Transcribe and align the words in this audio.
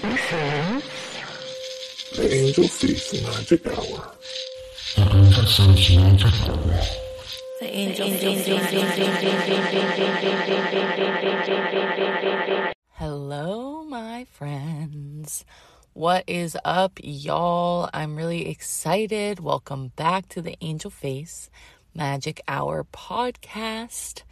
The 0.00 0.80
Angel 2.30 2.68
Face 2.68 3.20
Magic 3.20 3.66
Hour. 3.66 4.12
The 7.58 7.62
Angel 7.62 8.08
face 8.10 8.46
magic 8.46 8.70
hour. 8.70 8.78
Hello, 12.92 13.82
my 13.82 14.24
friends. 14.30 15.44
What 15.94 16.22
is 16.28 16.56
up, 16.64 17.00
y'all? 17.02 17.90
I'm 17.92 18.14
really 18.14 18.48
excited. 18.48 19.40
Welcome 19.40 19.88
back 19.96 20.28
to 20.28 20.40
the 20.40 20.56
Angel 20.60 20.92
Face 20.92 21.50
Magic 21.92 22.40
Hour 22.46 22.84
podcast 22.84 24.22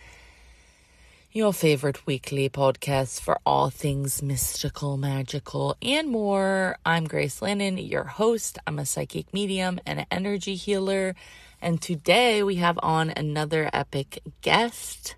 your 1.36 1.52
favorite 1.52 2.06
weekly 2.06 2.48
podcast 2.48 3.20
for 3.20 3.38
all 3.44 3.68
things 3.68 4.22
mystical, 4.22 4.96
magical, 4.96 5.76
and 5.82 6.08
more. 6.08 6.78
I'm 6.86 7.04
Grace 7.04 7.42
Lennon, 7.42 7.76
your 7.76 8.04
host. 8.04 8.58
I'm 8.66 8.78
a 8.78 8.86
psychic 8.86 9.34
medium 9.34 9.78
and 9.84 10.00
an 10.00 10.06
energy 10.10 10.54
healer. 10.54 11.14
And 11.60 11.82
today 11.82 12.42
we 12.42 12.54
have 12.54 12.78
on 12.82 13.10
another 13.10 13.68
epic 13.74 14.22
guest. 14.40 15.14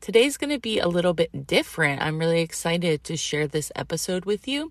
Today's 0.00 0.36
going 0.36 0.50
to 0.50 0.60
be 0.60 0.78
a 0.78 0.86
little 0.86 1.14
bit 1.14 1.48
different. 1.48 2.00
I'm 2.00 2.20
really 2.20 2.42
excited 2.42 3.02
to 3.02 3.16
share 3.16 3.48
this 3.48 3.72
episode 3.74 4.24
with 4.24 4.46
you. 4.46 4.70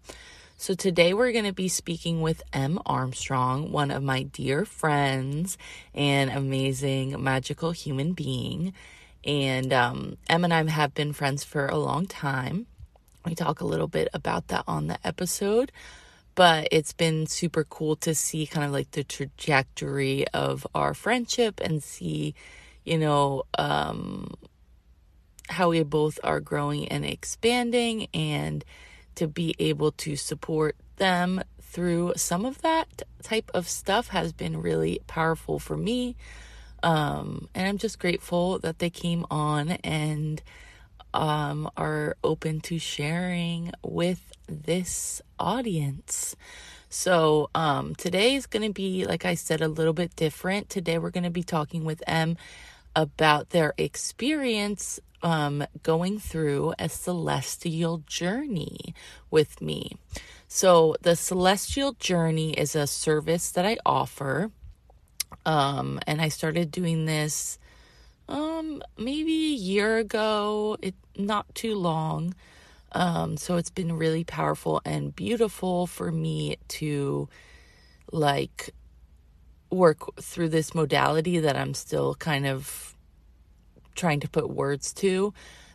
So, 0.56 0.74
today 0.76 1.14
we're 1.14 1.34
going 1.34 1.44
to 1.44 1.52
be 1.52 1.68
speaking 1.68 2.22
with 2.22 2.42
M. 2.54 2.80
Armstrong, 2.86 3.74
one 3.74 3.92
of 3.92 4.02
my 4.02 4.24
dear 4.24 4.64
friends 4.64 5.58
and 5.94 6.30
amazing 6.30 7.22
magical 7.22 7.72
human 7.72 8.14
being. 8.14 8.74
And 9.26 9.74
um, 9.74 10.18
Em 10.30 10.44
and 10.44 10.54
I 10.54 10.64
have 10.70 10.94
been 10.94 11.14
friends 11.14 11.44
for 11.44 11.68
a 11.68 11.78
long 11.78 12.06
time. 12.06 12.68
We 13.26 13.34
talk 13.34 13.60
a 13.60 13.66
little 13.66 13.88
bit 13.88 14.08
about 14.14 14.50
that 14.50 14.64
on 14.68 14.88
the 14.88 15.00
episode, 15.04 15.72
but 16.36 16.68
it's 16.72 16.94
been 16.94 17.26
super 17.26 17.64
cool 17.64 17.96
to 17.98 18.14
see 18.14 18.46
kind 18.46 18.66
of 18.66 18.72
like 18.72 18.92
the 18.92 19.04
trajectory 19.04 20.28
of 20.28 20.68
our 20.76 20.94
friendship 20.94 21.60
and 21.60 21.82
see, 21.82 22.36
you 22.84 23.00
know, 23.00 23.44
um, 23.58 24.32
how 25.50 25.70
we 25.70 25.82
both 25.84 26.20
are 26.24 26.40
growing 26.40 26.88
and 26.90 27.04
expanding 27.04 28.08
and 28.14 28.64
to 29.16 29.28
be 29.28 29.56
able 29.58 29.92
to 29.92 30.16
support 30.16 30.76
them 30.98 31.42
through 31.62 32.14
some 32.16 32.46
of 32.46 32.62
that 32.62 33.02
type 33.24 33.50
of 33.54 33.68
stuff 33.68 34.10
has 34.10 34.34
been 34.34 34.62
really 34.62 35.02
powerful 35.08 35.60
for 35.60 35.76
me. 35.76 36.16
Um, 36.84 37.50
and 37.56 37.68
I'm 37.68 37.78
just 37.78 38.00
grateful 38.00 38.60
that 38.60 38.80
they 38.80 38.90
came 38.90 39.26
on 39.32 39.72
and 39.72 40.42
um, 41.14 41.70
are 41.78 42.18
open 42.24 42.60
to 42.62 42.78
sharing 42.78 43.72
with 43.84 44.32
this 44.48 45.22
audience. 45.40 46.36
So, 46.90 47.50
um, 47.56 47.96
today 47.96 48.36
is 48.36 48.46
going 48.46 48.66
to 48.68 48.74
be, 48.74 49.06
like 49.06 49.26
I 49.26 49.36
said, 49.36 49.62
a 49.62 49.68
little 49.68 49.94
bit 49.94 50.16
different. 50.16 50.70
Today, 50.70 50.98
we're 50.98 51.10
going 51.10 51.24
to 51.24 51.30
be 51.30 51.44
talking 51.44 51.84
with 51.84 52.04
M 52.08 52.38
about 52.96 53.50
their 53.50 53.74
experience 53.78 55.00
um, 55.22 55.66
going 55.84 56.20
through 56.20 56.74
a 56.78 56.88
celestial 56.88 58.04
journey 58.06 58.94
with 59.32 59.62
me. 59.62 59.98
So, 60.48 60.96
the 61.02 61.16
celestial 61.16 61.94
journey 61.94 62.54
is 62.54 62.76
a 62.76 62.88
service 62.88 63.52
that 63.52 63.66
I 63.66 63.78
offer 63.86 64.52
um, 65.46 66.00
and 66.08 66.22
I 66.22 66.30
started 66.30 66.72
doing 66.72 67.06
this 67.06 67.60
um 68.28 68.82
maybe 68.98 69.54
a 69.54 69.58
year 69.58 69.98
ago, 69.98 70.78
it 70.82 70.96
not 71.18 71.54
too 71.54 71.76
long. 71.76 72.34
Um, 72.92 73.38
so 73.38 73.58
it's 73.58 73.70
been 73.70 73.98
really 73.98 74.24
powerful 74.24 74.82
and 74.86 75.16
beautiful 75.16 75.86
for 75.86 76.12
me 76.12 76.58
to 76.70 77.28
like 78.12 78.74
work 79.70 80.16
through 80.22 80.50
this 80.50 80.74
modality 80.74 81.40
that 81.40 81.58
I'm 81.58 81.74
still 81.74 82.16
kind 82.16 82.48
of 82.48 82.96
trying 83.96 84.22
to 84.22 84.30
put 84.30 84.50
words 84.50 84.94
to. 84.94 85.34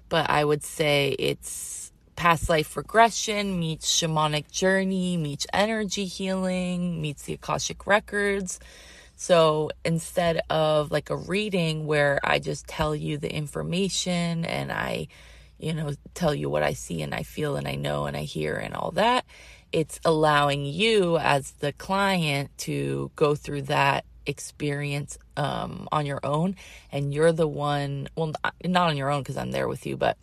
But 0.08 0.30
I 0.30 0.44
would 0.44 0.64
say 0.64 1.14
it's 1.18 1.92
past 2.16 2.48
life 2.48 2.76
regression 2.76 3.58
meets 3.58 3.90
shamanic 4.00 4.50
journey, 4.50 5.16
meets 5.16 5.46
energy 5.52 6.06
healing, 6.06 7.00
meets 7.00 7.22
the 7.22 7.34
Akashic 7.34 7.86
records 7.86 8.58
so 9.20 9.68
instead 9.84 10.40
of 10.48 10.90
like 10.90 11.10
a 11.10 11.16
reading 11.16 11.84
where 11.84 12.20
I 12.24 12.38
just 12.38 12.66
tell 12.66 12.96
you 12.96 13.18
the 13.18 13.30
information 13.30 14.46
and 14.46 14.72
I, 14.72 15.08
you 15.58 15.74
know, 15.74 15.92
tell 16.14 16.34
you 16.34 16.48
what 16.48 16.62
I 16.62 16.72
see 16.72 17.02
and 17.02 17.14
I 17.14 17.22
feel 17.22 17.56
and 17.56 17.68
I 17.68 17.74
know 17.74 18.06
and 18.06 18.16
I 18.16 18.22
hear 18.22 18.54
and 18.56 18.72
all 18.72 18.92
that, 18.92 19.26
it's 19.72 20.00
allowing 20.06 20.64
you 20.64 21.18
as 21.18 21.50
the 21.50 21.74
client 21.74 22.56
to 22.60 23.10
go 23.14 23.34
through 23.34 23.62
that 23.64 24.06
experience 24.24 25.18
um, 25.36 25.86
on 25.92 26.06
your 26.06 26.20
own. 26.24 26.56
And 26.90 27.12
you're 27.12 27.32
the 27.32 27.46
one 27.46 28.08
well 28.16 28.32
not 28.64 28.88
on 28.88 28.96
your 28.96 29.10
own 29.10 29.22
because 29.22 29.36
i'm 29.36 29.50
there 29.50 29.68
with 29.68 29.84
you 29.84 29.98
but 29.98 30.16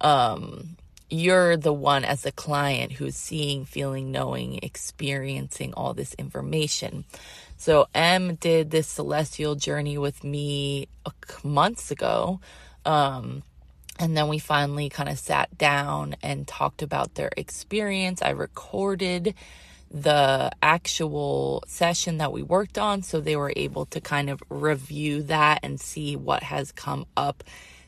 um, 0.00 0.76
you're 1.10 1.56
the 1.56 1.72
one 1.72 2.04
as 2.04 2.24
a 2.24 2.30
client 2.30 2.92
who's 2.92 3.16
seeing 3.16 3.64
feeling 3.64 4.12
knowing 4.12 4.60
experiencing 4.62 5.74
all 5.74 5.92
this 5.92 6.14
information 6.14 7.04
so 7.58 7.88
M 7.92 8.36
did 8.36 8.70
this 8.70 8.86
celestial 8.86 9.56
journey 9.56 9.98
with 9.98 10.22
me 10.22 10.88
months 11.42 11.90
ago. 11.90 12.40
Um, 12.84 13.42
and 13.98 14.16
then 14.16 14.28
we 14.28 14.38
finally 14.38 14.88
kind 14.88 15.08
of 15.08 15.18
sat 15.18 15.58
down 15.58 16.14
and 16.22 16.46
talked 16.46 16.82
about 16.82 17.16
their 17.16 17.30
experience. 17.36 18.22
I 18.22 18.30
recorded 18.30 19.34
the 19.90 20.52
actual 20.62 21.64
session 21.66 22.18
that 22.18 22.32
we 22.32 22.42
worked 22.42 22.78
on 22.78 23.02
so 23.02 23.20
they 23.20 23.34
were 23.36 23.52
able 23.56 23.86
to 23.86 24.00
kind 24.00 24.30
of 24.30 24.40
review 24.50 25.22
that 25.24 25.60
and 25.64 25.80
see 25.80 26.14
what 26.14 26.44
has 26.44 26.70
come 26.70 27.06
up 27.16 27.42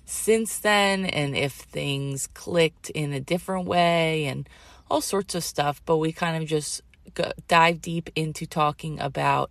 since 0.04 0.59
then 0.59 1.04
and 1.04 1.36
if 1.36 1.53
things 1.53 2.26
clicked 2.28 2.91
in 2.91 3.12
a 3.12 3.20
different 3.20 3.66
way 3.66 4.25
and 4.25 4.48
all 4.91 5.00
sorts 5.00 5.36
of 5.36 5.44
stuff. 5.44 5.80
But 5.86 5.98
we 5.98 6.10
kind 6.10 6.42
of 6.42 6.48
just 6.48 6.82
go, 7.15 7.32
dive 7.48 7.81
deep 7.81 8.10
into 8.16 8.47
talking 8.47 9.00
about 9.00 9.50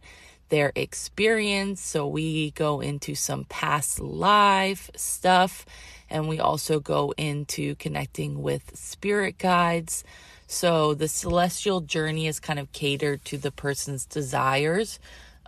their 0.50 0.72
experience. 0.76 1.82
So 1.82 2.08
we 2.08 2.52
go 2.52 2.82
into 2.82 3.16
some 3.16 3.46
past 3.46 4.00
life 4.00 4.90
stuff 4.96 5.66
and 6.10 6.28
we 6.28 6.40
also 6.40 6.80
go 6.80 7.14
into 7.18 7.76
connecting 7.76 8.42
with 8.42 8.76
spirit 8.76 9.38
guides. 9.38 10.04
So 10.48 10.96
the 10.96 11.08
celestial 11.08 11.82
journey 11.82 12.28
is 12.28 12.40
kind 12.40 12.60
of 12.60 12.72
catered 12.72 13.24
to 13.26 13.38
the 13.38 13.52
person's 13.52 14.06
desires. 14.06 15.00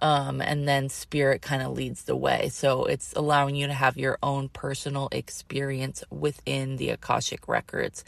Um, 0.04 0.42
and 0.42 0.68
then 0.68 0.90
spirit 0.90 1.44
kind 1.44 1.62
of 1.62 1.74
leads 1.74 2.04
the 2.04 2.16
way. 2.16 2.50
So 2.50 2.86
it's 2.86 3.14
allowing 3.14 3.56
you 3.56 3.68
to 3.68 3.74
have 3.74 3.98
your 3.98 4.18
own 4.24 4.50
personal 4.50 5.10
experience 5.12 6.04
within 6.10 6.78
the 6.78 6.90
Akashic 6.90 7.48
records. 7.48 8.04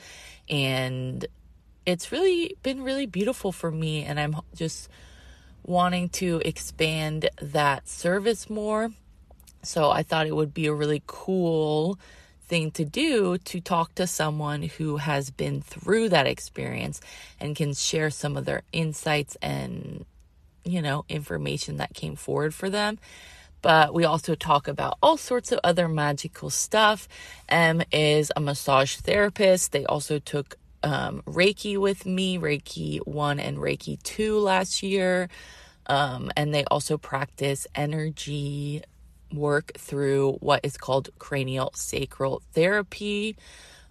And 0.49 1.25
it's 1.85 2.11
really 2.11 2.55
been 2.63 2.83
really 2.83 3.05
beautiful 3.05 3.51
for 3.51 3.71
me 3.71 4.03
and 4.03 4.19
i'm 4.19 4.35
just 4.55 4.89
wanting 5.63 6.09
to 6.09 6.41
expand 6.45 7.29
that 7.41 7.87
service 7.87 8.49
more 8.49 8.89
so 9.61 9.89
i 9.89 10.03
thought 10.03 10.27
it 10.27 10.35
would 10.35 10.53
be 10.53 10.67
a 10.67 10.73
really 10.73 11.01
cool 11.07 11.97
thing 12.45 12.71
to 12.71 12.83
do 12.83 13.37
to 13.39 13.59
talk 13.61 13.95
to 13.95 14.05
someone 14.05 14.63
who 14.63 14.97
has 14.97 15.31
been 15.31 15.61
through 15.61 16.09
that 16.09 16.27
experience 16.27 16.99
and 17.39 17.55
can 17.55 17.73
share 17.73 18.09
some 18.09 18.35
of 18.35 18.45
their 18.45 18.63
insights 18.71 19.37
and 19.41 20.05
you 20.65 20.81
know 20.81 21.05
information 21.09 21.77
that 21.77 21.93
came 21.93 22.15
forward 22.15 22.53
for 22.53 22.69
them 22.69 22.99
but 23.63 23.93
we 23.93 24.03
also 24.03 24.35
talk 24.35 24.67
about 24.67 24.97
all 25.01 25.15
sorts 25.15 25.53
of 25.53 25.59
other 25.63 25.87
magical 25.87 26.49
stuff. 26.49 27.07
M 27.47 27.81
is 27.93 28.29
a 28.35 28.41
massage 28.41 28.97
therapist. 28.97 29.71
They 29.71 29.85
also 29.85 30.19
took 30.19 30.57
um, 30.83 31.21
Reiki 31.25 31.77
with 31.77 32.05
me, 32.05 32.37
Reiki 32.37 32.99
1 33.07 33.39
and 33.39 33.57
Reiki 33.57 34.01
2 34.03 34.39
last 34.39 34.83
year. 34.83 35.29
Um, 35.87 36.31
and 36.37 36.53
they 36.53 36.63
also 36.65 36.97
practice 36.97 37.67
energy 37.75 38.83
work 39.33 39.71
through 39.77 40.33
what 40.33 40.61
is 40.63 40.77
called 40.77 41.09
cranial 41.19 41.71
sacral 41.75 42.41
therapy, 42.53 43.35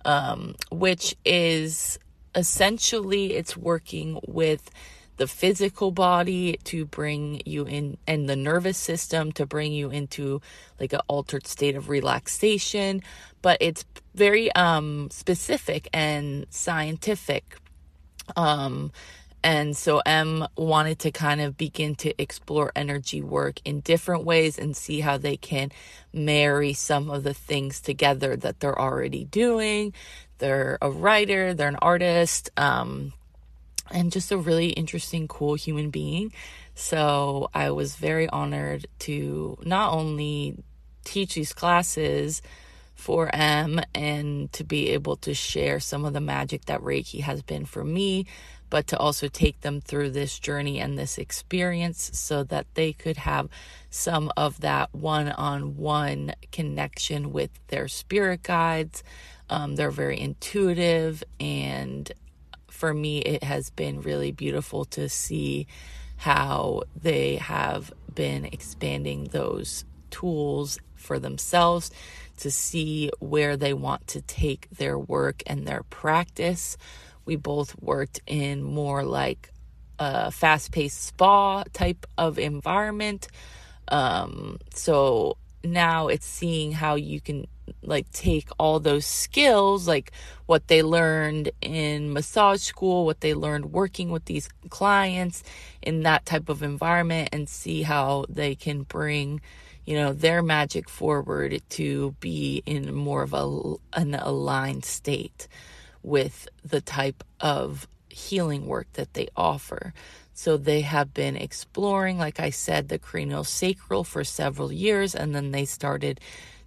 um, 0.04 0.54
which 0.70 1.16
is 1.24 1.98
essentially 2.34 3.34
it's 3.34 3.56
working 3.56 4.20
with 4.26 4.70
the 5.18 5.26
physical 5.26 5.90
body 5.90 6.58
to 6.64 6.84
bring 6.86 7.42
you 7.44 7.64
in 7.64 7.96
and 8.06 8.28
the 8.28 8.36
nervous 8.36 8.78
system 8.78 9.30
to 9.32 9.44
bring 9.46 9.72
you 9.72 9.90
into 9.90 10.40
like 10.80 10.92
an 10.92 11.00
altered 11.06 11.46
state 11.46 11.76
of 11.76 11.88
relaxation 11.90 13.02
but 13.42 13.58
it's 13.60 13.84
very 14.14 14.52
um 14.52 15.08
specific 15.10 15.88
and 15.92 16.46
scientific 16.50 17.56
um 18.36 18.90
and 19.44 19.76
so 19.76 20.00
M 20.06 20.46
wanted 20.56 21.00
to 21.00 21.10
kind 21.10 21.40
of 21.40 21.56
begin 21.56 21.96
to 21.96 22.20
explore 22.20 22.70
energy 22.76 23.20
work 23.20 23.60
in 23.64 23.80
different 23.80 24.24
ways 24.24 24.58
and 24.58 24.76
see 24.76 25.00
how 25.00 25.18
they 25.18 25.36
can 25.36 25.72
marry 26.12 26.72
some 26.74 27.10
of 27.10 27.24
the 27.24 27.34
things 27.34 27.80
together 27.80 28.36
that 28.36 28.60
they're 28.60 28.78
already 28.78 29.24
doing. 29.24 29.94
They're 30.38 30.78
a 30.80 30.90
writer, 30.90 31.54
they're 31.54 31.68
an 31.68 31.76
artist, 31.82 32.50
um, 32.56 33.12
and 33.90 34.12
just 34.12 34.30
a 34.30 34.36
really 34.36 34.70
interesting, 34.70 35.26
cool 35.26 35.54
human 35.54 35.90
being. 35.90 36.32
So 36.74 37.50
I 37.52 37.72
was 37.72 37.96
very 37.96 38.28
honored 38.28 38.86
to 39.00 39.58
not 39.64 39.92
only 39.92 40.56
teach 41.04 41.34
these 41.34 41.52
classes 41.52 42.42
for 43.02 43.28
M 43.34 43.80
and 43.96 44.52
to 44.52 44.62
be 44.62 44.90
able 44.90 45.16
to 45.16 45.34
share 45.34 45.80
some 45.80 46.04
of 46.04 46.12
the 46.12 46.20
magic 46.20 46.66
that 46.66 46.80
Reiki 46.80 47.20
has 47.22 47.42
been 47.42 47.64
for 47.64 47.82
me, 47.82 48.26
but 48.70 48.86
to 48.86 48.96
also 48.96 49.26
take 49.26 49.60
them 49.62 49.80
through 49.80 50.10
this 50.10 50.38
journey 50.38 50.78
and 50.78 50.96
this 50.96 51.18
experience 51.18 52.12
so 52.14 52.44
that 52.44 52.68
they 52.74 52.92
could 52.92 53.16
have 53.16 53.48
some 53.90 54.30
of 54.36 54.60
that 54.60 54.94
one 54.94 55.28
on 55.32 55.76
one 55.76 56.32
connection 56.52 57.32
with 57.32 57.50
their 57.66 57.88
spirit 57.88 58.44
guides. 58.44 59.02
Um, 59.50 59.74
they're 59.74 59.90
very 59.90 60.20
intuitive, 60.20 61.24
and 61.40 62.10
for 62.70 62.94
me, 62.94 63.18
it 63.18 63.42
has 63.42 63.70
been 63.70 64.00
really 64.00 64.30
beautiful 64.30 64.84
to 64.96 65.08
see 65.08 65.66
how 66.18 66.84
they 66.94 67.34
have 67.34 67.92
been 68.14 68.44
expanding 68.44 69.24
those 69.24 69.84
tools 70.12 70.78
for 70.94 71.18
themselves 71.18 71.90
to 72.38 72.50
see 72.50 73.10
where 73.18 73.56
they 73.56 73.72
want 73.72 74.06
to 74.08 74.20
take 74.22 74.68
their 74.70 74.98
work 74.98 75.42
and 75.46 75.66
their 75.66 75.82
practice. 75.84 76.76
We 77.24 77.36
both 77.36 77.80
worked 77.80 78.20
in 78.26 78.62
more 78.62 79.04
like 79.04 79.50
a 79.98 80.30
fast 80.30 80.72
paced 80.72 81.02
spa 81.02 81.64
type 81.72 82.06
of 82.18 82.38
environment. 82.38 83.28
Um, 83.88 84.58
so 84.74 85.36
now 85.64 86.08
it's 86.08 86.26
seeing 86.26 86.72
how 86.72 86.96
you 86.96 87.20
can 87.20 87.46
like 87.82 88.10
take 88.10 88.48
all 88.58 88.80
those 88.80 89.06
skills 89.06 89.86
like 89.86 90.10
what 90.46 90.66
they 90.66 90.82
learned 90.82 91.50
in 91.60 92.12
massage 92.12 92.60
school 92.60 93.04
what 93.04 93.20
they 93.20 93.34
learned 93.34 93.66
working 93.66 94.10
with 94.10 94.24
these 94.24 94.48
clients 94.68 95.42
in 95.80 96.02
that 96.02 96.26
type 96.26 96.48
of 96.48 96.62
environment 96.62 97.28
and 97.32 97.48
see 97.48 97.82
how 97.82 98.24
they 98.28 98.54
can 98.54 98.82
bring 98.82 99.40
you 99.84 99.96
know 99.96 100.12
their 100.12 100.42
magic 100.42 100.88
forward 100.88 101.60
to 101.68 102.14
be 102.20 102.62
in 102.66 102.94
more 102.94 103.22
of 103.22 103.32
a 103.34 103.74
an 103.98 104.14
aligned 104.14 104.84
state 104.84 105.48
with 106.02 106.48
the 106.64 106.80
type 106.80 107.24
of 107.40 107.88
healing 108.08 108.66
work 108.66 108.86
that 108.92 109.14
they 109.14 109.28
offer 109.36 109.94
so 110.34 110.56
they 110.56 110.82
have 110.82 111.14
been 111.14 111.36
exploring 111.36 112.18
like 112.18 112.38
i 112.38 112.50
said 112.50 112.88
the 112.88 112.98
cranial 112.98 113.44
sacral 113.44 114.04
for 114.04 114.22
several 114.22 114.72
years 114.72 115.14
and 115.14 115.34
then 115.34 115.50
they 115.50 115.64
started 115.64 116.20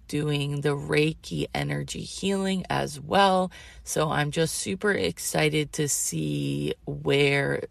doing 0.08 0.60
the 0.60 0.76
Reiki 0.76 1.46
energy 1.54 2.02
healing 2.02 2.64
as 2.70 3.00
well. 3.00 3.50
So 3.84 4.10
I'm 4.10 4.30
just 4.30 4.54
super 4.54 4.92
excited 4.92 5.72
to 5.74 5.88
see 5.88 6.74
where 6.86 7.62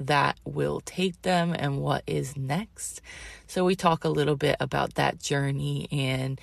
that 0.00 0.38
will 0.44 0.80
take 0.80 1.22
them 1.22 1.54
and 1.56 1.80
what 1.80 2.02
is 2.06 2.36
next. 2.36 3.00
So 3.46 3.64
we 3.64 3.76
talk 3.76 4.04
a 4.04 4.08
little 4.08 4.36
bit 4.36 4.56
about 4.58 4.94
that 4.94 5.20
journey 5.20 5.88
and 5.92 6.40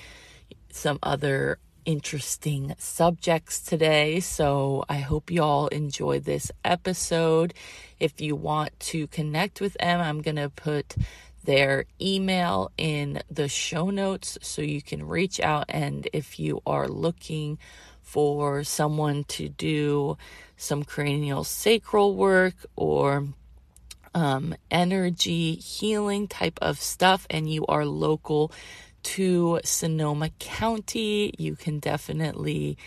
some 0.72 1.00
other 1.02 1.60
interesting 1.86 2.76
subjects 2.78 3.62
today. 3.62 4.20
So 4.20 4.84
I 4.90 4.98
hope 4.98 5.32
y'all 5.32 5.68
enjoy 5.68 6.20
this 6.20 6.52
episode. 6.64 7.54
If 8.00 8.20
you 8.22 8.36
want 8.36 8.78
to 8.82 9.08
connect 9.08 9.62
with 9.62 9.74
them, 9.80 10.02
I'm 10.02 10.22
going 10.22 10.36
to 10.36 10.50
put 10.50 10.96
their 11.46 11.86
email 12.02 12.72
in 12.78 13.22
the 13.32 13.48
show 13.48 13.90
notes 13.90 14.38
so 14.42 14.62
you 14.62 14.82
can 14.82 15.08
reach 15.08 15.40
out. 15.40 15.66
And 15.70 16.10
if 16.12 16.40
you 16.40 16.62
are 16.66 16.90
looking 16.90 17.58
for 18.02 18.66
someone 18.66 19.24
to 19.26 19.48
do 19.48 20.18
some 20.58 20.84
cranial 20.84 21.46
sacral 21.46 22.16
work 22.16 22.56
or 22.76 23.28
um, 24.14 24.56
energy 24.72 25.56
healing 25.56 26.28
type 26.28 26.60
of 26.62 26.80
stuff, 26.80 27.28
and 27.30 27.50
you 27.50 27.66
are 27.68 27.86
local 27.86 28.52
to 29.04 29.60
Sonoma 29.64 30.30
County, 30.40 31.34
you 31.38 31.56
can 31.56 31.80
definitely 31.80 32.78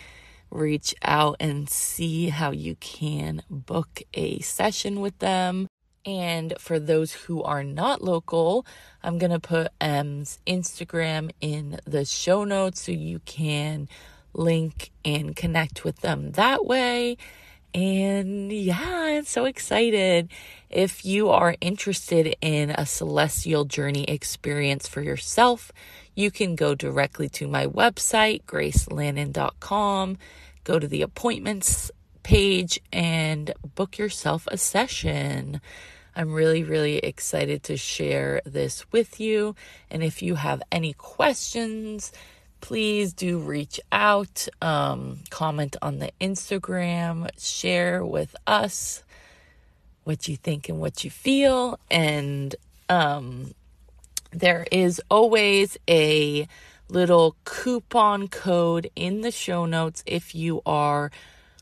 reach 0.51 0.93
out 1.01 1.37
and 1.39 1.69
see 1.69 2.29
how 2.29 2.51
you 2.51 2.75
can 2.75 3.41
book 3.49 4.01
a 4.13 4.39
session 4.39 4.99
with 4.99 5.17
them. 5.19 5.67
And 6.05 6.53
for 6.59 6.79
those 6.79 7.13
who 7.13 7.41
are 7.43 7.63
not 7.63 8.03
local, 8.03 8.65
I'm 9.01 9.17
going 9.17 9.31
to 9.31 9.39
put 9.39 9.69
M's 9.79 10.39
Instagram 10.45 11.31
in 11.41 11.79
the 11.85 12.05
show 12.05 12.43
notes 12.43 12.83
so 12.83 12.91
you 12.91 13.19
can 13.19 13.87
link 14.33 14.91
and 15.03 15.35
connect 15.35 15.83
with 15.83 16.01
them 16.01 16.33
that 16.33 16.65
way. 16.65 17.17
And 17.73 18.51
yeah, 18.51 18.79
I'm 18.81 19.25
so 19.25 19.45
excited. 19.45 20.29
If 20.69 21.05
you 21.05 21.29
are 21.29 21.55
interested 21.61 22.35
in 22.41 22.71
a 22.71 22.85
celestial 22.85 23.65
journey 23.65 24.03
experience 24.05 24.87
for 24.87 25.01
yourself, 25.01 25.71
you 26.15 26.31
can 26.31 26.55
go 26.55 26.75
directly 26.75 27.29
to 27.29 27.47
my 27.47 27.67
website, 27.67 28.43
gracelannon.com, 28.43 30.17
go 30.63 30.79
to 30.79 30.87
the 30.87 31.01
appointments 31.01 31.91
page, 32.23 32.79
and 32.91 33.53
book 33.75 33.97
yourself 33.97 34.47
a 34.51 34.57
session. 34.57 35.61
I'm 36.15 36.33
really, 36.33 36.63
really 36.63 36.97
excited 36.97 37.63
to 37.63 37.77
share 37.77 38.41
this 38.45 38.85
with 38.91 39.19
you. 39.19 39.55
And 39.89 40.03
if 40.03 40.21
you 40.21 40.35
have 40.35 40.61
any 40.71 40.93
questions, 40.93 42.11
please 42.61 43.13
do 43.13 43.39
reach 43.39 43.79
out, 43.91 44.47
um, 44.61 45.19
comment 45.29 45.75
on 45.81 45.99
the 45.99 46.11
Instagram, 46.21 47.29
share 47.37 48.05
with 48.05 48.35
us 48.47 49.03
what 50.03 50.27
you 50.27 50.37
think 50.37 50.69
and 50.69 50.79
what 50.79 51.03
you 51.03 51.09
feel. 51.09 51.79
And 51.89 52.55
um, 52.87 53.53
there 54.31 54.65
is 54.71 55.01
always 55.09 55.77
a 55.89 56.47
little 56.87 57.35
coupon 57.45 58.27
code 58.27 58.89
in 58.95 59.21
the 59.21 59.31
show 59.31 59.65
notes 59.65 60.03
if 60.05 60.35
you 60.35 60.61
are 60.65 61.11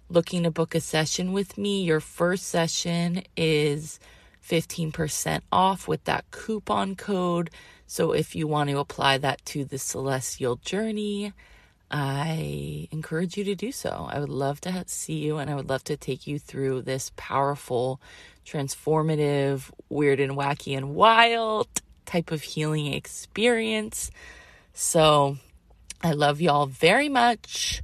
looking 0.10 0.44
to 0.44 0.52
book 0.52 0.76
a 0.76 0.82
session 0.82 1.34
with 1.34 1.58
me. 1.58 1.84
Your 1.84 2.00
first 2.00 2.48
session 2.48 3.24
is 3.38 4.00
15% 4.48 5.42
off 5.52 5.88
with 5.88 6.04
that 6.06 6.26
coupon 6.32 6.96
code. 6.96 7.50
So 7.92 8.12
if 8.12 8.36
you 8.36 8.46
want 8.48 8.70
to 8.70 8.78
apply 8.78 9.18
that 9.18 9.44
to 9.46 9.66
the 9.66 9.80
celestial 9.80 10.58
journey, 10.58 11.34
I 11.90 12.88
encourage 12.92 13.36
you 13.36 13.44
to 13.46 13.56
do 13.56 13.72
so. 13.72 14.08
I 14.08 14.20
would 14.20 14.30
love 14.30 14.62
to 14.62 14.84
see 14.86 15.16
you 15.16 15.38
and 15.38 15.50
I 15.50 15.56
would 15.56 15.70
love 15.70 15.84
to 15.86 15.98
take 15.98 16.28
you 16.28 16.38
through 16.38 16.84
this 16.84 17.12
powerful, 17.18 18.00
transformative, 18.46 19.72
weird 19.90 20.20
and 20.20 20.34
wacky 20.34 20.78
and 20.78 20.94
wild 20.94 21.68
type 22.06 22.30
of 22.30 22.44
healing 22.44 22.94
experience. 22.94 24.12
So 24.76 25.38
I 26.00 26.12
love 26.12 26.42
y'all 26.42 26.68
very 26.68 27.10
much. 27.10 27.82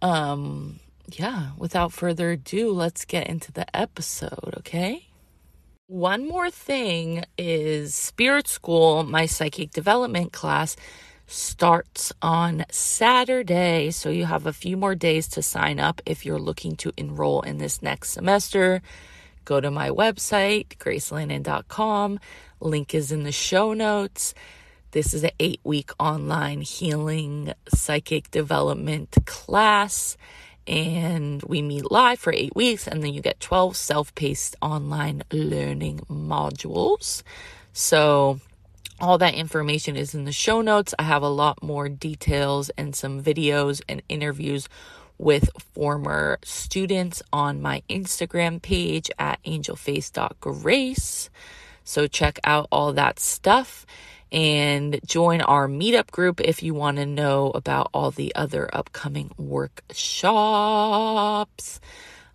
Um 0.00 0.80
yeah, 1.12 1.50
without 1.58 1.92
further 1.92 2.30
ado, 2.30 2.72
let's 2.72 3.04
get 3.04 3.26
into 3.26 3.52
the 3.52 3.76
episode, 3.76 4.54
okay? 4.56 5.07
One 5.88 6.28
more 6.28 6.50
thing 6.50 7.24
is 7.38 7.94
Spirit 7.94 8.46
School, 8.46 9.04
my 9.04 9.24
psychic 9.24 9.70
development 9.70 10.34
class, 10.34 10.76
starts 11.26 12.12
on 12.20 12.66
Saturday. 12.70 13.90
So 13.92 14.10
you 14.10 14.26
have 14.26 14.44
a 14.44 14.52
few 14.52 14.76
more 14.76 14.94
days 14.94 15.28
to 15.28 15.40
sign 15.40 15.80
up 15.80 16.02
if 16.04 16.26
you're 16.26 16.38
looking 16.38 16.76
to 16.76 16.92
enroll 16.98 17.40
in 17.40 17.56
this 17.56 17.80
next 17.80 18.10
semester. 18.10 18.82
Go 19.46 19.62
to 19.62 19.70
my 19.70 19.88
website, 19.88 20.76
gracelannon.com. 20.76 22.20
Link 22.60 22.94
is 22.94 23.10
in 23.10 23.22
the 23.22 23.32
show 23.32 23.72
notes. 23.72 24.34
This 24.90 25.14
is 25.14 25.24
an 25.24 25.30
eight 25.40 25.60
week 25.64 25.90
online 25.98 26.60
healing 26.60 27.54
psychic 27.74 28.30
development 28.30 29.16
class 29.24 30.18
and 30.68 31.42
we 31.42 31.62
meet 31.62 31.90
live 31.90 32.18
for 32.20 32.32
eight 32.32 32.54
weeks, 32.54 32.86
and 32.86 33.02
then 33.02 33.14
you 33.14 33.22
get 33.22 33.40
12 33.40 33.76
self 33.76 34.14
paced 34.14 34.54
online 34.60 35.22
learning 35.32 36.00
modules. 36.10 37.22
So, 37.72 38.40
all 39.00 39.18
that 39.18 39.34
information 39.34 39.96
is 39.96 40.14
in 40.14 40.24
the 40.24 40.32
show 40.32 40.60
notes. 40.60 40.94
I 40.98 41.04
have 41.04 41.22
a 41.22 41.28
lot 41.28 41.62
more 41.62 41.88
details 41.88 42.70
and 42.76 42.94
some 42.94 43.22
videos 43.22 43.80
and 43.88 44.02
interviews 44.08 44.68
with 45.16 45.50
former 45.74 46.38
students 46.44 47.22
on 47.32 47.62
my 47.62 47.82
Instagram 47.88 48.60
page 48.60 49.10
at 49.18 49.42
angelface.grace. 49.44 51.30
So, 51.84 52.06
check 52.06 52.38
out 52.44 52.68
all 52.70 52.92
that 52.92 53.18
stuff 53.18 53.86
and 54.30 55.00
join 55.06 55.40
our 55.40 55.68
meetup 55.68 56.10
group 56.10 56.40
if 56.40 56.62
you 56.62 56.74
want 56.74 56.98
to 56.98 57.06
know 57.06 57.50
about 57.50 57.90
all 57.94 58.10
the 58.10 58.34
other 58.34 58.68
upcoming 58.72 59.30
workshops. 59.38 59.90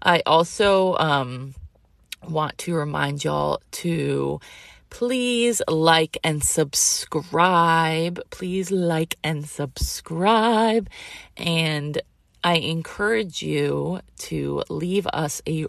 I 0.01 0.21
also 0.25 0.95
um, 0.97 1.55
want 2.27 2.57
to 2.59 2.73
remind 2.75 3.23
y'all 3.23 3.61
to 3.71 4.39
please 4.89 5.61
like 5.67 6.17
and 6.23 6.43
subscribe. 6.43 8.21
Please 8.29 8.69
like 8.69 9.15
and 9.23 9.47
subscribe. 9.47 10.89
And 11.35 12.01
I 12.43 12.55
encourage 12.55 13.41
you 13.41 14.01
to 14.19 14.63
leave 14.69 15.07
us 15.07 15.41
a 15.47 15.65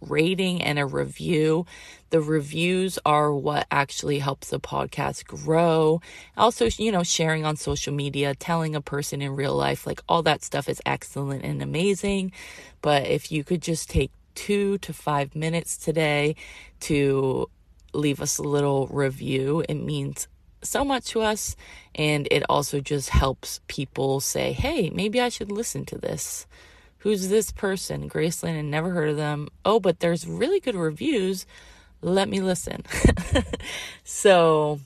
rating 0.00 0.60
and 0.60 0.76
a 0.76 0.84
review. 0.84 1.66
The 2.10 2.20
reviews 2.20 2.98
are 3.06 3.32
what 3.32 3.68
actually 3.70 4.18
helps 4.18 4.50
the 4.50 4.58
podcast 4.58 5.24
grow. 5.26 6.00
Also, 6.36 6.68
you 6.78 6.90
know, 6.90 7.04
sharing 7.04 7.44
on 7.44 7.54
social 7.54 7.94
media, 7.94 8.34
telling 8.34 8.74
a 8.74 8.80
person 8.80 9.22
in 9.22 9.36
real 9.36 9.54
life, 9.54 9.86
like 9.86 10.00
all 10.08 10.22
that 10.24 10.42
stuff 10.42 10.68
is 10.68 10.82
excellent 10.84 11.44
and 11.44 11.62
amazing. 11.62 12.32
But 12.82 13.06
if 13.06 13.30
you 13.30 13.44
could 13.44 13.62
just 13.62 13.88
take 13.88 14.10
two 14.34 14.78
to 14.78 14.92
five 14.92 15.36
minutes 15.36 15.76
today 15.76 16.34
to 16.80 17.48
leave 17.92 18.20
us 18.20 18.38
a 18.38 18.42
little 18.42 18.88
review, 18.88 19.64
it 19.68 19.74
means 19.74 20.26
so 20.68 20.84
much 20.84 21.06
to 21.10 21.22
us. 21.22 21.56
And 21.94 22.28
it 22.30 22.42
also 22.48 22.80
just 22.80 23.10
helps 23.10 23.60
people 23.68 24.20
say, 24.20 24.52
hey, 24.52 24.90
maybe 24.90 25.20
I 25.20 25.28
should 25.28 25.50
listen 25.50 25.84
to 25.86 25.98
this. 25.98 26.46
Who's 26.98 27.28
this 27.28 27.52
person? 27.52 28.10
Graceland 28.10 28.58
and 28.58 28.70
never 28.70 28.90
heard 28.90 29.08
of 29.08 29.16
them. 29.16 29.48
Oh, 29.64 29.80
but 29.80 30.00
there's 30.00 30.26
really 30.26 30.60
good 30.60 30.74
reviews. 30.74 31.46
Let 32.02 32.28
me 32.28 32.40
listen. 32.40 32.84
so, 34.04 34.80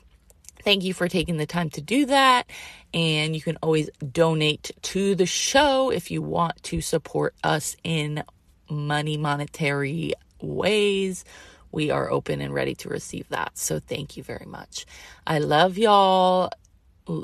thank 0.63 0.85
you 0.85 0.95
for 0.95 1.09
taking 1.09 1.39
the 1.39 1.47
time 1.47 1.71
to 1.71 1.81
do 1.81 2.07
that. 2.07 2.49
And 2.93 3.35
you 3.35 3.43
can 3.43 3.57
always 3.63 3.89
donate 4.13 4.71
to 4.83 5.15
the 5.15 5.27
show 5.27 5.91
if 5.91 6.11
you 6.11 6.23
want 6.23 6.63
to 6.65 6.81
support 6.81 7.35
us 7.43 7.77
in 7.85 8.23
money, 8.69 9.17
monetary 9.17 10.15
ways 10.41 11.25
we 11.73 11.91
are 11.91 12.11
open 12.11 12.41
and 12.41 12.55
ready 12.55 12.75
to 12.77 12.89
receive 12.89 13.29
that. 13.29 13.57
So 13.59 13.79
thank 13.79 14.17
you 14.17 14.23
very 14.23 14.47
much. 14.47 14.87
I 15.27 15.39
love 15.39 15.79
y'all. 15.79 16.50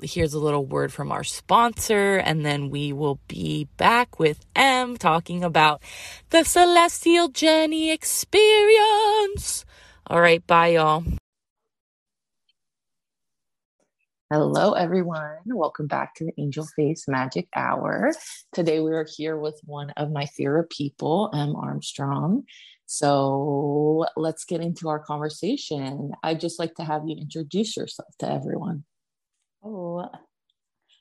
Here's 0.02 0.34
a 0.34 0.40
little 0.40 0.64
word 0.64 0.92
from 0.92 1.12
our 1.12 1.22
sponsor, 1.22 2.16
and 2.16 2.44
then 2.44 2.70
we 2.70 2.92
will 2.92 3.20
be 3.28 3.68
back 3.76 4.18
with 4.18 4.44
M 4.56 4.96
talking 4.96 5.44
about 5.44 5.80
the 6.30 6.42
Celestial 6.42 7.28
Journey 7.28 7.90
experience. 7.92 9.64
All 10.08 10.20
right, 10.20 10.44
bye, 10.46 10.68
y'all. 10.68 11.04
Hello, 14.32 14.72
everyone. 14.72 15.36
Welcome 15.46 15.86
back 15.86 16.16
to 16.16 16.24
the 16.24 16.32
Angel 16.36 16.66
Face 16.74 17.06
Magic 17.06 17.46
Hour. 17.54 18.12
Today, 18.52 18.80
we 18.80 18.90
are 18.90 19.06
here 19.16 19.36
with 19.38 19.60
one 19.64 19.90
of 19.90 20.10
my 20.10 20.26
favorite 20.26 20.68
people, 20.68 21.30
M. 21.32 21.54
Armstrong. 21.54 22.42
So 22.86 24.06
let's 24.16 24.44
get 24.44 24.60
into 24.60 24.88
our 24.88 25.00
conversation. 25.00 26.12
I'd 26.22 26.40
just 26.40 26.58
like 26.58 26.74
to 26.76 26.84
have 26.84 27.02
you 27.06 27.16
introduce 27.16 27.76
yourself 27.76 28.08
to 28.20 28.30
everyone. 28.30 28.84
Oh, 29.62 30.08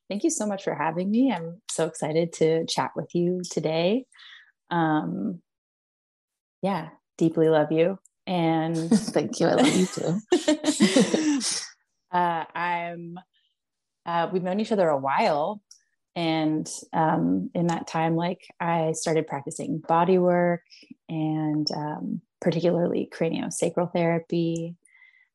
thank 0.10 0.24
you 0.24 0.32
so 0.32 0.48
much 0.48 0.63
for 0.63 0.74
having 0.74 1.12
me. 1.12 1.32
I'm 1.32 1.62
so 1.70 1.86
excited 1.86 2.34
to 2.34 2.65
chat 2.65 2.92
with 2.96 3.13
you 3.13 3.42
today. 3.50 4.06
Um, 4.72 5.42
yeah, 6.63 6.89
deeply 7.20 7.50
love 7.50 7.72
you. 7.72 8.00
And 8.25 8.89
thank 8.89 9.39
you. 9.39 9.48
I 9.48 9.54
love 9.54 9.75
you 9.75 9.86
too. 9.86 11.39
uh, 12.12 12.46
I'm, 12.56 13.20
uh, 14.08 14.30
we've 14.34 14.42
known 14.42 14.60
each 14.60 14.72
other 14.72 14.89
a 14.89 14.98
while 14.98 15.62
and 16.16 16.70
um, 16.94 17.50
in 17.54 17.68
that 17.68 17.88
time 17.88 18.16
like 18.16 18.48
i 18.60 18.92
started 18.94 19.28
practicing 19.28 19.80
body 19.80 20.18
work 20.18 20.62
and 21.10 21.68
um, 21.76 22.22
particularly 22.42 23.10
craniosacral 23.12 23.92
therapy. 23.92 24.76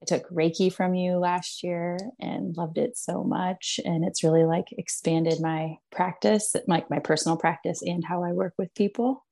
I 0.03 0.07
took 0.07 0.31
reiki 0.31 0.73
from 0.73 0.95
you 0.95 1.19
last 1.19 1.63
year 1.63 1.99
and 2.19 2.57
loved 2.57 2.79
it 2.79 2.97
so 2.97 3.23
much. 3.23 3.79
And 3.85 4.05
it's 4.05 4.25
really 4.25 4.45
like 4.45 4.67
expanded 4.73 5.41
my 5.41 5.77
practice 5.91 6.55
like 6.67 6.89
my 6.89 7.01
personal 7.01 7.37
practice 7.37 7.83
and 7.83 8.05
how 8.05 8.23
i 8.25 8.33
work 8.33 8.55
with 8.57 8.75
people. 8.75 9.25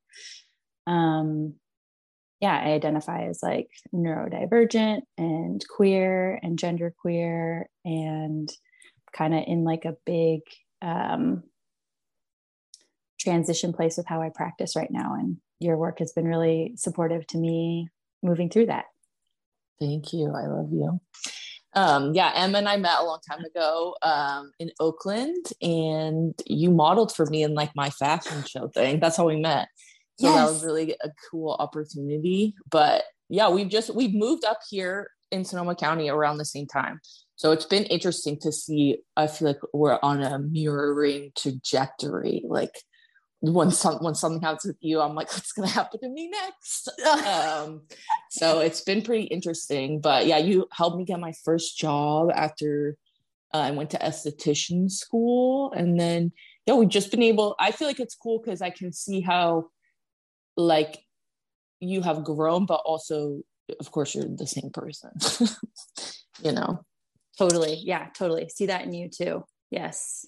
Um, 0.86 1.54
yeah 2.40 2.56
i 2.56 2.70
identify 2.70 3.24
as 3.24 3.42
like 3.42 3.68
neurodivergent 3.92 5.00
and 5.16 5.64
queer 5.68 6.38
and 6.40 6.56
gender 6.56 6.94
queer 7.00 7.68
and 7.84 8.48
kind 9.12 9.34
of 9.34 9.42
in 9.46 9.64
like 9.64 9.84
a 9.84 9.96
big 10.06 10.42
um, 10.82 11.42
transition 13.20 13.72
place 13.72 13.96
with 13.96 14.06
how 14.06 14.22
I 14.22 14.30
practice 14.34 14.76
right 14.76 14.90
now. 14.90 15.14
And 15.14 15.38
your 15.60 15.76
work 15.76 15.98
has 15.98 16.12
been 16.12 16.26
really 16.26 16.72
supportive 16.76 17.26
to 17.28 17.38
me 17.38 17.88
moving 18.22 18.50
through 18.50 18.66
that. 18.66 18.86
Thank 19.80 20.12
you. 20.12 20.32
I 20.34 20.46
love 20.46 20.72
you. 20.72 21.00
Um, 21.74 22.14
yeah, 22.14 22.32
Emma 22.34 22.58
and 22.58 22.68
I 22.68 22.76
met 22.76 22.98
a 22.98 23.04
long 23.04 23.20
time 23.28 23.44
ago 23.44 23.94
um, 24.02 24.52
in 24.58 24.72
Oakland, 24.80 25.46
and 25.60 26.34
you 26.46 26.70
modeled 26.70 27.14
for 27.14 27.26
me 27.26 27.42
in 27.42 27.54
like 27.54 27.70
my 27.76 27.90
fashion 27.90 28.42
show 28.44 28.68
thing. 28.68 29.00
That's 29.00 29.16
how 29.16 29.26
we 29.26 29.36
met. 29.36 29.68
So 30.18 30.26
yes. 30.26 30.34
that 30.34 30.52
was 30.52 30.64
really 30.64 30.96
a 31.02 31.10
cool 31.30 31.56
opportunity. 31.58 32.54
But 32.68 33.04
yeah, 33.28 33.50
we've 33.50 33.68
just 33.68 33.94
we've 33.94 34.14
moved 34.14 34.44
up 34.44 34.58
here 34.68 35.10
in 35.30 35.44
Sonoma 35.44 35.76
County 35.76 36.08
around 36.08 36.38
the 36.38 36.44
same 36.44 36.66
time. 36.66 37.00
So 37.38 37.52
it's 37.52 37.66
been 37.66 37.84
interesting 37.84 38.36
to 38.40 38.50
see. 38.50 38.98
I 39.16 39.28
feel 39.28 39.46
like 39.46 39.60
we're 39.72 40.00
on 40.02 40.22
a 40.22 40.40
mirroring 40.40 41.30
trajectory. 41.38 42.42
Like 42.44 42.74
when 43.40 43.70
some 43.70 43.98
when 43.98 44.16
something 44.16 44.42
happens 44.42 44.64
with 44.64 44.76
you, 44.80 45.00
I'm 45.00 45.14
like, 45.14 45.28
what's 45.32 45.52
gonna 45.52 45.68
happen 45.68 46.00
to 46.00 46.08
me 46.08 46.30
next? 46.30 46.88
um, 47.06 47.82
so 48.32 48.58
it's 48.58 48.80
been 48.80 49.02
pretty 49.02 49.26
interesting. 49.26 50.00
But 50.00 50.26
yeah, 50.26 50.38
you 50.38 50.66
helped 50.72 50.96
me 50.96 51.04
get 51.04 51.20
my 51.20 51.32
first 51.44 51.78
job 51.78 52.32
after 52.34 52.96
uh, 53.54 53.58
I 53.58 53.70
went 53.70 53.90
to 53.90 53.98
esthetician 53.98 54.90
school, 54.90 55.72
and 55.72 55.98
then 55.98 56.32
yeah, 56.66 56.74
we've 56.74 56.88
just 56.88 57.12
been 57.12 57.22
able. 57.22 57.54
I 57.60 57.70
feel 57.70 57.86
like 57.86 58.00
it's 58.00 58.16
cool 58.16 58.42
because 58.44 58.62
I 58.62 58.70
can 58.70 58.92
see 58.92 59.20
how 59.20 59.68
like 60.56 60.98
you 61.78 62.02
have 62.02 62.24
grown, 62.24 62.66
but 62.66 62.82
also, 62.84 63.42
of 63.78 63.92
course, 63.92 64.16
you're 64.16 64.24
the 64.26 64.48
same 64.48 64.70
person. 64.72 65.12
you 66.42 66.50
know. 66.50 66.84
Totally. 67.38 67.80
Yeah, 67.84 68.08
totally. 68.14 68.48
See 68.48 68.66
that 68.66 68.84
in 68.84 68.92
you 68.92 69.08
too. 69.08 69.44
Yes. 69.70 70.26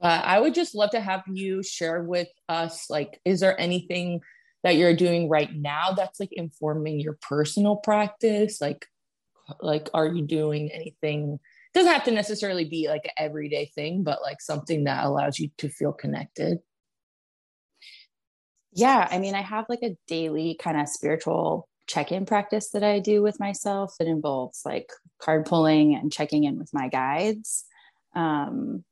But 0.00 0.24
I 0.24 0.38
would 0.38 0.54
just 0.54 0.74
love 0.74 0.90
to 0.90 1.00
have 1.00 1.22
you 1.26 1.62
share 1.62 2.02
with 2.02 2.28
us 2.48 2.90
like, 2.90 3.20
is 3.24 3.40
there 3.40 3.58
anything 3.58 4.20
that 4.62 4.76
you're 4.76 4.94
doing 4.94 5.28
right 5.28 5.50
now 5.54 5.92
that's 5.92 6.20
like 6.20 6.32
informing 6.32 7.00
your 7.00 7.18
personal 7.22 7.76
practice? 7.76 8.60
Like, 8.60 8.86
like, 9.60 9.88
are 9.94 10.06
you 10.06 10.26
doing 10.26 10.70
anything? 10.72 11.38
Doesn't 11.72 11.92
have 11.92 12.04
to 12.04 12.10
necessarily 12.10 12.66
be 12.66 12.88
like 12.88 13.04
an 13.04 13.12
everyday 13.16 13.70
thing, 13.74 14.02
but 14.02 14.20
like 14.20 14.42
something 14.42 14.84
that 14.84 15.04
allows 15.04 15.38
you 15.38 15.48
to 15.58 15.70
feel 15.70 15.92
connected. 15.92 16.58
Yeah, 18.72 19.08
I 19.10 19.18
mean, 19.18 19.34
I 19.34 19.40
have 19.40 19.64
like 19.68 19.82
a 19.82 19.96
daily 20.06 20.54
kind 20.60 20.78
of 20.78 20.88
spiritual 20.88 21.66
check-in 21.88 22.26
practice 22.26 22.70
that 22.70 22.84
I 22.84 23.00
do 23.00 23.22
with 23.22 23.40
myself 23.40 23.94
that 23.98 24.06
involves 24.06 24.60
like 24.64 24.90
card 25.20 25.46
pulling 25.46 25.94
and 25.94 26.12
checking 26.12 26.44
in 26.44 26.58
with 26.58 26.70
my 26.72 26.88
guides. 26.88 27.64
Um, 28.14 28.84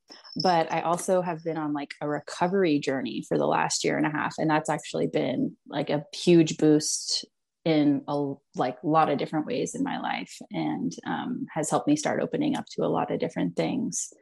but 0.42 0.72
I 0.72 0.80
also 0.80 1.20
have 1.20 1.44
been 1.44 1.56
on 1.56 1.72
like 1.72 1.92
a 2.00 2.08
recovery 2.08 2.78
journey 2.78 3.24
for 3.28 3.38
the 3.38 3.46
last 3.46 3.84
year 3.84 3.96
and 3.96 4.06
a 4.06 4.10
half, 4.10 4.34
and 4.38 4.48
that's 4.48 4.70
actually 4.70 5.06
been 5.06 5.56
like 5.68 5.90
a 5.90 6.04
huge 6.14 6.58
boost 6.58 7.24
in 7.64 8.02
a 8.06 8.34
like 8.54 8.76
a 8.82 8.86
lot 8.86 9.10
of 9.10 9.18
different 9.18 9.46
ways 9.46 9.74
in 9.74 9.82
my 9.82 9.98
life, 10.00 10.38
and 10.52 10.92
um, 11.06 11.46
has 11.52 11.70
helped 11.70 11.88
me 11.88 11.96
start 11.96 12.22
opening 12.22 12.56
up 12.56 12.66
to 12.72 12.84
a 12.84 12.88
lot 12.88 13.10
of 13.10 13.18
different 13.18 13.56
things. 13.56 14.12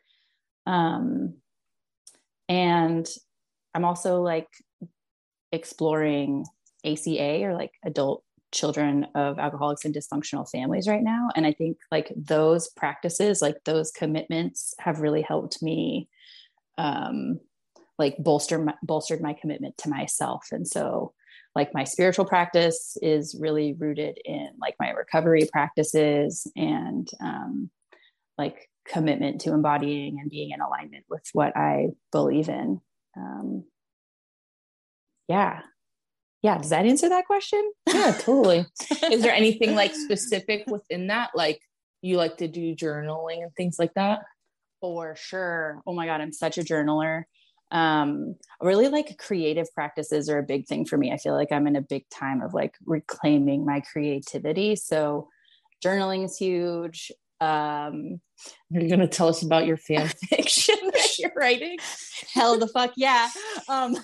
Um, 0.66 1.35
and 2.49 3.07
I'm 3.75 3.85
also 3.85 4.23
like 4.23 4.49
exploring 5.52 6.45
ACA 6.85 7.45
or 7.45 7.54
like 7.54 7.73
adult 7.85 8.24
children 8.54 9.06
of 9.14 9.38
alcoholics 9.38 9.84
and 9.84 9.94
dysfunctional 9.94 10.49
families 10.49 10.88
right 10.88 11.02
now. 11.02 11.28
And 11.37 11.46
i 11.46 11.52
think 11.52 11.76
like 11.90 12.12
those 12.16 12.68
practices 12.68 13.42
like 13.42 13.56
those 13.64 13.90
commitments 13.90 14.75
have 14.78 15.00
really 15.00 15.23
helped 15.23 15.62
me 15.62 16.08
um 16.78 17.40
like 17.99 18.16
bolster 18.18 18.58
my, 18.58 18.75
bolstered 18.82 19.20
my 19.20 19.34
commitment 19.34 19.76
to 19.78 19.88
myself. 19.88 20.46
And 20.50 20.66
so 20.66 21.12
like 21.54 21.73
my 21.73 21.84
spiritual 21.84 22.25
practice 22.25 22.96
is 23.02 23.37
really 23.38 23.75
rooted 23.75 24.18
in 24.25 24.49
like 24.61 24.75
my 24.80 24.90
recovery 24.90 25.49
practices 25.52 26.50
and 26.56 27.08
um 27.20 27.70
like 28.38 28.68
commitment 28.87 29.40
to 29.42 29.52
embodying 29.52 30.18
and 30.20 30.30
being 30.30 30.50
in 30.50 30.61
alignment 30.61 31.04
with 31.08 31.25
what 31.32 31.56
i 31.56 31.88
believe 32.12 32.49
in. 32.49 32.80
Um 33.16 33.64
yeah 35.28 35.62
yeah 36.44 36.58
does 36.58 36.70
that 36.70 36.86
answer 36.86 37.08
that 37.08 37.26
question? 37.26 37.72
Yeah 37.92 38.12
totally. 38.12 38.66
Is 39.10 39.22
there 39.22 39.34
anything 39.44 39.74
like 39.74 39.94
specific 39.94 40.64
within 40.68 41.08
that? 41.08 41.30
Like 41.34 41.60
you 42.02 42.18
like 42.18 42.36
to 42.36 42.48
do 42.48 42.76
journaling 42.76 43.42
and 43.42 43.52
things 43.56 43.76
like 43.78 43.94
that? 43.94 44.20
For 44.80 45.16
sure. 45.16 45.80
Oh 45.86 45.94
my 45.94 46.06
god 46.06 46.20
i'm 46.20 46.32
such 46.32 46.58
a 46.58 46.62
journaler. 46.62 47.24
Um 47.70 48.36
really 48.60 48.88
like 48.88 49.16
creative 49.18 49.72
practices 49.74 50.28
are 50.28 50.38
a 50.38 50.42
big 50.42 50.68
thing 50.68 50.84
for 50.84 50.98
me. 50.98 51.10
I 51.12 51.16
feel 51.16 51.34
like 51.34 51.50
i'm 51.50 51.66
in 51.66 51.76
a 51.76 51.82
big 51.82 52.08
time 52.10 52.42
of 52.42 52.52
like 52.54 52.74
reclaiming 52.84 53.64
my 53.64 53.80
creativity. 53.80 54.76
So 54.76 55.28
journaling 55.82 56.24
is 56.24 56.36
huge. 56.36 57.10
Um, 57.40 58.20
Are 58.74 58.80
you 58.80 58.88
going 58.88 59.00
to 59.00 59.08
tell 59.08 59.28
us 59.28 59.42
about 59.42 59.66
your 59.66 59.76
fan 59.76 60.08
fiction 60.28 60.76
that 60.92 61.18
you're 61.18 61.32
writing? 61.36 61.76
Hell 62.32 62.58
the 62.58 62.68
fuck 62.68 62.92
yeah. 62.96 63.28
Um, 63.68 63.96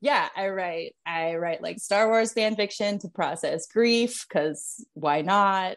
yeah, 0.00 0.28
I 0.36 0.48
write. 0.48 0.94
I 1.04 1.36
write 1.36 1.62
like 1.62 1.80
Star 1.80 2.08
Wars 2.08 2.32
fan 2.32 2.56
fiction 2.56 2.98
to 3.00 3.08
process 3.08 3.66
grief 3.66 4.26
because 4.28 4.84
why 4.94 5.22
not? 5.22 5.76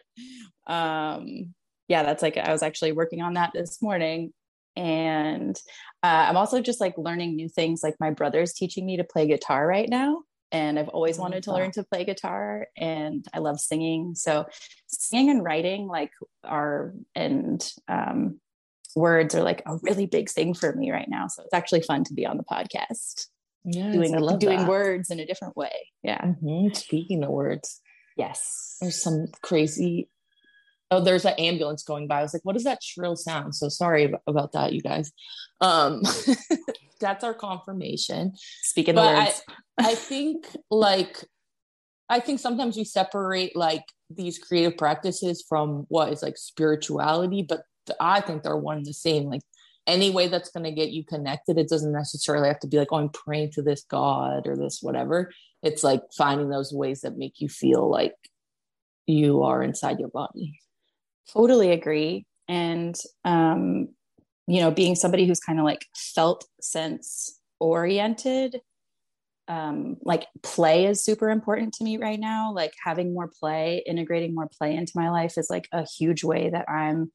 Um, 0.66 1.54
yeah, 1.88 2.02
that's 2.02 2.22
like 2.22 2.36
I 2.36 2.52
was 2.52 2.62
actually 2.62 2.92
working 2.92 3.22
on 3.22 3.34
that 3.34 3.50
this 3.52 3.82
morning, 3.82 4.32
and 4.76 5.56
uh, 6.02 6.26
I'm 6.28 6.36
also 6.36 6.60
just 6.60 6.80
like 6.80 6.96
learning 6.96 7.36
new 7.36 7.48
things. 7.48 7.82
Like 7.82 7.96
my 7.98 8.10
brother's 8.10 8.52
teaching 8.52 8.86
me 8.86 8.98
to 8.98 9.04
play 9.04 9.26
guitar 9.26 9.66
right 9.66 9.88
now, 9.88 10.22
and 10.52 10.78
I've 10.78 10.88
always 10.88 11.18
wanted 11.18 11.42
to 11.44 11.52
learn 11.52 11.72
to 11.72 11.84
play 11.84 12.04
guitar, 12.04 12.68
and 12.76 13.26
I 13.34 13.40
love 13.40 13.58
singing. 13.58 14.14
So 14.14 14.46
singing 14.86 15.30
and 15.30 15.44
writing 15.44 15.88
like 15.88 16.12
are 16.44 16.94
and 17.14 17.64
um, 17.88 18.40
words 18.94 19.34
are 19.34 19.42
like 19.42 19.62
a 19.66 19.76
really 19.82 20.06
big 20.06 20.30
thing 20.30 20.54
for 20.54 20.72
me 20.72 20.90
right 20.90 21.08
now. 21.08 21.26
So 21.26 21.42
it's 21.42 21.54
actually 21.54 21.82
fun 21.82 22.04
to 22.04 22.14
be 22.14 22.26
on 22.26 22.36
the 22.36 22.44
podcast. 22.44 23.26
Yeah, 23.64 23.92
doing 23.92 24.38
doing 24.38 24.58
that. 24.60 24.68
words 24.68 25.10
in 25.10 25.20
a 25.20 25.26
different 25.26 25.56
way. 25.56 25.72
Yeah. 26.02 26.20
Mm-hmm. 26.22 26.74
Speaking 26.74 27.24
of 27.24 27.30
words, 27.30 27.80
yes, 28.16 28.76
there's 28.80 29.00
some 29.00 29.26
crazy. 29.42 30.08
Oh, 30.90 31.00
there's 31.00 31.24
an 31.24 31.34
ambulance 31.38 31.82
going 31.82 32.06
by. 32.06 32.20
I 32.20 32.22
was 32.22 32.34
like, 32.34 32.44
"What 32.44 32.56
is 32.56 32.64
that 32.64 32.82
shrill 32.82 33.16
sound?" 33.16 33.54
So 33.54 33.68
sorry 33.68 34.12
about 34.26 34.52
that, 34.52 34.74
you 34.74 34.82
guys. 34.82 35.12
Um, 35.60 36.02
that's 37.00 37.24
our 37.24 37.34
confirmation. 37.34 38.32
Speaking 38.62 38.98
of 38.98 39.04
words, 39.04 39.42
I, 39.78 39.92
I 39.92 39.94
think 39.94 40.46
like 40.70 41.24
I 42.08 42.20
think 42.20 42.40
sometimes 42.40 42.76
we 42.76 42.84
separate 42.84 43.56
like 43.56 43.84
these 44.10 44.38
creative 44.38 44.76
practices 44.76 45.44
from 45.48 45.86
what 45.88 46.12
is 46.12 46.22
like 46.22 46.36
spirituality, 46.36 47.42
but 47.42 47.62
I 47.98 48.20
think 48.20 48.42
they're 48.42 48.56
one 48.56 48.78
and 48.78 48.86
the 48.86 48.92
same. 48.92 49.24
Like 49.24 49.42
any 49.86 50.10
way 50.10 50.28
that's 50.28 50.50
going 50.50 50.64
to 50.64 50.70
get 50.70 50.90
you 50.90 51.04
connected 51.04 51.58
it 51.58 51.68
doesn't 51.68 51.92
necessarily 51.92 52.48
have 52.48 52.58
to 52.58 52.66
be 52.66 52.78
like 52.78 52.88
oh 52.90 52.96
i'm 52.96 53.10
praying 53.10 53.50
to 53.50 53.62
this 53.62 53.84
god 53.90 54.46
or 54.46 54.56
this 54.56 54.78
whatever. 54.82 55.30
It's 55.62 55.82
like 55.82 56.02
finding 56.16 56.50
those 56.50 56.72
ways 56.72 57.00
that 57.00 57.16
make 57.16 57.40
you 57.40 57.48
feel 57.48 57.88
like 57.90 58.14
you 59.06 59.42
are 59.42 59.62
inside 59.62 59.98
your 59.98 60.10
body. 60.10 60.60
Totally 61.32 61.72
agree. 61.72 62.26
And 62.48 62.98
um 63.24 63.88
you 64.46 64.60
know 64.60 64.70
being 64.70 64.94
somebody 64.94 65.26
who's 65.26 65.40
kind 65.40 65.58
of 65.58 65.64
like 65.64 65.86
felt 65.96 66.46
sense 66.60 67.40
oriented 67.60 68.60
um 69.48 69.96
like 70.02 70.26
play 70.42 70.84
is 70.84 71.02
super 71.02 71.30
important 71.30 71.72
to 71.74 71.84
me 71.84 71.96
right 71.96 72.20
now. 72.20 72.52
Like 72.52 72.74
having 72.82 73.14
more 73.14 73.30
play 73.40 73.82
integrating 73.86 74.34
more 74.34 74.48
play 74.58 74.74
into 74.76 74.92
my 74.94 75.10
life 75.10 75.38
is 75.38 75.48
like 75.48 75.68
a 75.72 75.86
huge 75.86 76.24
way 76.24 76.50
that 76.50 76.68
i'm 76.68 77.10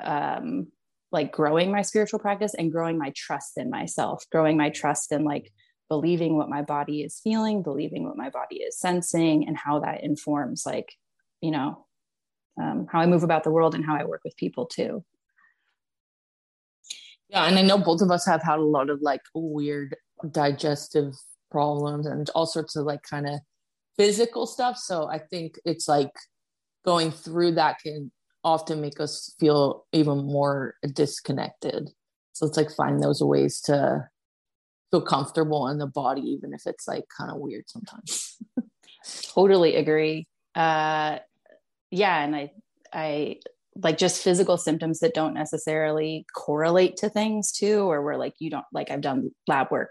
um 0.00 0.66
like 1.12 1.30
growing 1.30 1.70
my 1.70 1.82
spiritual 1.82 2.18
practice 2.18 2.54
and 2.54 2.72
growing 2.72 2.98
my 2.98 3.12
trust 3.14 3.58
in 3.58 3.70
myself, 3.70 4.24
growing 4.32 4.56
my 4.56 4.70
trust 4.70 5.12
in 5.12 5.24
like 5.24 5.52
believing 5.88 6.36
what 6.36 6.48
my 6.48 6.62
body 6.62 7.02
is 7.02 7.20
feeling, 7.22 7.62
believing 7.62 8.04
what 8.04 8.16
my 8.16 8.30
body 8.30 8.56
is 8.56 8.78
sensing, 8.78 9.46
and 9.46 9.56
how 9.56 9.80
that 9.80 10.02
informs 10.02 10.64
like, 10.64 10.94
you 11.42 11.50
know, 11.50 11.86
um, 12.60 12.86
how 12.90 13.00
I 13.00 13.06
move 13.06 13.22
about 13.22 13.44
the 13.44 13.50
world 13.50 13.74
and 13.74 13.84
how 13.84 13.94
I 13.94 14.04
work 14.04 14.22
with 14.24 14.36
people 14.36 14.66
too. 14.66 15.04
Yeah, 17.28 17.44
and 17.44 17.58
I 17.58 17.62
know 17.62 17.78
both 17.78 18.00
of 18.02 18.10
us 18.10 18.26
have 18.26 18.42
had 18.42 18.58
a 18.58 18.62
lot 18.62 18.90
of 18.90 19.00
like 19.02 19.22
weird 19.34 19.96
digestive 20.30 21.14
problems 21.50 22.06
and 22.06 22.28
all 22.30 22.46
sorts 22.46 22.76
of 22.76 22.86
like 22.86 23.02
kind 23.02 23.26
of 23.28 23.40
physical 23.96 24.46
stuff. 24.46 24.76
So 24.78 25.08
I 25.08 25.18
think 25.18 25.58
it's 25.64 25.88
like 25.88 26.12
going 26.84 27.10
through 27.10 27.52
that 27.52 27.78
can 27.82 28.10
often 28.44 28.80
make 28.80 29.00
us 29.00 29.34
feel 29.38 29.86
even 29.92 30.26
more 30.26 30.74
disconnected. 30.92 31.90
So 32.32 32.46
it's 32.46 32.56
like 32.56 32.70
find 32.72 33.02
those 33.02 33.22
ways 33.22 33.60
to 33.62 34.08
feel 34.90 35.02
comfortable 35.02 35.68
in 35.68 35.78
the 35.78 35.86
body, 35.86 36.22
even 36.22 36.52
if 36.52 36.66
it's 36.66 36.88
like 36.88 37.04
kind 37.16 37.30
of 37.30 37.38
weird 37.38 37.68
sometimes. 37.68 38.36
totally 39.34 39.76
agree. 39.76 40.26
Uh, 40.54 41.18
yeah, 41.90 42.22
and 42.22 42.34
I, 42.34 42.52
I 42.92 43.36
like 43.76 43.96
just 43.96 44.22
physical 44.22 44.58
symptoms 44.58 45.00
that 45.00 45.14
don't 45.14 45.34
necessarily 45.34 46.26
correlate 46.34 46.96
to 46.98 47.08
things 47.08 47.52
too, 47.52 47.90
or 47.90 48.02
where 48.02 48.16
like 48.16 48.34
you 48.38 48.50
don't 48.50 48.66
like 48.72 48.90
I've 48.90 49.00
done 49.00 49.30
lab 49.46 49.70
work 49.70 49.90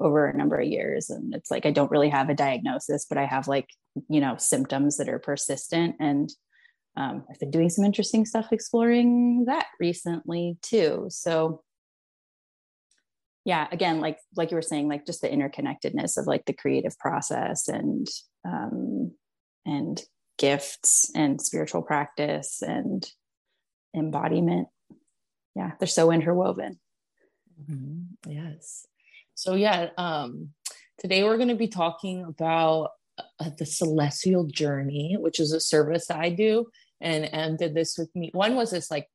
over 0.00 0.26
a 0.26 0.36
number 0.36 0.58
of 0.58 0.68
years, 0.68 1.10
and 1.10 1.34
it's 1.34 1.50
like 1.50 1.64
I 1.64 1.70
don't 1.70 1.90
really 1.90 2.10
have 2.10 2.28
a 2.28 2.34
diagnosis, 2.34 3.06
but 3.08 3.18
I 3.18 3.24
have 3.24 3.48
like 3.48 3.68
you 4.08 4.20
know 4.20 4.36
symptoms 4.38 4.98
that 4.98 5.08
are 5.08 5.18
persistent 5.18 5.96
and 6.00 6.30
um, 6.96 7.24
I've 7.28 7.40
been 7.40 7.50
doing 7.50 7.70
some 7.70 7.84
interesting 7.84 8.24
stuff 8.24 8.52
exploring 8.52 9.46
that 9.46 9.66
recently 9.80 10.58
too. 10.62 11.06
So 11.08 11.62
yeah, 13.44 13.66
again, 13.72 14.00
like 14.00 14.18
like 14.36 14.50
you 14.50 14.56
were 14.56 14.62
saying, 14.62 14.88
like 14.88 15.04
just 15.04 15.20
the 15.20 15.28
interconnectedness 15.28 16.16
of 16.16 16.26
like 16.26 16.44
the 16.46 16.52
creative 16.52 16.98
process 16.98 17.68
and 17.68 18.08
um, 18.44 19.12
and 19.66 20.02
gifts 20.38 21.10
and 21.14 21.40
spiritual 21.40 21.82
practice 21.82 22.62
and 22.62 23.06
embodiment. 23.94 24.68
Yeah, 25.54 25.72
they're 25.78 25.88
so 25.88 26.10
interwoven. 26.10 26.78
Mm-hmm. 27.60 28.30
Yes. 28.30 28.86
So 29.34 29.54
yeah, 29.54 29.90
um, 29.98 30.50
today 30.98 31.22
we're 31.22 31.36
going 31.36 31.48
to 31.48 31.54
be 31.54 31.68
talking 31.68 32.24
about 32.24 32.90
uh, 33.18 33.50
the 33.58 33.66
celestial 33.66 34.44
journey, 34.46 35.16
which 35.18 35.38
is 35.38 35.52
a 35.52 35.60
service 35.60 36.10
I 36.10 36.30
do 36.30 36.66
and 37.00 37.24
and 37.24 37.58
did 37.58 37.74
this 37.74 37.96
with 37.98 38.14
me. 38.14 38.30
One 38.32 38.54
was 38.54 38.70
this 38.70 38.90
like 38.90 39.08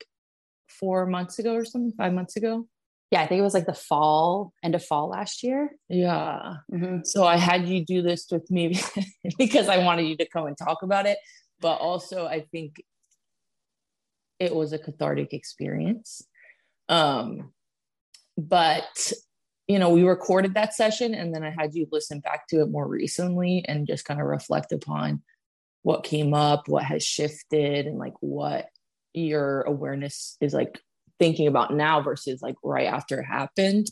four 0.68 1.06
months 1.06 1.40
ago 1.40 1.56
or 1.56 1.66
something, 1.66 1.94
five 1.98 2.14
months 2.14 2.36
ago. 2.36 2.68
Yeah, 3.12 3.22
I 3.22 3.28
think 3.28 3.40
it 3.40 3.44
was 3.44 3.56
like 3.56 3.66
the 3.66 3.74
fall, 3.74 4.54
end 4.64 4.76
of 4.76 4.86
fall 4.86 5.10
last 5.10 5.42
year. 5.42 5.72
Yeah. 5.90 6.58
Mm-hmm. 6.72 7.00
So 7.06 7.26
I 7.26 7.38
had 7.38 7.68
you 7.68 7.84
do 7.84 8.04
this 8.04 8.28
with 8.32 8.50
me 8.52 8.80
because 9.38 9.68
I 9.68 9.80
wanted 9.80 10.08
you 10.08 10.16
to 10.18 10.28
come 10.28 10.46
and 10.46 10.56
talk 10.56 10.84
about 10.84 11.08
it, 11.08 11.18
but 11.60 11.80
also 11.80 12.28
I 12.28 12.42
think 12.52 12.84
it 14.40 14.56
was 14.56 14.74
a 14.74 14.80
cathartic 14.80 15.34
experience. 15.34 16.22
Um, 16.88 17.52
but 18.38 19.12
you 19.68 19.78
know, 19.78 19.90
we 19.90 20.04
recorded 20.04 20.56
that 20.56 20.74
session 20.74 21.14
and 21.14 21.34
then 21.34 21.44
I 21.44 21.52
had 21.52 21.76
you 21.76 21.88
listen 21.92 22.22
back 22.22 22.48
to 22.50 22.62
it 22.62 22.72
more 22.72 22.88
recently 22.88 23.64
and 23.68 23.86
just 23.86 24.06
kind 24.06 24.20
of 24.20 24.26
reflect 24.26 24.72
upon 24.72 25.22
what 25.84 26.04
came 26.04 26.34
up, 26.34 26.68
what 26.68 26.84
has 26.84 27.04
shifted, 27.04 27.86
and 27.86 27.98
like 27.98 28.16
what 28.20 28.68
your 29.14 29.62
awareness 29.62 30.38
is 30.42 30.54
like 30.54 30.80
thinking 31.18 31.48
about 31.48 31.74
now 31.74 32.02
versus 32.02 32.42
like 32.42 32.56
right 32.64 32.88
after 32.88 33.20
it 33.20 33.26
happened. 33.26 33.88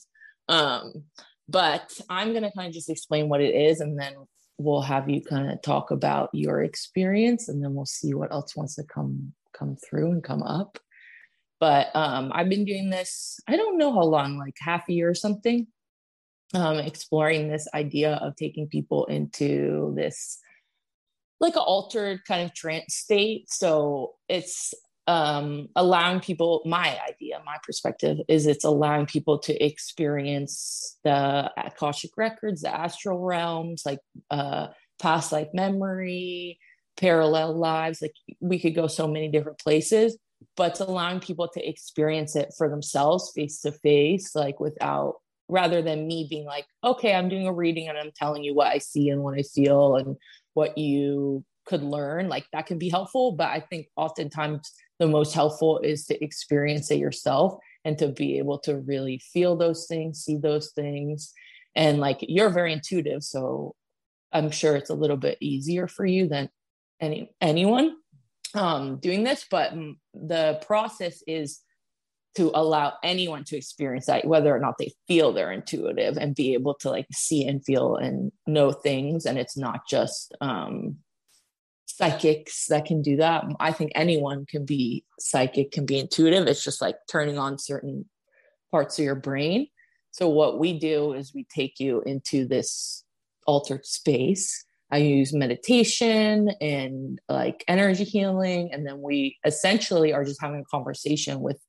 Um, 0.48 1.04
but 1.50 2.00
I'm 2.10 2.34
gonna 2.34 2.52
kind 2.56 2.68
of 2.68 2.74
just 2.74 2.90
explain 2.90 3.30
what 3.30 3.42
it 3.42 3.56
is, 3.56 3.80
and 3.80 4.00
then 4.00 4.14
we'll 4.58 4.82
have 4.82 5.10
you 5.10 5.22
kind 5.22 5.52
of 5.52 5.62
talk 5.62 5.92
about 5.92 6.30
your 6.34 6.62
experience, 6.64 7.48
and 7.48 7.64
then 7.64 7.74
we'll 7.74 7.86
see 7.86 8.14
what 8.14 8.32
else 8.32 8.56
wants 8.56 8.76
to 8.76 8.84
come 8.84 9.34
come 9.54 9.76
through 9.76 10.12
and 10.12 10.24
come 10.24 10.44
up. 10.44 10.78
But 11.60 11.88
um, 11.96 12.32
I've 12.34 12.50
been 12.50 12.66
doing 12.66 12.90
this. 12.90 13.40
I 13.48 13.56
don't 13.56 13.78
know 13.78 13.92
how 13.92 14.04
long, 14.04 14.38
like 14.38 14.56
half 14.60 14.88
a 14.90 14.94
year 14.94 15.10
or 15.10 15.16
something. 15.16 15.68
Um, 16.54 16.78
exploring 16.78 17.50
this 17.50 17.68
idea 17.74 18.14
of 18.16 18.38
taking 18.38 18.68
people 18.70 19.04
into 19.06 19.94
this 19.98 20.40
like 21.40 21.56
an 21.56 21.62
altered 21.62 22.26
kind 22.26 22.44
of 22.44 22.54
trance 22.54 22.96
state. 22.96 23.50
So 23.50 24.16
it's 24.28 24.74
um, 25.08 25.70
allowing 25.76 26.20
people, 26.20 26.62
my 26.66 27.00
idea, 27.08 27.42
my 27.46 27.58
perspective 27.64 28.18
is 28.28 28.46
it's 28.46 28.66
allowing 28.66 29.06
people 29.06 29.40
to 29.40 29.66
experience 29.66 30.98
the 31.04 31.52
Akashic 31.58 32.12
records, 32.18 32.62
the 32.62 32.76
astral 32.76 33.20
realms, 33.20 33.84
like 33.86 34.00
uh, 34.30 34.68
past 35.00 35.32
life 35.32 35.48
memory, 35.54 36.60
parallel 36.98 37.56
lives. 37.56 38.02
Like 38.02 38.16
we 38.42 38.60
could 38.60 38.76
go 38.76 38.88
so 38.88 39.08
many 39.08 39.30
different 39.30 39.60
places, 39.60 40.18
but 40.58 40.72
it's 40.72 40.82
allowing 40.82 41.22
people 41.22 41.48
to 41.54 41.68
experience 41.68 42.36
it 42.36 42.54
for 42.58 42.70
themselves 42.70 43.32
face 43.34 43.62
to 43.62 43.72
face, 43.72 44.36
like 44.36 44.60
without 44.60 45.16
rather 45.50 45.82
than 45.82 46.08
me 46.08 46.28
being 46.30 46.46
like, 46.46 46.66
okay, 46.84 47.14
I'm 47.16 47.30
doing 47.30 47.48
a 47.48 47.54
reading 47.54 47.88
and 47.88 47.98
I'm 47.98 48.12
telling 48.14 48.44
you 48.44 48.54
what 48.54 48.68
I 48.68 48.80
see 48.80 49.10
and 49.10 49.24
what 49.24 49.38
I 49.38 49.44
feel 49.44 49.96
and 49.96 50.18
what 50.58 50.76
you 50.76 51.46
could 51.68 51.84
learn 51.84 52.28
like 52.30 52.48
that 52.52 52.66
can 52.66 52.80
be 52.80 52.90
helpful 52.90 53.32
but 53.32 53.50
i 53.50 53.60
think 53.60 53.86
oftentimes 53.96 54.72
the 54.98 55.06
most 55.06 55.36
helpful 55.36 55.78
is 55.84 56.08
to 56.08 56.24
experience 56.24 56.90
it 56.90 56.98
yourself 56.98 57.54
and 57.86 57.96
to 58.00 58.08
be 58.08 58.40
able 58.40 58.58
to 58.58 58.80
really 58.80 59.22
feel 59.32 59.56
those 59.56 59.86
things 59.86 60.24
see 60.24 60.38
those 60.38 60.72
things. 60.72 61.32
And 61.76 62.00
like 62.00 62.18
you're 62.22 62.50
very 62.50 62.74
intuitive 62.74 63.22
so 63.22 63.76
i'm 64.34 64.50
sure 64.50 64.76
it's 64.76 64.90
a 64.90 65.02
little 65.04 65.22
bit 65.28 65.38
easier 65.42 65.88
for 65.88 66.08
you 66.08 66.28
than 66.28 66.50
any 67.00 67.30
anyone 67.40 67.96
um 68.56 68.98
doing 68.98 69.24
this 69.24 69.46
but 69.52 69.74
the 70.16 70.60
process 70.66 71.22
is 71.28 71.60
to 72.38 72.52
allow 72.56 72.94
anyone 73.04 73.44
to 73.44 73.58
experience 73.58 74.08
that 74.08 74.26
whether 74.26 74.56
or 74.56 74.60
not 74.60 74.76
they 74.80 74.92
feel 75.08 75.32
they're 75.32 75.52
intuitive 75.52 76.18
and 76.18 76.36
be 76.36 76.54
able 76.54 76.74
to 76.76 76.90
like 76.90 77.06
see 77.12 77.46
and 77.46 77.64
feel 77.64 77.96
and 77.96 78.32
know 78.48 78.72
things 78.72 79.26
and 79.26 79.38
it's 79.38 79.58
not 79.58 79.82
just 79.88 80.36
um 80.42 80.98
psychics 81.98 82.68
that 82.68 82.86
can 82.86 83.02
do 83.02 83.18
that. 83.18 83.44
I 83.60 83.72
think 83.72 83.92
anyone 83.96 84.46
can 84.46 84.66
be 84.66 85.04
psychic, 85.20 85.72
can 85.72 85.86
be 85.86 85.98
intuitive. 85.98 86.48
It's 86.48 86.64
just 86.64 86.82
like 86.82 86.96
turning 87.10 87.38
on 87.38 87.58
certain 87.58 88.06
parts 88.72 89.00
of 89.00 89.06
your 89.06 89.16
brain. 89.16 89.68
So, 90.12 90.30
what 90.30 90.60
we 90.60 90.78
do 90.78 91.14
is 91.14 91.34
we 91.34 91.46
take 91.54 91.80
you 91.80 92.02
into 92.06 92.48
this 92.48 93.04
altered 93.46 93.86
space. 93.86 94.64
I 94.92 94.98
use 94.98 95.34
meditation 95.34 96.50
and 96.62 97.20
like 97.28 97.64
energy 97.68 98.06
healing. 98.06 98.70
And 98.72 98.86
then 98.86 99.02
we 99.02 99.38
essentially 99.44 100.14
are 100.14 100.24
just 100.24 100.42
having 100.42 100.62
a 100.62 100.76
conversation 100.76 101.42
with 101.42 101.60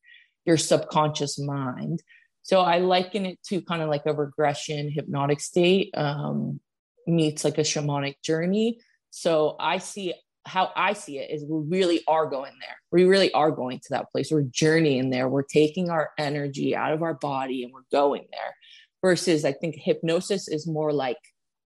your 0.49 0.57
subconscious 0.57 1.39
mind. 1.39 2.03
So, 2.43 2.61
I 2.61 2.79
liken 2.79 3.25
it 3.25 3.39
to 3.51 3.63
kind 3.63 3.83
of 3.83 3.89
like 3.89 4.07
a 4.07 4.13
regression 4.13 4.91
hypnotic 4.91 5.39
state 5.39 5.91
um, 5.97 6.59
meets 7.07 7.45
like 7.45 7.59
a 7.59 7.63
shamanic 7.63 8.17
journey 8.23 8.81
so 9.11 9.57
I 9.59 9.79
see 9.79 10.15
how 10.47 10.71
I 10.77 10.95
see 10.95 11.19
it 11.19 11.31
is 11.31 11.45
we 11.45 11.77
really 11.77 12.03
are 12.09 12.27
going 12.27 12.53
there. 12.61 12.77
We 12.91 13.05
really 13.05 13.33
are 13.33 13.51
going 13.51 13.81
to 13.81 13.89
that 13.91 14.11
place. 14.11 14.31
We're 14.31 14.43
journeying 14.43 15.11
there. 15.11 15.29
We're 15.29 15.43
taking 15.43 15.91
our 15.91 16.11
energy 16.19 16.75
out 16.75 16.93
of 16.93 17.03
our 17.03 17.15
body 17.15 17.65
and 17.65 17.73
we're 17.73 17.81
going 17.91 18.27
there. 18.31 18.55
Versus, 19.03 19.45
I 19.45 19.53
think 19.53 19.77
hypnosis 19.77 20.49
is 20.49 20.67
more 20.67 20.93
like 20.93 21.19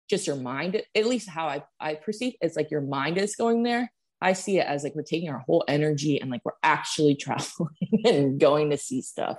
just 0.09 0.27
your 0.27 0.35
mind, 0.35 0.81
at 0.95 1.05
least 1.05 1.29
how 1.29 1.47
I, 1.47 1.63
I 1.79 1.95
perceive 1.95 2.33
it's 2.41 2.57
like 2.57 2.71
your 2.71 2.81
mind 2.81 3.17
is 3.17 3.35
going 3.35 3.63
there. 3.63 3.91
I 4.21 4.33
see 4.33 4.59
it 4.59 4.67
as 4.67 4.83
like 4.83 4.95
we're 4.95 5.03
taking 5.03 5.29
our 5.29 5.39
whole 5.39 5.63
energy 5.67 6.21
and 6.21 6.29
like 6.29 6.41
we're 6.45 6.51
actually 6.63 7.15
traveling 7.19 8.03
and 8.05 8.39
going 8.39 8.69
to 8.69 8.77
see 8.77 9.01
stuff. 9.01 9.37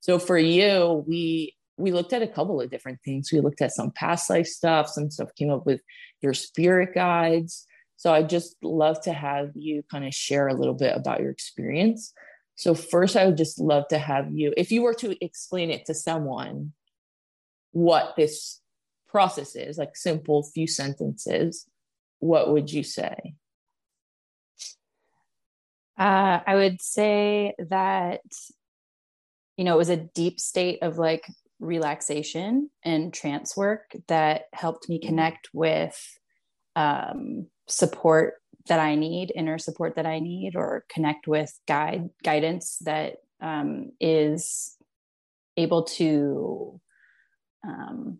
So 0.00 0.18
for 0.18 0.38
you, 0.38 1.04
we 1.06 1.56
we 1.78 1.90
looked 1.90 2.12
at 2.12 2.22
a 2.22 2.28
couple 2.28 2.60
of 2.60 2.70
different 2.70 3.00
things. 3.04 3.32
We 3.32 3.40
looked 3.40 3.62
at 3.62 3.72
some 3.72 3.90
past 3.90 4.28
life 4.30 4.46
stuff, 4.46 4.88
some 4.88 5.10
stuff 5.10 5.34
came 5.34 5.50
up 5.50 5.66
with 5.66 5.80
your 6.20 6.34
spirit 6.34 6.94
guides. 6.94 7.66
So 7.96 8.12
I 8.12 8.22
just 8.22 8.56
love 8.62 9.00
to 9.02 9.12
have 9.12 9.50
you 9.54 9.82
kind 9.90 10.04
of 10.04 10.12
share 10.14 10.48
a 10.48 10.54
little 10.54 10.74
bit 10.74 10.94
about 10.96 11.20
your 11.20 11.30
experience. 11.30 12.12
So 12.56 12.74
first 12.74 13.16
I 13.16 13.26
would 13.26 13.36
just 13.36 13.58
love 13.58 13.88
to 13.88 13.98
have 13.98 14.30
you 14.32 14.52
if 14.56 14.70
you 14.70 14.82
were 14.82 14.94
to 14.94 15.24
explain 15.24 15.70
it 15.70 15.86
to 15.86 15.94
someone 15.94 16.72
what 17.72 18.14
this 18.16 18.60
process 19.08 19.56
is, 19.56 19.78
like 19.78 19.96
simple 19.96 20.42
few 20.42 20.66
sentences, 20.66 21.66
what 22.18 22.52
would 22.52 22.72
you 22.72 22.82
say? 22.82 23.34
Uh, 25.98 26.40
I 26.46 26.54
would 26.54 26.80
say 26.80 27.54
that, 27.58 28.20
you 29.56 29.64
know, 29.64 29.74
it 29.74 29.78
was 29.78 29.90
a 29.90 29.96
deep 29.96 30.40
state 30.40 30.78
of 30.82 30.98
like 30.98 31.26
relaxation 31.60 32.70
and 32.84 33.14
trance 33.14 33.56
work 33.56 33.94
that 34.08 34.44
helped 34.52 34.88
me 34.88 34.98
connect 34.98 35.48
with 35.52 35.98
um, 36.74 37.46
support 37.68 38.34
that 38.66 38.80
I 38.80 38.94
need, 38.94 39.32
inner 39.34 39.58
support 39.58 39.96
that 39.96 40.06
I 40.06 40.18
need, 40.18 40.56
or 40.56 40.84
connect 40.88 41.26
with 41.26 41.52
guide 41.66 42.10
guidance 42.22 42.78
that 42.82 43.16
um, 43.40 43.92
is 44.00 44.76
able 45.56 45.84
to 45.84 46.80
um, 47.66 48.18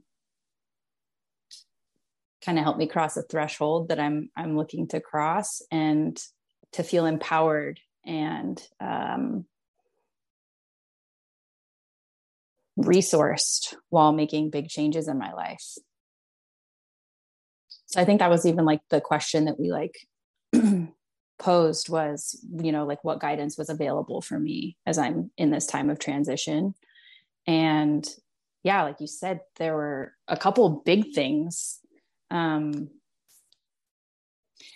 kind 2.44 2.58
of 2.58 2.64
help 2.64 2.76
me 2.76 2.86
cross 2.86 3.16
a 3.16 3.22
threshold 3.22 3.88
that 3.88 4.00
I'm 4.00 4.30
I'm 4.36 4.56
looking 4.56 4.88
to 4.88 5.00
cross. 5.00 5.62
And 5.70 6.20
to 6.72 6.82
feel 6.82 7.06
empowered 7.06 7.80
and 8.04 8.62
um, 8.80 9.44
resourced 12.78 13.74
while 13.90 14.12
making 14.12 14.50
big 14.50 14.68
changes 14.68 15.08
in 15.08 15.18
my 15.18 15.32
life. 15.32 15.76
So 17.86 18.00
I 18.00 18.04
think 18.04 18.20
that 18.20 18.30
was 18.30 18.46
even 18.46 18.64
like 18.64 18.80
the 18.88 19.00
question 19.00 19.44
that 19.44 19.60
we 19.60 19.70
like 19.70 19.96
posed 21.38 21.88
was, 21.90 22.42
you 22.56 22.72
know, 22.72 22.86
like 22.86 23.04
what 23.04 23.20
guidance 23.20 23.58
was 23.58 23.68
available 23.68 24.22
for 24.22 24.38
me 24.38 24.76
as 24.86 24.96
I'm 24.96 25.30
in 25.36 25.50
this 25.50 25.66
time 25.66 25.90
of 25.90 25.98
transition. 25.98 26.74
And 27.46 28.08
yeah, 28.62 28.84
like 28.84 29.00
you 29.00 29.06
said, 29.06 29.40
there 29.56 29.74
were 29.74 30.14
a 30.28 30.36
couple 30.36 30.82
big 30.84 31.12
things. 31.14 31.80
Um, 32.30 32.88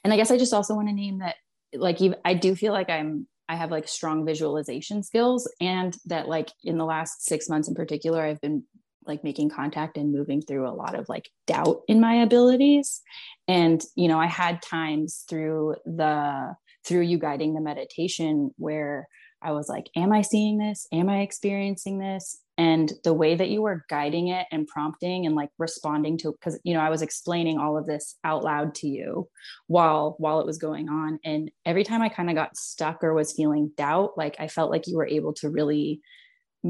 and 0.05 0.13
I 0.13 0.17
guess 0.17 0.31
I 0.31 0.39
just 0.39 0.53
also 0.53 0.75
want 0.75 0.89
to 0.89 0.95
name 0.95 1.19
that, 1.19 1.37
like, 1.77 1.99
I 2.25 2.35
do 2.35 2.55
feel 2.55 2.73
like 2.73 2.91
I'm 2.91 3.27
I 3.49 3.57
have 3.57 3.71
like 3.71 3.89
strong 3.89 4.27
visualization 4.27 5.03
skills 5.03 5.51
and 5.61 5.97
that 6.07 6.29
like 6.29 6.51
in 6.65 6.79
the 6.79 6.85
last 6.85 7.25
6 7.27 7.49
months 7.49 7.69
in 7.69 7.75
particular 7.75 8.23
I've 8.23 8.41
been 8.41 8.65
like 9.07 9.23
making 9.23 9.51
contact 9.51 9.97
and 9.97 10.13
moving 10.13 10.43
through 10.43 10.69
a 10.69 10.75
lot 10.75 10.97
of 10.97 11.09
like 11.09 11.31
doubt 11.47 11.83
in 11.87 12.01
my 12.01 12.15
abilities. 12.15 13.03
And 13.47 13.83
you 13.95 14.09
know 14.09 14.19
I 14.19 14.27
had 14.27 14.63
times 14.63 15.25
through 15.29 15.77
the 15.85 16.57
through 16.85 17.03
you 17.03 17.19
guiding 17.19 17.55
the 17.55 17.61
meditation 17.61 18.53
where 18.57 19.09
I 19.47 19.53
was 19.53 19.69
like 19.69 19.89
am 19.97 20.13
I 20.13 20.23
seeing 20.23 20.59
this? 20.59 20.87
Am 20.93 21.09
I 21.09 21.21
experiencing 21.21 21.99
this? 21.99 22.39
And 22.59 22.93
the 23.05 23.15
way 23.15 23.35
that 23.35 23.51
you 23.51 23.63
were 23.63 23.85
guiding 23.89 24.29
it 24.29 24.47
and 24.51 24.67
prompting 24.67 25.27
and 25.27 25.35
like 25.35 25.51
responding 25.59 26.17
to 26.19 26.33
because 26.33 26.59
you 26.65 26.75
know 26.75 26.81
i 26.81 26.91
was 26.91 27.03
explaining 27.03 27.59
all 27.59 27.79
of 27.79 27.87
this 27.87 28.17
out 28.25 28.43
loud 28.43 28.75
to 28.77 28.89
you 28.89 29.29
while 29.67 30.17
while 30.19 30.41
it 30.41 30.47
was 30.47 30.59
going 30.59 30.89
on. 30.89 31.21
And 31.25 31.51
every 31.65 31.85
time 31.85 32.03
i 32.03 32.09
kind 32.09 32.29
of 32.29 32.35
got 32.35 32.57
stuck 32.57 33.05
or 33.05 33.15
was 33.15 33.33
feeling 33.33 33.71
doubt 33.77 34.19
like 34.19 34.37
i 34.41 34.49
felt 34.49 34.71
like 34.71 34.87
you 34.87 34.97
were 34.97 35.07
able 35.07 35.33
to 35.35 35.49
really 35.49 36.01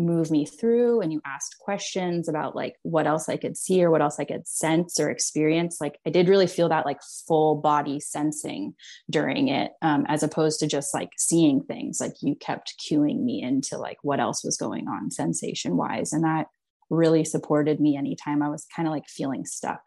move 0.04 0.30
me 0.30 0.44
through 0.44 1.00
and 1.00 1.12
you 1.12 1.20
asked 1.24 1.58
questions 1.58 2.28
about 2.28 2.54
like 2.54 2.76
what 2.82 3.06
else 3.06 3.28
I 3.28 3.36
could 3.36 3.56
see 3.56 3.82
or 3.82 3.90
what 3.90 4.02
else 4.02 4.18
I 4.18 4.24
could 4.24 4.46
sense 4.46 5.00
or 5.00 5.10
experience. 5.10 5.80
Like 5.80 5.98
I 6.06 6.10
did 6.10 6.28
really 6.28 6.46
feel 6.46 6.68
that 6.68 6.86
like 6.86 7.00
full 7.26 7.56
body 7.56 8.00
sensing 8.00 8.74
during 9.08 9.48
it, 9.48 9.72
um, 9.82 10.04
as 10.08 10.22
opposed 10.22 10.60
to 10.60 10.66
just 10.66 10.92
like 10.92 11.10
seeing 11.16 11.62
things. 11.62 12.00
Like 12.00 12.14
you 12.20 12.34
kept 12.34 12.74
cueing 12.78 13.22
me 13.22 13.42
into 13.42 13.78
like 13.78 13.98
what 14.02 14.20
else 14.20 14.44
was 14.44 14.56
going 14.56 14.88
on 14.88 15.10
sensation 15.10 15.76
wise. 15.76 16.12
And 16.12 16.24
that 16.24 16.48
really 16.90 17.24
supported 17.24 17.80
me 17.80 17.96
anytime 17.96 18.42
I 18.42 18.48
was 18.48 18.66
kind 18.74 18.86
of 18.86 18.92
like 18.92 19.08
feeling 19.08 19.44
stuck 19.44 19.82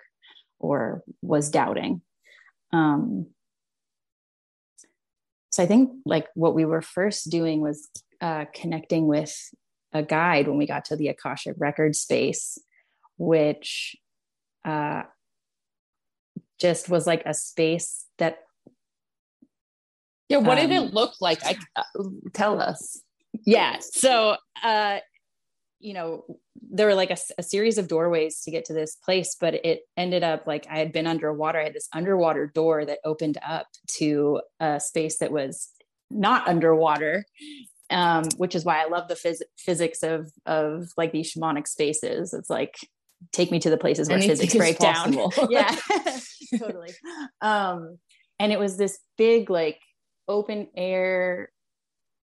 or 0.59 1.03
was 1.21 1.49
doubting. 1.49 2.01
Um, 2.73 3.27
so 5.51 5.63
I 5.63 5.65
think 5.65 5.91
like 6.05 6.27
what 6.35 6.55
we 6.55 6.65
were 6.65 6.81
first 6.81 7.29
doing 7.29 7.61
was 7.61 7.89
uh, 8.21 8.45
connecting 8.53 9.07
with 9.07 9.33
a 9.93 10.03
guide 10.03 10.47
when 10.47 10.57
we 10.57 10.67
got 10.67 10.85
to 10.85 10.95
the 10.95 11.07
Akashic 11.07 11.55
record 11.57 11.95
space, 11.95 12.57
which 13.17 13.95
uh, 14.65 15.03
just 16.59 16.89
was 16.89 17.07
like 17.07 17.23
a 17.25 17.33
space 17.33 18.05
that. 18.17 18.39
Yeah, 20.27 20.37
what 20.37 20.59
um, 20.59 20.67
did 20.67 20.75
it 20.75 20.83
um, 20.83 20.89
look 20.89 21.13
like? 21.21 21.43
I 21.43 21.57
uh, 21.75 22.03
tell 22.33 22.61
us. 22.61 23.01
Yeah, 23.45 23.77
so 23.79 24.35
uh, 24.63 24.99
you 25.79 25.93
know, 25.93 26.25
there 26.61 26.87
were 26.87 26.95
like 26.95 27.11
a, 27.11 27.17
a, 27.37 27.43
series 27.43 27.77
of 27.77 27.87
doorways 27.87 28.41
to 28.41 28.51
get 28.51 28.65
to 28.65 28.73
this 28.73 28.95
place, 28.95 29.35
but 29.39 29.53
it 29.65 29.81
ended 29.97 30.23
up 30.23 30.45
like 30.45 30.67
I 30.69 30.77
had 30.77 30.91
been 30.91 31.07
underwater. 31.07 31.59
I 31.59 31.63
had 31.63 31.73
this 31.73 31.87
underwater 31.93 32.47
door 32.47 32.85
that 32.85 32.99
opened 33.05 33.37
up 33.45 33.67
to 33.97 34.41
a 34.59 34.79
space 34.79 35.19
that 35.19 35.31
was 35.31 35.69
not 36.11 36.47
underwater 36.47 37.25
um, 37.89 38.23
which 38.37 38.55
is 38.55 38.65
why 38.65 38.83
I 38.83 38.87
love 38.87 39.07
the 39.07 39.15
phys- 39.15 39.41
physics 39.57 40.03
of 40.03 40.31
of 40.45 40.89
like 40.97 41.11
these 41.11 41.33
shamanic 41.33 41.67
spaces. 41.67 42.33
It's 42.33 42.49
like 42.49 42.75
take 43.31 43.51
me 43.51 43.59
to 43.59 43.69
the 43.69 43.77
places 43.77 44.07
where 44.07 44.17
Anything 44.17 44.37
physics 44.37 44.55
break 44.55 44.79
down. 44.79 45.13
yeah, 45.49 45.75
totally. 46.59 46.91
Um, 47.41 47.97
and 48.39 48.51
it 48.51 48.59
was 48.59 48.77
this 48.77 48.99
big 49.17 49.49
like 49.49 49.79
open 50.27 50.67
air, 50.75 51.51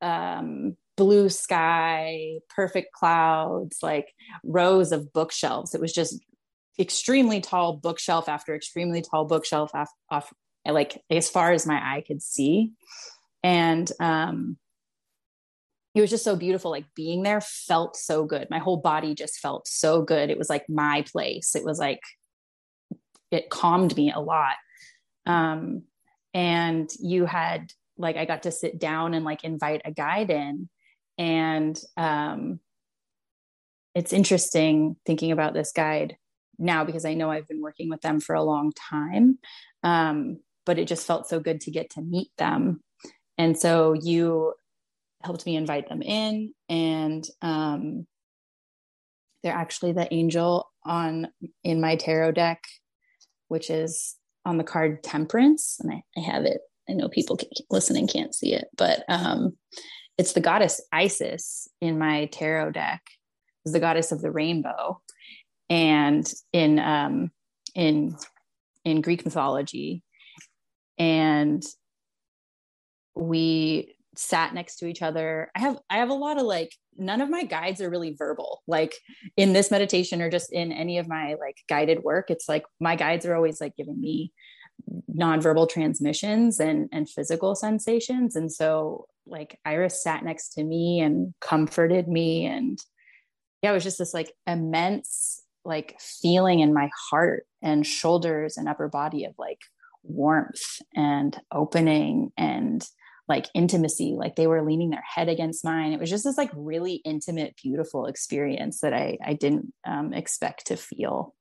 um, 0.00 0.76
blue 0.96 1.28
sky, 1.28 2.38
perfect 2.48 2.92
clouds, 2.92 3.78
like 3.82 4.12
rows 4.44 4.92
of 4.92 5.12
bookshelves. 5.12 5.74
It 5.74 5.80
was 5.80 5.92
just 5.92 6.18
extremely 6.78 7.40
tall 7.40 7.76
bookshelf 7.76 8.28
after 8.28 8.54
extremely 8.54 9.02
tall 9.02 9.24
bookshelf 9.24 9.74
off, 9.74 9.90
off 10.10 10.32
like 10.64 11.02
as 11.10 11.28
far 11.28 11.52
as 11.52 11.66
my 11.66 11.74
eye 11.74 12.04
could 12.06 12.22
see 12.22 12.72
and 13.42 13.90
um 14.00 14.56
it 15.98 16.00
was 16.00 16.10
just 16.10 16.24
so 16.24 16.36
beautiful 16.36 16.70
like 16.70 16.86
being 16.94 17.24
there 17.24 17.40
felt 17.40 17.96
so 17.96 18.24
good. 18.24 18.48
My 18.50 18.60
whole 18.60 18.76
body 18.76 19.16
just 19.16 19.40
felt 19.40 19.66
so 19.66 20.02
good. 20.02 20.30
It 20.30 20.38
was 20.38 20.48
like 20.48 20.68
my 20.68 21.02
place. 21.10 21.56
It 21.56 21.64
was 21.64 21.80
like 21.80 22.00
it 23.32 23.50
calmed 23.50 23.96
me 23.96 24.12
a 24.12 24.20
lot. 24.20 24.54
Um 25.26 25.82
and 26.34 26.88
you 27.00 27.24
had 27.26 27.72
like 27.96 28.16
i 28.16 28.26
got 28.26 28.44
to 28.44 28.52
sit 28.52 28.78
down 28.78 29.12
and 29.12 29.24
like 29.24 29.42
invite 29.42 29.82
a 29.84 29.90
guide 29.90 30.30
in. 30.30 30.68
And 31.18 31.76
um 31.96 32.60
it's 33.92 34.12
interesting 34.12 34.94
thinking 35.04 35.32
about 35.32 35.52
this 35.52 35.72
guide 35.72 36.16
now 36.60 36.84
because 36.84 37.04
i 37.04 37.14
know 37.14 37.30
i've 37.30 37.48
been 37.48 37.62
working 37.62 37.88
with 37.88 38.02
them 38.02 38.20
for 38.20 38.36
a 38.36 38.42
long 38.42 38.72
time. 38.72 39.38
Um 39.82 40.38
but 40.64 40.78
it 40.78 40.86
just 40.86 41.08
felt 41.08 41.28
so 41.28 41.40
good 41.40 41.60
to 41.62 41.72
get 41.72 41.90
to 41.90 42.02
meet 42.02 42.30
them. 42.36 42.84
And 43.36 43.58
so 43.58 43.94
you 43.94 44.54
helped 45.22 45.44
me 45.46 45.56
invite 45.56 45.88
them 45.88 46.02
in 46.02 46.52
and 46.68 47.24
um, 47.42 48.06
they're 49.42 49.52
actually 49.52 49.92
the 49.92 50.12
angel 50.12 50.70
on 50.84 51.28
in 51.64 51.80
my 51.80 51.96
tarot 51.96 52.32
deck 52.32 52.62
which 53.48 53.70
is 53.70 54.16
on 54.44 54.56
the 54.56 54.64
card 54.64 55.02
Temperance, 55.02 55.78
and 55.80 55.92
I, 55.92 56.02
I 56.16 56.20
have 56.20 56.44
it. 56.44 56.60
I 56.88 56.94
know 56.94 57.08
people 57.08 57.36
can, 57.36 57.48
listening 57.70 58.06
can't 58.06 58.34
see 58.34 58.54
it, 58.54 58.68
but 58.76 59.04
um, 59.08 59.56
it's 60.16 60.32
the 60.32 60.40
goddess 60.40 60.80
Iris 60.92 61.68
in 61.80 61.98
my 61.98 62.26
tarot 62.26 62.70
deck. 62.72 63.02
Is 63.66 63.72
the 63.72 63.80
goddess 63.80 64.12
of 64.12 64.22
the 64.22 64.30
rainbow, 64.30 65.00
and 65.68 66.26
in 66.52 66.78
um, 66.78 67.30
in 67.74 68.16
in 68.84 69.02
Greek 69.02 69.24
mythology, 69.24 70.02
and 70.96 71.62
we 73.14 73.94
sat 74.18 74.52
next 74.52 74.76
to 74.76 74.86
each 74.86 75.00
other. 75.00 75.50
I 75.54 75.60
have 75.60 75.78
I 75.88 75.98
have 75.98 76.10
a 76.10 76.14
lot 76.14 76.38
of 76.38 76.44
like 76.44 76.74
none 76.96 77.20
of 77.20 77.30
my 77.30 77.44
guides 77.44 77.80
are 77.80 77.90
really 77.90 78.14
verbal. 78.18 78.62
Like 78.66 78.94
in 79.36 79.52
this 79.52 79.70
meditation 79.70 80.20
or 80.20 80.30
just 80.30 80.52
in 80.52 80.72
any 80.72 80.98
of 80.98 81.08
my 81.08 81.36
like 81.40 81.56
guided 81.68 82.02
work, 82.02 82.30
it's 82.30 82.48
like 82.48 82.64
my 82.80 82.96
guides 82.96 83.24
are 83.26 83.34
always 83.34 83.60
like 83.60 83.76
giving 83.76 84.00
me 84.00 84.32
nonverbal 85.14 85.68
transmissions 85.68 86.58
and 86.58 86.88
and 86.92 87.08
physical 87.08 87.54
sensations. 87.54 88.34
And 88.34 88.50
so 88.50 89.06
like 89.26 89.58
Iris 89.64 90.02
sat 90.02 90.24
next 90.24 90.50
to 90.54 90.64
me 90.64 91.00
and 91.00 91.32
comforted 91.40 92.08
me 92.08 92.46
and 92.46 92.78
yeah, 93.62 93.70
it 93.70 93.74
was 93.74 93.84
just 93.84 93.98
this 93.98 94.14
like 94.14 94.32
immense 94.46 95.42
like 95.64 95.96
feeling 96.00 96.60
in 96.60 96.72
my 96.72 96.90
heart 97.10 97.44
and 97.62 97.86
shoulders 97.86 98.56
and 98.56 98.68
upper 98.68 98.88
body 98.88 99.24
of 99.24 99.34
like 99.38 99.60
warmth 100.02 100.80
and 100.94 101.38
opening 101.52 102.32
and 102.36 102.88
like 103.28 103.46
intimacy 103.54 104.14
like 104.16 104.36
they 104.36 104.46
were 104.46 104.64
leaning 104.64 104.90
their 104.90 105.04
head 105.14 105.28
against 105.28 105.64
mine. 105.64 105.92
It 105.92 106.00
was 106.00 106.10
just 106.10 106.24
this 106.24 106.38
like 106.38 106.50
really 106.54 106.94
intimate 107.04 107.54
beautiful 107.62 108.06
experience 108.06 108.80
that 108.80 108.94
i 108.94 109.18
i 109.24 109.34
didn't 109.34 109.72
um, 109.86 110.12
expect 110.12 110.68
to 110.68 110.76
feel. 110.76 111.34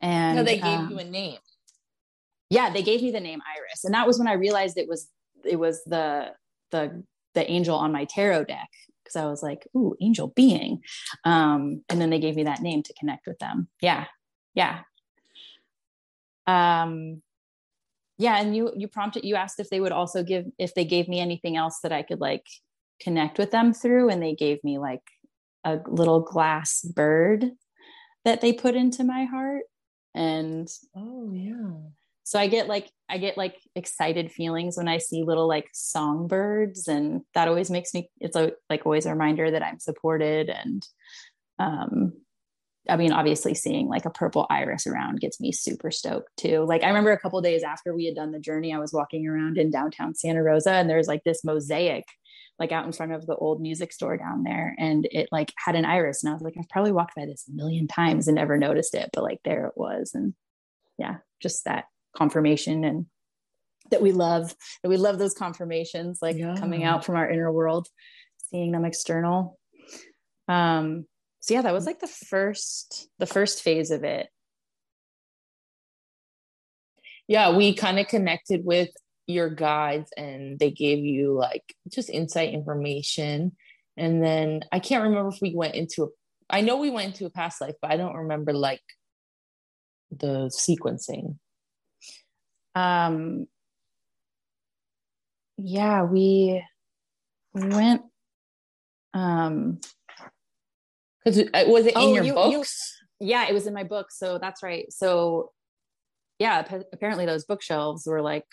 And 0.00 0.36
no, 0.36 0.44
they 0.44 0.56
gave 0.56 0.64
um, 0.64 0.90
you 0.90 0.98
a 0.98 1.04
name. 1.04 1.38
Yeah 2.50 2.70
they 2.70 2.82
gave 2.82 3.02
me 3.02 3.10
the 3.10 3.20
name 3.20 3.40
iris. 3.56 3.84
And 3.84 3.94
that 3.94 4.06
was 4.06 4.18
when 4.18 4.28
i 4.28 4.34
realized 4.34 4.76
it 4.76 4.88
was 4.88 5.08
it 5.44 5.58
was 5.58 5.82
the 5.84 6.32
the 6.70 7.02
the 7.34 7.50
angel 7.50 7.76
on 7.76 7.90
my 7.90 8.04
tarot 8.04 8.44
deck 8.44 8.68
because 9.02 9.16
i 9.16 9.26
was 9.26 9.42
like 9.42 9.66
ooh 9.74 9.96
angel 10.00 10.28
being. 10.36 10.82
Um 11.24 11.82
and 11.88 12.00
then 12.00 12.10
they 12.10 12.20
gave 12.20 12.36
me 12.36 12.44
that 12.44 12.60
name 12.60 12.82
to 12.82 12.94
connect 12.94 13.26
with 13.26 13.38
them. 13.38 13.68
Yeah. 13.80 14.04
Yeah. 14.54 14.80
Um 16.46 17.22
yeah 18.18 18.40
and 18.40 18.56
you 18.56 18.72
you 18.76 18.88
prompted 18.88 19.24
you 19.24 19.34
asked 19.34 19.60
if 19.60 19.70
they 19.70 19.80
would 19.80 19.92
also 19.92 20.22
give 20.22 20.46
if 20.58 20.74
they 20.74 20.84
gave 20.84 21.08
me 21.08 21.20
anything 21.20 21.56
else 21.56 21.80
that 21.82 21.92
i 21.92 22.02
could 22.02 22.20
like 22.20 22.46
connect 23.00 23.38
with 23.38 23.50
them 23.50 23.72
through 23.72 24.08
and 24.08 24.22
they 24.22 24.34
gave 24.34 24.62
me 24.62 24.78
like 24.78 25.02
a 25.64 25.78
little 25.86 26.20
glass 26.20 26.82
bird 26.82 27.50
that 28.24 28.40
they 28.40 28.52
put 28.52 28.74
into 28.74 29.04
my 29.04 29.24
heart 29.24 29.62
and 30.14 30.68
oh 30.96 31.32
yeah. 31.32 31.72
so 32.22 32.38
i 32.38 32.46
get 32.46 32.68
like 32.68 32.88
i 33.08 33.18
get 33.18 33.36
like 33.36 33.56
excited 33.74 34.30
feelings 34.30 34.76
when 34.76 34.88
i 34.88 34.98
see 34.98 35.24
little 35.24 35.48
like 35.48 35.68
songbirds 35.72 36.86
and 36.86 37.22
that 37.34 37.48
always 37.48 37.70
makes 37.70 37.92
me 37.92 38.08
it's 38.20 38.36
a, 38.36 38.52
like 38.70 38.86
always 38.86 39.06
a 39.06 39.10
reminder 39.10 39.50
that 39.50 39.62
i'm 39.62 39.80
supported 39.80 40.48
and 40.48 40.86
um 41.58 42.12
I 42.88 42.96
mean, 42.96 43.12
obviously 43.12 43.54
seeing 43.54 43.88
like 43.88 44.04
a 44.04 44.10
purple 44.10 44.46
iris 44.50 44.86
around 44.86 45.20
gets 45.20 45.40
me 45.40 45.52
super 45.52 45.90
stoked 45.90 46.36
too. 46.36 46.64
Like 46.68 46.82
I 46.82 46.88
remember 46.88 47.12
a 47.12 47.18
couple 47.18 47.40
days 47.40 47.62
after 47.62 47.94
we 47.94 48.04
had 48.04 48.14
done 48.14 48.30
the 48.30 48.38
journey, 48.38 48.74
I 48.74 48.78
was 48.78 48.92
walking 48.92 49.26
around 49.26 49.56
in 49.56 49.70
downtown 49.70 50.14
Santa 50.14 50.42
Rosa 50.42 50.72
and 50.72 50.88
there's 50.88 51.08
like 51.08 51.24
this 51.24 51.44
mosaic 51.44 52.04
like 52.58 52.72
out 52.72 52.86
in 52.86 52.92
front 52.92 53.12
of 53.12 53.26
the 53.26 53.34
old 53.34 53.60
music 53.60 53.92
store 53.92 54.16
down 54.16 54.44
there 54.44 54.74
and 54.78 55.08
it 55.10 55.28
like 55.32 55.52
had 55.56 55.74
an 55.74 55.84
iris 55.84 56.22
and 56.22 56.30
I 56.30 56.34
was 56.34 56.42
like 56.42 56.54
I've 56.58 56.68
probably 56.68 56.92
walked 56.92 57.16
by 57.16 57.26
this 57.26 57.48
a 57.48 57.52
million 57.52 57.88
times 57.88 58.28
and 58.28 58.36
never 58.36 58.56
noticed 58.56 58.94
it 58.94 59.10
but 59.12 59.24
like 59.24 59.40
there 59.44 59.66
it 59.66 59.72
was 59.76 60.12
and 60.14 60.34
yeah 60.98 61.16
just 61.40 61.64
that 61.64 61.86
confirmation 62.16 62.84
and 62.84 63.06
that 63.90 64.02
we 64.02 64.12
love 64.12 64.54
that 64.82 64.88
we 64.88 64.96
love 64.96 65.18
those 65.18 65.34
confirmations 65.34 66.20
like 66.22 66.36
yeah. 66.36 66.54
coming 66.56 66.84
out 66.84 67.04
from 67.04 67.16
our 67.16 67.28
inner 67.28 67.50
world 67.50 67.88
seeing 68.50 68.70
them 68.70 68.84
external 68.84 69.58
um 70.46 71.06
so 71.44 71.52
yeah 71.52 71.60
that 71.60 71.74
was 71.74 71.84
like 71.84 72.00
the 72.00 72.06
first 72.06 73.10
the 73.18 73.26
first 73.26 73.62
phase 73.62 73.90
of 73.90 74.02
it. 74.02 74.28
Yeah 77.28 77.54
we 77.54 77.74
kind 77.74 77.98
of 77.98 78.08
connected 78.08 78.64
with 78.64 78.88
your 79.26 79.50
guides 79.50 80.10
and 80.16 80.58
they 80.58 80.70
gave 80.70 81.00
you 81.04 81.34
like 81.34 81.74
just 81.90 82.08
insight 82.08 82.54
information. 82.54 83.52
And 83.98 84.24
then 84.24 84.62
i 84.72 84.78
can't 84.78 85.02
remember 85.02 85.28
if 85.28 85.42
we 85.42 85.54
went 85.54 85.74
into 85.74 86.04
a 86.04 86.06
i 86.48 86.62
know 86.62 86.78
we 86.78 86.88
went 86.88 87.08
into 87.08 87.26
a 87.26 87.30
past 87.30 87.60
life 87.60 87.74
but 87.82 87.90
i 87.90 87.98
don't 87.98 88.16
remember 88.16 88.54
like 88.54 88.82
the 90.10 90.50
sequencing. 90.50 91.36
Um 92.74 93.48
yeah 95.58 96.04
we 96.04 96.64
went 97.52 98.00
um 99.12 99.78
because 101.24 101.50
was 101.66 101.86
it 101.86 101.94
oh, 101.96 102.08
in 102.08 102.14
your 102.14 102.24
you, 102.24 102.34
books? 102.34 102.98
You, 103.20 103.28
yeah, 103.28 103.46
it 103.48 103.54
was 103.54 103.66
in 103.66 103.74
my 103.74 103.84
book. 103.84 104.10
So 104.10 104.38
that's 104.38 104.62
right. 104.62 104.92
So 104.92 105.52
yeah, 106.38 106.62
p- 106.62 106.82
apparently 106.92 107.26
those 107.26 107.44
bookshelves 107.44 108.06
were 108.06 108.22
like 108.22 108.44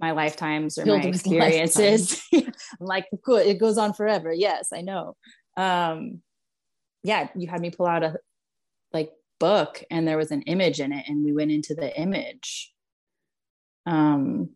my 0.00 0.12
lifetimes 0.12 0.78
or 0.78 0.86
my 0.86 0.96
experiences. 1.02 2.22
like, 2.80 3.06
cool, 3.24 3.36
it 3.36 3.58
goes 3.58 3.78
on 3.78 3.92
forever. 3.92 4.32
Yes, 4.32 4.72
I 4.72 4.82
know. 4.82 5.16
Um, 5.56 6.22
yeah, 7.02 7.28
you 7.34 7.48
had 7.48 7.60
me 7.60 7.70
pull 7.70 7.86
out 7.86 8.02
a 8.02 8.16
like 8.92 9.10
book 9.40 9.82
and 9.90 10.06
there 10.06 10.18
was 10.18 10.30
an 10.30 10.42
image 10.42 10.80
in 10.80 10.92
it 10.92 11.08
and 11.08 11.24
we 11.24 11.32
went 11.32 11.50
into 11.50 11.74
the 11.74 11.98
image. 11.98 12.72
Um, 13.86 14.50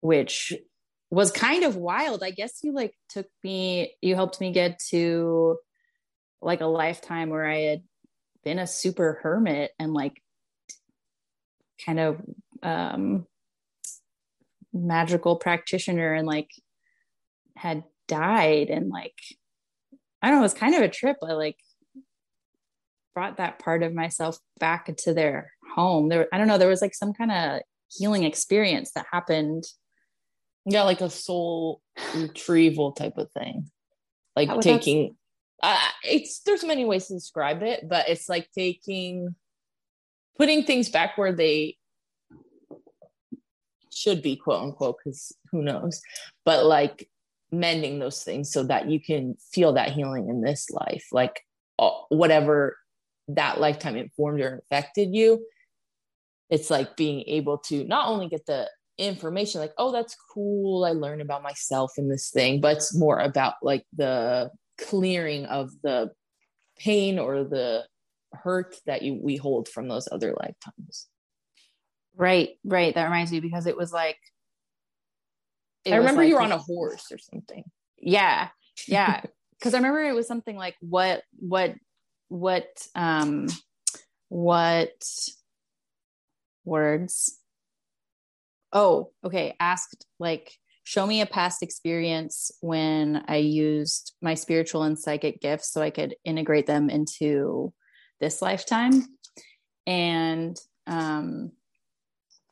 which 0.00 0.54
was 1.10 1.30
kind 1.30 1.64
of 1.64 1.76
wild. 1.76 2.22
I 2.22 2.30
guess 2.30 2.60
you 2.62 2.72
like 2.72 2.94
took 3.08 3.26
me, 3.42 3.94
you 4.02 4.14
helped 4.14 4.40
me 4.40 4.52
get 4.52 4.80
to 4.90 5.58
like 6.42 6.60
a 6.60 6.66
lifetime 6.66 7.30
where 7.30 7.46
I 7.46 7.58
had 7.60 7.82
been 8.44 8.58
a 8.58 8.66
super 8.66 9.20
hermit 9.22 9.72
and 9.78 9.92
like 9.92 10.22
kind 11.84 12.00
of 12.00 12.20
um 12.62 13.26
magical 14.72 15.36
practitioner 15.36 16.12
and 16.12 16.26
like 16.26 16.50
had 17.56 17.84
died 18.08 18.68
and 18.68 18.88
like 18.88 19.14
I 20.22 20.28
don't 20.28 20.36
know, 20.36 20.42
it 20.42 20.42
was 20.42 20.54
kind 20.54 20.74
of 20.74 20.82
a 20.82 20.88
trip. 20.88 21.16
I 21.22 21.32
like 21.32 21.58
brought 23.14 23.36
that 23.36 23.58
part 23.58 23.82
of 23.82 23.94
myself 23.94 24.38
back 24.58 24.94
to 24.98 25.14
their 25.14 25.52
home. 25.74 26.08
There 26.08 26.28
I 26.32 26.38
don't 26.38 26.48
know, 26.48 26.58
there 26.58 26.68
was 26.68 26.82
like 26.82 26.94
some 26.94 27.12
kind 27.12 27.32
of 27.32 27.60
healing 27.88 28.24
experience 28.24 28.92
that 28.92 29.06
happened 29.12 29.64
yeah, 30.66 30.82
like 30.82 31.00
a 31.00 31.08
soul 31.08 31.80
retrieval 32.14 32.92
type 32.92 33.16
of 33.16 33.30
thing. 33.32 33.70
Like 34.34 34.60
taking 34.60 35.16
uh, 35.62 35.78
it's 36.04 36.40
there's 36.40 36.64
many 36.64 36.84
ways 36.84 37.06
to 37.06 37.14
describe 37.14 37.62
it, 37.62 37.88
but 37.88 38.08
it's 38.08 38.28
like 38.28 38.50
taking 38.52 39.34
putting 40.36 40.64
things 40.64 40.88
back 40.88 41.16
where 41.16 41.32
they 41.32 41.76
should 43.92 44.20
be 44.20 44.36
quote 44.36 44.62
unquote 44.62 44.96
because 45.02 45.34
who 45.50 45.62
knows 45.62 46.02
but 46.44 46.66
like 46.66 47.08
mending 47.50 47.98
those 47.98 48.22
things 48.22 48.52
so 48.52 48.62
that 48.62 48.90
you 48.90 49.00
can 49.00 49.34
feel 49.52 49.72
that 49.72 49.92
healing 49.92 50.28
in 50.28 50.42
this 50.42 50.68
life 50.70 51.06
like 51.12 51.40
uh, 51.78 51.90
whatever 52.10 52.76
that 53.28 53.58
lifetime 53.58 53.96
informed 53.96 54.40
or 54.40 54.58
affected 54.58 55.14
you 55.14 55.42
it's 56.50 56.68
like 56.68 56.94
being 56.96 57.24
able 57.26 57.56
to 57.56 57.84
not 57.84 58.08
only 58.08 58.28
get 58.28 58.44
the 58.44 58.68
information 58.98 59.60
like 59.60 59.74
oh 59.76 59.92
that's 59.92 60.16
cool 60.32 60.84
i 60.84 60.92
learned 60.92 61.20
about 61.20 61.42
myself 61.42 61.92
in 61.98 62.08
this 62.08 62.30
thing 62.30 62.60
but 62.60 62.76
it's 62.76 62.96
more 62.96 63.18
about 63.18 63.54
like 63.62 63.84
the 63.94 64.50
clearing 64.78 65.44
of 65.46 65.70
the 65.82 66.10
pain 66.78 67.18
or 67.18 67.44
the 67.44 67.84
hurt 68.32 68.76
that 68.86 69.02
you 69.02 69.18
we 69.20 69.36
hold 69.36 69.68
from 69.68 69.88
those 69.88 70.08
other 70.10 70.34
lifetimes. 70.38 71.08
Right 72.14 72.50
right 72.64 72.94
that 72.94 73.04
reminds 73.04 73.32
me 73.32 73.40
because 73.40 73.66
it 73.66 73.76
was 73.76 73.92
like 73.92 74.18
it 75.84 75.92
i 75.92 75.96
remember 75.96 76.22
like, 76.22 76.28
you 76.28 76.36
were 76.36 76.42
on 76.42 76.52
a 76.52 76.58
horse 76.58 77.12
or 77.12 77.18
something. 77.18 77.64
Yeah 77.98 78.48
yeah 78.86 79.22
because 79.58 79.72
i 79.72 79.78
remember 79.78 80.02
it 80.02 80.14
was 80.14 80.28
something 80.28 80.56
like 80.56 80.76
what 80.80 81.22
what 81.38 81.74
what 82.28 82.66
um 82.94 83.46
what 84.28 85.02
words 86.64 87.38
oh, 88.76 89.10
okay, 89.24 89.56
asked 89.58 90.06
like, 90.18 90.52
show 90.84 91.06
me 91.06 91.22
a 91.22 91.26
past 91.26 91.62
experience 91.62 92.50
when 92.60 93.24
I 93.26 93.36
used 93.36 94.12
my 94.20 94.34
spiritual 94.34 94.82
and 94.82 94.98
psychic 94.98 95.40
gifts 95.40 95.72
so 95.72 95.80
I 95.80 95.88
could 95.88 96.14
integrate 96.26 96.66
them 96.66 96.90
into 96.90 97.72
this 98.20 98.42
lifetime. 98.42 99.02
And 99.86 100.60
um, 100.86 101.52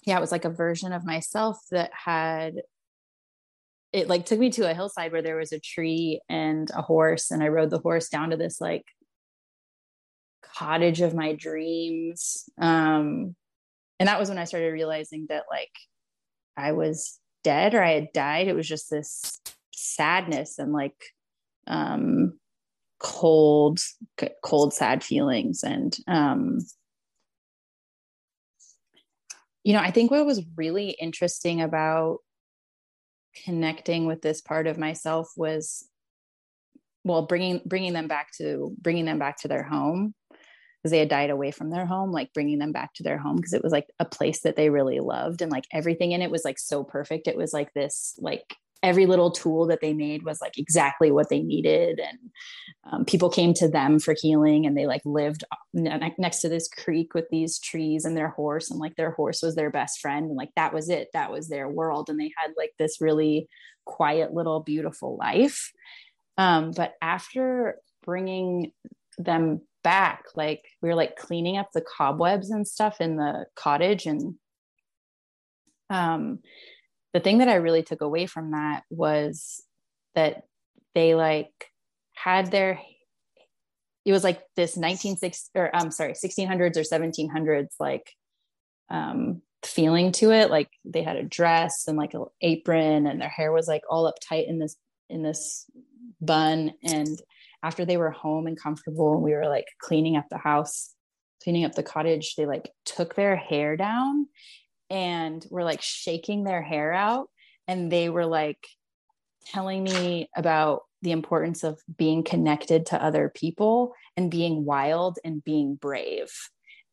yeah, 0.06 0.16
it 0.16 0.20
was 0.22 0.32
like 0.32 0.46
a 0.46 0.50
version 0.50 0.94
of 0.94 1.04
myself 1.04 1.58
that 1.70 1.90
had 1.92 2.54
it 3.92 4.08
like 4.08 4.24
took 4.24 4.38
me 4.38 4.50
to 4.50 4.68
a 4.68 4.74
hillside 4.74 5.12
where 5.12 5.22
there 5.22 5.36
was 5.36 5.52
a 5.52 5.60
tree 5.60 6.20
and 6.28 6.68
a 6.74 6.82
horse 6.82 7.30
and 7.30 7.44
i 7.44 7.46
rode 7.46 7.70
the 7.70 7.78
horse 7.78 8.08
down 8.08 8.30
to 8.30 8.36
this 8.36 8.60
like 8.60 8.82
cottage 10.42 11.00
of 11.00 11.14
my 11.14 11.32
dreams 11.32 12.48
um 12.60 13.36
and 14.00 14.08
that 14.08 14.18
was 14.18 14.28
when 14.28 14.38
i 14.38 14.42
started 14.42 14.72
realizing 14.72 15.26
that 15.28 15.44
like 15.48 15.70
i 16.56 16.72
was 16.72 17.18
dead 17.42 17.74
or 17.74 17.82
i 17.82 17.92
had 17.92 18.12
died 18.12 18.48
it 18.48 18.54
was 18.54 18.68
just 18.68 18.90
this 18.90 19.40
sadness 19.72 20.58
and 20.58 20.72
like 20.72 20.96
um 21.66 22.38
cold 23.04 23.80
cold 24.42 24.72
sad 24.72 25.04
feelings. 25.04 25.62
And 25.62 25.94
um 26.08 26.58
you 29.62 29.72
know 29.72 29.80
i 29.80 29.90
think 29.90 30.10
what 30.10 30.24
was 30.24 30.42
really 30.56 30.90
interesting 30.90 31.60
about 31.60 32.18
connecting 33.44 34.06
with 34.06 34.22
this 34.22 34.40
part 34.40 34.66
of 34.66 34.78
myself 34.78 35.32
was 35.36 35.88
well 37.02 37.26
bringing 37.26 37.60
bringing 37.66 37.92
them 37.92 38.08
back 38.08 38.28
to 38.38 38.74
bringing 38.80 39.04
them 39.04 39.18
back 39.18 39.38
to 39.38 39.48
their 39.48 39.62
home 39.62 40.14
because 40.84 40.90
they 40.90 40.98
had 40.98 41.08
died 41.08 41.30
away 41.30 41.50
from 41.50 41.70
their 41.70 41.86
home 41.86 42.12
like 42.12 42.30
bringing 42.34 42.58
them 42.58 42.70
back 42.70 42.92
to 42.92 43.02
their 43.02 43.16
home 43.16 43.36
because 43.36 43.54
it 43.54 43.62
was 43.62 43.72
like 43.72 43.86
a 44.00 44.04
place 44.04 44.42
that 44.42 44.54
they 44.54 44.68
really 44.68 45.00
loved 45.00 45.40
and 45.40 45.50
like 45.50 45.64
everything 45.72 46.12
in 46.12 46.20
it 46.20 46.30
was 46.30 46.44
like 46.44 46.58
so 46.58 46.84
perfect. 46.84 47.26
It 47.26 47.38
was 47.38 47.54
like 47.54 47.72
this 47.72 48.14
like 48.18 48.54
every 48.82 49.06
little 49.06 49.30
tool 49.30 49.66
that 49.68 49.80
they 49.80 49.94
made 49.94 50.24
was 50.24 50.42
like 50.42 50.58
exactly 50.58 51.10
what 51.10 51.30
they 51.30 51.40
needed 51.40 51.98
and 51.98 52.18
um, 52.92 53.06
people 53.06 53.30
came 53.30 53.54
to 53.54 53.66
them 53.66 53.98
for 53.98 54.14
healing 54.20 54.66
and 54.66 54.76
they 54.76 54.86
like 54.86 55.00
lived 55.06 55.42
next 55.72 56.40
to 56.40 56.50
this 56.50 56.68
creek 56.68 57.14
with 57.14 57.24
these 57.30 57.58
trees 57.58 58.04
and 58.04 58.14
their 58.14 58.28
horse 58.28 58.70
and 58.70 58.78
like 58.78 58.94
their 58.96 59.12
horse 59.12 59.40
was 59.40 59.54
their 59.54 59.70
best 59.70 60.00
friend 60.00 60.26
and 60.26 60.36
like 60.36 60.50
that 60.54 60.74
was 60.74 60.90
it. 60.90 61.08
That 61.14 61.32
was 61.32 61.48
their 61.48 61.66
world 61.66 62.10
and 62.10 62.20
they 62.20 62.30
had 62.36 62.50
like 62.58 62.72
this 62.78 63.00
really 63.00 63.48
quiet 63.86 64.34
little 64.34 64.60
beautiful 64.60 65.16
life. 65.16 65.72
Um, 66.36 66.72
but 66.72 66.92
after 67.00 67.78
bringing 68.04 68.72
them 69.16 69.62
back 69.84 70.24
like 70.34 70.64
we 70.82 70.88
were 70.88 70.94
like 70.94 71.16
cleaning 71.16 71.56
up 71.56 71.68
the 71.72 71.84
cobwebs 71.96 72.50
and 72.50 72.66
stuff 72.66 73.00
in 73.00 73.16
the 73.16 73.46
cottage 73.54 74.06
and 74.06 74.34
um 75.90 76.40
the 77.12 77.20
thing 77.20 77.38
that 77.38 77.48
I 77.48 77.56
really 77.56 77.84
took 77.84 78.00
away 78.00 78.26
from 78.26 78.50
that 78.50 78.82
was 78.90 79.62
that 80.16 80.44
they 80.96 81.14
like 81.14 81.70
had 82.14 82.50
their 82.50 82.80
it 84.04 84.12
was 84.12 84.24
like 84.24 84.40
this 84.56 84.76
1960 84.76 85.50
or 85.54 85.70
I'm 85.74 85.90
sorry 85.90 86.14
1600s 86.14 86.76
or 86.76 86.80
1700s 86.80 87.74
like 87.78 88.10
um 88.90 89.42
feeling 89.66 90.12
to 90.12 90.30
it. 90.30 90.50
Like 90.50 90.70
they 90.84 91.02
had 91.02 91.16
a 91.16 91.22
dress 91.22 91.84
and 91.88 91.96
like 91.96 92.14
an 92.14 92.24
apron 92.40 93.06
and 93.06 93.20
their 93.20 93.28
hair 93.28 93.52
was 93.52 93.66
like 93.66 93.82
all 93.88 94.12
uptight 94.12 94.48
in 94.48 94.58
this 94.58 94.76
in 95.08 95.22
this 95.22 95.66
bun 96.20 96.72
and 96.82 97.20
after 97.64 97.84
they 97.84 97.96
were 97.96 98.10
home 98.10 98.46
and 98.46 98.60
comfortable 98.60 99.14
and 99.14 99.22
we 99.22 99.32
were 99.32 99.48
like 99.48 99.66
cleaning 99.80 100.16
up 100.16 100.26
the 100.30 100.38
house 100.38 100.94
cleaning 101.42 101.64
up 101.64 101.74
the 101.74 101.82
cottage 101.82 102.34
they 102.36 102.46
like 102.46 102.70
took 102.84 103.14
their 103.14 103.36
hair 103.36 103.76
down 103.76 104.26
and 104.90 105.44
were 105.50 105.64
like 105.64 105.82
shaking 105.82 106.44
their 106.44 106.62
hair 106.62 106.92
out. 106.92 107.28
And 107.66 107.90
they 107.90 108.08
were 108.08 108.26
like 108.26 108.64
telling 109.46 109.82
me 109.82 110.28
about 110.36 110.82
the 111.02 111.12
importance 111.12 111.64
of 111.64 111.80
being 111.94 112.22
connected 112.22 112.86
to 112.86 113.02
other 113.02 113.30
people 113.34 113.92
and 114.16 114.30
being 114.30 114.64
wild 114.64 115.18
and 115.24 115.44
being 115.44 115.74
brave. 115.74 116.30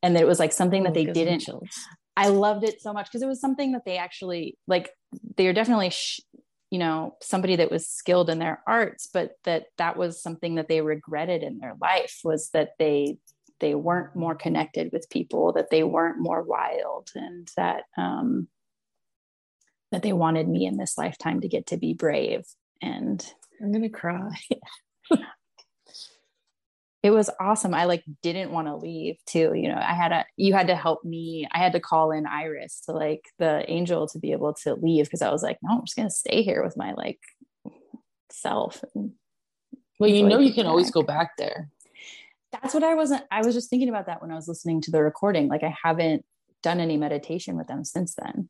And 0.03 0.15
that 0.15 0.23
it 0.23 0.27
was 0.27 0.39
like 0.39 0.51
something 0.51 0.83
that 0.83 0.91
oh, 0.91 0.93
they 0.93 1.05
didn't 1.05 1.47
i 2.17 2.27
loved 2.27 2.65
it 2.65 2.81
so 2.81 2.91
much 2.91 3.05
because 3.05 3.21
it 3.21 3.27
was 3.27 3.39
something 3.39 3.71
that 3.71 3.85
they 3.85 3.95
actually 3.95 4.57
like 4.67 4.89
they 5.37 5.47
are 5.47 5.53
definitely 5.53 5.89
sh- 5.91 6.19
you 6.71 6.79
know 6.79 7.15
somebody 7.21 7.57
that 7.57 7.69
was 7.69 7.87
skilled 7.87 8.29
in 8.29 8.39
their 8.39 8.63
arts 8.65 9.09
but 9.13 9.33
that 9.43 9.65
that 9.77 9.97
was 9.97 10.23
something 10.23 10.55
that 10.55 10.67
they 10.67 10.81
regretted 10.81 11.43
in 11.43 11.59
their 11.59 11.75
life 11.79 12.19
was 12.23 12.49
that 12.51 12.71
they 12.79 13.17
they 13.61 13.75
weren't 13.75 14.15
more 14.15 14.35
connected 14.35 14.91
with 14.91 15.09
people, 15.09 15.53
that 15.53 15.69
they 15.69 15.83
weren't 15.83 16.19
more 16.19 16.41
wild, 16.41 17.09
and 17.15 17.49
that 17.55 17.83
um, 17.95 18.47
that 19.91 20.01
they 20.01 20.11
wanted 20.11 20.49
me 20.49 20.65
in 20.65 20.77
this 20.77 20.97
lifetime 20.97 21.39
to 21.41 21.47
get 21.47 21.67
to 21.67 21.77
be 21.77 21.93
brave. 21.93 22.43
And 22.81 23.25
I'm 23.61 23.71
gonna 23.71 23.89
cry. 23.89 24.31
it 27.03 27.11
was 27.11 27.29
awesome. 27.39 27.73
I 27.73 27.85
like 27.85 28.03
didn't 28.21 28.51
want 28.51 28.67
to 28.67 28.75
leave 28.75 29.17
too. 29.25 29.53
You 29.55 29.69
know, 29.69 29.77
I 29.77 29.93
had 29.93 30.11
a 30.11 30.25
you 30.37 30.53
had 30.53 30.67
to 30.67 30.75
help 30.75 31.03
me. 31.03 31.47
I 31.51 31.57
had 31.57 31.73
to 31.73 31.79
call 31.79 32.11
in 32.11 32.25
Iris 32.25 32.81
to 32.85 32.91
like 32.91 33.25
the 33.39 33.69
angel 33.69 34.07
to 34.09 34.19
be 34.19 34.31
able 34.31 34.53
to 34.63 34.75
leave 34.75 35.05
because 35.05 35.21
I 35.21 35.31
was 35.31 35.43
like, 35.43 35.57
no, 35.61 35.77
I'm 35.77 35.85
just 35.85 35.95
gonna 35.95 36.09
stay 36.09 36.43
here 36.43 36.63
with 36.63 36.77
my 36.77 36.93
like 36.93 37.19
self. 38.31 38.83
well, 38.93 40.09
you 40.09 40.27
know, 40.27 40.39
you 40.39 40.53
can 40.53 40.63
back. 40.63 40.69
always 40.69 40.91
go 40.91 41.03
back 41.03 41.31
there 41.37 41.69
that's 42.51 42.73
what 42.73 42.83
I 42.83 42.95
wasn't, 42.95 43.23
I 43.31 43.41
was 43.41 43.55
just 43.55 43.69
thinking 43.69 43.89
about 43.89 44.07
that 44.07 44.21
when 44.21 44.31
I 44.31 44.35
was 44.35 44.47
listening 44.47 44.81
to 44.81 44.91
the 44.91 45.01
recording. 45.01 45.47
Like 45.47 45.63
I 45.63 45.75
haven't 45.83 46.25
done 46.61 46.79
any 46.79 46.97
meditation 46.97 47.55
with 47.55 47.67
them 47.67 47.83
since 47.83 48.15
then. 48.15 48.49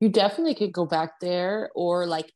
You 0.00 0.08
definitely 0.08 0.54
could 0.54 0.72
go 0.72 0.86
back 0.86 1.20
there 1.20 1.70
or 1.74 2.06
like 2.06 2.32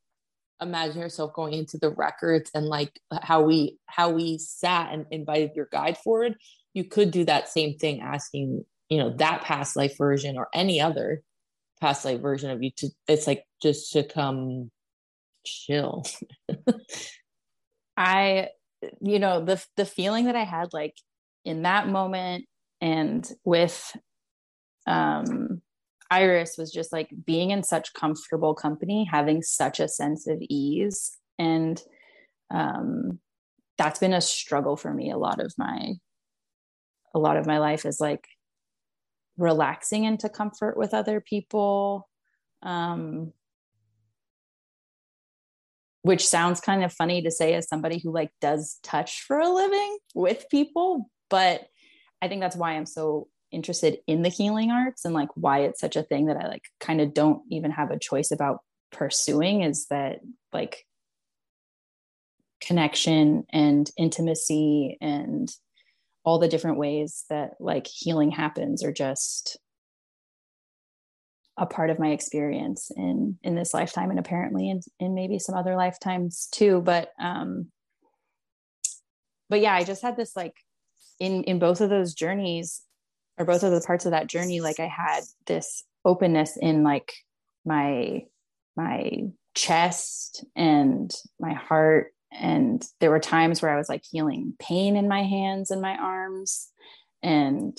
imagine 0.60 1.00
yourself 1.00 1.32
going 1.34 1.52
into 1.52 1.78
the 1.78 1.90
records 1.90 2.50
and 2.54 2.66
like 2.66 3.00
how 3.22 3.42
we 3.42 3.78
how 3.86 4.10
we 4.10 4.38
sat 4.38 4.92
and 4.92 5.06
invited 5.10 5.50
your 5.54 5.68
guide 5.72 5.98
forward 5.98 6.36
you 6.74 6.84
could 6.84 7.10
do 7.10 7.24
that 7.24 7.48
same 7.48 7.76
thing 7.76 8.00
asking 8.00 8.64
you 8.88 8.98
know 8.98 9.10
that 9.16 9.42
past 9.42 9.76
life 9.76 9.96
version 9.98 10.36
or 10.36 10.48
any 10.54 10.80
other 10.80 11.22
past 11.80 12.04
life 12.04 12.20
version 12.20 12.50
of 12.50 12.62
you 12.62 12.70
to 12.76 12.88
it's 13.08 13.26
like 13.26 13.44
just 13.60 13.92
to 13.92 14.02
come 14.04 14.70
chill. 15.44 16.04
I 17.96 18.48
you 19.00 19.18
know 19.18 19.44
the 19.44 19.64
the 19.76 19.86
feeling 19.86 20.26
that 20.26 20.36
i 20.36 20.44
had 20.44 20.72
like 20.72 20.94
in 21.44 21.62
that 21.62 21.88
moment 21.88 22.44
and 22.80 23.30
with 23.44 23.96
um 24.86 25.62
iris 26.14 26.56
was 26.56 26.70
just 26.70 26.92
like 26.92 27.08
being 27.24 27.50
in 27.50 27.62
such 27.62 27.92
comfortable 27.94 28.54
company 28.54 29.08
having 29.10 29.42
such 29.42 29.80
a 29.80 29.88
sense 29.88 30.26
of 30.26 30.38
ease 30.48 31.16
and 31.38 31.82
um 32.50 33.18
that's 33.78 33.98
been 33.98 34.14
a 34.14 34.20
struggle 34.20 34.76
for 34.76 34.92
me 34.92 35.10
a 35.10 35.18
lot 35.18 35.40
of 35.40 35.52
my 35.58 35.94
a 37.14 37.18
lot 37.18 37.36
of 37.36 37.46
my 37.46 37.58
life 37.58 37.84
is 37.84 38.00
like 38.00 38.26
relaxing 39.36 40.04
into 40.04 40.28
comfort 40.28 40.76
with 40.76 40.94
other 40.94 41.20
people 41.20 42.08
um 42.62 43.32
which 46.02 46.26
sounds 46.26 46.60
kind 46.60 46.84
of 46.84 46.92
funny 46.92 47.22
to 47.22 47.30
say 47.30 47.54
as 47.54 47.66
somebody 47.66 47.98
who 47.98 48.12
like 48.12 48.30
does 48.40 48.78
touch 48.82 49.22
for 49.22 49.38
a 49.40 49.48
living 49.48 49.98
with 50.14 50.46
people 50.50 51.10
but 51.30 51.66
i 52.22 52.28
think 52.28 52.40
that's 52.40 52.56
why 52.56 52.72
i'm 52.72 52.86
so 52.86 53.26
interested 53.54 53.98
in 54.06 54.22
the 54.22 54.28
healing 54.28 54.70
arts 54.70 55.04
and 55.04 55.14
like 55.14 55.28
why 55.34 55.60
it's 55.60 55.80
such 55.80 55.96
a 55.96 56.02
thing 56.02 56.26
that 56.26 56.36
i 56.36 56.48
like 56.48 56.64
kind 56.80 57.00
of 57.00 57.14
don't 57.14 57.42
even 57.50 57.70
have 57.70 57.90
a 57.90 57.98
choice 57.98 58.30
about 58.30 58.58
pursuing 58.90 59.62
is 59.62 59.86
that 59.86 60.20
like 60.52 60.84
connection 62.60 63.44
and 63.50 63.90
intimacy 63.98 64.96
and 65.00 65.50
all 66.24 66.38
the 66.38 66.48
different 66.48 66.78
ways 66.78 67.24
that 67.28 67.52
like 67.60 67.86
healing 67.86 68.30
happens 68.30 68.82
are 68.82 68.92
just 68.92 69.58
a 71.56 71.66
part 71.66 71.90
of 71.90 71.98
my 71.98 72.08
experience 72.08 72.90
in 72.96 73.38
in 73.42 73.54
this 73.54 73.74
lifetime 73.74 74.10
and 74.10 74.18
apparently 74.18 74.70
in, 74.70 74.80
in 74.98 75.14
maybe 75.14 75.38
some 75.38 75.54
other 75.54 75.76
lifetimes 75.76 76.48
too. 76.50 76.80
But 76.80 77.10
um 77.20 77.70
but 79.48 79.60
yeah 79.60 79.74
i 79.74 79.84
just 79.84 80.02
had 80.02 80.16
this 80.16 80.34
like 80.34 80.54
in 81.20 81.44
in 81.44 81.58
both 81.58 81.80
of 81.80 81.90
those 81.90 82.14
journeys 82.14 82.82
or 83.38 83.44
both 83.44 83.62
of 83.62 83.72
the 83.72 83.80
parts 83.80 84.04
of 84.04 84.12
that 84.12 84.26
journey 84.26 84.60
like 84.60 84.80
i 84.80 84.86
had 84.86 85.22
this 85.46 85.84
openness 86.04 86.56
in 86.60 86.82
like 86.82 87.12
my 87.64 88.22
my 88.76 89.24
chest 89.54 90.44
and 90.56 91.12
my 91.38 91.54
heart. 91.54 92.12
And 92.32 92.84
there 93.00 93.10
were 93.10 93.20
times 93.20 93.62
where 93.62 93.72
i 93.72 93.76
was 93.76 93.88
like 93.88 94.04
feeling 94.04 94.54
pain 94.58 94.96
in 94.96 95.08
my 95.08 95.22
hands 95.22 95.70
and 95.70 95.80
my 95.80 95.96
arms. 95.96 96.68
And 97.22 97.76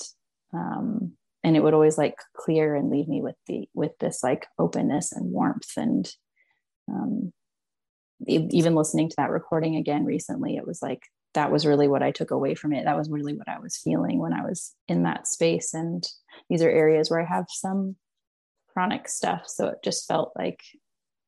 um 0.54 1.14
and 1.44 1.56
it 1.56 1.62
would 1.62 1.74
always 1.76 1.98
like 1.98 2.16
clear 2.36 2.74
and 2.76 2.90
leave 2.90 3.08
me 3.08 3.22
with 3.22 3.36
the 3.48 3.70
with 3.74 3.92
this 4.00 4.24
like 4.24 4.48
openness 4.58 5.12
and 5.12 5.32
warmth. 5.32 5.78
And 5.78 6.10
um, 6.90 7.34
even 8.28 8.76
listening 8.76 9.10
to 9.10 9.16
that 9.18 9.30
recording 9.30 9.76
again 9.76 10.06
recently 10.06 10.56
it 10.56 10.66
was 10.66 10.82
like 10.82 11.02
that 11.36 11.52
was 11.52 11.66
really 11.66 11.88
what 11.88 12.04
i 12.04 12.12
took 12.12 12.32
away 12.32 12.56
from 12.56 12.74
it. 12.74 12.86
That 12.86 12.98
was 12.98 13.10
really 13.10 13.36
what 13.36 13.48
i 13.48 13.60
was 13.60 13.78
feeling 13.78 14.20
when 14.20 14.34
i 14.34 14.42
was 14.42 14.74
in 14.88 15.04
that 15.04 15.28
space. 15.28 15.74
And 15.74 16.06
these 16.50 16.62
are 16.62 16.70
areas 16.70 17.10
where 17.10 17.22
i 17.22 17.26
have 17.26 17.46
some 17.50 17.96
chronic 18.74 19.08
stuff. 19.08 19.44
So 19.48 19.68
it 19.68 19.78
just 19.84 20.08
felt 20.08 20.34
like 20.36 20.62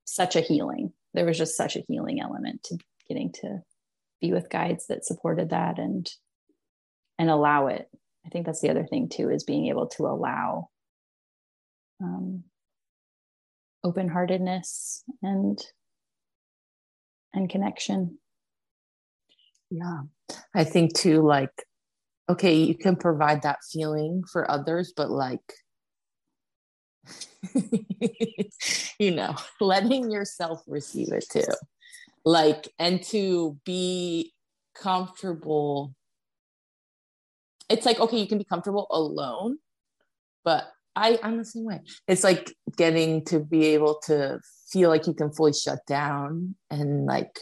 such 0.03 0.36
a 0.36 0.41
healing. 0.41 0.91
There 1.14 1.26
was 1.26 1.38
just 1.38 1.55
such 1.55 1.76
a 1.76 1.84
healing 1.88 2.20
element 2.20 2.64
to 2.64 2.78
getting 3.08 3.32
to 3.41 3.62
be 4.20 4.34
with 4.34 4.49
guides 4.49 4.88
that 4.88 5.05
supported 5.05 5.51
that 5.51 5.80
and 5.80 6.10
and 7.18 7.30
allow 7.30 7.68
it. 7.68 7.88
I 8.26 8.30
think 8.30 8.45
that's 8.45 8.62
the 8.62 8.70
other 8.70 8.86
thing 8.86 9.10
too 9.10 9.30
is 9.30 9.43
being 9.43 9.68
able 9.68 9.88
to 9.88 10.08
allow 10.08 10.70
um, 12.01 12.43
open 13.84 14.10
heartedness 14.10 15.03
and 15.22 15.60
and 17.34 17.49
connection. 17.49 18.20
Yeah, 19.70 20.01
I 20.53 20.63
think 20.63 20.95
too. 20.95 21.22
Like 21.22 21.51
okay, 22.30 22.55
you 22.55 22.76
can 22.76 22.95
provide 22.95 23.41
that 23.43 23.59
feeling 23.72 24.24
for 24.32 24.49
others, 24.49 24.93
but 24.95 25.09
like, 25.09 25.41
you 28.99 29.11
know, 29.11 29.36
letting 29.61 30.11
yourself 30.11 30.61
receive 30.68 31.11
it 31.13 31.26
too. 31.32 31.43
Like, 32.26 32.68
and 32.78 33.01
to 33.05 33.57
be 33.65 34.34
comfortable. 34.76 35.93
It's 37.70 37.86
like, 37.86 37.99
okay, 37.99 38.18
you 38.18 38.28
can 38.28 38.38
be 38.38 38.43
comfortable 38.45 38.88
alone, 38.91 39.57
but 40.43 40.68
I, 40.95 41.20
I'm 41.22 41.38
the 41.38 41.45
same 41.45 41.65
way. 41.65 41.82
It's 42.07 42.24
like 42.24 42.53
getting 42.76 43.24
to 43.26 43.39
be 43.39 43.68
able 43.68 43.99
to 44.05 44.39
feel 44.72 44.89
like 44.89 45.05
you 45.05 45.13
can 45.13 45.32
fully 45.32 45.53
shut 45.53 45.80
down 45.86 46.55
and 46.70 47.05
like 47.05 47.38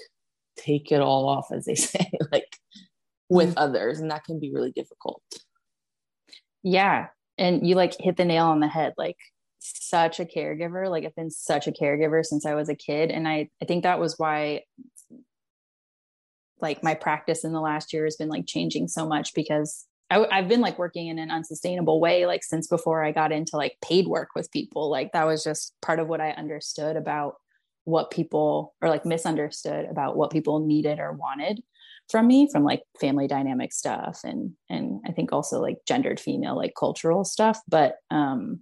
take 0.58 0.92
it 0.92 1.02
all 1.02 1.28
off, 1.28 1.52
as 1.52 1.66
they 1.66 1.76
say, 1.76 2.10
like 2.32 2.58
with 3.30 3.50
mm-hmm. 3.50 3.60
others. 3.60 4.00
And 4.00 4.12
that 4.12 4.24
can 4.24 4.40
be 4.40 4.54
really 4.54 4.72
difficult. 4.72 5.22
Yeah. 6.64 7.08
And 7.38 7.68
you 7.68 7.76
like 7.76 7.96
hit 8.00 8.18
the 8.18 8.26
nail 8.26 8.46
on 8.46 8.60
the 8.60 8.68
head. 8.68 8.94
Like, 8.98 9.18
such 9.60 10.20
a 10.20 10.26
caregiver. 10.26 10.90
Like, 10.90 11.06
I've 11.06 11.16
been 11.16 11.32
such 11.32 11.68
a 11.68 11.72
caregiver 11.72 12.24
since 12.24 12.46
I 12.46 12.54
was 12.54 12.70
a 12.70 12.76
kid. 12.76 13.10
And 13.10 13.28
I, 13.28 13.50
I 13.62 13.66
think 13.66 13.84
that 13.84 14.00
was 14.00 14.16
why 14.18 14.62
like 16.62 16.84
my 16.84 16.94
practice 16.94 17.44
in 17.44 17.54
the 17.54 17.62
last 17.62 17.94
year 17.94 18.06
has 18.06 18.16
been 18.16 18.30
like 18.30 18.46
changing 18.48 18.88
so 18.88 19.08
much 19.08 19.34
because 19.34 19.86
I, 20.10 20.28
have 20.32 20.48
been 20.48 20.62
like 20.62 20.80
working 20.80 21.08
in 21.08 21.20
an 21.20 21.32
unsustainable 21.32 22.00
way 22.00 22.26
like 22.26 22.44
since 22.44 22.68
before 22.68 23.04
I 23.04 23.12
got 23.12 23.32
into 23.32 23.58
like 23.58 23.78
paid 23.84 24.08
work 24.08 24.30
with 24.36 24.52
people. 24.52 24.90
Like 24.90 25.12
that 25.14 25.26
was 25.26 25.44
just 25.44 25.74
part 25.82 26.00
of 26.00 26.08
what 26.08 26.22
I 26.22 26.32
understood 26.32 26.96
about 26.96 27.36
what 27.86 28.12
people 28.12 28.76
or 28.82 28.90
like 28.90 29.06
misunderstood 29.06 29.86
about 29.86 30.18
what 30.18 30.32
people 30.32 30.60
needed 30.66 31.00
or 31.00 31.14
wanted 31.14 31.62
from 32.10 32.28
me 32.28 32.48
from 32.52 32.64
like 32.64 32.84
family 33.00 33.28
dynamic 33.28 33.72
stuff 33.72 34.20
and 34.24 34.52
and 34.70 35.02
I 35.08 35.12
think 35.12 35.32
also 35.32 35.60
like 35.62 35.78
gendered 35.88 36.20
female 36.20 36.56
like 36.56 36.74
cultural 36.78 37.24
stuff 37.24 37.60
but 37.68 37.96
um 38.12 38.60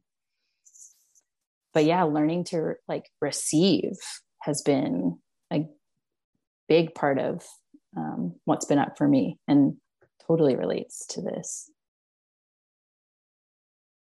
but 1.74 1.86
yeah 1.86 2.04
learning 2.04 2.46
to 2.46 2.76
like 2.88 3.10
receive 3.22 3.96
has 4.42 4.62
been 4.62 5.18
a 5.52 5.66
big 6.68 6.94
part 6.94 7.20
of 7.20 7.46
um, 7.96 8.36
what's 8.46 8.66
been 8.66 8.80
up 8.80 8.98
for 8.98 9.08
me 9.08 9.40
and 9.48 9.76
totally 10.28 10.56
relates 10.56 11.06
to 11.08 11.22
this. 11.22 11.70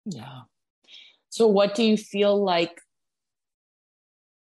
Yeah. 0.07 0.43
So, 1.31 1.47
what 1.47 1.75
do 1.75 1.83
you 1.83 1.97
feel 1.97 2.43
like 2.43 2.81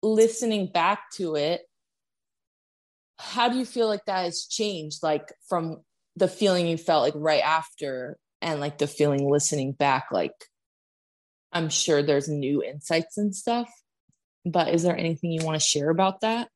listening 0.03 0.70
back 0.72 1.11
to 1.14 1.36
it? 1.36 1.62
How 3.18 3.49
do 3.49 3.59
you 3.59 3.64
feel 3.64 3.88
like 3.88 4.05
that 4.07 4.24
has 4.24 4.46
changed, 4.46 5.03
like 5.03 5.32
from 5.49 5.82
the 6.16 6.28
feeling 6.28 6.66
you 6.66 6.76
felt 6.76 7.03
like 7.03 7.14
right 7.16 7.42
after 7.42 8.16
and 8.40 8.61
like 8.61 8.78
the 8.78 8.86
feeling 8.86 9.28
listening 9.28 9.72
back? 9.72 10.07
Like, 10.12 10.34
I'm 11.53 11.68
sure 11.68 12.03
there's 12.03 12.28
new 12.28 12.62
insights 12.62 13.18
and 13.18 13.34
stuff, 13.34 13.68
but 14.44 14.72
is 14.72 14.82
there 14.82 14.96
anything 14.96 15.32
you 15.32 15.44
want 15.44 15.61
to 15.61 15.66
share 15.66 15.90
about 15.90 16.20
that? 16.20 16.49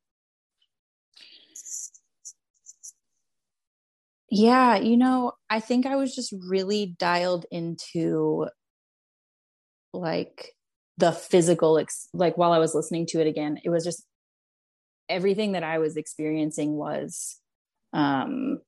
Yeah, 4.29 4.77
you 4.77 4.97
know, 4.97 5.33
I 5.47 5.59
think 5.59 5.85
I 5.85 5.95
was 5.95 6.15
just 6.15 6.33
really 6.47 6.95
dialed 6.97 7.45
into 7.51 8.47
like 9.93 10.55
the 10.97 11.11
physical 11.11 11.77
ex- 11.77 12.09
like 12.13 12.37
while 12.37 12.51
I 12.51 12.59
was 12.59 12.75
listening 12.75 13.05
to 13.07 13.21
it 13.21 13.27
again, 13.27 13.59
it 13.63 13.69
was 13.69 13.83
just 13.83 14.05
everything 15.09 15.53
that 15.53 15.63
I 15.63 15.79
was 15.79 15.97
experiencing 15.97 16.75
was 16.75 17.39
um 17.93 18.59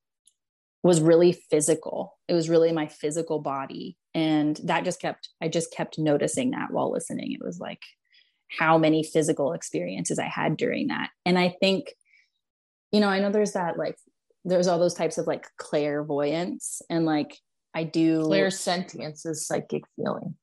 was 0.83 1.01
really 1.01 1.31
physical. 1.31 2.17
It 2.27 2.33
was 2.33 2.49
really 2.49 2.71
my 2.71 2.87
physical 2.87 3.39
body 3.39 3.97
and 4.13 4.59
that 4.65 4.85
just 4.85 5.01
kept 5.01 5.29
I 5.41 5.47
just 5.47 5.71
kept 5.71 5.97
noticing 5.97 6.51
that 6.51 6.71
while 6.71 6.91
listening. 6.91 7.31
It 7.31 7.43
was 7.43 7.59
like 7.59 7.81
how 8.59 8.77
many 8.77 9.03
physical 9.03 9.53
experiences 9.53 10.19
I 10.19 10.27
had 10.27 10.57
during 10.57 10.87
that. 10.87 11.09
And 11.25 11.37
I 11.37 11.55
think 11.59 11.93
you 12.91 13.01
know, 13.01 13.09
I 13.09 13.19
know 13.19 13.31
there's 13.31 13.53
that 13.53 13.77
like 13.77 13.97
there's 14.45 14.67
all 14.67 14.79
those 14.79 14.93
types 14.93 15.17
of 15.17 15.27
like 15.27 15.47
clairvoyance 15.57 16.81
and 16.89 17.05
like 17.05 17.37
I 17.73 17.83
do 17.83 18.21
clairsentience 18.21 19.25
is 19.25 19.45
psychic 19.45 19.83
feeling. 19.95 20.35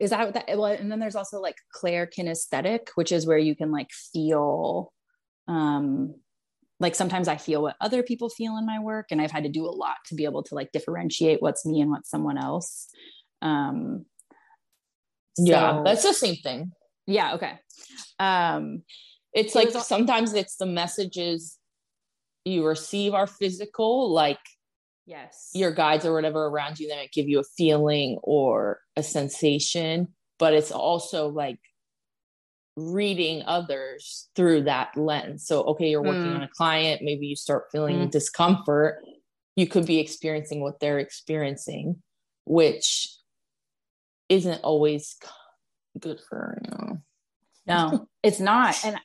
Is 0.00 0.10
that 0.10 0.34
that 0.34 0.46
well, 0.56 0.66
and 0.66 0.90
then 0.90 1.00
there's 1.00 1.16
also 1.16 1.40
like 1.40 1.56
clair 1.72 2.06
kinesthetic, 2.06 2.88
which 2.94 3.12
is 3.12 3.26
where 3.26 3.38
you 3.38 3.56
can 3.56 3.72
like 3.72 3.90
feel 4.12 4.92
um 5.48 6.14
like 6.80 6.94
sometimes 6.94 7.26
I 7.26 7.36
feel 7.36 7.62
what 7.62 7.76
other 7.80 8.04
people 8.04 8.28
feel 8.28 8.56
in 8.56 8.64
my 8.66 8.78
work, 8.78 9.06
and 9.10 9.20
I've 9.20 9.32
had 9.32 9.42
to 9.42 9.48
do 9.48 9.66
a 9.66 9.74
lot 9.74 9.96
to 10.06 10.14
be 10.14 10.24
able 10.24 10.44
to 10.44 10.54
like 10.54 10.70
differentiate 10.72 11.42
what's 11.42 11.66
me 11.66 11.80
and 11.80 11.90
what's 11.90 12.10
someone 12.10 12.38
else. 12.38 12.88
Um 13.42 14.06
so, 15.36 15.44
yeah, 15.44 15.82
that's 15.84 16.02
the 16.02 16.12
same 16.12 16.36
thing. 16.36 16.72
Yeah, 17.06 17.34
okay. 17.34 17.58
Um 18.18 18.82
it's 19.32 19.54
like 19.54 19.70
sometimes 19.70 20.32
it's 20.32 20.56
the 20.56 20.66
messages 20.66 21.58
you 22.44 22.64
receive 22.64 23.14
are 23.14 23.26
physical, 23.26 24.10
like 24.12 24.38
yes, 25.08 25.50
your 25.54 25.72
guides 25.72 26.04
or 26.04 26.12
whatever 26.12 26.46
around 26.46 26.78
you 26.78 26.88
that 26.88 26.96
might 26.96 27.12
give 27.12 27.28
you 27.28 27.40
a 27.40 27.44
feeling 27.56 28.18
or 28.22 28.80
a 28.96 29.02
sensation, 29.02 30.08
but 30.38 30.54
it's 30.54 30.70
also 30.70 31.28
like 31.28 31.58
reading 32.76 33.42
others 33.46 34.28
through 34.36 34.64
that 34.64 34.96
lens. 34.96 35.46
So, 35.46 35.62
okay, 35.62 35.88
you're 35.88 36.02
working 36.02 36.32
mm. 36.32 36.36
on 36.36 36.42
a 36.42 36.48
client, 36.48 37.02
maybe 37.02 37.26
you 37.26 37.36
start 37.36 37.64
feeling 37.72 37.96
mm. 37.98 38.10
discomfort. 38.10 39.02
You 39.56 39.66
could 39.66 39.86
be 39.86 39.98
experiencing 39.98 40.60
what 40.60 40.78
they're 40.78 41.00
experiencing, 41.00 42.02
which 42.44 43.08
isn't 44.28 44.60
always 44.62 45.16
good 45.98 46.20
for 46.28 46.60
you 46.62 46.70
know. 46.70 46.98
No, 47.66 48.08
it's 48.22 48.40
not. 48.40 48.76
And 48.84 48.98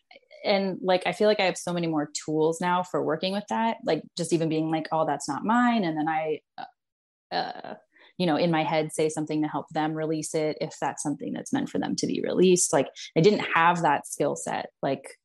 and 0.44 0.78
like 0.82 1.04
i 1.06 1.12
feel 1.12 1.28
like 1.28 1.40
i 1.40 1.46
have 1.46 1.58
so 1.58 1.74
many 1.74 1.88
more 1.88 2.10
tools 2.26 2.60
now 2.60 2.84
for 2.84 3.04
working 3.04 3.34
with 3.34 3.46
that 3.50 3.78
like 3.86 4.02
just 4.18 4.34
even 4.34 4.50
being 4.50 4.70
like 4.70 4.88
oh 4.92 5.06
that's 5.06 5.28
not 5.28 5.44
mine 5.44 5.84
and 5.84 5.98
then 5.98 6.08
i 6.08 6.40
uh, 6.58 7.36
uh, 7.36 7.74
you 8.18 8.26
know 8.26 8.36
in 8.36 8.52
my 8.52 8.64
head 8.64 8.92
say 8.92 9.10
something 9.10 9.42
to 9.42 9.48
help 9.48 9.68
them 9.70 9.94
release 9.94 10.36
it 10.36 10.58
if 10.62 10.76
that's 10.80 11.02
something 11.02 11.34
that's 11.34 11.54
meant 11.54 11.70
for 11.70 11.80
them 11.80 11.96
to 11.96 12.08
be 12.08 12.22
released 12.24 12.74
like 12.74 12.88
i 13.18 13.22
didn't 13.22 13.46
have 13.56 13.82
that 13.82 14.08
skill 14.08 14.36
set 14.36 14.68
like 14.82 15.18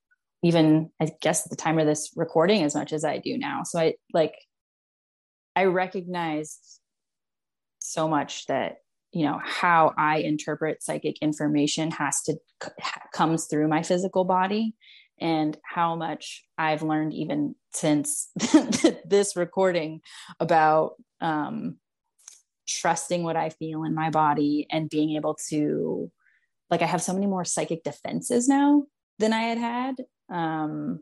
even 0.43 0.91
i 1.01 1.09
guess 1.21 1.45
at 1.45 1.51
the 1.51 1.57
time 1.57 1.79
of 1.79 1.87
this 1.87 2.11
recording 2.16 2.62
as 2.62 2.75
much 2.75 2.93
as 2.93 3.05
i 3.05 3.19
do 3.19 3.37
now 3.37 3.62
so 3.64 3.79
i 3.79 3.95
like 4.12 4.35
i 5.57 5.64
recognized 5.64 6.81
so 7.81 8.09
much 8.09 8.47
that 8.47 8.77
you 9.12 9.25
know 9.25 9.41
how 9.43 9.93
i 9.97 10.19
interpret 10.19 10.83
psychic 10.83 11.16
information 11.21 11.91
has 11.91 12.21
to 12.23 12.35
comes 13.12 13.47
through 13.47 13.69
my 13.69 13.83
physical 13.83 14.25
body 14.25 14.75
and 15.21 15.57
how 15.64 15.97
much 15.97 16.45
I've 16.57 16.83
learned 16.83 17.14
even 17.14 17.55
since 17.73 18.29
this 19.05 19.37
recording 19.37 20.01
about 20.41 20.93
um, 21.21 21.77
trusting 22.66 23.23
what 23.23 23.37
I 23.37 23.51
feel 23.51 23.85
in 23.85 23.95
my 23.95 24.11
body 24.11 24.66
and 24.71 24.91
being 24.91 25.16
able 25.16 25.37
to, 25.49 26.11
like, 26.71 26.83
I 26.83 26.87
have 26.87 27.03
so 27.03 27.12
many 27.12 27.27
more 27.27 27.45
psychic 27.45 27.83
defenses 27.83 28.49
now 28.49 28.85
than 29.19 29.33
I 29.33 29.43
had 29.43 29.59
had. 29.59 29.97
Um, 30.31 31.01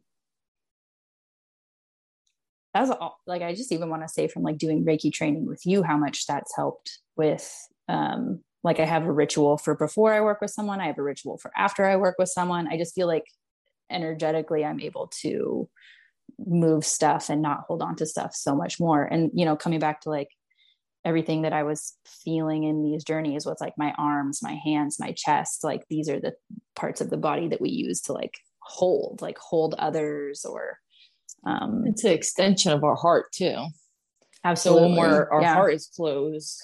that's 2.73 2.91
all, 2.91 3.19
like, 3.27 3.43
I 3.43 3.55
just 3.55 3.73
even 3.73 3.91
want 3.91 4.03
to 4.03 4.09
say 4.09 4.29
from 4.29 4.43
like 4.43 4.59
doing 4.59 4.85
Reiki 4.85 5.13
training 5.13 5.47
with 5.47 5.65
you, 5.65 5.83
how 5.83 5.97
much 5.97 6.27
that's 6.27 6.55
helped 6.55 6.99
with, 7.17 7.51
um, 7.89 8.41
like, 8.63 8.81
I 8.81 8.85
have 8.85 9.05
a 9.05 9.13
ritual 9.13 9.59
for 9.59 9.75
before 9.75 10.13
I 10.13 10.21
work 10.21 10.41
with 10.41 10.51
someone, 10.51 10.81
I 10.81 10.87
have 10.87 10.99
a 10.99 11.03
ritual 11.03 11.39
for 11.39 11.53
after 11.57 11.85
I 11.85 11.97
work 11.97 12.17
with 12.19 12.29
someone. 12.29 12.69
I 12.69 12.77
just 12.77 12.95
feel 12.95 13.07
like 13.07 13.25
energetically 13.91 14.65
i'm 14.65 14.81
able 14.81 15.09
to 15.09 15.69
move 16.39 16.85
stuff 16.85 17.31
and 17.31 17.43
not 17.43 17.65
hold 17.67 17.83
on 17.83 17.97
to 17.97 18.07
stuff 18.07 18.35
so 18.35 18.55
much 18.55 18.79
more. 18.79 19.03
And 19.03 19.31
you 19.35 19.45
know 19.45 19.57
coming 19.57 19.79
back 19.79 20.03
to 20.03 20.11
like 20.11 20.29
everything 21.05 21.43
that 21.43 21.53
i 21.53 21.63
was 21.63 21.97
feeling 22.25 22.65
in 22.65 22.83
these 22.83 23.05
journeys 23.05 23.47
was 23.47 23.59
like 23.61 23.75
my 23.79 23.95
arms 23.97 24.41
my 24.43 24.59
hands 24.65 24.99
my 24.99 25.13
chest 25.13 25.63
like 25.63 25.87
these 25.89 26.09
are 26.09 26.19
the 26.19 26.35
parts 26.75 27.01
of 27.01 27.11
the 27.11 27.17
body 27.17 27.47
that 27.47 27.61
we 27.61 27.71
use 27.71 28.01
to 28.01 28.13
like 28.13 28.35
hold 28.59 29.23
like 29.23 29.39
hold 29.39 29.77
others 29.79 30.45
or 30.45 30.79
um 31.47 31.85
it's 31.87 32.03
an 32.03 32.11
extension 32.11 32.73
of 32.73 32.83
our 32.83 32.97
heart 32.97 33.27
too. 33.33 33.57
Absolutely 34.43 34.95
so 34.95 35.01
when 35.01 35.11
our 35.11 35.41
yeah. 35.41 35.55
heart 35.55 35.75
is 35.75 35.91
closed 35.95 36.61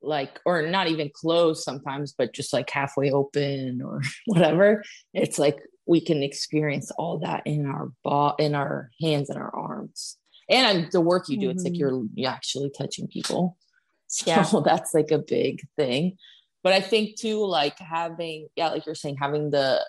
like 0.00 0.40
or 0.44 0.62
not 0.62 0.88
even 0.88 1.10
closed 1.12 1.62
sometimes 1.62 2.14
but 2.16 2.32
just 2.32 2.52
like 2.52 2.70
halfway 2.70 3.10
open 3.10 3.82
or 3.82 4.00
whatever 4.26 4.82
it's 5.12 5.38
like 5.38 5.58
we 5.88 6.00
can 6.02 6.22
experience 6.22 6.90
all 6.92 7.18
that 7.20 7.42
in 7.46 7.66
our 7.66 7.90
bo- 8.04 8.36
in 8.38 8.54
our 8.54 8.90
hands 9.00 9.30
and 9.30 9.38
our 9.38 9.52
arms. 9.56 10.18
And 10.50 10.92
the 10.92 11.00
work 11.00 11.28
you 11.28 11.40
do 11.40 11.50
it's 11.50 11.64
like 11.64 11.72
mm-hmm. 11.72 12.06
you're, 12.14 12.30
actually 12.30 12.70
touching 12.76 13.08
people. 13.08 13.56
So 14.10 14.30
yeah. 14.30 14.42
that's 14.64 14.94
like 14.94 15.10
a 15.10 15.18
big 15.18 15.60
thing. 15.76 16.16
But 16.62 16.72
i 16.72 16.80
think 16.80 17.18
too 17.18 17.44
like 17.44 17.78
having 17.78 18.48
yeah 18.56 18.70
like 18.70 18.86
you're 18.86 18.94
saying 18.94 19.18
having 19.20 19.50
the 19.50 19.84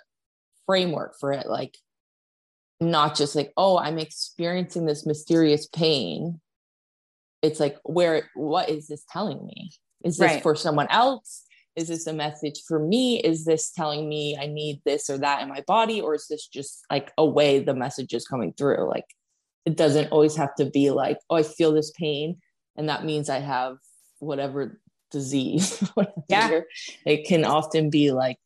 framework 0.66 1.14
for 1.18 1.32
it 1.32 1.46
like 1.46 1.74
not 2.80 3.16
just 3.16 3.34
like 3.34 3.50
oh 3.56 3.78
i'm 3.78 3.98
experiencing 3.98 4.84
this 4.84 5.06
mysterious 5.06 5.66
pain. 5.66 6.38
It's 7.40 7.60
like 7.60 7.78
where 7.82 8.28
what 8.34 8.68
is 8.68 8.88
this 8.88 9.06
telling 9.10 9.42
me 9.46 9.70
is 10.04 10.16
this 10.16 10.32
right. 10.32 10.42
for 10.42 10.54
someone 10.54 10.88
else? 10.90 11.44
Is 11.76 11.88
this 11.88 12.06
a 12.06 12.12
message 12.12 12.62
for 12.66 12.78
me? 12.78 13.20
Is 13.20 13.44
this 13.44 13.70
telling 13.70 14.08
me 14.08 14.36
i 14.40 14.46
need 14.46 14.82
this 14.84 15.08
or 15.08 15.18
that 15.18 15.42
in 15.42 15.48
my 15.48 15.62
body? 15.66 16.00
Or 16.00 16.14
is 16.14 16.26
this 16.28 16.46
just 16.46 16.84
like 16.90 17.12
a 17.16 17.24
way 17.24 17.60
the 17.60 17.74
message 17.74 18.12
is 18.12 18.26
coming 18.26 18.52
through? 18.52 18.88
Like 18.88 19.06
it 19.66 19.76
doesn't 19.76 20.08
always 20.08 20.36
have 20.36 20.54
to 20.54 20.64
be 20.64 20.90
like 20.90 21.18
oh 21.28 21.36
i 21.36 21.42
feel 21.42 21.70
this 21.70 21.92
pain 21.92 22.38
and 22.76 22.88
that 22.88 23.04
means 23.04 23.28
i 23.28 23.38
have 23.38 23.76
whatever 24.18 24.80
disease 25.10 25.86
yeah. 26.30 26.60
it 27.04 27.26
can 27.26 27.44
often 27.44 27.90
be 27.90 28.10
like 28.10 28.38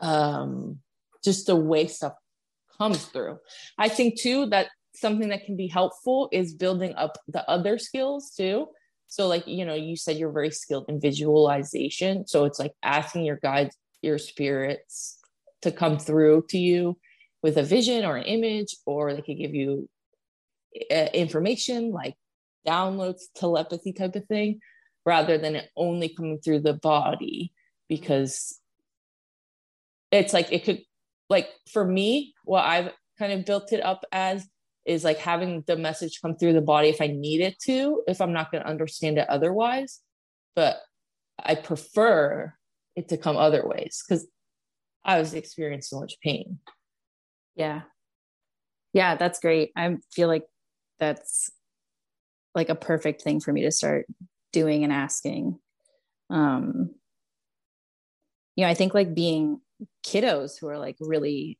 um 0.00 0.80
just 1.22 1.46
the 1.46 1.54
way 1.56 1.86
stuff 1.86 2.14
comes 2.80 3.04
through. 3.04 3.38
I 3.78 3.88
think 3.88 4.18
too 4.18 4.46
that 4.46 4.68
something 4.94 5.28
that 5.28 5.44
can 5.44 5.56
be 5.56 5.66
helpful 5.66 6.28
is 6.32 6.54
building 6.54 6.94
up 6.94 7.18
the 7.28 7.48
other 7.48 7.78
skills 7.78 8.32
too 8.36 8.68
so 9.10 9.26
like 9.26 9.46
you 9.46 9.66
know 9.66 9.74
you 9.74 9.96
said 9.96 10.16
you're 10.16 10.32
very 10.32 10.52
skilled 10.52 10.86
in 10.88 11.00
visualization. 11.00 12.26
So 12.26 12.44
it's 12.44 12.58
like 12.58 12.72
asking 12.82 13.24
your 13.24 13.36
guides 13.36 13.76
your 14.00 14.18
spirits 14.18 15.18
to 15.62 15.70
come 15.70 15.98
through 15.98 16.46
to 16.48 16.58
you 16.58 16.96
with 17.42 17.58
a 17.58 17.62
vision 17.62 18.04
or 18.04 18.16
an 18.16 18.24
image 18.24 18.76
or 18.86 19.12
they 19.12 19.20
could 19.20 19.36
give 19.36 19.54
you 19.54 19.88
uh, 20.90 21.08
information 21.12 21.90
like 21.90 22.14
downloads 22.66 23.22
telepathy 23.34 23.92
type 23.92 24.14
of 24.14 24.24
thing 24.26 24.60
rather 25.04 25.36
than 25.36 25.56
it 25.56 25.68
only 25.76 26.08
coming 26.08 26.38
through 26.38 26.60
the 26.60 26.74
body. 26.74 27.52
Because 27.88 28.60
it's 30.12 30.32
like 30.32 30.52
it 30.52 30.64
could 30.64 30.82
like 31.28 31.48
for 31.72 31.84
me 31.84 32.34
what 32.44 32.64
i've 32.64 32.90
kind 33.18 33.32
of 33.32 33.44
built 33.44 33.72
it 33.72 33.84
up 33.84 34.04
as 34.12 34.46
is 34.86 35.04
like 35.04 35.18
having 35.18 35.62
the 35.66 35.76
message 35.76 36.20
come 36.22 36.36
through 36.36 36.52
the 36.52 36.60
body 36.60 36.88
if 36.88 37.00
i 37.00 37.06
need 37.06 37.40
it 37.40 37.58
to 37.58 38.02
if 38.08 38.20
i'm 38.20 38.32
not 38.32 38.50
going 38.50 38.62
to 38.62 38.68
understand 38.68 39.18
it 39.18 39.28
otherwise. 39.28 40.00
But 40.56 40.78
i 41.42 41.54
prefer 41.54 42.54
it 42.96 43.08
to 43.08 43.16
come 43.16 43.36
other 43.36 43.66
ways 43.66 44.02
because 44.06 44.26
i 45.04 45.18
was 45.18 45.34
experiencing 45.34 45.96
so 45.96 46.00
much 46.00 46.14
pain. 46.22 46.58
Yeah. 47.54 47.82
Yeah 48.92 49.16
that's 49.16 49.40
great. 49.40 49.70
I 49.76 49.96
feel 50.12 50.28
like 50.28 50.44
that's 50.98 51.50
like 52.54 52.68
a 52.68 52.74
perfect 52.74 53.22
thing 53.22 53.40
for 53.40 53.52
me 53.52 53.62
to 53.62 53.70
start 53.70 54.06
doing 54.52 54.84
and 54.84 54.92
asking. 54.92 55.58
Um 56.30 56.90
you 58.56 58.64
know 58.64 58.70
i 58.70 58.74
think 58.74 58.92
like 58.92 59.14
being 59.14 59.60
kiddos 60.06 60.58
who 60.58 60.68
are 60.68 60.78
like 60.78 60.96
really 61.00 61.58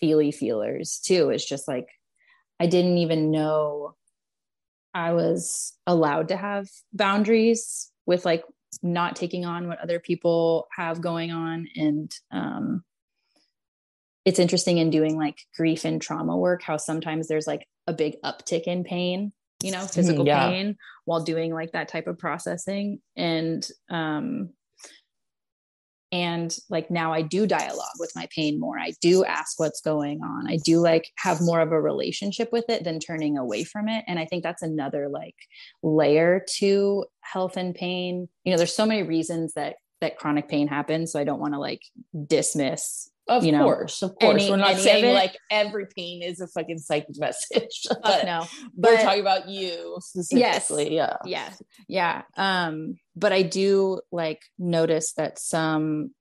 feely 0.00 0.32
feelers 0.32 1.00
too 1.04 1.30
is 1.30 1.44
just 1.44 1.68
like 1.68 1.88
i 2.60 2.66
didn't 2.66 2.98
even 2.98 3.30
know 3.30 3.94
i 4.94 5.12
was 5.12 5.72
allowed 5.86 6.28
to 6.28 6.36
have 6.36 6.68
boundaries 6.92 7.90
with 8.06 8.24
like 8.24 8.44
not 8.82 9.16
taking 9.16 9.44
on 9.44 9.68
what 9.68 9.80
other 9.80 10.00
people 10.00 10.68
have 10.76 11.00
going 11.00 11.30
on. 11.30 11.68
And 11.76 12.12
um 12.30 12.84
it's 14.24 14.38
interesting 14.38 14.78
in 14.78 14.90
doing 14.90 15.16
like 15.16 15.38
grief 15.56 15.84
and 15.84 16.00
trauma 16.00 16.36
work 16.36 16.62
how 16.62 16.76
sometimes 16.76 17.26
there's 17.26 17.46
like 17.46 17.66
a 17.88 17.92
big 17.92 18.14
uptick 18.24 18.62
in 18.64 18.84
pain 18.84 19.32
you 19.64 19.72
know 19.72 19.78
mm-hmm, 19.78 19.86
physical 19.88 20.24
yeah. 20.24 20.48
pain 20.48 20.76
while 21.06 21.24
doing 21.24 21.52
like 21.52 21.72
that 21.72 21.88
type 21.88 22.06
of 22.06 22.18
processing. 22.18 23.00
And 23.16 23.66
um 23.88 24.50
and 26.12 26.56
like 26.70 26.90
now 26.90 27.12
i 27.12 27.22
do 27.22 27.46
dialogue 27.46 27.96
with 27.98 28.12
my 28.14 28.28
pain 28.34 28.60
more. 28.60 28.78
I 28.78 28.92
do 29.00 29.24
ask 29.24 29.58
what's 29.58 29.80
going 29.80 30.22
on. 30.22 30.48
I 30.48 30.58
do 30.64 30.78
like 30.80 31.10
have 31.16 31.40
more 31.40 31.60
of 31.60 31.72
a 31.72 31.80
relationship 31.80 32.50
with 32.52 32.64
it 32.68 32.84
than 32.84 33.00
turning 33.00 33.38
away 33.38 33.64
from 33.64 33.88
it. 33.88 34.04
And 34.06 34.18
i 34.18 34.26
think 34.26 34.42
that's 34.42 34.62
another 34.62 35.08
like 35.08 35.36
layer 35.82 36.44
to 36.58 37.04
health 37.20 37.56
and 37.56 37.74
pain. 37.74 38.28
You 38.44 38.52
know 38.52 38.58
there's 38.58 38.76
so 38.76 38.86
many 38.86 39.02
reasons 39.02 39.54
that 39.54 39.76
that 40.00 40.18
chronic 40.18 40.48
pain 40.48 40.66
happens 40.66 41.12
so 41.12 41.20
i 41.20 41.24
don't 41.24 41.38
want 41.38 41.54
to 41.54 41.60
like 41.60 41.82
dismiss 42.26 43.08
of 43.36 43.44
you 43.44 43.52
know, 43.52 43.64
course, 43.64 44.02
of 44.02 44.14
course. 44.18 44.42
Any, 44.42 44.50
we're 44.50 44.56
not 44.56 44.76
saying 44.76 45.14
like 45.14 45.36
every 45.50 45.86
pain 45.86 46.22
is 46.22 46.40
a 46.40 46.46
fucking 46.46 46.78
psychic 46.78 47.16
message. 47.18 47.86
but 48.02 48.24
no, 48.24 48.46
but, 48.76 48.92
we're 48.92 49.02
talking 49.02 49.20
about 49.20 49.48
you 49.48 49.96
specifically. 50.00 50.94
Yes, 50.94 51.18
yeah, 51.24 51.52
yeah, 51.88 52.22
yeah. 52.36 52.66
Um, 52.66 52.96
but 53.16 53.32
I 53.32 53.42
do 53.42 54.00
like 54.10 54.42
notice 54.58 55.14
that 55.14 55.38
some 55.38 56.12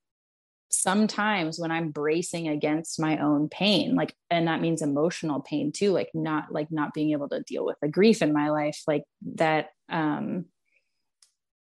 sometimes 0.70 1.60
when 1.60 1.72
I'm 1.72 1.92
bracing 1.92 2.48
against 2.48 3.00
my 3.00 3.18
own 3.18 3.50
pain, 3.50 3.96
like, 3.96 4.16
and 4.30 4.48
that 4.48 4.62
means 4.62 4.82
emotional 4.82 5.42
pain 5.42 5.72
too, 5.72 5.92
like 5.92 6.10
not 6.14 6.52
like 6.52 6.72
not 6.72 6.94
being 6.94 7.12
able 7.12 7.30
to 7.30 7.42
deal 7.42 7.66
with 7.66 7.78
the 7.82 7.90
grief 7.90 8.22
in 8.22 8.34
my 8.34 8.50
life, 8.50 8.82
like 8.88 9.04
that. 9.36 9.68
Um, 9.90 10.46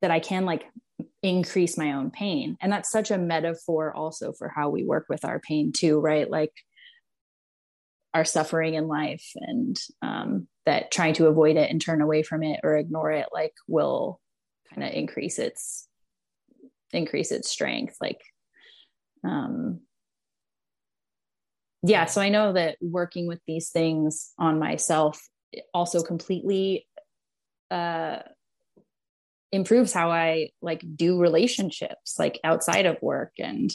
that 0.02 0.12
I 0.12 0.20
can 0.20 0.46
like 0.46 0.64
increase 1.24 1.78
my 1.78 1.94
own 1.94 2.12
pain. 2.12 2.58
And 2.62 2.72
that's 2.72 2.92
such 2.92 3.12
a 3.12 3.18
metaphor 3.18 3.94
also 3.94 4.34
for 4.34 4.50
how 4.50 4.70
we 4.70 4.84
work 4.84 5.06
with 5.10 5.26
our 5.26 5.40
pain 5.40 5.72
too, 5.72 6.00
right? 6.00 6.30
Like 6.30 6.54
our 8.14 8.26
suffering 8.26 8.76
in 8.76 8.88
life 8.88 9.26
and 9.36 9.78
um, 10.02 10.48
that 10.66 10.92
trying 10.92 11.14
to 11.14 11.28
avoid 11.28 11.56
it 11.56 11.70
and 11.70 11.82
turn 11.82 12.02
away 12.02 12.24
from 12.24 12.44
it 12.44 12.60
or 12.64 12.76
ignore 12.78 13.12
it 13.12 13.28
like 13.32 13.54
will 13.68 14.20
kind 14.70 14.84
of 14.86 14.94
increase 14.94 15.40
its 15.40 15.88
increase 16.92 17.32
its 17.32 17.50
strength 17.50 17.96
like 18.02 18.20
um 19.24 19.80
yeah 21.84 22.06
so 22.06 22.20
i 22.20 22.30
know 22.30 22.54
that 22.54 22.78
working 22.82 23.28
with 23.28 23.40
these 23.48 23.70
things 23.70 24.34
on 24.38 24.60
myself 24.60 25.22
also 25.74 26.02
completely 26.02 26.88
uh 27.72 28.20
improves 29.52 29.94
how 29.94 30.12
I 30.12 30.50
like 30.62 30.84
do 30.96 31.20
relationships 31.20 32.16
like 32.20 32.40
outside 32.44 32.86
of 32.86 32.98
work 33.02 33.34
and 33.40 33.72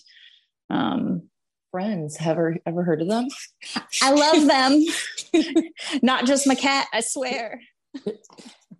um 0.70 1.28
friends. 1.72 2.16
Have 2.18 2.32
ever 2.32 2.56
ever 2.66 2.84
heard 2.84 3.02
of 3.02 3.08
them? 3.08 3.26
I 4.02 4.12
love 4.12 4.46
them. 4.46 5.64
Not 6.02 6.26
just 6.26 6.46
my 6.46 6.54
cat, 6.54 6.86
I 6.92 7.00
swear. 7.00 7.60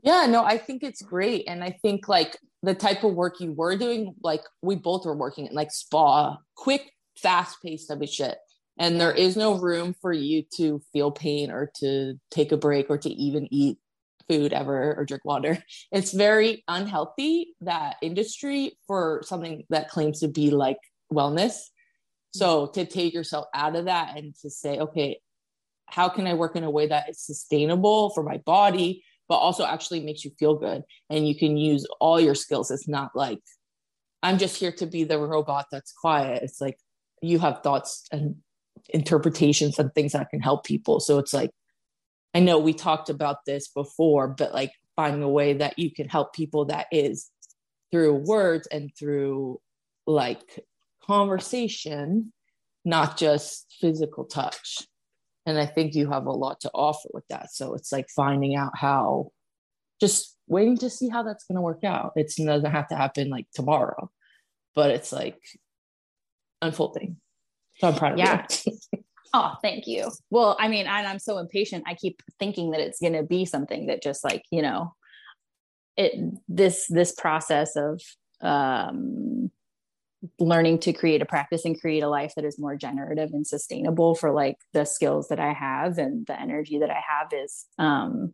yeah, 0.02 0.26
no, 0.26 0.44
I 0.44 0.58
think 0.58 0.84
it's 0.84 1.02
great. 1.02 1.44
And 1.48 1.64
I 1.64 1.76
think 1.82 2.08
like 2.08 2.38
the 2.62 2.74
type 2.74 3.02
of 3.02 3.14
work 3.14 3.40
you 3.40 3.52
were 3.52 3.76
doing, 3.76 4.14
like 4.22 4.42
we 4.60 4.76
both 4.76 5.04
were 5.04 5.16
working 5.16 5.46
in 5.46 5.54
like 5.54 5.72
spa, 5.72 6.36
quick, 6.54 6.92
fast 7.18 7.56
paced 7.62 7.88
type 7.88 8.02
of 8.02 8.08
shit. 8.08 8.38
And 8.78 9.00
there 9.00 9.12
is 9.12 9.36
no 9.36 9.58
room 9.58 9.94
for 10.00 10.12
you 10.12 10.44
to 10.56 10.80
feel 10.92 11.10
pain 11.10 11.50
or 11.50 11.70
to 11.76 12.18
take 12.30 12.52
a 12.52 12.56
break 12.56 12.88
or 12.88 12.98
to 12.98 13.10
even 13.10 13.48
eat 13.50 13.78
food 14.32 14.52
ever 14.52 14.94
or 14.94 15.04
drink 15.04 15.24
water. 15.24 15.58
It's 15.92 16.12
very 16.12 16.64
unhealthy, 16.68 17.54
that 17.60 17.96
industry, 18.02 18.78
for 18.86 19.22
something 19.24 19.64
that 19.70 19.90
claims 19.90 20.20
to 20.20 20.28
be 20.28 20.50
like 20.50 20.78
wellness. 21.12 21.56
So 22.34 22.66
to 22.68 22.86
take 22.86 23.12
yourself 23.12 23.46
out 23.54 23.76
of 23.76 23.84
that 23.86 24.16
and 24.16 24.34
to 24.40 24.48
say, 24.48 24.78
okay, 24.78 25.20
how 25.86 26.08
can 26.08 26.26
I 26.26 26.34
work 26.34 26.56
in 26.56 26.64
a 26.64 26.70
way 26.70 26.86
that 26.86 27.10
is 27.10 27.20
sustainable 27.20 28.10
for 28.10 28.22
my 28.22 28.38
body, 28.38 29.04
but 29.28 29.36
also 29.36 29.66
actually 29.66 30.00
makes 30.00 30.24
you 30.24 30.30
feel 30.38 30.54
good? 30.54 30.82
And 31.10 31.28
you 31.28 31.34
can 31.34 31.58
use 31.58 31.86
all 32.00 32.18
your 32.18 32.34
skills. 32.34 32.70
It's 32.70 32.88
not 32.88 33.10
like, 33.14 33.40
I'm 34.22 34.38
just 34.38 34.56
here 34.56 34.72
to 34.72 34.86
be 34.86 35.04
the 35.04 35.18
robot 35.18 35.66
that's 35.70 35.92
quiet. 35.92 36.42
It's 36.42 36.60
like 36.60 36.78
you 37.20 37.38
have 37.40 37.62
thoughts 37.62 38.06
and 38.10 38.36
interpretations 38.88 39.78
and 39.78 39.94
things 39.94 40.12
that 40.12 40.30
can 40.30 40.40
help 40.40 40.64
people. 40.64 41.00
So 41.00 41.18
it's 41.18 41.34
like 41.34 41.50
I 42.34 42.40
know 42.40 42.58
we 42.58 42.72
talked 42.72 43.10
about 43.10 43.44
this 43.46 43.68
before, 43.68 44.28
but 44.28 44.54
like 44.54 44.72
finding 44.96 45.22
a 45.22 45.28
way 45.28 45.54
that 45.54 45.78
you 45.78 45.90
can 45.90 46.08
help 46.08 46.32
people 46.32 46.66
that 46.66 46.86
is 46.90 47.30
through 47.90 48.14
words 48.14 48.66
and 48.68 48.90
through 48.98 49.60
like 50.06 50.64
conversation, 51.04 52.32
not 52.84 53.16
just 53.16 53.66
physical 53.80 54.24
touch. 54.24 54.86
And 55.44 55.58
I 55.58 55.66
think 55.66 55.94
you 55.94 56.10
have 56.10 56.26
a 56.26 56.32
lot 56.32 56.60
to 56.60 56.70
offer 56.72 57.08
with 57.12 57.24
that. 57.28 57.52
So 57.52 57.74
it's 57.74 57.92
like 57.92 58.08
finding 58.14 58.54
out 58.54 58.72
how, 58.76 59.32
just 60.00 60.36
waiting 60.46 60.78
to 60.78 60.90
see 60.90 61.08
how 61.08 61.22
that's 61.22 61.44
going 61.44 61.56
to 61.56 61.62
work 61.62 61.84
out. 61.84 62.12
It 62.16 62.32
doesn't 62.36 62.70
have 62.70 62.88
to 62.88 62.96
happen 62.96 63.28
like 63.28 63.46
tomorrow, 63.54 64.10
but 64.74 64.90
it's 64.90 65.12
like 65.12 65.40
unfolding. 66.60 67.16
So 67.78 67.88
I'm 67.88 67.94
proud 67.94 68.12
of 68.12 68.18
yeah. 68.18 68.46
you. 68.66 68.78
Oh, 69.34 69.54
thank 69.62 69.86
you. 69.86 70.10
Well, 70.30 70.56
I 70.60 70.68
mean, 70.68 70.86
and 70.86 71.06
I'm 71.06 71.18
so 71.18 71.38
impatient. 71.38 71.84
I 71.86 71.94
keep 71.94 72.22
thinking 72.38 72.70
that 72.72 72.80
it's 72.80 73.00
going 73.00 73.14
to 73.14 73.22
be 73.22 73.46
something 73.46 73.86
that 73.86 74.02
just 74.02 74.24
like, 74.24 74.42
you 74.50 74.60
know, 74.62 74.94
it 75.96 76.14
this 76.48 76.86
this 76.88 77.12
process 77.12 77.76
of 77.76 78.00
um 78.40 79.50
learning 80.38 80.78
to 80.78 80.92
create 80.92 81.20
a 81.20 81.26
practice 81.26 81.64
and 81.64 81.80
create 81.80 82.02
a 82.02 82.08
life 82.08 82.32
that 82.36 82.44
is 82.44 82.58
more 82.58 82.76
generative 82.76 83.30
and 83.32 83.46
sustainable 83.46 84.14
for 84.14 84.32
like 84.32 84.56
the 84.72 84.84
skills 84.84 85.28
that 85.28 85.40
I 85.40 85.52
have 85.52 85.98
and 85.98 86.26
the 86.26 86.40
energy 86.40 86.78
that 86.78 86.90
I 86.90 87.00
have 87.08 87.32
is 87.32 87.66
um 87.78 88.32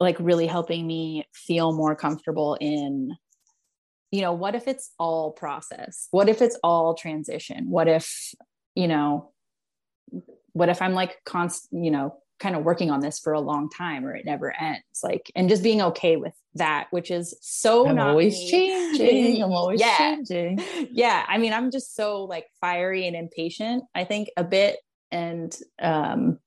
like 0.00 0.16
really 0.18 0.46
helping 0.46 0.86
me 0.86 1.26
feel 1.34 1.72
more 1.72 1.94
comfortable 1.94 2.56
in 2.60 3.16
you 4.10 4.20
know 4.20 4.32
what 4.32 4.54
if 4.54 4.66
it's 4.66 4.92
all 4.98 5.32
process 5.32 6.08
what 6.10 6.28
if 6.28 6.40
it's 6.40 6.58
all 6.62 6.94
transition 6.94 7.68
what 7.70 7.88
if 7.88 8.34
you 8.76 8.86
know 8.86 9.32
what 10.52 10.68
if 10.68 10.80
i'm 10.80 10.94
like 10.94 11.16
const 11.24 11.68
you 11.72 11.90
know 11.90 12.16
kind 12.38 12.54
of 12.54 12.64
working 12.64 12.90
on 12.90 13.00
this 13.00 13.18
for 13.18 13.32
a 13.32 13.40
long 13.40 13.68
time 13.70 14.04
or 14.04 14.14
it 14.14 14.24
never 14.26 14.54
ends 14.60 14.82
like 15.02 15.32
and 15.34 15.48
just 15.48 15.62
being 15.62 15.80
okay 15.80 16.16
with 16.16 16.34
that 16.54 16.86
which 16.90 17.10
is 17.10 17.34
so 17.40 17.88
I'm 17.88 17.96
not 17.96 18.10
always 18.10 18.34
me. 18.34 18.50
changing. 18.50 19.42
I'm 19.42 19.52
always 19.52 19.80
Yeah. 19.80 19.96
changing. 19.96 20.60
yeah 20.92 21.24
i 21.28 21.38
mean 21.38 21.52
i'm 21.52 21.70
just 21.70 21.96
so 21.96 22.24
like 22.24 22.46
fiery 22.60 23.06
and 23.06 23.16
impatient 23.16 23.84
i 23.94 24.04
think 24.04 24.28
a 24.36 24.44
bit 24.44 24.78
and 25.10 25.56
um 25.80 26.38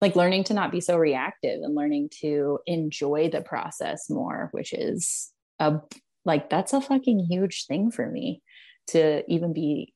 like 0.00 0.16
learning 0.16 0.44
to 0.44 0.54
not 0.54 0.72
be 0.72 0.80
so 0.80 0.96
reactive 0.96 1.60
and 1.62 1.74
learning 1.74 2.08
to 2.22 2.58
enjoy 2.66 3.28
the 3.30 3.42
process 3.42 4.10
more 4.10 4.48
which 4.52 4.72
is 4.72 5.30
a 5.60 5.78
like 6.24 6.50
that's 6.50 6.72
a 6.72 6.80
fucking 6.80 7.20
huge 7.30 7.66
thing 7.66 7.90
for 7.90 8.08
me 8.10 8.42
to 8.88 9.22
even 9.32 9.52
be 9.52 9.92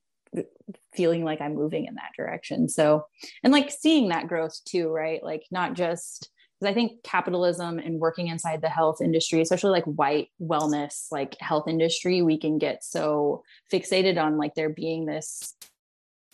feeling 0.93 1.23
like 1.23 1.41
i'm 1.41 1.55
moving 1.55 1.85
in 1.85 1.95
that 1.95 2.11
direction. 2.17 2.69
So 2.69 3.05
and 3.43 3.53
like 3.53 3.71
seeing 3.71 4.09
that 4.09 4.27
growth 4.27 4.59
too 4.65 4.89
right? 4.89 5.23
Like 5.23 5.43
not 5.51 5.73
just 5.73 6.29
because 6.59 6.71
i 6.71 6.73
think 6.73 7.03
capitalism 7.03 7.79
and 7.79 7.99
working 7.99 8.27
inside 8.27 8.61
the 8.61 8.69
health 8.69 9.01
industry 9.01 9.41
especially 9.41 9.71
like 9.71 9.83
white 9.83 10.29
wellness 10.41 11.07
like 11.11 11.35
health 11.41 11.67
industry 11.67 12.21
we 12.21 12.37
can 12.37 12.57
get 12.57 12.81
so 12.81 13.43
fixated 13.69 14.17
on 14.17 14.37
like 14.37 14.55
there 14.55 14.69
being 14.69 15.05
this 15.05 15.53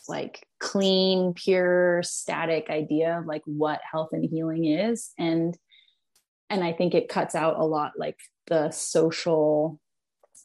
like 0.07 0.45
clean 0.59 1.33
pure 1.33 2.01
static 2.03 2.69
idea 2.69 3.19
of 3.19 3.25
like 3.25 3.41
what 3.45 3.79
health 3.89 4.09
and 4.11 4.23
healing 4.23 4.65
is. 4.65 5.11
And 5.17 5.57
and 6.49 6.63
i 6.63 6.73
think 6.73 6.93
it 6.93 7.09
cuts 7.09 7.33
out 7.33 7.57
a 7.57 7.65
lot 7.65 7.93
like 7.97 8.17
the 8.47 8.71
social 8.71 9.79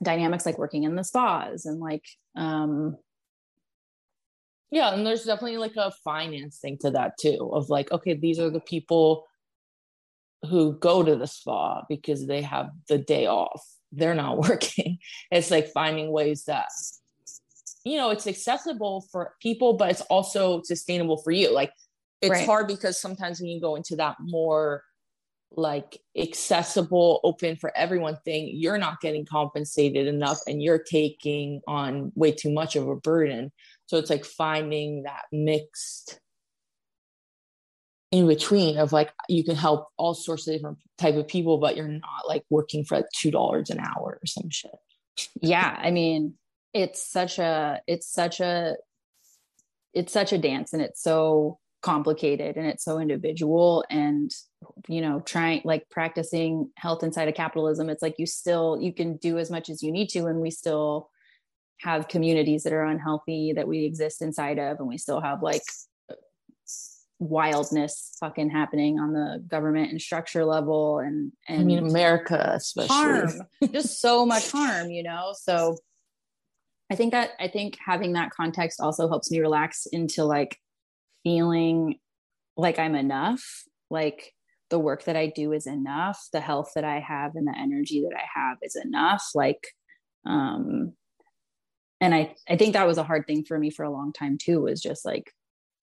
dynamics 0.03 0.47
like 0.47 0.59
working 0.59 0.85
in 0.85 0.95
the 0.95 1.03
spas 1.03 1.65
and 1.65 1.81
like 1.81 2.05
um 2.37 2.97
Yeah, 4.71 4.93
and 4.95 5.07
there's 5.07 5.25
definitely 5.25 5.59
like 5.59 5.77
a 5.77 5.93
finance 6.05 6.59
thing 6.59 6.79
to 6.79 6.91
that 6.91 7.13
too 7.21 7.51
of 7.53 7.71
like, 7.71 7.93
okay, 7.93 8.15
these 8.15 8.39
are 8.39 8.51
the 8.51 8.61
people 8.61 9.27
who 10.49 10.79
go 10.79 11.03
to 11.03 11.17
the 11.17 11.27
spa 11.27 11.83
because 11.89 12.27
they 12.27 12.43
have 12.43 12.71
the 12.89 12.99
day 12.99 13.27
off. 13.27 13.65
They're 13.93 14.15
not 14.15 14.39
working. 14.49 14.99
It's 15.31 15.51
like 15.51 15.69
finding 15.73 16.11
ways 16.11 16.45
that 16.45 16.69
you 17.85 17.97
know, 17.99 18.11
it's 18.11 18.27
accessible 18.27 19.07
for 19.13 19.35
people, 19.41 19.75
but 19.75 19.91
it's 19.93 20.01
also 20.03 20.61
sustainable 20.65 21.19
for 21.19 21.31
you. 21.31 21.55
Like 21.55 21.73
it's 22.21 22.33
Right. 22.33 22.45
hard 22.45 22.67
because 22.67 23.01
sometimes 23.01 23.41
when 23.41 23.49
you 23.49 23.61
go 23.61 23.77
into 23.77 23.95
that 23.97 24.17
more 24.19 24.83
like 25.53 26.03
accessible, 26.19 27.21
open 27.23 27.55
for 27.55 27.73
everyone 27.77 28.17
thing, 28.25 28.51
you're 28.53 28.77
not 28.77 29.01
getting 29.01 29.25
compensated 29.25 30.09
enough 30.09 30.39
and 30.49 30.61
you're 30.61 30.83
taking 30.83 31.61
on 31.69 32.11
way 32.17 32.33
too 32.33 32.51
much 32.51 32.75
of 32.75 32.89
a 32.89 32.97
burden. 32.97 33.53
So 33.87 33.99
it's 33.99 34.11
like 34.11 34.25
finding 34.25 35.05
that 35.05 35.23
mixed 35.33 36.21
in 38.13 38.27
between 38.27 38.79
of 38.79 38.93
like 38.93 39.13
you 39.29 39.45
can 39.45 39.57
help 39.57 39.89
all 39.97 40.15
sorts 40.15 40.47
of 40.47 40.55
different 40.55 40.79
type 40.99 41.17
of 41.17 41.29
people, 41.29 41.59
but 41.59 41.77
you're 41.77 41.89
not 41.89 42.27
like 42.29 42.45
working 42.51 42.85
for 42.85 42.97
like 42.97 43.07
two 43.15 43.31
dollars 43.31 43.71
an 43.71 43.81
hour 43.81 44.19
or 44.23 44.27
some 44.27 44.51
shit. 44.51 44.71
yeah 45.41 45.79
i 45.81 45.91
mean 45.91 46.35
it's 46.73 47.03
such 47.03 47.39
a 47.39 47.81
it's 47.87 48.07
such 48.07 48.41
a 48.41 48.77
it's 49.95 50.13
such 50.13 50.33
a 50.33 50.39
dance 50.39 50.73
and 50.73 50.83
it's 50.83 51.03
so 51.03 51.59
complicated 51.83 52.57
and 52.57 52.67
it's 52.67 52.85
so 52.85 52.99
individual 52.99 53.85
and 53.89 54.31
you 54.89 55.01
know 55.01 55.21
trying 55.21 55.63
like 55.65 55.89
practicing 55.89 56.71
health 56.77 57.03
inside 57.03 57.29
of 57.29 57.35
capitalism 57.35 57.89
it's 57.89 58.03
like 58.03 58.17
you 58.19 58.27
still 58.27 58.79
you 58.81 58.93
can 58.93 59.17
do 59.17 59.39
as 59.39 59.51
much 59.51 59.71
as 59.71 59.83
you 59.83 59.93
need 59.93 60.09
to 60.09 60.27
and 60.27 60.41
we 60.41 60.51
still 60.51 61.09
have 61.81 62.09
communities 62.09 62.63
that 62.63 62.73
are 62.73 62.85
unhealthy 62.85 63.53
that 63.55 63.69
we 63.69 63.85
exist 63.85 64.23
inside 64.23 64.59
of 64.59 64.79
and 64.79 64.89
we 64.89 64.99
still 64.99 65.21
have 65.21 65.43
like 65.43 65.63
wildness 67.19 68.15
fucking 68.21 68.51
happening 68.51 68.99
on 68.99 69.13
the 69.13 69.43
government 69.49 69.91
and 69.91 70.01
structure 70.01 70.45
level 70.45 70.99
and 70.99 71.33
and 71.49 71.63
I 71.63 71.65
mean, 71.65 71.79
America 71.79 72.53
especially. 72.55 72.95
harm 72.95 73.43
just 73.73 74.01
so 74.01 74.27
much 74.27 74.51
harm 74.51 74.91
you 74.91 75.03
know 75.03 75.33
so 75.35 75.79
i 76.91 76.95
think 76.95 77.13
that 77.13 77.31
i 77.41 77.49
think 77.49 77.79
having 77.85 78.13
that 78.15 78.31
context 78.31 78.81
also 78.81 79.09
helps 79.09 79.31
me 79.31 79.41
relax 79.41 79.87
into 79.87 80.25
like 80.25 80.59
feeling 81.25 81.99
like 82.57 82.79
i'm 82.79 82.95
enough 82.95 83.43
like 83.89 84.35
the 84.69 84.79
work 84.79 85.05
that 85.05 85.17
i 85.17 85.27
do 85.27 85.53
is 85.53 85.67
enough 85.67 86.23
the 86.35 86.41
health 86.41 86.73
that 86.75 86.85
i 86.85 87.01
have 87.01 87.35
and 87.35 87.47
the 87.47 87.57
energy 87.59 88.03
that 88.03 88.17
i 88.17 88.25
have 88.39 88.59
is 88.63 88.77
enough 88.77 89.25
like 89.35 89.69
um 90.27 90.93
and 92.01 92.15
i 92.15 92.35
i 92.49 92.57
think 92.57 92.73
that 92.73 92.87
was 92.87 92.99
a 92.99 93.03
hard 93.05 93.27
thing 93.27 93.45
for 93.45 93.59
me 93.59 93.71
for 93.71 93.85
a 93.85 93.91
long 93.91 94.13
time 94.13 94.37
too 94.39 94.63
was 94.63 94.81
just 94.81 95.05
like 95.05 95.33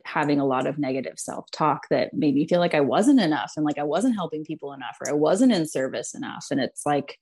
having 0.05 0.39
a 0.39 0.45
lot 0.45 0.67
of 0.67 0.77
negative 0.77 1.17
self 1.17 1.49
talk 1.51 1.87
that 1.89 2.13
made 2.13 2.35
me 2.35 2.47
feel 2.47 2.59
like 2.59 2.73
I 2.73 2.81
wasn't 2.81 3.21
enough 3.21 3.53
and 3.55 3.65
like 3.65 3.77
I 3.77 3.83
wasn't 3.83 4.15
helping 4.15 4.43
people 4.43 4.73
enough 4.73 4.97
or 5.01 5.09
I 5.09 5.13
wasn't 5.13 5.53
in 5.53 5.67
service 5.67 6.13
enough. 6.13 6.47
And 6.51 6.59
it's 6.59 6.85
like, 6.85 7.17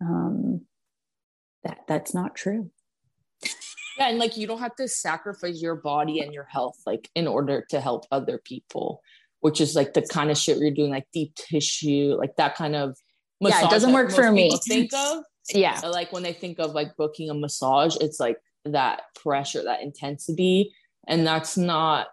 um, 0.00 0.62
that 1.64 1.78
that's 1.86 2.14
not 2.14 2.34
true. 2.34 2.70
Yeah, 3.98 4.08
and 4.08 4.18
like 4.18 4.36
you 4.36 4.46
don't 4.46 4.60
have 4.60 4.74
to 4.76 4.88
sacrifice 4.88 5.60
your 5.60 5.76
body 5.76 6.20
and 6.20 6.32
your 6.32 6.46
health 6.50 6.76
like 6.86 7.10
in 7.14 7.26
order 7.26 7.64
to 7.70 7.80
help 7.80 8.06
other 8.10 8.40
people, 8.42 9.02
which 9.40 9.60
is 9.60 9.74
like 9.74 9.92
the 9.92 10.02
kind 10.02 10.30
of 10.30 10.38
shit 10.38 10.58
you're 10.58 10.70
doing 10.70 10.90
like 10.90 11.06
deep 11.12 11.34
tissue, 11.34 12.16
like 12.18 12.36
that 12.36 12.56
kind 12.56 12.74
of 12.74 12.96
Yeah, 13.40 13.64
it 13.64 13.70
doesn't 13.70 13.92
work 13.92 14.10
for 14.10 14.32
me. 14.32 14.50
Think 14.66 14.92
of 14.94 15.24
Yeah. 15.50 15.78
like 15.80 16.12
when 16.12 16.22
they 16.22 16.32
think 16.32 16.58
of 16.58 16.72
like 16.72 16.96
booking 16.96 17.30
a 17.30 17.34
massage, 17.34 17.96
it's 18.00 18.20
like 18.20 18.36
that 18.64 19.02
pressure, 19.16 19.62
that 19.64 19.82
intensity, 19.82 20.72
and 21.08 21.26
that's 21.26 21.56
not. 21.56 22.08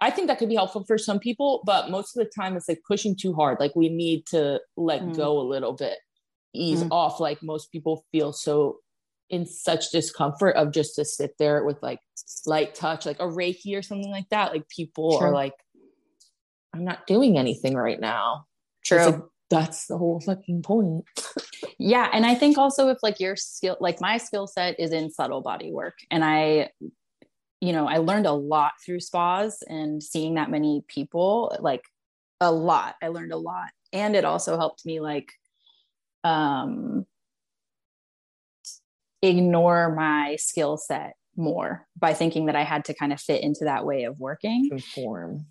I 0.00 0.10
think 0.10 0.28
that 0.28 0.38
could 0.38 0.48
be 0.48 0.54
helpful 0.54 0.84
for 0.84 0.96
some 0.98 1.18
people, 1.18 1.62
but 1.66 1.90
most 1.90 2.16
of 2.16 2.24
the 2.24 2.30
time 2.30 2.56
it's 2.56 2.68
like 2.68 2.82
pushing 2.86 3.16
too 3.16 3.32
hard. 3.34 3.58
Like 3.58 3.74
we 3.74 3.88
need 3.88 4.26
to 4.26 4.60
let 4.76 5.02
Mm. 5.02 5.16
go 5.16 5.40
a 5.40 5.42
little 5.42 5.72
bit, 5.72 5.98
ease 6.54 6.84
Mm. 6.84 6.92
off. 6.92 7.18
Like 7.18 7.42
most 7.42 7.72
people 7.72 8.04
feel 8.12 8.32
so 8.32 8.78
in 9.30 9.44
such 9.44 9.90
discomfort 9.90 10.54
of 10.56 10.70
just 10.72 10.94
to 10.96 11.04
sit 11.04 11.32
there 11.38 11.64
with 11.64 11.82
like 11.82 11.98
light 12.46 12.74
touch, 12.76 13.06
like 13.06 13.18
a 13.18 13.24
Reiki 13.26 13.76
or 13.76 13.82
something 13.82 14.10
like 14.10 14.28
that. 14.30 14.52
Like 14.52 14.68
people 14.68 15.18
Sure. 15.18 15.28
are 15.28 15.32
like, 15.34 15.54
I'm 16.72 16.84
not 16.84 17.06
doing 17.06 17.36
anything 17.36 17.74
right 17.74 17.98
now. 18.00 18.46
True. 18.84 18.98
like, 19.04 19.20
that's 19.50 19.86
the 19.86 19.96
whole 19.96 20.20
fucking 20.20 20.62
point. 20.62 21.04
yeah 21.78 22.08
and 22.12 22.26
i 22.26 22.34
think 22.34 22.58
also 22.58 22.88
if 22.88 22.98
like 23.02 23.20
your 23.20 23.36
skill 23.36 23.76
like 23.80 24.00
my 24.00 24.18
skill 24.18 24.46
set 24.46 24.78
is 24.78 24.92
in 24.92 25.10
subtle 25.10 25.40
body 25.40 25.72
work 25.72 25.98
and 26.10 26.24
i 26.24 26.68
you 27.60 27.72
know 27.72 27.86
i 27.86 27.98
learned 27.98 28.26
a 28.26 28.32
lot 28.32 28.72
through 28.84 29.00
spas 29.00 29.62
and 29.68 30.02
seeing 30.02 30.34
that 30.34 30.50
many 30.50 30.84
people 30.88 31.56
like 31.60 31.82
a 32.40 32.52
lot 32.52 32.94
i 33.02 33.08
learned 33.08 33.32
a 33.32 33.36
lot 33.36 33.70
and 33.92 34.14
it 34.14 34.24
also 34.24 34.56
helped 34.56 34.84
me 34.84 35.00
like 35.00 35.32
um 36.24 37.04
ignore 39.22 39.94
my 39.94 40.36
skill 40.36 40.76
set 40.76 41.14
more 41.36 41.86
by 41.96 42.12
thinking 42.14 42.46
that 42.46 42.56
i 42.56 42.62
had 42.62 42.84
to 42.84 42.94
kind 42.94 43.12
of 43.12 43.20
fit 43.20 43.42
into 43.42 43.64
that 43.64 43.84
way 43.84 44.04
of 44.04 44.18
working 44.18 44.68
Conform. 44.68 45.46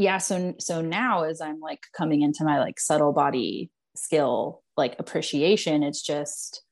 Yeah 0.00 0.16
so 0.18 0.54
so 0.58 0.80
now 0.80 1.24
as 1.24 1.40
i'm 1.40 1.60
like 1.60 1.80
coming 1.96 2.22
into 2.22 2.42
my 2.42 2.58
like 2.58 2.80
subtle 2.80 3.12
body 3.12 3.70
skill 3.94 4.62
like 4.76 4.96
appreciation 4.98 5.82
it's 5.82 6.02
just 6.02 6.62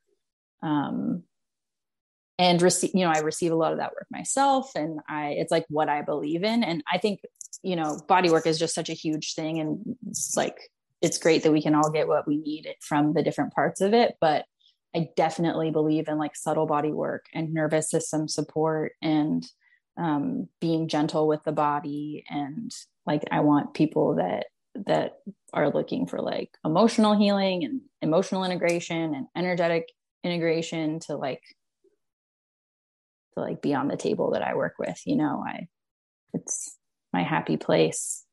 um 0.63 1.23
and 2.39 2.63
receive 2.63 2.91
you 2.95 3.05
know 3.05 3.13
i 3.15 3.19
receive 3.19 3.53
a 3.53 3.57
lot 3.57 3.73
of 3.73 3.79
that 3.79 3.93
work 3.93 4.07
myself 4.11 4.71
and 4.75 5.01
i 5.09 5.37
it's 5.39 5.53
like 5.53 5.67
what 5.69 5.89
i 5.89 6.01
believe 6.01 6.43
in. 6.43 6.65
And 6.65 6.83
i 6.91 6.97
think 6.97 7.21
you 7.63 7.77
know 7.77 8.01
body 8.09 8.31
work 8.31 8.47
is 8.47 8.59
just 8.59 8.75
such 8.75 8.89
a 8.89 8.95
huge 8.95 9.35
thing 9.35 9.61
and 9.61 9.97
it's 10.09 10.37
like 10.37 10.57
it's 11.03 11.19
great 11.19 11.43
that 11.43 11.53
we 11.53 11.63
can 11.63 11.75
all 11.75 11.91
get 11.91 12.09
what 12.09 12.27
we 12.27 12.39
need 12.39 12.75
from 12.81 13.13
the 13.13 13.23
different 13.23 13.53
parts 13.53 13.81
of 13.81 13.93
it 13.93 14.15
but 14.21 14.47
i 14.95 15.09
definitely 15.17 15.71
believe 15.71 16.09
in 16.09 16.17
like 16.17 16.35
subtle 16.35 16.67
body 16.67 16.93
work 16.93 17.27
and 17.35 17.53
nervous 17.53 17.91
system 17.91 18.27
support 18.27 18.93
and 19.03 19.45
um, 19.99 20.49
being 20.61 20.87
gentle 20.87 21.27
with 21.27 21.43
the 21.45 21.53
body 21.53 22.25
and 22.31 22.73
like 23.09 23.25
i 23.33 23.41
want 23.41 23.75
people 23.75 24.17
that 24.17 24.47
that 24.87 25.15
are 25.53 25.71
looking 25.71 26.07
for 26.07 26.21
like 26.21 26.51
emotional 26.65 27.19
healing 27.19 27.65
and 27.65 27.81
emotional 28.03 28.45
integration 28.45 29.15
and 29.15 29.27
energetic 29.37 29.89
integration 30.23 31.01
to 31.01 31.17
like 31.17 31.43
to 33.35 33.41
like 33.41 33.61
be 33.61 33.75
on 33.75 33.89
the 33.89 33.97
table 33.97 34.31
that 34.31 34.43
i 34.43 34.55
work 34.55 34.75
with 34.79 35.01
you 35.05 35.17
know? 35.17 35.43
I 35.45 35.67
it's 36.35 36.77
my 37.13 37.23
happy 37.23 37.57
place. 37.57 38.25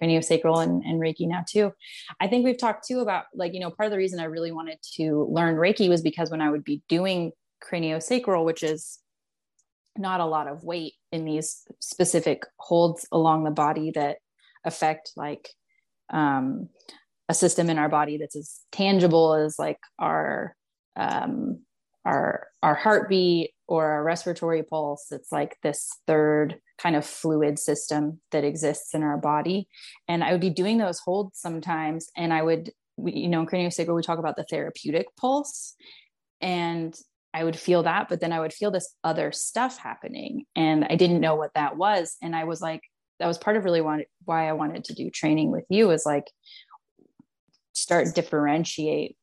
Craniosacral 0.00 0.62
and, 0.62 0.82
and 0.82 1.00
reiki 1.00 1.28
now 1.28 1.44
too. 1.48 1.72
I 2.20 2.26
think 2.26 2.44
we've 2.44 2.58
talked 2.58 2.86
too 2.86 3.00
about 3.00 3.24
like 3.34 3.54
you 3.54 3.60
know 3.60 3.70
part 3.70 3.86
of 3.86 3.92
the 3.92 3.98
reason 3.98 4.18
i 4.18 4.24
really 4.24 4.50
wanted 4.50 4.78
to 4.96 5.28
learn 5.30 5.56
reiki 5.56 5.88
was 5.88 6.02
because 6.02 6.30
when 6.30 6.40
i 6.40 6.50
would 6.50 6.64
be 6.64 6.82
doing 6.88 7.30
craniosacral 7.62 8.44
which 8.44 8.64
is 8.64 8.98
not 9.96 10.20
a 10.20 10.26
lot 10.26 10.48
of 10.48 10.64
weight 10.64 10.94
in 11.10 11.24
these 11.24 11.62
specific 11.80 12.44
holds 12.56 13.06
along 13.12 13.44
the 13.44 13.50
body 13.50 13.90
that 13.94 14.18
affect 14.64 15.12
like 15.16 15.50
um, 16.10 16.68
a 17.28 17.34
system 17.34 17.70
in 17.70 17.78
our 17.78 17.88
body 17.88 18.16
that's 18.18 18.36
as 18.36 18.60
tangible 18.70 19.34
as 19.34 19.58
like 19.58 19.78
our 19.98 20.56
um, 20.96 21.60
our 22.04 22.48
our 22.62 22.74
heartbeat 22.74 23.50
or 23.68 23.86
our 23.86 24.04
respiratory 24.04 24.62
pulse. 24.62 25.06
It's 25.10 25.32
like 25.32 25.56
this 25.62 25.90
third 26.06 26.60
kind 26.78 26.96
of 26.96 27.06
fluid 27.06 27.58
system 27.58 28.20
that 28.30 28.44
exists 28.44 28.94
in 28.94 29.02
our 29.02 29.16
body. 29.16 29.68
And 30.08 30.22
I 30.22 30.32
would 30.32 30.40
be 30.40 30.50
doing 30.50 30.78
those 30.78 30.98
holds 30.98 31.38
sometimes. 31.38 32.10
And 32.16 32.32
I 32.32 32.42
would, 32.42 32.70
you 33.02 33.28
know, 33.28 33.40
in 33.40 33.46
craniosacral, 33.46 33.94
we 33.94 34.02
talk 34.02 34.18
about 34.18 34.36
the 34.36 34.44
therapeutic 34.44 35.06
pulse. 35.16 35.74
And 36.40 36.94
I 37.34 37.44
would 37.44 37.58
feel 37.58 37.82
that, 37.84 38.08
but 38.08 38.20
then 38.20 38.32
I 38.32 38.40
would 38.40 38.52
feel 38.52 38.70
this 38.70 38.94
other 39.02 39.32
stuff 39.32 39.78
happening. 39.78 40.44
And 40.54 40.84
I 40.88 40.96
didn't 40.96 41.20
know 41.20 41.34
what 41.34 41.54
that 41.54 41.76
was. 41.76 42.16
And 42.22 42.36
I 42.36 42.44
was 42.44 42.60
like, 42.60 42.82
that 43.18 43.26
was 43.26 43.38
part 43.38 43.56
of 43.56 43.64
really 43.64 43.80
why 43.80 44.48
I 44.48 44.52
wanted 44.52 44.84
to 44.84 44.94
do 44.94 45.10
training 45.10 45.50
with 45.50 45.64
you 45.68 45.90
is 45.90 46.04
like 46.04 46.24
start 47.72 48.14
differentiate. 48.14 49.16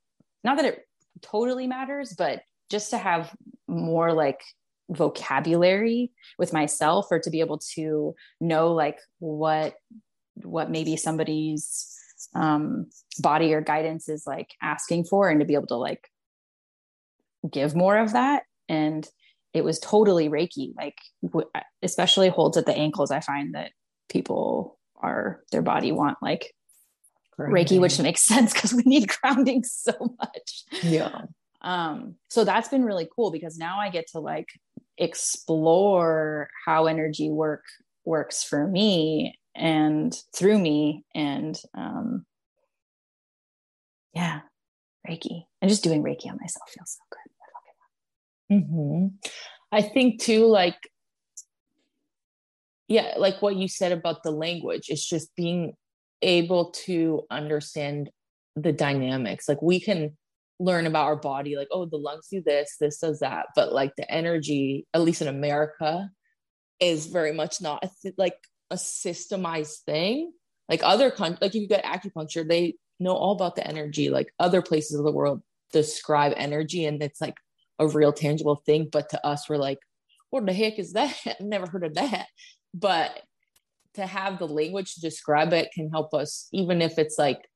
Not 0.44 0.58
that 0.58 0.66
it 0.66 0.88
totally 1.22 1.68
matters, 1.68 2.16
but 2.18 2.42
just 2.70 2.92
to 2.92 2.98
have 2.98 3.36
more 3.68 4.14
like 4.14 4.42
vocabulary 4.90 6.12
with 6.38 6.54
myself 6.54 7.08
or 7.12 7.20
to 7.20 7.30
be 7.30 7.42
able 7.42 7.60
to 7.60 8.16
know 8.42 8.74
like 8.74 8.98
what 9.20 9.76
what 10.44 10.72
maybe 10.72 10.96
somebody's 10.96 11.96
um 12.34 12.88
body 13.20 13.54
or 13.54 13.62
guidance 13.62 14.10
is 14.10 14.26
like 14.26 14.50
asking 14.62 15.04
for 15.04 15.30
and 15.30 15.40
to 15.40 15.46
be 15.46 15.54
able 15.54 15.68
to 15.68 15.76
like 15.76 16.10
give 17.50 17.76
more 17.76 17.98
of 17.98 18.14
that. 18.14 18.44
And 18.68 19.08
it 19.54 19.64
was 19.64 19.80
totally 19.80 20.30
reiki 20.30 20.74
like 20.76 20.98
especially 21.82 22.30
holds 22.30 22.58
at 22.58 22.66
the 22.66 22.76
ankles 22.76 23.12
i 23.12 23.20
find 23.20 23.56
that 23.56 23.72
people 24.10 24.78
are 25.02 25.42
their 25.52 25.62
body 25.62 25.92
want 25.92 26.18
like 26.22 26.54
reiki 27.40 27.80
which 27.80 28.00
makes 28.00 28.22
sense 28.28 28.54
because 28.54 28.74
we 28.74 28.84
need 28.84 29.08
grounding 29.08 29.64
so 29.64 29.94
much. 30.20 30.64
Yeah. 30.84 31.22
Um 31.62 32.16
so 32.30 32.44
that's 32.44 32.70
been 32.70 32.84
really 32.84 33.08
cool 33.16 33.32
because 33.32 33.58
now 33.58 33.80
i 33.80 33.90
get 33.90 34.08
to 34.12 34.20
like 34.20 34.48
explore 34.98 36.50
how 36.66 36.86
energy 36.88 37.30
work 37.30 37.64
works 38.04 38.44
for 38.44 38.68
me 38.68 39.38
and 39.56 40.14
through 40.36 40.60
me 40.60 41.06
and 41.16 41.60
um 41.74 42.26
yeah 44.14 44.42
reiki. 45.08 45.46
And 45.62 45.70
just 45.70 45.84
doing 45.84 46.04
reiki 46.04 46.30
on 46.30 46.38
myself 46.42 46.70
feels 46.70 46.98
so 46.98 47.04
good 47.10 47.29
mm-hmm. 48.52 49.08
i 49.72 49.82
think 49.82 50.22
too 50.22 50.46
like 50.46 50.78
yeah 52.88 53.14
like 53.18 53.42
what 53.42 53.56
you 53.56 53.68
said 53.68 53.92
about 53.92 54.24
the 54.24 54.32
language 54.32 54.86
it's 54.90 55.08
just 55.08 55.36
being 55.36 55.74
able 56.22 56.72
to 56.72 57.24
understand 57.30 58.10
the 58.56 58.72
dynamics. 58.74 59.48
Like 59.48 59.62
we 59.62 59.80
can 59.80 60.18
learn 60.62 60.86
about 60.86 61.06
our 61.06 61.16
body 61.16 61.56
like 61.56 61.70
oh 61.72 61.86
the 61.86 61.96
lungs 61.96 62.28
do 62.30 62.42
this 62.46 62.76
this 62.82 62.98
does 62.98 63.20
that 63.20 63.46
but 63.56 63.72
like 63.72 63.96
the 63.96 64.12
energy 64.12 64.86
at 64.94 65.00
least 65.00 65.22
in 65.22 65.30
america 65.30 66.10
is 66.82 67.06
very 67.06 67.32
much 67.32 67.62
not 67.62 67.82
a 67.82 67.90
th- 68.02 68.16
like 68.18 68.36
a 68.70 68.76
systemized 68.76 69.80
thing. 69.86 70.34
Like 70.68 70.82
other 70.84 71.12
countries 71.12 71.40
like 71.42 71.56
if 71.56 71.62
you 71.62 71.68
get 71.68 71.86
acupuncture 71.86 72.48
they 72.48 72.76
know 73.00 73.16
all 73.16 73.32
about 73.32 73.56
the 73.56 73.66
energy. 73.66 74.10
Like 74.10 74.34
other 74.38 74.62
places 74.62 75.00
of 75.00 75.06
the 75.06 75.12
world 75.14 75.42
describe 75.72 76.34
energy 76.36 76.84
and 76.84 77.02
it's 77.02 77.22
like 77.22 77.38
a 77.80 77.88
real 77.88 78.14
tangible 78.14 78.62
thing 78.66 78.88
but 78.92 79.10
to 79.10 79.26
us 79.26 79.50
we're 79.50 79.58
like 79.58 79.80
what 80.30 80.46
the 80.46 80.54
heck 80.54 80.78
is 80.78 80.94
that 80.94 81.16
i've 81.26 81.40
never 81.40 81.68
heard 81.68 81.84
of 81.84 81.94
that 81.96 82.28
but 82.74 83.22
to 83.96 84.06
have 84.06 84.38
the 84.38 84.48
language 84.48 84.94
to 84.94 85.02
describe 85.02 85.54
it 85.54 85.72
can 85.74 85.90
help 85.90 86.14
us 86.14 86.48
even 86.52 86.82
if 86.82 87.00
it's 87.00 87.18
like 87.18 87.48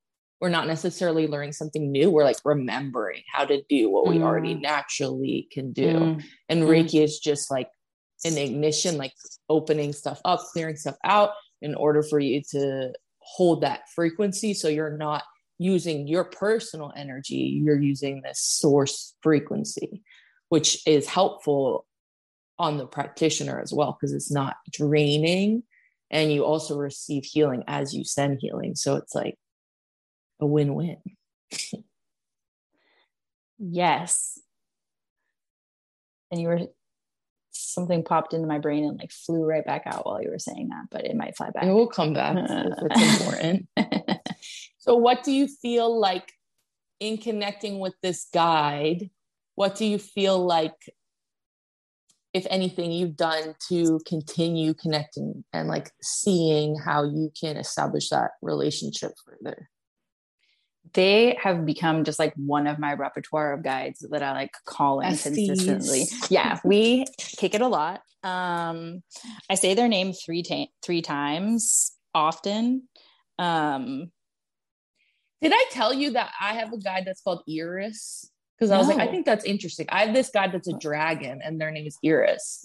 we're 0.41 0.49
not 0.49 0.67
necessarily 0.67 1.28
learning 1.28 1.53
something 1.53 1.91
new 1.91 2.09
we're 2.09 2.24
like 2.24 2.39
remembering 2.43 3.21
how 3.32 3.45
to 3.45 3.61
do 3.69 3.89
what 3.89 4.07
we 4.07 4.21
already 4.21 4.55
mm. 4.55 4.61
naturally 4.61 5.47
can 5.51 5.71
do 5.71 5.93
mm. 5.93 6.24
and 6.49 6.63
mm. 6.63 6.67
reiki 6.67 7.01
is 7.01 7.19
just 7.19 7.51
like 7.51 7.69
an 8.26 8.38
ignition 8.38 8.97
like 8.97 9.13
opening 9.49 9.93
stuff 9.93 10.19
up 10.26 10.39
clearing 10.51 10.76
stuff 10.76 10.95
out 11.03 11.32
in 11.61 11.76
order 11.76 12.01
for 12.03 12.19
you 12.19 12.41
to 12.49 12.91
hold 13.19 13.61
that 13.61 13.89
frequency 13.95 14.53
so 14.53 14.67
you're 14.67 14.97
not 14.97 15.24
using 15.64 16.07
your 16.07 16.24
personal 16.24 16.91
energy 16.95 17.61
you're 17.64 17.80
using 17.80 18.22
this 18.22 18.39
source 18.39 19.16
frequency 19.22 20.01
which 20.49 20.86
is 20.86 21.07
helpful 21.07 21.86
on 22.59 22.78
the 22.78 22.86
practitioner 22.86 23.59
as 23.59 23.74
well 23.74 23.97
because 23.99 24.14
it's 24.14 24.32
not 24.32 24.55
draining 24.72 25.64
and 26.11 26.32
you 26.32 26.45
also 26.45 26.78
receive 26.78 27.24
healing 27.24 27.64
as 27.68 27.93
you 27.93 28.03
send 28.03 28.38
healing 28.41 28.76
so 28.76 28.95
it's 28.95 29.16
like 29.16 29.38
a 30.43 30.45
win-win. 30.45 30.97
yes. 33.57 34.39
And 36.32 36.41
you 36.41 36.47
were 36.47 36.61
something 37.51 38.03
popped 38.03 38.34
into 38.34 38.47
my 38.47 38.59
brain 38.59 38.84
and 38.84 38.99
like 38.99 39.11
flew 39.11 39.45
right 39.45 39.66
back 39.66 39.84
out 39.86 40.05
while 40.05 40.22
you 40.22 40.30
were 40.30 40.39
saying 40.39 40.70
that, 40.70 40.86
but 40.91 41.05
it 41.05 41.16
might 41.16 41.38
fly 41.38 41.49
back. 41.51 41.64
It 41.64 41.72
will 41.72 41.88
come 41.88 42.14
back 42.14 42.36
if 42.38 42.49
it's 42.51 43.22
important. 43.22 43.68
so 44.84 44.95
what 44.95 45.23
do 45.23 45.31
you 45.31 45.47
feel 45.47 45.97
like 45.97 46.34
in 46.99 47.17
connecting 47.17 47.79
with 47.79 47.93
this 48.03 48.27
guide? 48.34 49.09
What 49.55 49.75
do 49.75 49.86
you 49.86 49.97
feel 49.97 50.45
like 50.45 50.75
if 52.34 52.45
anything 52.49 52.91
you've 52.91 53.15
done 53.15 53.55
to 53.69 54.01
continue 54.05 54.73
connecting 54.73 55.45
and 55.53 55.69
like 55.69 55.91
seeing 56.01 56.75
how 56.77 57.05
you 57.05 57.31
can 57.39 57.55
establish 57.55 58.09
that 58.09 58.31
relationship 58.41 59.11
further 59.25 59.69
they 60.93 61.38
have 61.41 61.65
become 61.65 62.03
just 62.03 62.19
like 62.19 62.34
one 62.36 62.67
of 62.67 62.77
my 62.77 62.93
repertoire 62.93 63.53
of 63.53 63.63
guides 63.63 64.05
that 64.11 64.21
I 64.21 64.34
like 64.34 64.51
call 64.65 64.99
in 64.99 65.15
consistently. 65.15 66.03
Yeah, 66.29 66.59
we 66.65 67.05
kick 67.17 67.55
it 67.55 67.61
a 67.61 67.67
lot. 67.67 68.01
Um, 68.21 69.01
I 69.49 69.55
say 69.55 69.73
their 69.73 69.88
name 69.88 70.13
three 70.13 70.43
ta- 70.43 70.71
three 70.84 71.01
times 71.01 71.93
often. 72.13 72.89
Um, 73.39 74.11
Did 75.43 75.51
I 75.53 75.65
tell 75.71 75.93
you 75.93 76.11
that 76.11 76.31
I 76.39 76.53
have 76.53 76.71
a 76.71 76.77
guide 76.77 77.03
that's 77.05 77.21
called 77.21 77.43
Iris? 77.49 78.31
Because 78.57 78.71
I 78.71 78.77
was 78.77 78.87
no. 78.87 78.95
like, 78.95 79.09
I 79.09 79.11
think 79.11 79.25
that's 79.25 79.43
interesting. 79.43 79.87
I 79.89 80.05
have 80.05 80.15
this 80.15 80.29
guide 80.29 80.53
that's 80.53 80.69
a 80.69 80.77
dragon, 80.77 81.41
and 81.43 81.59
their 81.59 81.69
name 81.69 81.85
is 81.85 81.97
Iris. 82.03 82.63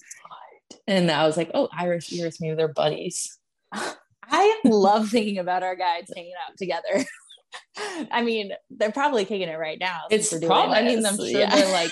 And 0.86 1.10
I 1.10 1.26
was 1.26 1.36
like, 1.36 1.50
oh, 1.54 1.68
Iris, 1.76 2.16
Iris, 2.16 2.40
maybe 2.40 2.54
they're 2.54 2.72
buddies. 2.72 3.36
I 4.30 4.60
love 4.64 5.08
thinking 5.08 5.38
about 5.38 5.64
our 5.64 5.74
guides 5.74 6.12
hanging 6.14 6.34
out 6.46 6.56
together. 6.56 7.04
I 8.12 8.22
mean, 8.22 8.52
they're 8.70 8.92
probably 8.92 9.24
kicking 9.24 9.48
it 9.48 9.58
right 9.58 9.78
now. 9.80 10.02
It's 10.10 10.32
probably, 10.38 10.76
I 10.76 10.82
mean, 10.82 11.04
I'm 11.04 11.16
sure 11.16 11.26
yeah. 11.26 11.50
they're 11.50 11.72
like 11.72 11.90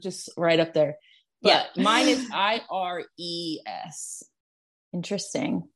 just 0.00 0.30
right 0.36 0.58
up 0.58 0.74
there. 0.74 0.96
But 1.42 1.70
yeah. 1.76 1.82
mine 1.82 2.08
is 2.08 2.28
I 2.32 2.62
R 2.70 3.04
E 3.18 3.60
S. 3.66 4.24
Interesting. 4.92 5.68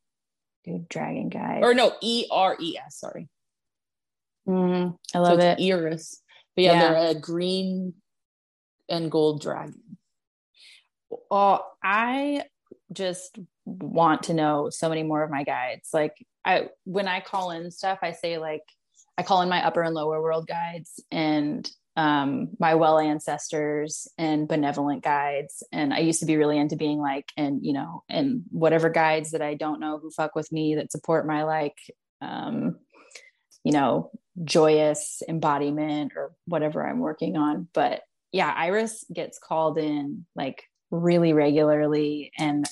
Dude, 0.64 0.88
dragon 0.88 1.28
guy. 1.28 1.60
Or 1.62 1.74
no, 1.74 1.92
E 2.00 2.26
R 2.30 2.56
E 2.58 2.76
S, 2.84 2.98
sorry. 2.98 3.28
Mm, 4.48 4.96
I 5.14 5.18
love 5.18 5.40
so 5.40 5.46
it. 5.46 5.60
Iris. 5.60 6.22
But 6.56 6.64
yeah, 6.64 6.72
yeah, 6.72 6.80
they're 6.80 7.10
a 7.10 7.20
green 7.20 7.94
and 8.88 9.10
gold 9.10 9.42
dragon. 9.42 9.98
Well, 11.30 11.70
I 11.82 12.44
just 12.92 13.38
want 13.66 14.24
to 14.24 14.34
know 14.34 14.70
so 14.70 14.88
many 14.88 15.02
more 15.02 15.22
of 15.22 15.30
my 15.30 15.44
guides. 15.44 15.90
Like 15.92 16.14
I 16.44 16.68
when 16.84 17.08
I 17.08 17.20
call 17.20 17.50
in 17.50 17.70
stuff, 17.70 17.98
I 18.02 18.12
say 18.12 18.38
like 18.38 18.62
I 19.18 19.22
call 19.22 19.42
in 19.42 19.48
my 19.48 19.64
upper 19.64 19.82
and 19.82 19.94
lower 19.94 20.22
world 20.22 20.46
guides 20.46 21.02
and 21.10 21.68
um, 21.96 22.50
my 22.60 22.76
well 22.76 22.98
ancestors 22.98 24.06
and 24.16 24.46
benevolent 24.46 25.02
guides. 25.02 25.64
And 25.72 25.92
I 25.92 25.98
used 25.98 26.20
to 26.20 26.26
be 26.26 26.36
really 26.36 26.56
into 26.56 26.76
being 26.76 26.98
like, 27.00 27.32
and 27.36 27.64
you 27.64 27.72
know, 27.72 28.04
and 28.08 28.42
whatever 28.50 28.88
guides 28.88 29.32
that 29.32 29.42
I 29.42 29.54
don't 29.54 29.80
know 29.80 29.98
who 29.98 30.10
fuck 30.10 30.34
with 30.34 30.50
me 30.52 30.76
that 30.76 30.92
support 30.92 31.26
my 31.26 31.42
like, 31.42 31.76
um, 32.20 32.78
you 33.64 33.72
know, 33.72 34.10
joyous 34.44 35.22
embodiment 35.28 36.12
or 36.16 36.32
whatever 36.46 36.86
I'm 36.86 37.00
working 37.00 37.36
on. 37.36 37.68
But 37.72 38.02
yeah, 38.32 38.52
Iris 38.56 39.04
gets 39.12 39.38
called 39.38 39.78
in 39.78 40.26
like 40.36 40.64
really 40.90 41.32
regularly. 41.32 42.32
And 42.38 42.66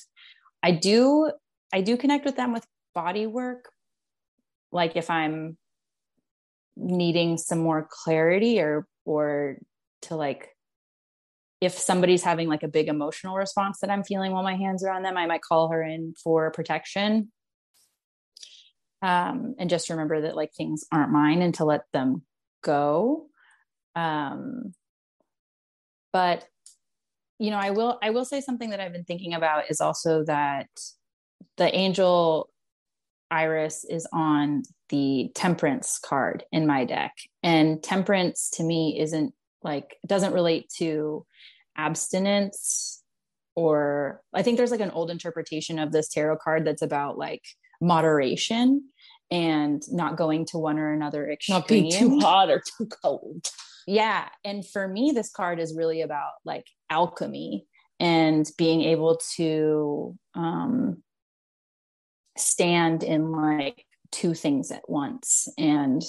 I 0.63 0.73
do, 0.73 1.31
I 1.73 1.81
do 1.81 1.97
connect 1.97 2.25
with 2.25 2.37
them 2.37 2.53
with 2.53 2.67
body 2.95 3.27
work. 3.27 3.71
Like 4.73 4.97
if 4.97 5.11
I'm 5.11 5.57
needing 6.77 7.39
some 7.39 7.59
more 7.59 7.89
clarity 7.91 8.61
or 8.61 8.87
or 9.07 9.57
to 10.03 10.15
like 10.15 10.51
if 11.61 11.73
somebody's 11.73 12.23
having 12.23 12.49
like 12.49 12.63
a 12.63 12.69
big 12.69 12.89
emotional 12.89 13.35
response 13.35 13.79
that 13.81 13.91
I'm 13.91 14.05
feeling 14.05 14.33
while 14.33 14.43
my 14.43 14.57
hands 14.57 14.85
are 14.85 14.91
on 14.91 15.03
them, 15.03 15.17
I 15.17 15.27
might 15.27 15.41
call 15.41 15.71
her 15.71 15.83
in 15.83 16.15
for 16.23 16.51
protection. 16.51 17.33
Um, 19.03 19.55
and 19.59 19.71
just 19.71 19.91
remember 19.91 20.23
that 20.23 20.37
like 20.37 20.55
things 20.55 20.85
aren't 20.91 21.13
mine 21.13 21.43
and 21.43 21.55
to 21.57 21.65
let 21.65 21.83
them 21.93 22.23
go. 22.63 23.27
Um, 23.95 24.73
but 26.13 26.47
you 27.39 27.51
know, 27.51 27.59
I 27.59 27.71
will 27.71 27.99
I 28.03 28.11
will 28.11 28.25
say 28.25 28.41
something 28.41 28.71
that 28.71 28.81
I've 28.81 28.93
been 28.93 29.05
thinking 29.05 29.35
about 29.35 29.71
is 29.71 29.81
also 29.81 30.25
that 30.25 30.69
the 31.59 31.75
angel 31.75 32.51
Iris 33.31 33.85
is 33.85 34.07
on 34.13 34.63
the 34.89 35.31
temperance 35.35 35.99
card 35.99 36.45
in 36.53 36.67
my 36.67 36.85
deck. 36.85 37.13
And 37.43 37.83
temperance 37.83 38.51
to 38.55 38.63
me 38.63 38.99
isn't 39.01 39.35
like, 39.63 39.97
doesn't 40.07 40.33
relate 40.33 40.71
to 40.79 41.27
abstinence 41.77 43.03
or 43.55 44.21
I 44.35 44.43
think 44.43 44.59
there's 44.59 44.71
like 44.71 44.81
an 44.81 44.91
old 44.91 45.11
interpretation 45.11 45.79
of 45.79 45.91
this 45.91 46.09
tarot 46.09 46.37
card 46.37 46.67
that's 46.67 46.83
about 46.83 47.19
like 47.19 47.43
moderation 47.81 48.89
and 49.31 49.83
not 49.91 50.17
going 50.17 50.47
to 50.47 50.59
one 50.59 50.79
or 50.79 50.93
another 50.93 51.29
extreme. 51.29 51.59
Not 51.59 51.69
being 51.69 51.91
too 51.91 52.21
hot 52.21 52.51
or 52.51 52.63
too 52.79 52.89
cold. 53.03 53.47
Yeah. 53.87 54.29
And 54.45 54.67
for 54.67 54.87
me, 54.87 55.13
this 55.15 55.31
card 55.31 55.61
is 55.61 55.77
really 55.77 56.03
about 56.03 56.33
like 56.45 56.67
alchemy 56.91 57.67
and 57.99 58.49
being 58.59 58.83
able 58.83 59.21
to 59.37 60.17
um, 60.35 61.03
stand 62.37 63.03
in 63.03 63.33
like 63.33 63.85
two 64.13 64.35
things 64.35 64.71
at 64.71 64.89
once 64.89 65.49
and 65.57 66.03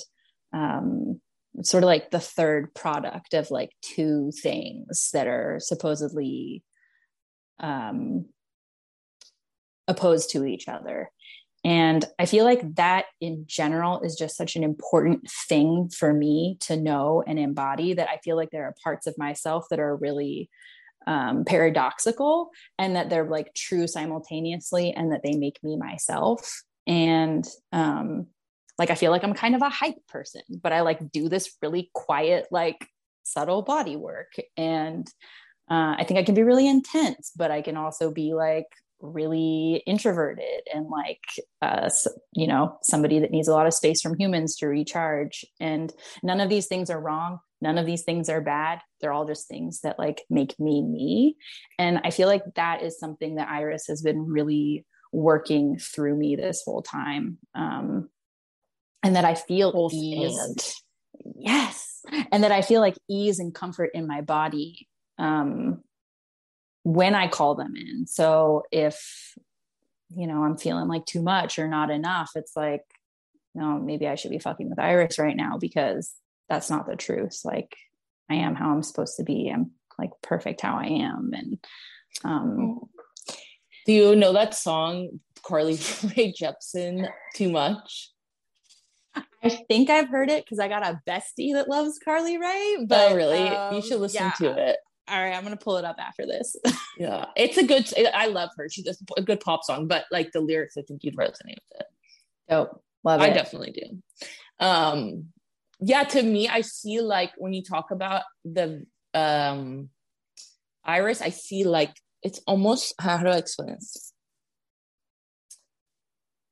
um, 0.54 1.22
sort 1.64 1.84
of 1.84 1.88
like 1.88 2.12
the 2.12 2.20
third 2.20 2.74
product 2.74 3.34
of 3.34 3.52
like 3.52 3.72
two 3.82 4.32
things 4.42 5.10
that 5.14 5.28
are 5.28 5.58
supposedly 5.60 6.64
um, 7.60 8.26
opposed 9.88 10.32
to 10.32 10.46
each 10.46 10.68
other. 10.68 11.10
And 11.68 12.06
I 12.18 12.26
feel 12.26 12.46
like 12.46 12.76
that 12.76 13.08
in 13.20 13.44
general 13.46 14.00
is 14.00 14.16
just 14.16 14.38
such 14.38 14.56
an 14.56 14.64
important 14.64 15.30
thing 15.50 15.90
for 15.90 16.14
me 16.14 16.56
to 16.62 16.78
know 16.78 17.26
and 17.28 17.38
embody 17.38 17.94
that 17.94 18.08
I 18.08 18.20
feel 18.24 18.38
like 18.38 18.52
there 18.52 18.64
are 18.64 18.76
parts 18.82 19.06
of 19.06 19.18
myself 19.18 19.66
that 19.70 19.80
are 19.82 19.98
really 19.98 20.50
um, 21.08 21.44
paradoxical 21.44 22.52
and 22.80 22.96
that 22.96 23.10
they're 23.10 23.26
like 23.26 23.54
true 23.54 23.86
simultaneously 23.86 24.94
and 24.94 25.12
that 25.12 25.24
they 25.24 25.34
make 25.34 25.62
me 25.62 25.76
myself. 25.76 26.64
And 26.88 27.46
um, 27.74 28.28
like 28.80 28.90
I 28.90 28.96
feel 28.96 29.12
like 29.12 29.26
I'm 29.26 29.34
kind 29.34 29.54
of 29.54 29.62
a 29.62 29.68
hype 29.68 30.08
person, 30.08 30.44
but 30.50 30.72
I 30.72 30.80
like 30.82 31.12
do 31.12 31.28
this 31.28 31.54
really 31.62 31.92
quiet, 31.94 32.48
like 32.50 32.88
subtle 33.24 33.62
body 33.62 33.98
work. 33.98 34.32
And 34.56 35.06
uh, 35.70 35.96
I 35.98 36.06
think 36.08 36.18
I 36.18 36.24
can 36.24 36.34
be 36.34 36.44
really 36.44 36.66
intense, 36.66 37.34
but 37.36 37.52
I 37.52 37.62
can 37.62 37.76
also 37.76 38.10
be 38.10 38.34
like 38.34 38.68
really 39.02 39.84
introverted 39.86 40.62
and 40.74 40.88
like 40.90 41.24
uh, 41.62 41.90
you 42.34 42.48
know 42.48 42.78
somebody 42.82 43.20
that 43.20 43.32
needs 43.32 43.48
a 43.48 43.54
lot 43.54 43.68
of 43.68 43.74
space 43.74 44.02
from 44.02 44.18
humans 44.18 44.56
to 44.58 44.68
recharge. 44.68 45.46
And 45.60 45.94
none 46.24 46.42
of 46.42 46.50
these 46.50 46.68
things 46.68 46.90
are 46.90 47.00
wrong. 47.00 47.40
None 47.62 47.78
of 47.78 47.86
these 47.86 48.04
things 48.04 48.30
are 48.30 48.42
bad. 48.42 48.82
They're 49.02 49.14
all 49.14 49.26
just 49.26 49.48
things 49.48 49.82
that 49.82 49.98
like 49.98 50.24
make 50.30 50.60
me 50.60 50.82
me. 50.82 51.38
And 51.80 52.02
i 52.04 52.10
feel 52.10 52.28
like 52.28 52.44
that 52.56 52.82
is 52.84 53.00
something 53.00 53.36
that 53.36 53.50
iris 53.50 53.88
has 53.88 54.02
been 54.02 54.26
really 54.26 54.86
working 55.12 55.78
through 55.78 56.16
me 56.16 56.36
this 56.36 56.64
whole 56.66 56.82
time 56.82 57.38
um 57.56 58.10
and 59.04 59.16
that 59.16 59.26
i 59.26 59.36
feel 59.36 59.90
ease 59.94 60.82
yes. 61.36 62.02
And 62.32 62.44
that 62.44 62.52
i 62.52 62.62
feel 62.62 62.82
like 62.82 62.98
ease 63.10 63.40
and 63.40 63.54
comfort 63.54 63.92
in 63.94 64.08
my 64.08 64.22
body 64.22 64.88
um 65.18 65.82
when 66.88 67.16
I 67.16 67.28
call 67.28 67.56
them 67.56 67.76
in. 67.76 68.08
So 68.08 68.64
if, 68.72 69.36
you 70.16 70.26
know, 70.26 70.44
I'm 70.44 70.58
feeling 70.58 70.88
like 70.88 71.06
too 71.06 71.22
much 71.22 71.60
or 71.60 71.68
not 71.68 71.92
enough, 71.92 72.32
it's 72.36 72.56
like, 72.56 72.84
no, 73.54 73.78
maybe 73.78 74.08
I 74.08 74.16
should 74.16 74.32
be 74.32 74.40
fucking 74.40 74.70
with 74.70 74.80
Iris 74.80 75.20
right 75.20 75.36
now 75.36 75.58
because 75.58 76.14
that's 76.48 76.70
not 76.70 76.88
the 76.88 76.96
truth. 76.96 77.42
Like 77.44 77.76
I 78.30 78.36
am 78.36 78.56
how 78.56 78.72
I'm 78.72 78.84
supposed 78.84 79.18
to 79.18 79.24
be. 79.24 79.52
I'm 79.54 79.72
like 80.00 80.12
perfect 80.24 80.62
how 80.62 80.78
I 80.78 80.86
am. 80.86 81.32
And 81.34 81.58
um 82.24 82.80
do 83.86 83.92
you 83.92 84.16
know 84.16 84.32
that 84.32 84.54
song 84.54 85.20
Carly 85.44 85.74
Rae 86.16 86.34
Jepsen 86.34 87.10
too 87.36 87.52
much? 87.52 88.12
I 89.44 89.50
think 89.50 89.90
I've 89.90 90.08
heard 90.08 90.30
it 90.30 90.46
because 90.46 90.60
I 90.60 90.70
got 90.70 90.88
a 90.88 91.02
bestie 91.06 91.54
that 91.54 91.68
loves 91.68 92.00
Carly 92.00 92.38
Rae. 92.38 92.86
But 92.88 93.12
oh, 93.12 93.16
really? 93.16 93.48
Um, 93.50 93.76
you 93.76 93.82
should 93.82 94.00
listen 94.00 94.24
yeah. 94.24 94.32
to 94.40 94.70
it 94.70 94.78
all 95.10 95.22
right, 95.22 95.34
I'm 95.34 95.44
gonna 95.44 95.58
pull 95.58 95.78
it 95.78 95.86
up 95.86 95.98
after 96.00 96.26
this. 96.26 96.56
yeah, 96.98 97.26
it's 97.36 97.58
a 97.58 97.66
good. 97.66 97.88
I 98.14 98.28
love 98.28 98.50
her. 98.58 98.70
She 98.70 98.84
does 98.84 99.02
a 99.16 99.22
good 99.22 99.40
pop 99.40 99.64
song, 99.64 99.88
but 99.88 100.06
like 100.12 100.32
the 100.32 100.42
lyrics, 100.42 100.78
I 100.78 100.82
think 100.82 101.04
you'd 101.04 101.16
resonate 101.16 101.58
with 101.70 101.80
it. 101.80 101.86
Oh, 102.50 102.82
love 103.04 103.22
it. 103.22 103.26
I 103.26 103.30
definitely 103.30 103.72
do. 103.72 104.02
Um, 104.60 105.28
yeah, 105.80 106.04
to 106.04 106.22
me, 106.22 106.48
I 106.48 106.62
see 106.62 107.02
like 107.02 107.32
when 107.38 107.54
you 107.54 107.64
talk 107.64 107.92
about 107.92 108.24
the 108.44 108.86
um, 109.14 109.90
iris, 110.84 111.22
I 111.22 111.30
see 111.30 111.64
like 111.64 111.96
it's 112.22 112.42
almost 112.48 112.94
how 113.00 113.18
do 113.18 113.28
I 113.28 113.38
explain 113.38 113.74
this? 113.74 114.14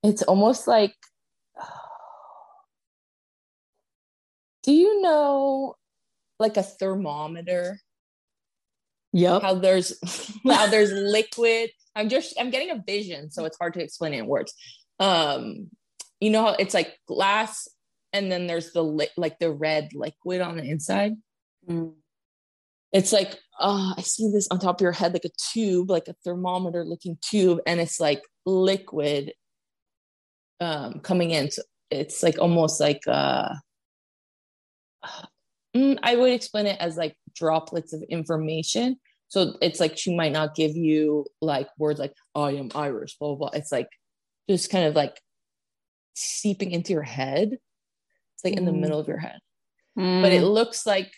It's 0.04 0.24
almost 0.24 0.68
like. 0.68 0.94
do 4.64 4.72
you 4.74 5.02
know 5.02 5.76
like 6.40 6.58
a 6.58 6.64
thermometer 6.64 7.80
Yep. 9.16 9.44
How 9.44 9.54
there's 9.56 9.98
how 10.46 10.68
there's 10.68 10.92
liquid. 10.92 11.70
I'm 11.96 12.10
just 12.10 12.36
I'm 12.38 12.50
getting 12.50 12.72
a 12.72 12.84
vision, 12.86 13.32
so 13.32 13.46
it's 13.46 13.58
hard 13.58 13.74
to 13.76 13.82
explain 13.82 14.14
it 14.14 14.20
in 14.20 14.28
words. 14.28 14.54
Um, 15.00 15.70
you 16.20 16.30
know 16.30 16.42
how 16.42 16.56
it's 16.60 16.74
like 16.74 16.98
glass, 17.08 17.70
and 18.12 18.30
then 18.30 18.46
there's 18.46 18.74
the 18.74 18.84
li- 18.84 19.08
like 19.16 19.40
the 19.40 19.52
red 19.52 19.92
liquid 19.94 20.42
on 20.42 20.58
the 20.58 20.64
inside. 20.64 21.14
Mm. 21.68 21.94
It's 22.92 23.14
like 23.14 23.40
oh, 23.62 23.94
I 23.98 24.02
see 24.02 24.30
this 24.34 24.50
on 24.52 24.60
top 24.60 24.82
of 24.82 24.82
your 24.82 24.92
head, 24.92 25.14
like 25.14 25.24
a 25.24 25.30
tube, 25.54 25.90
like 25.90 26.10
a 26.10 26.16
thermometer 26.26 26.84
looking 26.84 27.18
tube, 27.22 27.60
and 27.66 27.80
it's 27.80 28.02
like 28.02 28.22
liquid 28.46 29.32
um 30.60 31.00
coming 31.00 31.32
in. 31.32 31.52
So 31.52 31.62
it's 31.90 32.22
like 32.22 32.38
almost 32.38 32.82
like 32.82 33.02
uh 33.08 33.54
mm, 35.74 35.98
I 36.04 36.18
would 36.18 36.34
explain 36.34 36.66
it 36.66 36.82
as 36.82 36.98
like 36.98 37.16
droplets 37.36 37.94
of 37.94 38.02
information 38.10 38.98
so 39.28 39.58
it's 39.62 39.80
like 39.80 39.98
she 39.98 40.16
might 40.16 40.32
not 40.32 40.56
give 40.56 40.76
you 40.76 41.26
like 41.42 41.68
words 41.78 42.00
like 42.00 42.14
I 42.36 42.52
am 42.52 42.70
Iris, 42.74 43.16
blah, 43.20 43.36
blah, 43.36 43.50
blah. 43.50 43.60
It's 43.60 43.72
like 43.72 43.90
just 44.50 44.70
kind 44.70 44.86
of 44.86 44.96
like 44.96 45.20
seeping 46.14 46.72
into 46.72 46.94
your 46.94 47.04
head. 47.04 47.52
It's 47.52 48.44
like 48.44 48.54
mm. 48.54 48.58
in 48.58 48.66
the 48.66 48.72
mm. 48.72 48.80
middle 48.80 49.00
of 49.00 49.08
your 49.08 49.18
head. 49.18 49.40
Mm. 49.98 50.22
But 50.22 50.32
it 50.32 50.42
mm. 50.42 50.54
looks 50.54 50.86
like 50.86 51.12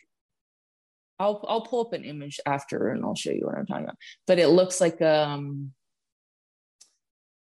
I'll 1.19 1.43
I'll 1.47 1.61
pull 1.61 1.81
up 1.81 1.93
an 1.93 2.03
image 2.03 2.39
after 2.45 2.89
and 2.89 3.03
I'll 3.03 3.15
show 3.15 3.31
you 3.31 3.45
what 3.45 3.55
I'm 3.55 3.65
talking 3.65 3.83
about. 3.83 3.97
But 4.25 4.39
it 4.39 4.47
looks 4.47 4.79
like 4.79 5.01
um 5.01 5.73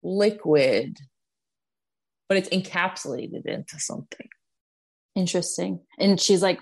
liquid, 0.03 0.97
but 2.27 2.37
it's 2.37 2.49
encapsulated 2.49 3.45
into 3.45 3.79
something. 3.79 4.27
Interesting. 5.15 5.79
And 5.97 6.19
she's 6.19 6.41
like 6.41 6.59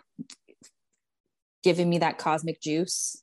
giving 1.68 1.89
me 1.89 1.97
that 1.97 2.18
cosmic 2.18 2.61
juice. 2.61 3.22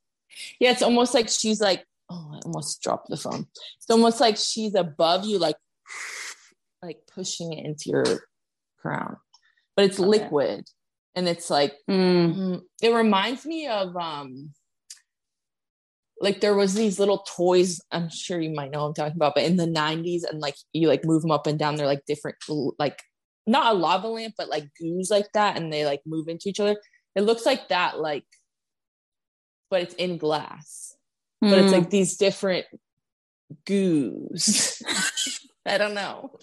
Yeah, 0.61 0.71
it's 0.71 0.83
almost 0.83 1.15
like 1.15 1.31
she's 1.31 1.63
like, 1.63 1.83
oh, 2.11 2.33
I 2.35 2.41
almost 2.45 2.83
dropped 2.83 3.09
the 3.09 3.17
phone. 3.17 3.47
It's 3.79 3.89
almost 3.89 4.21
like 4.21 4.37
she's 4.37 4.75
above 4.75 5.25
you, 5.25 5.39
like 5.39 5.57
like 6.83 6.99
pushing 7.15 7.55
it 7.55 7.65
into 7.65 7.89
your 7.89 8.05
crown. 8.79 9.17
But 9.77 9.87
it's 9.87 9.99
liquid. 9.99 10.67
And 11.15 11.27
it's 11.27 11.49
like 11.49 11.75
mm. 11.91 12.61
it 12.83 12.93
reminds 12.93 13.47
me 13.47 13.67
of 13.67 13.97
um 13.97 14.51
like 16.21 16.43
there 16.43 16.55
was 16.55 16.75
these 16.75 16.99
little 17.01 17.25
toys 17.27 17.81
i'm 17.91 18.09
sure 18.09 18.41
you 18.41 18.51
might 18.51 18.71
know 18.71 18.87
i'm 18.87 18.95
talking 18.95 19.17
about 19.17 19.35
but 19.35 19.45
in 19.45 19.57
the 19.57 19.67
90s 19.67 20.23
and 20.29 20.41
like 20.41 20.55
you 20.73 20.87
like 20.87 21.05
move 21.05 21.23
them 21.23 21.33
up 21.33 21.47
and 21.49 21.59
down 21.59 21.75
they're 21.75 21.87
like 21.87 22.05
different 22.07 22.37
like 22.79 23.03
not 23.47 23.75
a 23.75 23.79
lava 23.79 24.07
lamp 24.07 24.33
but 24.39 24.49
like 24.49 24.65
goos 24.81 25.11
like 25.11 25.27
that 25.35 25.57
and 25.57 25.73
they 25.73 25.85
like 25.85 26.01
move 26.07 26.29
into 26.29 26.49
each 26.49 26.61
other 26.61 26.77
it 27.15 27.23
looks 27.23 27.47
like 27.47 27.69
that 27.69 27.99
like 28.01 28.25
but 29.71 29.83
it's 29.83 29.95
in 29.95 30.19
glass. 30.19 30.95
Mm. 31.43 31.51
But 31.51 31.59
it's 31.59 31.73
like 31.73 31.85
hmm. 31.85 31.91
these 31.91 32.17
different 32.17 32.67
goos. 33.67 34.81
I 35.67 35.79
don't 35.79 35.95
know. 35.95 36.39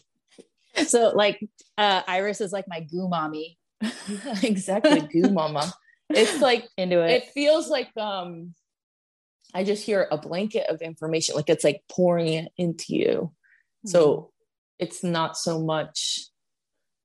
So 0.85 1.13
like 1.15 1.39
uh 1.77 2.01
Iris 2.07 2.41
is 2.41 2.51
like 2.51 2.65
my 2.67 2.81
goo 2.81 3.07
mommy. 3.07 3.57
exactly, 4.43 4.99
goo 5.01 5.31
mama. 5.31 5.71
It's 6.09 6.41
like 6.41 6.67
into 6.77 7.01
it. 7.01 7.11
It 7.11 7.29
feels 7.33 7.69
like 7.69 7.89
um 7.97 8.53
I 9.53 9.63
just 9.63 9.85
hear 9.85 10.07
a 10.11 10.17
blanket 10.17 10.69
of 10.69 10.81
information, 10.81 11.35
like 11.35 11.49
it's 11.49 11.63
like 11.63 11.83
pouring 11.89 12.27
it 12.27 12.51
into 12.57 12.95
you. 12.95 13.31
Mm. 13.85 13.91
So 13.91 14.15
hmm. 14.15 14.25
it's 14.79 15.03
not 15.03 15.37
so 15.37 15.61
much, 15.61 16.19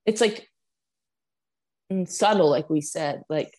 it's 0.04 0.20
like 0.20 0.48
mm, 1.92 2.08
subtle, 2.08 2.50
like 2.50 2.70
we 2.70 2.80
said, 2.80 3.22
like 3.28 3.52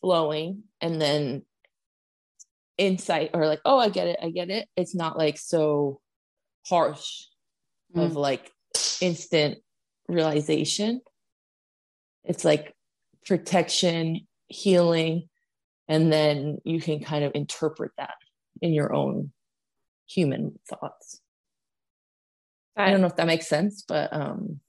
flowing 0.00 0.64
and 0.80 1.00
then 1.00 1.42
insight 2.76 3.30
or 3.34 3.46
like 3.46 3.60
oh 3.64 3.76
i 3.76 3.88
get 3.88 4.06
it 4.06 4.18
i 4.22 4.30
get 4.30 4.50
it. 4.50 4.68
It's 4.76 4.94
not 4.94 5.18
like 5.18 5.38
so 5.38 6.00
harsh 6.66 7.24
mm. 7.94 8.04
of 8.04 8.16
like 8.16 8.52
instant 9.00 9.58
realization. 10.08 11.00
It's 12.24 12.44
like 12.44 12.74
protection 13.26 14.26
healing 14.46 15.28
and 15.88 16.12
then 16.12 16.58
you 16.64 16.80
can 16.80 17.00
kind 17.02 17.24
of 17.24 17.32
interpret 17.34 17.92
that 17.98 18.14
in 18.62 18.72
your 18.72 18.94
own 18.94 19.32
human 20.08 20.58
thoughts. 20.68 21.20
I 22.76 22.90
don't 22.90 23.00
know 23.00 23.08
if 23.08 23.16
that 23.16 23.26
makes 23.26 23.48
sense 23.48 23.82
but 23.86 24.12
um 24.12 24.60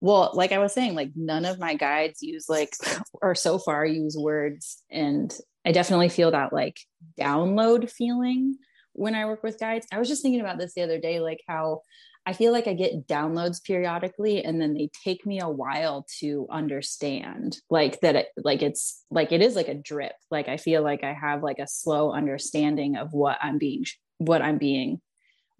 well 0.00 0.30
like 0.34 0.52
i 0.52 0.58
was 0.58 0.72
saying 0.72 0.94
like 0.94 1.10
none 1.16 1.44
of 1.44 1.58
my 1.58 1.74
guides 1.74 2.22
use 2.22 2.46
like 2.48 2.74
or 3.22 3.34
so 3.34 3.58
far 3.58 3.84
use 3.84 4.16
words 4.18 4.82
and 4.90 5.38
I 5.66 5.72
definitely 5.72 6.10
feel 6.10 6.30
that 6.30 6.52
like 6.52 6.78
download 7.20 7.90
feeling 7.90 8.56
when 8.92 9.16
I 9.16 9.26
work 9.26 9.42
with 9.42 9.58
guides. 9.58 9.86
I 9.92 9.98
was 9.98 10.08
just 10.08 10.22
thinking 10.22 10.40
about 10.40 10.58
this 10.58 10.74
the 10.74 10.82
other 10.82 11.00
day, 11.00 11.18
like 11.18 11.42
how 11.48 11.82
I 12.24 12.34
feel 12.34 12.52
like 12.52 12.68
I 12.68 12.72
get 12.72 13.08
downloads 13.08 13.62
periodically 13.62 14.44
and 14.44 14.60
then 14.60 14.74
they 14.74 14.90
take 15.04 15.26
me 15.26 15.40
a 15.40 15.48
while 15.48 16.06
to 16.20 16.46
understand 16.50 17.58
like 17.68 18.00
that 18.00 18.14
it, 18.14 18.28
like 18.36 18.62
it's 18.62 19.04
like 19.10 19.32
it 19.32 19.42
is 19.42 19.56
like 19.56 19.66
a 19.66 19.74
drip. 19.74 20.14
Like 20.30 20.48
I 20.48 20.56
feel 20.56 20.82
like 20.82 21.02
I 21.02 21.12
have 21.12 21.42
like 21.42 21.58
a 21.58 21.66
slow 21.66 22.12
understanding 22.12 22.96
of 22.96 23.12
what 23.12 23.38
I'm 23.42 23.58
being 23.58 23.84
what 24.18 24.42
I'm 24.42 24.58
being 24.58 25.00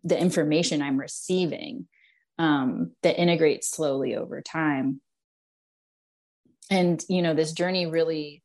the 0.04 0.18
information 0.18 0.82
I'm 0.82 0.98
receiving 0.98 1.88
um 2.38 2.92
that 3.02 3.20
integrates 3.20 3.70
slowly 3.70 4.14
over 4.16 4.42
time. 4.42 5.00
And 6.70 7.02
you 7.08 7.22
know 7.22 7.34
this 7.34 7.52
journey 7.52 7.86
really 7.86 8.42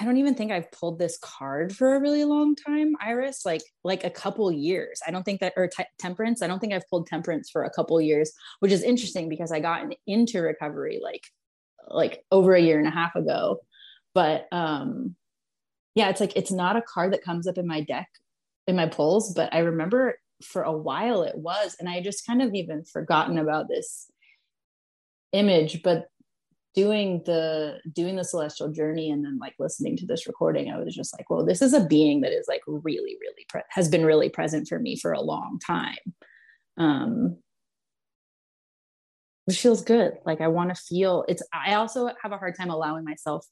I 0.00 0.04
don't 0.04 0.18
even 0.18 0.36
think 0.36 0.52
I've 0.52 0.70
pulled 0.70 0.98
this 0.98 1.18
card 1.18 1.74
for 1.74 1.96
a 1.96 2.00
really 2.00 2.24
long 2.24 2.54
time, 2.54 2.94
Iris, 3.00 3.44
like 3.44 3.62
like 3.82 4.04
a 4.04 4.10
couple 4.10 4.50
years. 4.52 5.00
I 5.06 5.10
don't 5.10 5.24
think 5.24 5.40
that 5.40 5.54
or 5.56 5.66
t- 5.68 5.84
temperance, 5.98 6.40
I 6.40 6.46
don't 6.46 6.60
think 6.60 6.72
I've 6.72 6.88
pulled 6.88 7.08
temperance 7.08 7.50
for 7.50 7.64
a 7.64 7.70
couple 7.70 8.00
years, 8.00 8.32
which 8.60 8.70
is 8.70 8.82
interesting 8.82 9.28
because 9.28 9.50
I 9.50 9.58
got 9.58 9.92
into 10.06 10.40
recovery 10.40 11.00
like 11.02 11.22
like 11.88 12.22
over 12.30 12.54
a 12.54 12.60
year 12.60 12.78
and 12.78 12.86
a 12.86 12.92
half 12.92 13.16
ago. 13.16 13.60
But 14.14 14.46
um 14.52 15.16
yeah, 15.96 16.10
it's 16.10 16.20
like 16.20 16.36
it's 16.36 16.52
not 16.52 16.76
a 16.76 16.82
card 16.82 17.12
that 17.12 17.24
comes 17.24 17.48
up 17.48 17.58
in 17.58 17.66
my 17.66 17.80
deck 17.80 18.08
in 18.68 18.76
my 18.76 18.86
pulls, 18.86 19.34
but 19.34 19.52
I 19.52 19.60
remember 19.60 20.20
for 20.42 20.62
a 20.62 20.72
while 20.72 21.22
it 21.22 21.36
was 21.36 21.76
and 21.80 21.88
I 21.88 22.00
just 22.00 22.26
kind 22.26 22.42
of 22.42 22.54
even 22.54 22.84
forgotten 22.84 23.38
about 23.38 23.68
this 23.68 24.10
image, 25.32 25.82
but 25.82 26.06
doing 26.74 27.22
the 27.24 27.78
doing 27.92 28.14
the 28.14 28.24
celestial 28.24 28.70
journey 28.70 29.10
and 29.10 29.24
then 29.24 29.38
like 29.40 29.54
listening 29.58 29.96
to 29.96 30.06
this 30.06 30.28
recording 30.28 30.70
i 30.70 30.78
was 30.78 30.94
just 30.94 31.12
like 31.18 31.28
well 31.28 31.44
this 31.44 31.62
is 31.62 31.72
a 31.72 31.84
being 31.86 32.20
that 32.20 32.30
is 32.30 32.46
like 32.46 32.60
really 32.66 33.16
really 33.20 33.46
pre- 33.48 33.62
has 33.70 33.88
been 33.88 34.04
really 34.04 34.28
present 34.28 34.68
for 34.68 34.78
me 34.78 34.96
for 34.96 35.12
a 35.12 35.20
long 35.20 35.58
time. 35.66 35.96
Um 36.76 37.38
which 39.46 39.60
feels 39.60 39.82
good. 39.82 40.18
Like 40.24 40.40
i 40.40 40.48
want 40.48 40.68
to 40.68 40.80
feel 40.80 41.24
it's 41.26 41.42
i 41.52 41.74
also 41.74 42.10
have 42.22 42.32
a 42.32 42.38
hard 42.38 42.54
time 42.54 42.70
allowing 42.70 43.04
myself 43.04 43.44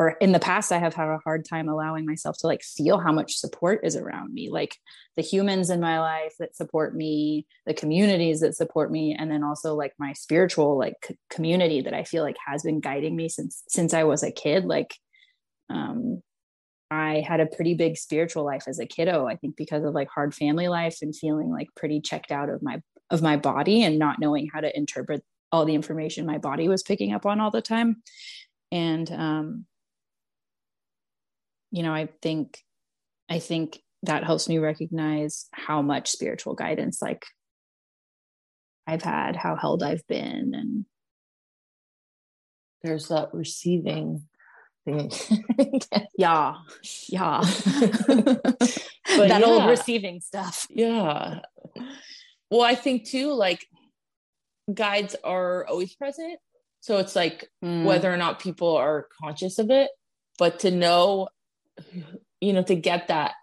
or 0.00 0.10
in 0.20 0.32
the 0.32 0.40
past 0.40 0.72
i 0.72 0.78
have 0.78 0.94
had 0.94 1.08
a 1.08 1.20
hard 1.22 1.44
time 1.44 1.68
allowing 1.68 2.06
myself 2.06 2.36
to 2.38 2.46
like 2.46 2.62
feel 2.62 2.98
how 2.98 3.12
much 3.12 3.36
support 3.36 3.80
is 3.84 3.94
around 3.94 4.32
me 4.32 4.48
like 4.50 4.76
the 5.16 5.22
humans 5.22 5.70
in 5.70 5.80
my 5.80 6.00
life 6.00 6.32
that 6.40 6.56
support 6.56 6.96
me 6.96 7.46
the 7.66 7.74
communities 7.74 8.40
that 8.40 8.56
support 8.56 8.90
me 8.90 9.14
and 9.16 9.30
then 9.30 9.44
also 9.44 9.74
like 9.74 9.92
my 9.98 10.12
spiritual 10.14 10.76
like 10.76 10.94
c- 11.04 11.16
community 11.28 11.82
that 11.82 11.94
i 11.94 12.02
feel 12.02 12.24
like 12.24 12.36
has 12.44 12.62
been 12.62 12.80
guiding 12.80 13.14
me 13.14 13.28
since 13.28 13.62
since 13.68 13.94
i 13.94 14.02
was 14.02 14.22
a 14.22 14.32
kid 14.32 14.64
like 14.64 14.94
um 15.68 16.20
i 16.90 17.22
had 17.26 17.38
a 17.38 17.46
pretty 17.46 17.74
big 17.74 17.96
spiritual 17.96 18.44
life 18.44 18.64
as 18.66 18.80
a 18.80 18.86
kiddo 18.86 19.26
i 19.26 19.36
think 19.36 19.54
because 19.54 19.84
of 19.84 19.94
like 19.94 20.08
hard 20.08 20.34
family 20.34 20.66
life 20.66 20.98
and 21.02 21.14
feeling 21.14 21.50
like 21.50 21.68
pretty 21.76 22.00
checked 22.00 22.32
out 22.32 22.48
of 22.48 22.62
my 22.62 22.80
of 23.10 23.22
my 23.22 23.36
body 23.36 23.82
and 23.82 23.98
not 23.98 24.18
knowing 24.18 24.48
how 24.52 24.60
to 24.60 24.76
interpret 24.76 25.22
all 25.52 25.64
the 25.64 25.74
information 25.74 26.26
my 26.26 26.38
body 26.38 26.68
was 26.68 26.82
picking 26.82 27.12
up 27.12 27.26
on 27.26 27.40
all 27.40 27.50
the 27.50 27.62
time. 27.62 28.02
And 28.70 29.10
um 29.10 29.66
you 31.70 31.82
know 31.82 31.92
i 31.92 32.08
think 32.22 32.58
i 33.28 33.38
think 33.38 33.80
that 34.02 34.24
helps 34.24 34.48
me 34.48 34.58
recognize 34.58 35.46
how 35.52 35.82
much 35.82 36.10
spiritual 36.10 36.54
guidance 36.54 37.00
like 37.02 37.24
i've 38.86 39.02
had 39.02 39.36
how 39.36 39.56
held 39.56 39.82
i've 39.82 40.06
been 40.06 40.52
and 40.54 40.84
there's 42.82 43.08
that 43.08 43.28
receiving 43.32 44.22
thing 44.84 45.10
yeah. 46.16 46.54
Yeah. 47.08 47.40
But 49.16 49.28
that 49.28 49.40
yeah. 49.40 49.46
old 49.46 49.68
receiving 49.68 50.20
stuff. 50.20 50.66
Yeah. 50.70 51.40
Well 52.50 52.62
i 52.62 52.74
think 52.74 53.08
too 53.08 53.32
like 53.32 53.66
guides 54.72 55.16
are 55.24 55.66
always 55.66 55.94
present. 55.94 56.38
So 56.80 56.98
it's 56.98 57.16
like 57.16 57.48
mm. 57.62 57.84
whether 57.84 58.12
or 58.12 58.16
not 58.16 58.40
people 58.40 58.76
are 58.76 59.08
conscious 59.20 59.58
of 59.58 59.70
it 59.70 59.90
but 60.38 60.60
to 60.60 60.70
know 60.70 61.28
you 62.40 62.52
know, 62.52 62.62
to 62.62 62.74
get 62.74 63.08
that 63.08 63.34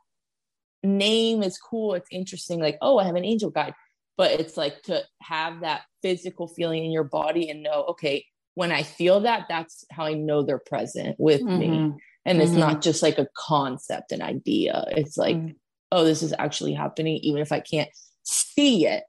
name 0.84 1.44
is 1.44 1.58
cool. 1.58 1.94
It's 1.94 2.08
interesting. 2.12 2.60
Like, 2.60 2.78
oh, 2.82 2.98
I 2.98 3.06
have 3.06 3.16
an 3.16 3.26
angel 3.26 3.50
guide. 3.50 3.74
But 4.18 4.40
it's 4.40 4.58
like 4.58 4.82
to 4.84 5.04
have 5.22 5.62
that 5.62 5.84
physical 6.02 6.48
feeling 6.48 6.84
in 6.84 6.92
your 6.92 7.04
body 7.04 7.50
and 7.50 7.62
know, 7.62 7.84
okay, 7.90 8.26
when 8.56 8.72
I 8.72 8.82
feel 8.82 9.20
that, 9.22 9.46
that's 9.48 9.86
how 9.92 10.06
I 10.06 10.16
know 10.16 10.42
they're 10.42 10.58
present 10.58 11.16
with 11.20 11.42
mm-hmm. 11.42 11.60
me. 11.60 11.94
And 12.26 12.42
it's 12.42 12.52
mm-hmm. 12.52 12.60
not 12.60 12.82
just 12.82 13.04
like 13.04 13.20
a 13.20 13.28
concept, 13.38 14.12
an 14.12 14.24
idea. 14.24 14.84
It's 14.90 15.18
like, 15.18 15.36
mm-hmm. 15.36 15.52
oh, 15.92 16.04
this 16.04 16.24
is 16.24 16.34
actually 16.40 16.74
happening, 16.74 17.18
even 17.18 17.42
if 17.42 17.52
I 17.52 17.60
can't 17.60 17.90
see 18.24 18.88
it 18.88 19.04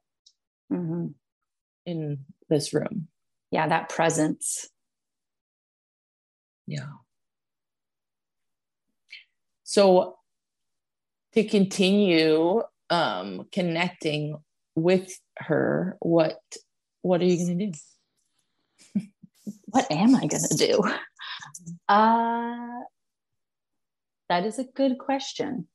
mm-hmm. 0.71 1.07
in 1.87 2.19
this 2.51 2.75
room. 2.75 3.09
Yeah, 3.51 3.67
that 3.69 3.89
presence. 3.89 4.69
Yeah. 6.67 6.87
So 9.69 10.17
to 11.35 11.45
continue 11.45 12.63
um, 12.89 13.49
connecting 13.53 14.39
with 14.75 15.13
her, 15.37 15.99
what 16.01 16.41
what 17.03 17.21
are 17.21 17.27
you 17.27 17.37
going 17.37 17.59
to 17.59 17.67
do? 17.67 19.03
what 19.67 19.87
am 19.91 20.15
I 20.15 20.21
going 20.21 20.43
to 20.49 20.57
do? 20.57 20.83
Uh, 21.87 22.81
that 24.31 24.47
is 24.47 24.59
a 24.59 24.65
good 24.65 24.97
question. 24.97 25.69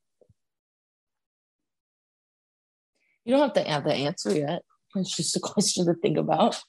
You 3.26 3.34
don't 3.36 3.42
have 3.42 3.64
to 3.64 3.72
have 3.72 3.84
the 3.84 3.94
answer 3.94 4.36
yet. 4.36 4.64
It's 4.96 5.16
just 5.16 5.36
a 5.36 5.40
question 5.40 5.86
to 5.86 5.94
think 5.94 6.18
about. 6.18 6.60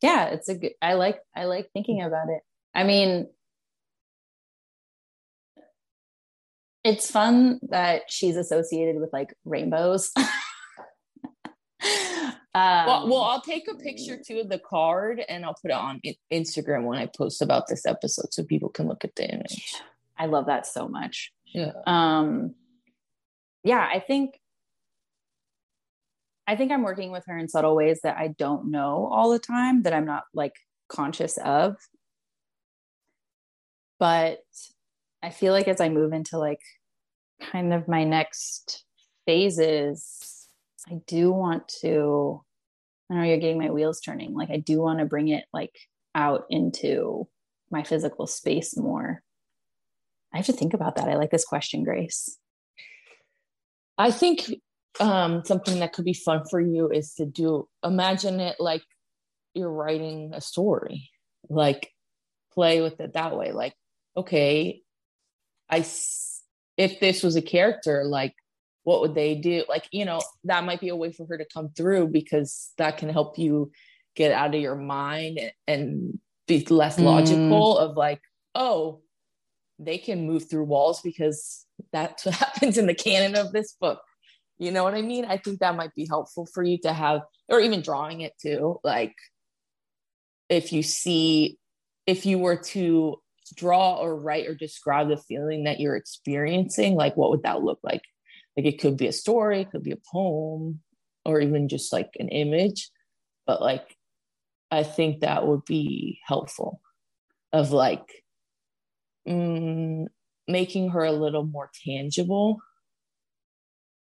Yeah, 0.00 0.30
it's 0.30 0.48
a 0.48 0.56
good. 0.56 0.72
I 0.82 0.94
like 0.94 1.20
I 1.36 1.44
like 1.44 1.70
thinking 1.72 2.02
about 2.02 2.28
it. 2.28 2.42
I 2.74 2.82
mean, 2.82 3.28
it's 6.84 7.10
fun 7.10 7.60
that 7.70 8.02
she's 8.08 8.36
associated 8.36 9.00
with 9.00 9.12
like 9.12 9.34
rainbows. 9.44 10.10
um, 10.16 10.26
well, 12.54 13.08
well, 13.08 13.22
I'll 13.22 13.40
take 13.40 13.68
a 13.68 13.76
picture 13.76 14.18
too 14.24 14.40
of 14.40 14.48
the 14.48 14.58
card 14.58 15.22
and 15.28 15.44
I'll 15.44 15.56
put 15.60 15.70
it 15.70 15.76
on 15.76 16.00
Instagram 16.32 16.84
when 16.84 16.98
I 16.98 17.06
post 17.06 17.40
about 17.40 17.68
this 17.68 17.86
episode 17.86 18.32
so 18.32 18.44
people 18.44 18.68
can 18.68 18.88
look 18.88 19.04
at 19.04 19.14
the 19.14 19.32
image. 19.32 19.74
I 20.18 20.26
love 20.26 20.46
that 20.46 20.66
so 20.66 20.88
much. 20.88 21.32
Yeah. 21.46 21.72
Um, 21.86 22.54
yeah, 23.64 23.88
I 23.92 24.00
think 24.00 24.38
I 26.46 26.56
think 26.56 26.72
I'm 26.72 26.82
working 26.82 27.12
with 27.12 27.24
her 27.26 27.38
in 27.38 27.48
subtle 27.48 27.76
ways 27.76 28.00
that 28.02 28.16
I 28.16 28.28
don't 28.28 28.70
know 28.70 29.08
all 29.10 29.30
the 29.30 29.38
time 29.38 29.82
that 29.82 29.92
I'm 29.92 30.04
not 30.04 30.24
like 30.34 30.54
conscious 30.88 31.38
of. 31.38 31.76
But 34.00 34.40
I 35.22 35.30
feel 35.30 35.52
like 35.52 35.68
as 35.68 35.80
I 35.80 35.88
move 35.88 36.12
into 36.12 36.38
like 36.38 36.60
kind 37.40 37.72
of 37.72 37.88
my 37.88 38.04
next 38.04 38.84
phases, 39.26 40.48
I 40.90 41.00
do 41.06 41.30
want 41.30 41.68
to, 41.82 42.42
I 43.10 43.14
know 43.14 43.22
you're 43.22 43.38
getting 43.38 43.58
my 43.58 43.70
wheels 43.70 44.00
turning. 44.00 44.34
Like 44.34 44.50
I 44.50 44.58
do 44.58 44.80
want 44.80 44.98
to 44.98 45.04
bring 45.04 45.28
it 45.28 45.44
like 45.52 45.74
out 46.14 46.44
into 46.50 47.28
my 47.70 47.82
physical 47.82 48.26
space 48.26 48.76
more. 48.76 49.22
I 50.34 50.38
have 50.38 50.46
to 50.46 50.52
think 50.52 50.74
about 50.74 50.96
that. 50.96 51.08
I 51.08 51.14
like 51.14 51.30
this 51.30 51.44
question, 51.44 51.84
Grace. 51.84 52.38
I 53.98 54.10
think 54.10 54.50
um, 55.00 55.42
something 55.44 55.78
that 55.80 55.92
could 55.92 56.04
be 56.04 56.14
fun 56.14 56.42
for 56.50 56.60
you 56.60 56.90
is 56.90 57.14
to 57.14 57.26
do 57.26 57.68
imagine 57.84 58.40
it 58.40 58.56
like 58.58 58.82
you're 59.54 59.70
writing 59.72 60.32
a 60.34 60.40
story, 60.40 61.10
like 61.48 61.90
play 62.54 62.80
with 62.80 63.00
it 63.00 63.14
that 63.14 63.36
way. 63.36 63.52
Like, 63.52 63.74
okay, 64.16 64.82
I 65.72 65.84
if 66.76 67.00
this 67.00 67.22
was 67.22 67.34
a 67.34 67.42
character, 67.42 68.04
like 68.04 68.34
what 68.84 69.00
would 69.00 69.14
they 69.14 69.34
do? 69.34 69.64
Like, 69.68 69.86
you 69.92 70.04
know, 70.04 70.20
that 70.44 70.64
might 70.64 70.80
be 70.80 70.88
a 70.88 70.96
way 70.96 71.12
for 71.12 71.26
her 71.26 71.38
to 71.38 71.46
come 71.52 71.70
through 71.76 72.08
because 72.08 72.72
that 72.78 72.98
can 72.98 73.08
help 73.08 73.38
you 73.38 73.70
get 74.16 74.32
out 74.32 74.54
of 74.54 74.60
your 74.60 74.74
mind 74.74 75.40
and 75.66 76.18
be 76.48 76.64
less 76.66 76.96
mm. 76.96 77.04
logical 77.04 77.78
of 77.78 77.96
like, 77.96 78.20
oh, 78.54 79.00
they 79.78 79.98
can 79.98 80.26
move 80.26 80.48
through 80.48 80.64
walls 80.64 81.00
because 81.00 81.64
that's 81.92 82.26
what 82.26 82.34
happens 82.36 82.76
in 82.76 82.86
the 82.86 82.94
canon 82.94 83.36
of 83.36 83.52
this 83.52 83.76
book. 83.80 84.00
You 84.58 84.70
know 84.70 84.84
what 84.84 84.94
I 84.94 85.02
mean? 85.02 85.24
I 85.24 85.38
think 85.38 85.60
that 85.60 85.76
might 85.76 85.94
be 85.94 86.06
helpful 86.06 86.46
for 86.46 86.62
you 86.62 86.78
to 86.82 86.92
have, 86.92 87.22
or 87.48 87.60
even 87.60 87.82
drawing 87.82 88.20
it 88.20 88.32
too. 88.40 88.78
Like, 88.84 89.14
if 90.48 90.72
you 90.72 90.82
see, 90.82 91.58
if 92.06 92.26
you 92.26 92.38
were 92.38 92.56
to 92.56 93.21
draw 93.54 93.96
or 93.96 94.16
write 94.16 94.48
or 94.48 94.54
describe 94.54 95.08
the 95.08 95.16
feeling 95.16 95.64
that 95.64 95.80
you're 95.80 95.96
experiencing, 95.96 96.94
like 96.94 97.16
what 97.16 97.30
would 97.30 97.42
that 97.42 97.62
look 97.62 97.80
like? 97.82 98.02
Like 98.56 98.66
it 98.66 98.80
could 98.80 98.96
be 98.96 99.06
a 99.06 99.12
story, 99.12 99.62
it 99.62 99.70
could 99.70 99.82
be 99.82 99.92
a 99.92 99.98
poem, 100.12 100.80
or 101.24 101.40
even 101.40 101.68
just 101.68 101.92
like 101.92 102.10
an 102.18 102.28
image. 102.28 102.90
But 103.46 103.60
like, 103.60 103.96
I 104.70 104.82
think 104.82 105.20
that 105.20 105.46
would 105.46 105.64
be 105.64 106.20
helpful 106.26 106.80
of 107.52 107.70
like 107.70 108.06
mm, 109.28 110.06
making 110.48 110.90
her 110.90 111.04
a 111.04 111.12
little 111.12 111.44
more 111.44 111.70
tangible 111.84 112.58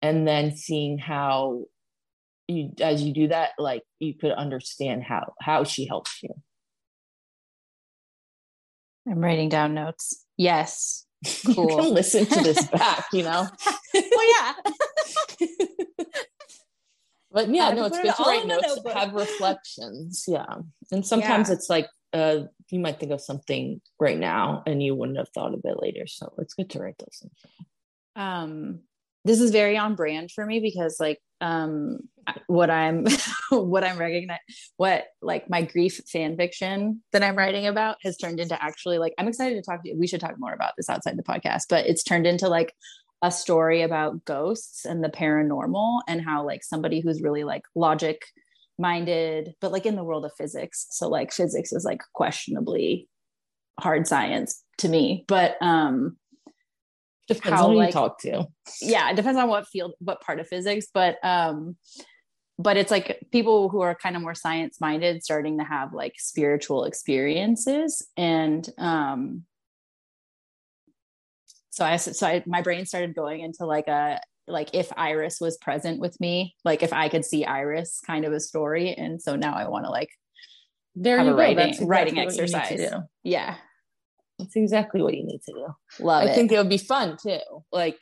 and 0.02 0.28
then 0.28 0.56
seeing 0.56 0.98
how 0.98 1.64
you 2.48 2.72
as 2.82 3.02
you 3.02 3.14
do 3.14 3.30
that 3.30 3.52
like 3.58 3.84
you 4.00 4.14
could 4.14 4.32
understand 4.32 5.02
how 5.02 5.34
how 5.40 5.64
she 5.64 5.88
helps 5.88 6.22
you 6.22 6.30
i'm 9.10 9.20
writing 9.20 9.50
down 9.50 9.74
notes. 9.74 10.26
Yes. 10.38 11.06
Cool. 11.46 11.70
you 11.70 11.78
can 11.78 11.94
listen 11.94 12.26
to 12.26 12.42
this 12.42 12.68
back 12.72 13.06
you 13.14 13.24
know? 13.24 13.48
Well 13.94 14.30
yeah. 14.40 14.54
But 17.32 17.50
yeah 17.50 17.72
no 17.72 17.86
it's 17.86 17.98
good 17.98 18.14
to 18.16 18.24
write 18.24 18.46
notes 18.46 18.80
have 18.94 19.14
reflections 19.14 20.26
yeah. 20.28 20.56
And 20.92 21.06
sometimes 21.06 21.50
yeah. 21.50 21.56
it's 21.56 21.70
like 21.70 21.88
uh 22.12 22.42
you 22.70 22.80
might 22.80 23.00
think 23.00 23.12
of 23.12 23.22
something 23.22 23.82
right 24.00 24.18
now 24.18 24.64
and 24.68 24.84
you 24.84 24.96
wouldn't 24.96 25.18
have 25.18 25.30
thought 25.30 25.54
of 25.54 25.62
it 25.64 25.82
later 25.82 26.06
so 26.08 26.34
it's 26.38 26.54
good 26.54 26.70
to 26.72 26.80
write 26.80 26.96
those 27.00 27.20
things 27.22 27.34
um 28.16 28.80
this 29.26 29.40
is 29.40 29.52
very 29.52 29.78
on 29.78 29.96
brand 29.96 30.30
for 30.32 30.46
me 30.46 30.60
because 30.60 30.98
like 31.00 31.20
um 31.44 32.00
what 32.48 32.72
i'm 32.72 33.06
what 33.50 33.84
i'm 33.84 33.98
recognizing 33.98 34.40
what 34.78 35.06
like 35.22 35.50
my 35.50 35.62
grief 35.62 36.00
fan 36.12 36.36
fiction 36.38 37.04
that 37.12 37.22
i'm 37.22 37.38
writing 37.38 37.68
about 37.68 37.98
has 38.02 38.18
turned 38.18 38.40
into 38.40 38.62
actually 38.64 38.98
like 38.98 39.14
i'm 39.20 39.28
excited 39.28 39.56
to 39.56 39.62
talk 39.62 39.84
to 39.84 39.90
you 39.90 40.00
we 40.00 40.08
should 40.08 40.22
talk 40.22 40.36
more 40.40 40.54
about 40.54 40.72
this 40.78 40.90
outside 40.90 41.18
the 41.18 41.24
podcast 41.24 41.64
but 41.70 41.86
it's 41.86 42.02
turned 42.02 42.26
into 42.26 42.48
like 42.48 42.74
a 43.22 43.30
story 43.30 43.82
about 43.82 44.24
ghosts 44.26 44.86
and 44.86 45.04
the 45.04 45.10
paranormal 45.10 46.02
and 46.08 46.22
how 46.22 46.46
like 46.46 46.64
somebody 46.64 47.02
who's 47.02 47.22
really 47.22 47.44
like 47.44 47.64
logic 47.76 48.22
minded 48.80 49.54
but 49.60 49.72
like 49.72 49.86
in 49.86 49.96
the 49.96 50.04
world 50.04 50.26
of 50.26 50.32
physics 50.38 50.88
so 50.92 51.10
like 51.10 51.32
physics 51.32 51.74
is 51.74 51.84
like 51.84 52.02
questionably 52.14 53.08
hard 53.80 54.08
science 54.08 54.64
to 54.78 54.88
me 54.88 55.26
but 55.28 55.56
um 55.62 56.18
depends 57.28 57.60
how, 57.60 57.66
on 57.66 57.72
who 57.72 57.78
like, 57.78 57.88
you 57.88 57.94
talk 57.94 58.20
to. 58.22 58.46
Yeah, 58.82 59.10
it 59.10 59.16
depends 59.16 59.40
on 59.40 59.48
what 59.48 59.68
field, 59.68 59.94
what 60.00 60.22
part 60.22 60.40
of 60.40 60.48
physics, 60.48 60.88
but 60.94 61.18
um, 61.24 61.78
but 62.60 62.78
it's 62.78 62.92
like 62.92 63.20
people 63.32 63.70
who 63.70 63.82
are 63.82 63.96
kind 63.96 64.16
of 64.16 64.22
more 64.22 64.36
science 64.36 64.80
minded 64.80 65.24
starting 65.24 65.58
to 65.58 65.64
have 65.64 65.94
like 65.94 66.14
spiritual 66.18 66.86
experiences 66.86 68.08
and 68.16 68.70
um 68.78 69.44
so 71.72 71.84
i 71.84 71.98
so 71.98 72.28
I, 72.28 72.44
my 72.46 72.62
brain 72.62 72.86
started 72.86 73.16
going 73.16 73.42
into 73.42 73.66
like 73.66 73.88
a 73.88 74.20
like 74.48 74.70
if 74.74 74.92
iris 74.96 75.40
was 75.40 75.58
present 75.58 76.00
with 76.00 76.20
me 76.20 76.56
like 76.64 76.84
if 76.84 76.94
i 76.94 77.10
could 77.10 77.26
see 77.26 77.46
iris 77.46 78.00
kind 78.06 78.26
of 78.26 78.34
a 78.34 78.40
story 78.40 78.94
and 78.94 79.22
so 79.22 79.36
now 79.36 79.56
i 79.56 79.68
want 79.68 79.86
to 79.86 79.92
like 79.92 80.10
there 80.96 81.18
you 81.18 81.32
go. 81.32 81.36
writing, 81.36 81.70
exactly 81.70 81.88
writing 81.88 82.20
exercise 82.20 82.94
yeah 83.24 83.56
that's 84.44 84.56
exactly 84.56 85.02
what 85.02 85.16
you 85.16 85.24
need 85.24 85.42
to 85.44 85.54
do. 85.54 85.68
Love 86.00 86.24
I 86.24 86.32
it. 86.32 86.36
think 86.36 86.52
it 86.52 86.58
would 86.58 86.70
be 86.70 86.78
fun 86.78 87.18
too. 87.22 87.40
Like 87.72 88.00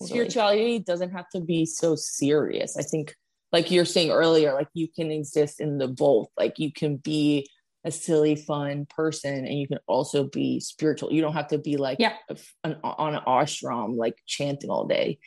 totally. 0.00 0.08
spirituality 0.08 0.78
doesn't 0.80 1.10
have 1.10 1.28
to 1.30 1.40
be 1.40 1.66
so 1.66 1.94
serious. 1.96 2.76
I 2.76 2.82
think 2.82 3.14
like 3.52 3.70
you're 3.70 3.84
saying 3.84 4.10
earlier, 4.10 4.52
like 4.54 4.68
you 4.74 4.88
can 4.88 5.10
exist 5.10 5.60
in 5.60 5.78
the 5.78 5.88
both. 5.88 6.28
Like 6.36 6.58
you 6.58 6.72
can 6.72 6.96
be 6.96 7.48
a 7.84 7.90
silly, 7.90 8.34
fun 8.34 8.86
person, 8.86 9.46
and 9.46 9.58
you 9.58 9.68
can 9.68 9.78
also 9.86 10.24
be 10.24 10.60
spiritual. 10.60 11.12
You 11.12 11.22
don't 11.22 11.32
have 11.34 11.48
to 11.48 11.58
be 11.58 11.76
like 11.76 11.98
yeah. 12.00 12.14
a, 12.28 12.36
an, 12.64 12.76
on 12.82 13.14
an 13.14 13.22
ashram, 13.26 13.96
like 13.96 14.16
chanting 14.26 14.70
all 14.70 14.86
day 14.86 15.18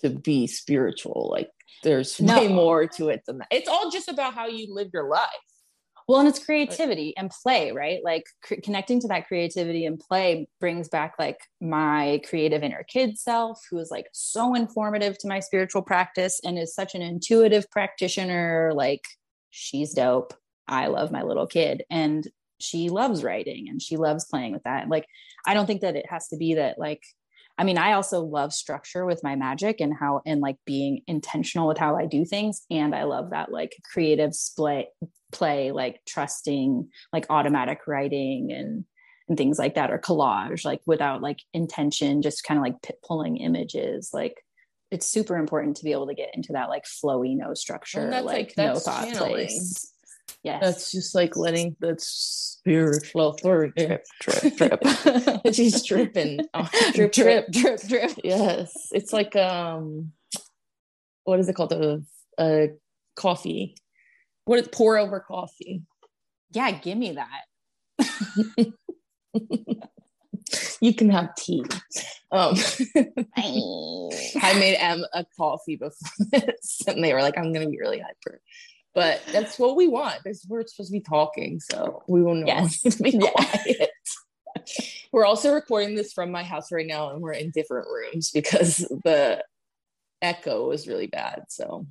to 0.00 0.10
be 0.10 0.46
spiritual. 0.46 1.28
Like 1.30 1.50
there's 1.82 2.20
no. 2.20 2.36
way 2.36 2.48
more 2.48 2.86
to 2.86 3.08
it 3.08 3.22
than 3.26 3.38
that. 3.38 3.48
It's 3.50 3.68
all 3.68 3.90
just 3.90 4.08
about 4.08 4.34
how 4.34 4.48
you 4.48 4.74
live 4.74 4.90
your 4.92 5.08
life 5.08 5.28
well 6.10 6.18
and 6.18 6.28
it's 6.28 6.44
creativity 6.44 7.14
and 7.16 7.30
play 7.30 7.70
right? 7.70 8.00
Like 8.02 8.24
cr- 8.42 8.56
connecting 8.62 9.00
to 9.00 9.08
that 9.08 9.28
creativity 9.28 9.86
and 9.86 9.98
play 9.98 10.48
brings 10.58 10.88
back 10.88 11.14
like 11.20 11.38
my 11.60 12.20
creative 12.28 12.64
inner 12.64 12.82
kid 12.82 13.16
self 13.16 13.62
who 13.70 13.78
is 13.78 13.92
like 13.92 14.06
so 14.12 14.54
informative 14.56 15.16
to 15.18 15.28
my 15.28 15.38
spiritual 15.38 15.82
practice 15.82 16.40
and 16.44 16.58
is 16.58 16.74
such 16.74 16.96
an 16.96 17.02
intuitive 17.02 17.70
practitioner. 17.70 18.72
Like 18.74 19.04
she's 19.50 19.94
dope. 19.94 20.34
I 20.66 20.88
love 20.88 21.12
my 21.12 21.22
little 21.22 21.46
kid. 21.46 21.84
And 21.90 22.26
she 22.58 22.88
loves 22.88 23.22
writing 23.22 23.68
and 23.68 23.80
she 23.80 23.96
loves 23.96 24.24
playing 24.24 24.52
with 24.52 24.64
that. 24.64 24.88
Like 24.88 25.06
i 25.46 25.54
don't 25.54 25.66
think 25.66 25.80
that 25.80 25.96
it 25.96 26.04
has 26.10 26.28
to 26.28 26.36
be 26.36 26.54
that 26.54 26.78
like 26.78 27.02
I 27.58 27.64
mean, 27.64 27.76
I 27.76 27.92
also 27.92 28.22
love 28.22 28.54
structure 28.54 29.04
with 29.04 29.22
my 29.22 29.36
magic 29.36 29.82
and 29.82 29.92
how 29.92 30.22
and 30.24 30.40
like 30.40 30.56
being 30.64 31.02
intentional 31.06 31.68
with 31.68 31.76
how 31.76 31.94
I 31.94 32.06
do 32.06 32.24
things. 32.24 32.62
And 32.70 32.94
I 32.94 33.02
love 33.02 33.30
that 33.30 33.52
like 33.52 33.76
creative 33.92 34.32
play, 34.56 34.88
play, 35.30 35.72
like 35.72 36.00
trusting, 36.06 36.88
like 37.12 37.26
automatic 37.30 37.80
writing 37.86 38.52
and 38.52 38.84
and 39.28 39.38
things 39.38 39.58
like 39.58 39.76
that, 39.76 39.92
or 39.92 39.98
collage, 39.98 40.64
like 40.64 40.80
without 40.86 41.22
like 41.22 41.40
intention, 41.54 42.20
just 42.20 42.42
kind 42.42 42.58
of 42.58 42.64
like 42.64 42.82
p- 42.82 42.94
pulling 43.06 43.36
images. 43.36 44.10
Like 44.12 44.44
it's 44.90 45.06
super 45.06 45.36
important 45.36 45.76
to 45.76 45.84
be 45.84 45.92
able 45.92 46.08
to 46.08 46.14
get 46.14 46.34
into 46.34 46.52
that 46.52 46.68
like 46.68 46.84
flowy, 46.84 47.36
no 47.36 47.54
structure, 47.54 48.10
like, 48.10 48.24
like 48.24 48.54
no 48.56 48.74
thought 48.76 49.04
channeling. 49.04 49.32
place. 49.32 49.92
Yes. 50.42 50.62
That's 50.62 50.92
just 50.92 51.14
like 51.14 51.36
letting 51.36 51.76
the 51.80 51.96
spirit 51.98 53.06
flow 53.06 53.32
through. 53.32 53.72
Drip, 53.76 54.04
drip, 54.20 54.56
drip. 54.56 54.82
She's 55.52 55.82
dripping. 55.84 56.40
Oh, 56.54 56.68
drip, 56.94 57.12
drip, 57.12 57.52
drip, 57.52 57.80
drip. 57.86 58.12
Yes. 58.24 58.88
It's 58.92 59.12
like 59.12 59.36
um 59.36 60.12
what 61.24 61.38
is 61.38 61.48
it 61.48 61.54
called? 61.54 61.72
A, 61.72 62.02
a 62.38 62.70
coffee. 63.16 63.76
What 64.50 64.58
is 64.58 64.66
pour 64.66 64.98
over 64.98 65.20
coffee? 65.20 65.82
Yeah, 66.50 66.72
give 66.72 66.98
me 66.98 67.12
that. 67.12 67.42
you 70.80 70.92
can 70.92 71.08
have 71.08 71.32
tea. 71.36 71.62
Um, 72.32 72.56
I 73.36 74.58
made 74.58 74.76
Em 74.80 75.04
a 75.14 75.24
coffee 75.36 75.76
before 75.76 76.26
this, 76.32 76.82
and 76.88 77.04
they 77.04 77.14
were 77.14 77.22
like, 77.22 77.38
"I'm 77.38 77.52
gonna 77.52 77.70
be 77.70 77.78
really 77.78 78.00
hyper." 78.00 78.40
but 78.92 79.22
that's 79.30 79.56
what 79.56 79.76
we 79.76 79.86
want. 79.86 80.18
This 80.24 80.44
we're 80.48 80.66
supposed 80.66 80.88
to 80.88 80.98
be 80.98 81.00
talking, 81.00 81.60
so 81.60 82.02
we 82.08 82.20
will 82.20 82.34
not 82.34 82.48
yes. 82.48 82.80
to 82.80 83.02
be 83.04 83.20
quiet. 83.20 83.90
we're 85.12 85.26
also 85.26 85.54
recording 85.54 85.94
this 85.94 86.12
from 86.12 86.32
my 86.32 86.42
house 86.42 86.72
right 86.72 86.88
now, 86.88 87.10
and 87.10 87.22
we're 87.22 87.34
in 87.34 87.52
different 87.52 87.86
rooms 87.86 88.32
because 88.32 88.78
the 89.04 89.44
echo 90.20 90.72
is 90.72 90.88
really 90.88 91.06
bad. 91.06 91.44
So 91.50 91.86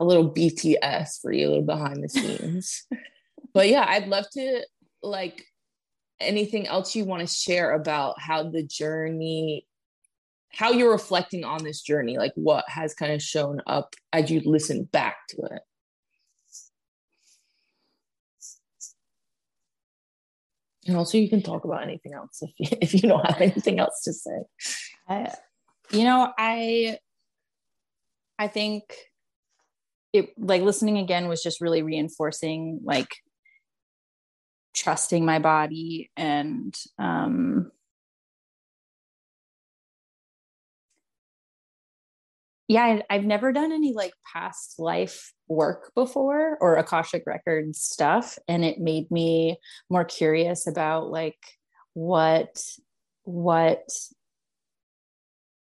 a 0.00 0.04
little 0.04 0.30
BTS 0.30 1.20
for 1.20 1.32
you, 1.32 1.48
a 1.48 1.50
little 1.50 1.62
behind 1.64 2.02
the 2.02 2.08
scenes. 2.08 2.86
but 3.54 3.68
yeah, 3.68 3.84
I'd 3.88 4.08
love 4.08 4.26
to 4.32 4.64
like 5.02 5.44
anything 6.20 6.66
else 6.66 6.94
you 6.96 7.04
want 7.04 7.20
to 7.20 7.32
share 7.32 7.72
about 7.72 8.20
how 8.20 8.48
the 8.48 8.62
journey 8.62 9.64
how 10.50 10.70
you're 10.70 10.90
reflecting 10.90 11.44
on 11.44 11.62
this 11.62 11.82
journey 11.82 12.18
like 12.18 12.32
what 12.34 12.64
has 12.68 12.94
kind 12.94 13.12
of 13.12 13.22
shown 13.22 13.60
up 13.66 13.94
as 14.12 14.28
you 14.30 14.40
listen 14.44 14.82
back 14.84 15.18
to 15.28 15.36
it 15.42 15.62
And 20.88 20.96
also, 20.96 21.18
you 21.18 21.28
can 21.28 21.42
talk 21.42 21.64
about 21.64 21.82
anything 21.82 22.14
else 22.14 22.42
if 22.42 22.50
you, 22.58 22.78
if 22.80 22.94
you 22.94 23.08
don't 23.08 23.24
have 23.26 23.40
anything 23.40 23.78
else 23.78 24.02
to 24.04 24.12
say. 24.12 24.42
I, 25.06 25.34
you 25.90 26.04
know, 26.04 26.32
I 26.36 26.98
I 28.38 28.48
think 28.48 28.94
it 30.12 30.30
like 30.38 30.62
listening 30.62 30.98
again 30.98 31.28
was 31.28 31.42
just 31.42 31.60
really 31.60 31.82
reinforcing 31.82 32.80
like 32.82 33.14
trusting 34.74 35.24
my 35.24 35.38
body 35.38 36.10
and 36.16 36.74
um 36.98 37.70
yeah 42.68 43.00
i've 43.10 43.24
never 43.24 43.52
done 43.52 43.72
any 43.72 43.92
like 43.92 44.12
past 44.32 44.78
life 44.78 45.32
work 45.48 45.90
before 45.94 46.56
or 46.60 46.76
akashic 46.76 47.24
records 47.26 47.80
stuff 47.80 48.38
and 48.46 48.64
it 48.64 48.78
made 48.78 49.10
me 49.10 49.56
more 49.90 50.04
curious 50.04 50.66
about 50.66 51.10
like 51.10 51.38
what 51.94 52.62
what 53.24 53.88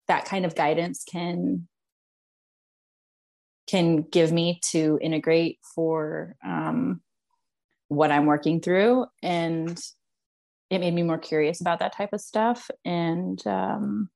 that 0.08 0.26
kind 0.26 0.46
of 0.46 0.56
guidance 0.56 1.04
can 1.04 1.68
can 3.72 4.02
give 4.02 4.32
me 4.32 4.60
to 4.72 5.00
integrate 5.02 5.58
for 5.74 6.36
um, 6.46 7.02
what 7.88 8.12
i'm 8.12 8.26
working 8.26 8.60
through. 8.60 9.06
And 9.24 9.80
it 10.70 10.80
made 10.80 10.94
me 10.94 11.04
more 11.04 11.18
curious 11.18 11.60
about 11.62 11.80
that 11.80 11.94
type 11.94 12.14
of 12.14 12.22
stuff. 12.22 12.70
And 12.86 13.46
um, 13.46 14.10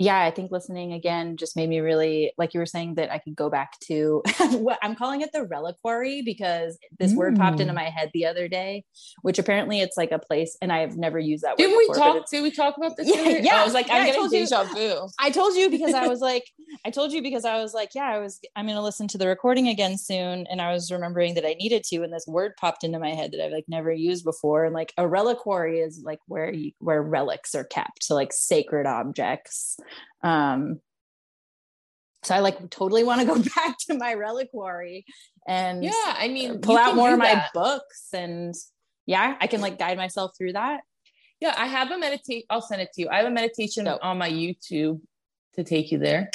yeah, 0.00 0.22
I 0.22 0.30
think 0.30 0.52
listening 0.52 0.92
again 0.92 1.36
just 1.36 1.56
made 1.56 1.68
me 1.68 1.80
really, 1.80 2.32
like 2.38 2.54
you 2.54 2.60
were 2.60 2.66
saying, 2.66 2.94
that 2.94 3.12
I 3.12 3.18
could 3.18 3.34
go 3.34 3.50
back 3.50 3.80
to 3.80 4.22
what 4.52 4.78
I'm 4.80 4.94
calling 4.94 5.22
it 5.22 5.32
the 5.32 5.42
reliquary 5.42 6.22
because 6.22 6.78
this 7.00 7.12
mm. 7.12 7.16
word 7.16 7.36
popped 7.36 7.58
into 7.58 7.72
mm. 7.72 7.76
my 7.76 7.90
head 7.90 8.10
the 8.14 8.26
other 8.26 8.46
day, 8.46 8.84
which 9.22 9.40
apparently 9.40 9.80
it's 9.80 9.96
like 9.96 10.12
a 10.12 10.18
place, 10.20 10.56
and 10.62 10.72
I 10.72 10.78
have 10.78 10.96
never 10.96 11.18
used 11.18 11.42
that 11.42 11.56
Didn't 11.56 11.74
word. 11.74 11.80
Didn't 11.80 11.96
we 11.96 12.20
talk? 12.20 12.30
Did 12.30 12.42
we 12.42 12.50
talk 12.52 12.76
about 12.76 12.96
this? 12.96 13.08
Yeah, 13.08 13.38
yeah. 13.42 13.60
I 13.60 13.64
was 13.64 13.74
like, 13.74 13.88
yeah, 13.88 13.96
I'm 13.96 14.06
getting 14.06 14.28
deja 14.28 14.64
vu. 14.64 15.08
I 15.18 15.30
told 15.30 15.56
you 15.56 15.68
because 15.68 15.94
I 15.94 16.06
was 16.08 16.20
like, 16.20 16.44
I 16.84 16.90
told 16.90 17.12
you 17.12 17.20
because 17.20 17.44
I 17.44 17.60
was 17.60 17.74
like, 17.74 17.96
yeah, 17.96 18.08
I 18.08 18.18
was, 18.18 18.38
I'm 18.54 18.66
going 18.66 18.76
to 18.76 18.82
listen 18.82 19.08
to 19.08 19.18
the 19.18 19.26
recording 19.26 19.66
again 19.66 19.98
soon, 19.98 20.46
and 20.48 20.62
I 20.62 20.72
was 20.72 20.92
remembering 20.92 21.34
that 21.34 21.44
I 21.44 21.54
needed 21.54 21.82
to, 21.84 22.04
and 22.04 22.12
this 22.12 22.26
word 22.28 22.52
popped 22.56 22.84
into 22.84 23.00
my 23.00 23.10
head 23.10 23.32
that 23.32 23.44
I've 23.44 23.52
like 23.52 23.66
never 23.66 23.90
used 23.90 24.24
before, 24.24 24.64
and 24.64 24.74
like 24.74 24.92
a 24.96 25.08
reliquary 25.08 25.80
is 25.80 26.02
like 26.04 26.20
where 26.28 26.52
you, 26.52 26.70
where 26.78 27.02
relics 27.02 27.56
are 27.56 27.64
kept, 27.64 28.04
so 28.04 28.14
like 28.14 28.32
sacred 28.32 28.86
objects 28.86 29.76
um, 30.22 30.80
so 32.22 32.34
I 32.34 32.40
like 32.40 32.70
totally 32.70 33.04
want 33.04 33.20
to 33.20 33.26
go 33.26 33.42
back 33.56 33.76
to 33.88 33.94
my 33.94 34.12
reliquary 34.12 35.04
and 35.46 35.82
yeah, 35.82 35.92
I 36.06 36.28
mean, 36.28 36.60
pull 36.60 36.76
out 36.76 36.94
more 36.94 37.12
of 37.12 37.18
my 37.18 37.46
books 37.54 38.08
and 38.12 38.54
yeah, 39.06 39.36
I 39.40 39.46
can 39.46 39.60
like 39.60 39.78
guide 39.78 39.96
myself 39.96 40.32
through 40.36 40.52
that. 40.52 40.80
Yeah, 41.40 41.54
I 41.56 41.66
have 41.66 41.90
a 41.90 41.98
meditate. 41.98 42.44
I'll 42.50 42.60
send 42.60 42.82
it 42.82 42.92
to 42.94 43.02
you. 43.02 43.08
I 43.08 43.18
have 43.18 43.26
a 43.26 43.30
meditation 43.30 43.86
on 43.88 44.18
my 44.18 44.28
YouTube 44.28 45.00
to 45.54 45.64
take 45.64 45.90
you 45.90 45.98
there, 45.98 46.30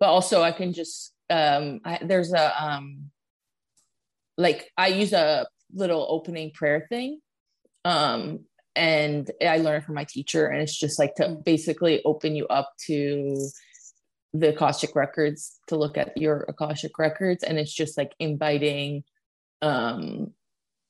but 0.00 0.08
also 0.08 0.42
I 0.42 0.52
can 0.52 0.72
just 0.72 1.12
um, 1.28 1.80
I, 1.84 1.98
there's 2.02 2.32
a 2.32 2.64
um, 2.64 3.10
like 4.38 4.70
I 4.76 4.88
use 4.88 5.12
a 5.12 5.46
little 5.72 6.06
opening 6.08 6.52
prayer 6.52 6.86
thing, 6.88 7.20
um, 7.84 8.40
and 8.76 9.30
I 9.40 9.58
learned 9.58 9.84
from 9.84 9.94
my 9.94 10.04
teacher, 10.04 10.46
and 10.46 10.62
it's 10.62 10.78
just 10.78 10.98
like 10.98 11.14
to 11.16 11.24
mm. 11.24 11.44
basically 11.44 12.02
open 12.04 12.34
you 12.34 12.46
up 12.48 12.72
to 12.86 13.48
the 14.32 14.48
Akashic 14.48 14.96
records 14.96 15.58
to 15.68 15.76
look 15.76 15.96
at 15.96 16.16
your 16.16 16.44
Akashic 16.48 16.98
records, 16.98 17.44
and 17.44 17.58
it's 17.58 17.72
just 17.72 17.96
like 17.96 18.14
inviting, 18.18 19.04
um, 19.62 20.32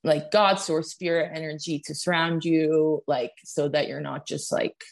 like 0.03 0.31
God, 0.31 0.55
source, 0.55 0.91
spirit, 0.91 1.31
energy 1.35 1.83
to 1.87 1.95
surround 1.95 2.45
you, 2.45 3.03
like 3.07 3.33
so 3.45 3.69
that 3.69 3.89
you're 3.89 4.01
not 4.01 4.27
just 4.27 4.51
like 4.51 4.83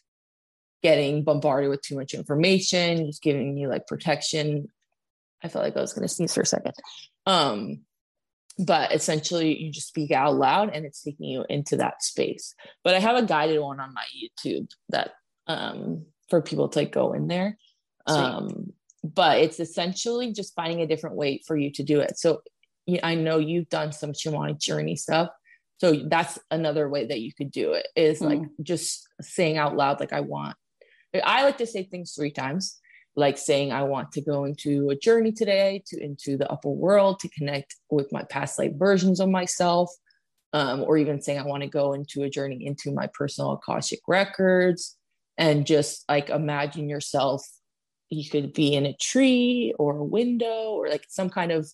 getting 0.82 1.23
bombarded 1.23 1.70
with 1.70 1.81
too 1.82 1.97
much 1.97 2.12
information, 2.12 3.06
just 3.06 3.23
giving 3.23 3.56
you 3.56 3.69
like 3.69 3.86
protection. 3.86 4.69
I 5.43 5.48
felt 5.48 5.64
like 5.64 5.77
I 5.77 5.81
was 5.81 5.93
going 5.93 6.06
to 6.06 6.12
sneeze 6.12 6.35
for 6.35 6.43
a 6.43 6.47
second. 6.47 6.74
Um, 7.27 7.81
but 8.59 8.93
essentially 8.93 9.59
you 9.59 9.70
just 9.70 9.89
speak 9.89 10.11
out 10.11 10.35
loud 10.35 10.70
and 10.74 10.85
it's 10.85 11.03
taking 11.03 11.27
you 11.27 11.45
into 11.49 11.77
that 11.77 12.03
space. 12.03 12.55
But 12.85 12.95
i 12.95 12.99
have 12.99 13.16
a 13.16 13.27
guided 13.27 13.61
one 13.61 13.81
on 13.81 13.95
my 13.95 14.05
youtube 14.15 14.70
that 14.91 15.12
um 15.47 16.07
for 16.29 16.41
people 16.41 16.69
to 16.69 16.79
like 16.81 16.93
go 16.93 17.12
in 17.12 17.29
there. 17.29 17.57
Sweet. 18.09 18.19
um 18.19 18.73
but 19.05 19.39
it's 19.39 19.59
essentially 19.59 20.33
just 20.33 20.55
finding 20.55 20.81
a 20.81 20.87
different 20.87 21.16
way 21.16 21.43
for 21.47 21.57
you 21.57 21.73
to 21.73 21.83
do 21.83 22.01
it. 22.01 22.19
So 22.19 22.43
i 23.03 23.15
know 23.15 23.39
you've 23.39 23.69
done 23.69 23.93
some 23.93 24.12
shamanic 24.12 24.59
journey 24.59 24.97
stuff. 24.97 25.29
So 25.79 26.05
that's 26.09 26.39
another 26.53 26.89
way 26.89 27.07
that 27.07 27.20
you 27.20 27.33
could 27.35 27.51
do 27.51 27.73
it 27.73 27.89
is 27.97 28.20
mm-hmm. 28.20 28.43
like 28.43 28.49
just 28.62 29.09
saying 29.20 29.59
out 29.59 29.77
loud 29.77 29.99
like 29.99 30.12
i 30.12 30.20
want 30.20 30.57
i 31.24 31.43
like 31.43 31.59
to 31.59 31.66
say 31.66 31.83
things 31.83 32.12
three 32.12 32.31
times 32.31 32.79
like 33.16 33.36
saying 33.36 33.72
i 33.72 33.82
want 33.82 34.10
to 34.12 34.20
go 34.20 34.44
into 34.44 34.89
a 34.90 34.97
journey 34.97 35.32
today 35.32 35.82
to 35.86 36.02
into 36.02 36.36
the 36.36 36.51
upper 36.51 36.70
world 36.70 37.18
to 37.20 37.28
connect 37.30 37.76
with 37.90 38.12
my 38.12 38.22
past 38.24 38.59
life 38.59 38.72
versions 38.76 39.20
of 39.20 39.28
myself 39.28 39.90
um, 40.52 40.82
or 40.82 40.97
even 40.97 41.20
saying 41.20 41.39
i 41.39 41.47
want 41.47 41.62
to 41.62 41.68
go 41.68 41.93
into 41.93 42.22
a 42.22 42.30
journey 42.30 42.66
into 42.66 42.93
my 42.93 43.09
personal 43.14 43.52
akashic 43.52 44.01
records 44.09 44.97
and 45.39 45.66
just 45.66 46.05
like 46.09 46.30
imagine 46.30 46.89
yourself 46.89 47.47
you 48.10 48.28
could 48.28 48.52
be 48.52 48.74
in 48.74 48.86
a 48.86 48.97
tree 48.97 49.74
or 49.78 49.97
a 49.97 50.05
window 50.05 50.72
or 50.72 50.89
like 50.89 51.05
some 51.09 51.30
kind 51.30 51.52
of 51.52 51.70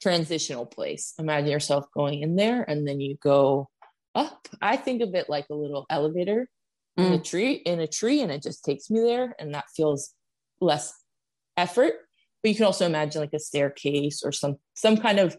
transitional 0.00 0.66
place 0.66 1.14
imagine 1.18 1.50
yourself 1.50 1.86
going 1.94 2.22
in 2.22 2.34
there 2.34 2.64
and 2.68 2.86
then 2.86 3.00
you 3.00 3.16
go 3.22 3.68
up 4.14 4.48
i 4.60 4.76
think 4.76 5.00
of 5.00 5.14
it 5.14 5.28
like 5.28 5.46
a 5.50 5.54
little 5.54 5.86
elevator 5.90 6.48
mm. 6.98 7.06
in 7.06 7.12
a 7.12 7.18
mm. 7.18 7.24
tree 7.24 7.52
in 7.52 7.78
a 7.80 7.86
tree 7.86 8.20
and 8.20 8.32
it 8.32 8.42
just 8.42 8.64
takes 8.64 8.90
me 8.90 9.00
there 9.00 9.34
and 9.38 9.54
that 9.54 9.64
feels 9.76 10.12
less 10.62 10.94
effort 11.56 11.94
but 12.42 12.50
you 12.50 12.56
can 12.56 12.64
also 12.64 12.86
imagine 12.86 13.20
like 13.20 13.32
a 13.32 13.38
staircase 13.38 14.22
or 14.24 14.32
some 14.32 14.56
some 14.74 14.96
kind 14.96 15.18
of 15.18 15.36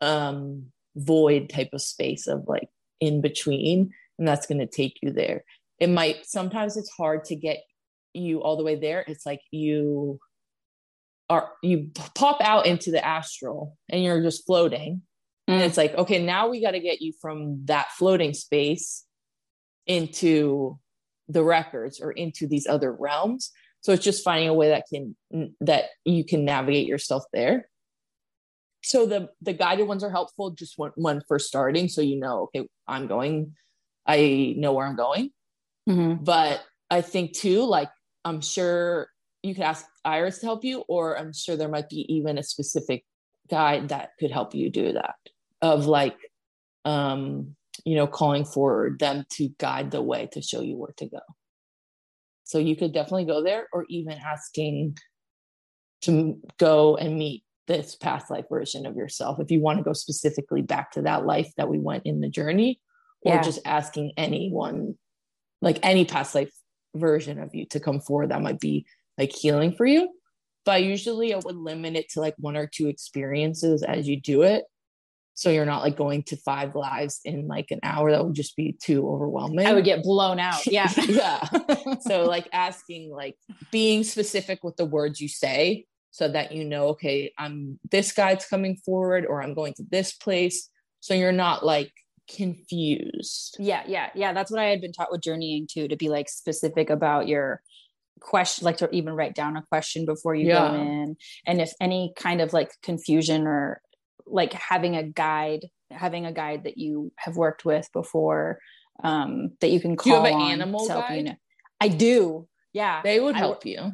um 0.00 0.66
void 0.96 1.48
type 1.48 1.70
of 1.72 1.82
space 1.82 2.26
of 2.26 2.44
like 2.46 2.68
in 3.00 3.20
between 3.20 3.92
and 4.18 4.28
that's 4.28 4.46
going 4.46 4.58
to 4.58 4.66
take 4.66 4.98
you 5.02 5.10
there. 5.10 5.44
It 5.80 5.90
might 5.90 6.24
sometimes 6.24 6.76
it's 6.76 6.90
hard 6.90 7.24
to 7.26 7.36
get 7.36 7.58
you 8.12 8.42
all 8.42 8.56
the 8.56 8.62
way 8.62 8.76
there. 8.76 9.04
It's 9.06 9.26
like 9.26 9.40
you 9.50 10.20
are 11.28 11.50
you 11.62 11.90
pop 12.14 12.40
out 12.40 12.66
into 12.66 12.90
the 12.90 13.04
astral 13.04 13.76
and 13.88 14.02
you're 14.02 14.22
just 14.22 14.46
floating. 14.46 15.02
Mm. 15.48 15.54
and 15.54 15.62
it's 15.62 15.76
like 15.76 15.94
okay 15.94 16.24
now 16.24 16.48
we 16.48 16.62
got 16.62 16.70
to 16.70 16.80
get 16.80 17.02
you 17.02 17.12
from 17.20 17.66
that 17.66 17.90
floating 17.98 18.32
space 18.32 19.04
into 19.86 20.78
the 21.28 21.44
records 21.44 22.00
or 22.00 22.12
into 22.12 22.46
these 22.46 22.66
other 22.66 22.90
realms 22.90 23.50
so 23.84 23.92
it's 23.92 24.02
just 24.02 24.24
finding 24.24 24.48
a 24.48 24.54
way 24.54 24.70
that 24.70 24.84
can 24.88 25.14
that 25.60 25.84
you 26.06 26.24
can 26.24 26.46
navigate 26.46 26.88
yourself 26.88 27.24
there. 27.34 27.68
So 28.82 29.04
the 29.04 29.28
the 29.42 29.52
guided 29.52 29.86
ones 29.86 30.02
are 30.02 30.10
helpful 30.10 30.52
just 30.52 30.78
when, 30.78 30.92
when 30.94 31.20
first 31.28 31.46
starting 31.46 31.88
so 31.88 32.00
you 32.00 32.18
know 32.18 32.44
okay 32.44 32.66
i'm 32.88 33.06
going 33.06 33.52
i 34.06 34.54
know 34.56 34.72
where 34.72 34.86
i'm 34.86 34.96
going. 34.96 35.30
Mm-hmm. 35.88 36.24
but 36.24 36.62
i 36.90 37.02
think 37.02 37.34
too 37.34 37.62
like 37.64 37.90
i'm 38.24 38.40
sure 38.40 39.08
you 39.42 39.54
could 39.54 39.64
ask 39.64 39.84
iris 40.02 40.38
to 40.38 40.46
help 40.46 40.64
you 40.64 40.82
or 40.88 41.18
i'm 41.18 41.34
sure 41.34 41.56
there 41.56 41.68
might 41.68 41.90
be 41.90 42.10
even 42.10 42.38
a 42.38 42.42
specific 42.42 43.04
guide 43.50 43.90
that 43.90 44.12
could 44.18 44.30
help 44.30 44.54
you 44.54 44.70
do 44.70 44.92
that. 44.92 45.16
Of 45.60 45.86
like 45.86 46.16
um 46.86 47.54
you 47.84 47.96
know 47.96 48.06
calling 48.06 48.46
for 48.46 48.96
them 48.98 49.26
to 49.32 49.50
guide 49.58 49.90
the 49.90 50.00
way 50.00 50.28
to 50.32 50.40
show 50.40 50.62
you 50.62 50.76
where 50.78 50.94
to 50.96 51.06
go 51.06 51.20
so 52.44 52.58
you 52.58 52.76
could 52.76 52.92
definitely 52.92 53.24
go 53.24 53.42
there 53.42 53.66
or 53.72 53.86
even 53.88 54.12
asking 54.12 54.96
to 56.02 56.38
go 56.58 56.96
and 56.96 57.16
meet 57.16 57.42
this 57.66 57.96
past 57.96 58.30
life 58.30 58.44
version 58.50 58.84
of 58.84 58.96
yourself 58.96 59.40
if 59.40 59.50
you 59.50 59.60
want 59.60 59.78
to 59.78 59.84
go 59.84 59.94
specifically 59.94 60.62
back 60.62 60.92
to 60.92 61.02
that 61.02 61.24
life 61.24 61.50
that 61.56 61.68
we 61.68 61.78
went 61.78 62.04
in 62.04 62.20
the 62.20 62.28
journey 62.28 62.78
or 63.22 63.36
yeah. 63.36 63.42
just 63.42 63.60
asking 63.64 64.12
anyone 64.18 64.94
like 65.62 65.78
any 65.82 66.04
past 66.04 66.34
life 66.34 66.52
version 66.94 67.40
of 67.40 67.54
you 67.54 67.64
to 67.66 67.80
come 67.80 68.00
forward 68.00 68.30
that 68.30 68.42
might 68.42 68.60
be 68.60 68.86
like 69.16 69.32
healing 69.32 69.74
for 69.74 69.86
you 69.86 70.10
but 70.66 70.82
usually 70.82 71.32
i 71.32 71.38
would 71.38 71.56
limit 71.56 71.96
it 71.96 72.08
to 72.10 72.20
like 72.20 72.34
one 72.36 72.56
or 72.56 72.66
two 72.66 72.88
experiences 72.88 73.82
as 73.82 74.06
you 74.06 74.20
do 74.20 74.42
it 74.42 74.64
so 75.34 75.50
you're 75.50 75.66
not 75.66 75.82
like 75.82 75.96
going 75.96 76.22
to 76.22 76.36
five 76.36 76.76
lives 76.76 77.20
in 77.24 77.48
like 77.48 77.72
an 77.72 77.80
hour. 77.82 78.12
That 78.12 78.24
would 78.24 78.34
just 78.34 78.56
be 78.56 78.76
too 78.80 79.08
overwhelming. 79.08 79.66
I 79.66 79.72
would 79.72 79.84
get 79.84 80.02
blown 80.02 80.38
out. 80.38 80.64
Yeah. 80.74 80.90
Yeah. 80.96 81.40
So 82.00 82.24
like 82.24 82.48
asking 82.52 83.10
like 83.10 83.36
being 83.70 84.04
specific 84.04 84.62
with 84.62 84.76
the 84.76 84.84
words 84.84 85.20
you 85.20 85.28
say 85.28 85.86
so 86.10 86.28
that 86.28 86.52
you 86.52 86.64
know 86.64 86.88
okay 86.88 87.32
i'm 87.38 87.78
this 87.90 88.12
guide's 88.12 88.46
coming 88.46 88.76
forward 88.76 89.26
or 89.26 89.42
i'm 89.42 89.54
going 89.54 89.74
to 89.74 89.84
this 89.90 90.12
place. 90.12 90.68
So 91.00 91.14
you're 91.14 91.32
not 91.32 91.64
like 91.64 91.92
confused. 92.34 93.56
Yeah 93.58 93.82
yeah 93.86 94.10
yeah. 94.14 94.32
That's 94.32 94.50
what 94.50 94.60
i 94.60 94.66
had 94.66 94.80
been 94.80 94.92
taught 94.92 95.12
with 95.12 95.22
journeying 95.22 95.68
too 95.70 95.88
to 95.88 95.96
be 95.96 96.08
like 96.08 96.28
specific 96.28 96.90
about 96.90 97.28
your 97.28 97.60
question 98.20 98.64
like 98.64 98.78
to 98.78 98.90
even 98.90 99.14
write 99.14 99.34
down 99.34 99.56
a 99.56 99.62
question 99.62 100.06
before 100.06 100.34
you 100.34 100.48
yeah. 100.48 100.68
go 100.68 100.74
in. 100.74 101.16
And 101.46 101.60
if 101.60 101.72
any 101.80 102.12
kind 102.16 102.40
of 102.40 102.52
like 102.52 102.70
confusion 102.82 103.46
or 103.46 103.80
like 104.26 104.52
having 104.52 104.96
a 104.96 105.02
guide 105.02 105.68
having 105.90 106.26
a 106.26 106.32
guide 106.32 106.64
that 106.64 106.78
you 106.78 107.12
have 107.16 107.36
worked 107.36 107.64
with 107.64 107.88
before 107.92 108.58
um 109.02 109.50
that 109.60 109.70
you 109.70 109.80
can 109.80 109.96
call 109.96 110.10
you 110.10 110.16
have 110.16 110.24
an 110.24 110.40
animal 110.40 110.86
guide? 110.86 111.16
You 111.16 111.22
know. 111.24 111.34
i 111.80 111.88
do. 111.88 112.48
Yeah. 112.72 113.02
They 113.02 113.20
would 113.20 113.36
help 113.36 113.62
I, 113.64 113.68
you. 113.68 113.92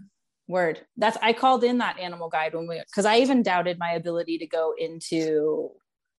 Word. 0.48 0.80
That's 0.96 1.16
i 1.22 1.32
called 1.32 1.64
in 1.64 1.78
that 1.78 1.98
animal 1.98 2.28
guide 2.28 2.54
when 2.54 2.66
we 2.68 2.80
because 2.86 3.06
i 3.06 3.18
even 3.18 3.42
doubted 3.42 3.78
my 3.78 3.92
ability 3.92 4.38
to 4.38 4.46
go 4.46 4.74
into 4.76 5.70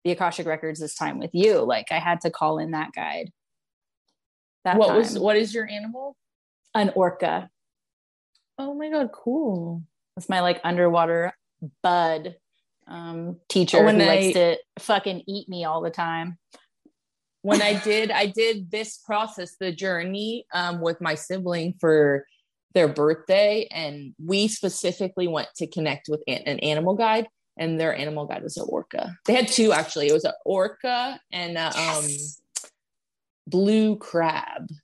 the 0.04 0.12
akashic 0.12 0.48
records 0.48 0.80
this 0.80 0.96
time 0.96 1.20
with 1.20 1.32
you. 1.34 1.60
Like 1.60 1.92
i 1.92 2.00
had 2.00 2.22
to 2.22 2.32
call 2.32 2.58
in 2.58 2.72
that 2.72 2.92
guide. 2.94 3.32
That 4.64 4.78
what 4.78 4.88
time. 4.88 4.98
was 4.98 5.20
what 5.20 5.36
is 5.36 5.54
your 5.54 5.68
animal? 5.68 6.16
An 6.74 6.92
orca. 6.96 7.50
Oh 8.58 8.74
my 8.74 8.90
god 8.90 9.12
cool. 9.12 9.84
That's 10.16 10.30
my 10.30 10.42
like 10.42 10.62
underwater 10.64 11.34
bud 11.84 12.36
um, 12.92 13.38
teacher 13.48 13.84
when 13.84 14.00
who 14.00 14.06
I, 14.06 14.08
likes 14.08 14.34
to 14.34 14.58
fucking 14.80 15.24
eat 15.28 15.48
me 15.48 15.64
all 15.64 15.82
the 15.82 15.90
time. 15.90 16.38
When 17.42 17.62
I 17.62 17.80
did, 17.80 18.12
I 18.12 18.28
did 18.28 18.70
this 18.70 18.98
process, 18.98 19.56
the 19.60 19.72
journey 19.72 20.46
um, 20.54 20.82
with 20.82 21.02
my 21.02 21.16
sibling 21.16 21.74
for 21.80 22.26
their 22.74 22.88
birthday, 22.88 23.68
and 23.72 24.14
we 24.24 24.48
specifically 24.48 25.28
went 25.28 25.48
to 25.56 25.68
connect 25.68 26.08
with 26.08 26.22
an, 26.28 26.44
an 26.46 26.60
animal 26.60 26.96
guide, 26.96 27.28
and 27.58 27.80
their 27.80 27.96
animal 27.96 28.26
guide 28.26 28.44
was 28.44 28.58
an 28.58 28.66
orca. 28.68 29.18
They 29.26 29.34
had 29.34 29.48
two 29.48 29.72
actually. 29.72 30.08
It 30.08 30.14
was 30.14 30.26
an 30.26 30.34
orca 30.46 31.20
and 31.32 31.58
a, 31.58 31.68
um, 31.68 31.74
yes. 31.76 32.40
um, 32.64 32.70
blue 33.48 33.96
crab. 33.96 34.68
Oh 34.70 34.76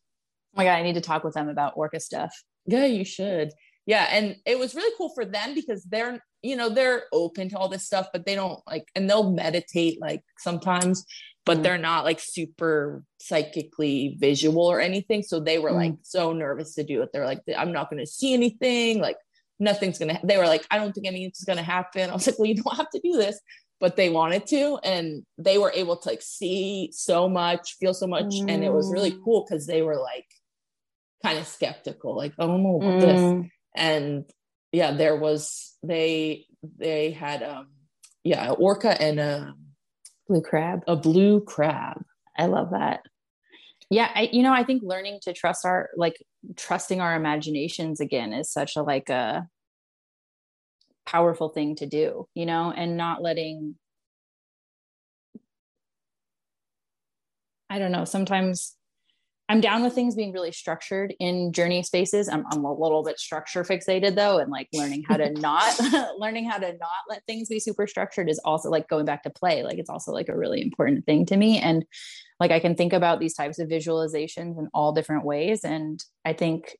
my 0.55 0.63
god, 0.63 0.77
I 0.77 0.83
need 0.83 0.95
to 0.95 1.01
talk 1.01 1.23
with 1.23 1.35
them 1.35 1.49
about 1.49 1.73
orca 1.75 1.99
stuff. 1.99 2.33
Yeah, 2.65 2.85
you 2.85 3.05
should. 3.05 3.51
yeah 3.85 4.07
and 4.11 4.35
it 4.45 4.57
was 4.57 4.73
really 4.73 4.93
cool 4.97 5.09
for 5.13 5.25
them 5.25 5.53
because 5.53 5.83
they're 5.83 6.19
you 6.41 6.55
know 6.55 6.69
they're 6.69 7.03
open 7.11 7.49
to 7.49 7.57
all 7.57 7.69
this 7.69 7.85
stuff 7.85 8.07
but 8.11 8.25
they 8.25 8.35
don't 8.35 8.59
like 8.67 8.87
and 8.95 9.09
they'll 9.09 9.31
meditate 9.31 9.99
like 9.99 10.21
sometimes 10.37 11.05
but 11.45 11.59
mm. 11.59 11.63
they're 11.63 11.77
not 11.77 12.03
like 12.03 12.19
super 12.19 13.03
psychically 13.19 14.15
visual 14.19 14.65
or 14.65 14.79
anything 14.79 15.23
so 15.23 15.39
they 15.39 15.57
were 15.57 15.71
mm. 15.71 15.75
like 15.75 15.93
so 16.03 16.33
nervous 16.33 16.75
to 16.75 16.83
do 16.83 17.01
it 17.01 17.09
they're 17.11 17.25
like 17.25 17.41
i'm 17.57 17.71
not 17.71 17.89
going 17.89 18.03
to 18.03 18.09
see 18.09 18.33
anything 18.33 18.99
like 18.99 19.17
nothing's 19.59 19.97
going 19.97 20.13
to 20.13 20.19
they 20.23 20.37
were 20.37 20.45
like 20.45 20.65
i 20.69 20.77
don't 20.77 20.93
think 20.93 21.07
anything's 21.07 21.43
going 21.43 21.57
to 21.57 21.63
happen 21.63 22.09
i 22.09 22.13
was 22.13 22.27
like 22.27 22.37
well 22.37 22.47
you 22.47 22.55
don't 22.55 22.77
have 22.77 22.89
to 22.89 22.99
do 23.03 23.13
this 23.13 23.39
but 23.79 23.95
they 23.95 24.09
wanted 24.09 24.45
to 24.45 24.79
and 24.83 25.23
they 25.37 25.57
were 25.57 25.71
able 25.73 25.97
to 25.97 26.09
like 26.09 26.21
see 26.21 26.89
so 26.93 27.27
much 27.27 27.75
feel 27.79 27.93
so 27.93 28.07
much 28.07 28.25
mm. 28.25 28.51
and 28.51 28.63
it 28.63 28.71
was 28.71 28.91
really 28.91 29.11
mm. 29.11 29.23
cool 29.23 29.45
because 29.47 29.65
they 29.65 29.81
were 29.81 29.99
like 29.99 30.25
kind 31.23 31.39
of 31.39 31.47
skeptical 31.47 32.15
like 32.15 32.33
oh 32.37 32.57
no 32.57 32.79
mm. 32.79 33.01
this 33.01 33.51
and 33.75 34.25
yeah 34.77 34.91
there 34.91 35.15
was 35.15 35.75
they 35.81 36.45
they 36.77 37.09
had 37.09 37.41
um 37.41 37.67
yeah 38.23 38.51
orca 38.51 39.01
and 39.01 39.19
a 39.19 39.55
blue 40.27 40.41
crab. 40.41 40.83
a 40.87 40.95
blue 40.95 41.41
crab. 41.41 42.03
I 42.37 42.45
love 42.45 42.69
that. 42.71 42.99
Yeah 43.89 44.11
I, 44.13 44.29
you 44.31 44.43
know 44.43 44.53
i 44.53 44.63
think 44.63 44.83
learning 44.83 45.19
to 45.23 45.33
trust 45.33 45.65
our 45.65 45.89
like 45.95 46.17
trusting 46.55 47.01
our 47.01 47.15
imaginations 47.15 47.99
again 47.99 48.33
is 48.33 48.51
such 48.51 48.75
a 48.75 48.83
like 48.83 49.09
a 49.09 49.47
powerful 51.07 51.49
thing 51.49 51.75
to 51.77 51.87
do 51.87 52.27
you 52.35 52.45
know 52.45 52.71
and 52.75 52.97
not 52.97 53.23
letting 53.23 53.75
i 57.69 57.79
don't 57.79 57.93
know 57.93 58.03
sometimes 58.05 58.75
i'm 59.49 59.61
down 59.61 59.81
with 59.81 59.93
things 59.93 60.15
being 60.15 60.33
really 60.33 60.51
structured 60.51 61.13
in 61.19 61.53
journey 61.53 61.81
spaces. 61.83 62.27
I'm, 62.27 62.45
I'm 62.51 62.65
a 62.65 62.73
little 62.73 63.03
bit 63.03 63.19
structure 63.19 63.63
fixated 63.63 64.15
though 64.15 64.39
and 64.39 64.51
like 64.51 64.67
learning 64.73 65.03
how 65.07 65.17
to 65.17 65.31
not 65.39 65.79
learning 66.17 66.49
how 66.49 66.57
to 66.57 66.67
not 66.73 67.03
let 67.09 67.25
things 67.25 67.47
be 67.47 67.59
super 67.59 67.87
structured 67.87 68.29
is 68.29 68.39
also 68.43 68.69
like 68.69 68.87
going 68.87 69.05
back 69.05 69.23
to 69.23 69.29
play 69.29 69.63
like 69.63 69.77
it's 69.77 69.89
also 69.89 70.11
like 70.11 70.29
a 70.29 70.37
really 70.37 70.61
important 70.61 71.05
thing 71.05 71.25
to 71.27 71.37
me. 71.37 71.59
And 71.59 71.85
like 72.39 72.51
i 72.51 72.59
can 72.59 72.75
think 72.75 72.93
about 72.93 73.19
these 73.19 73.33
types 73.33 73.59
of 73.59 73.69
visualizations 73.69 74.59
in 74.59 74.69
all 74.73 74.91
different 74.91 75.23
ways. 75.23 75.63
And 75.63 76.03
i 76.25 76.33
think 76.33 76.77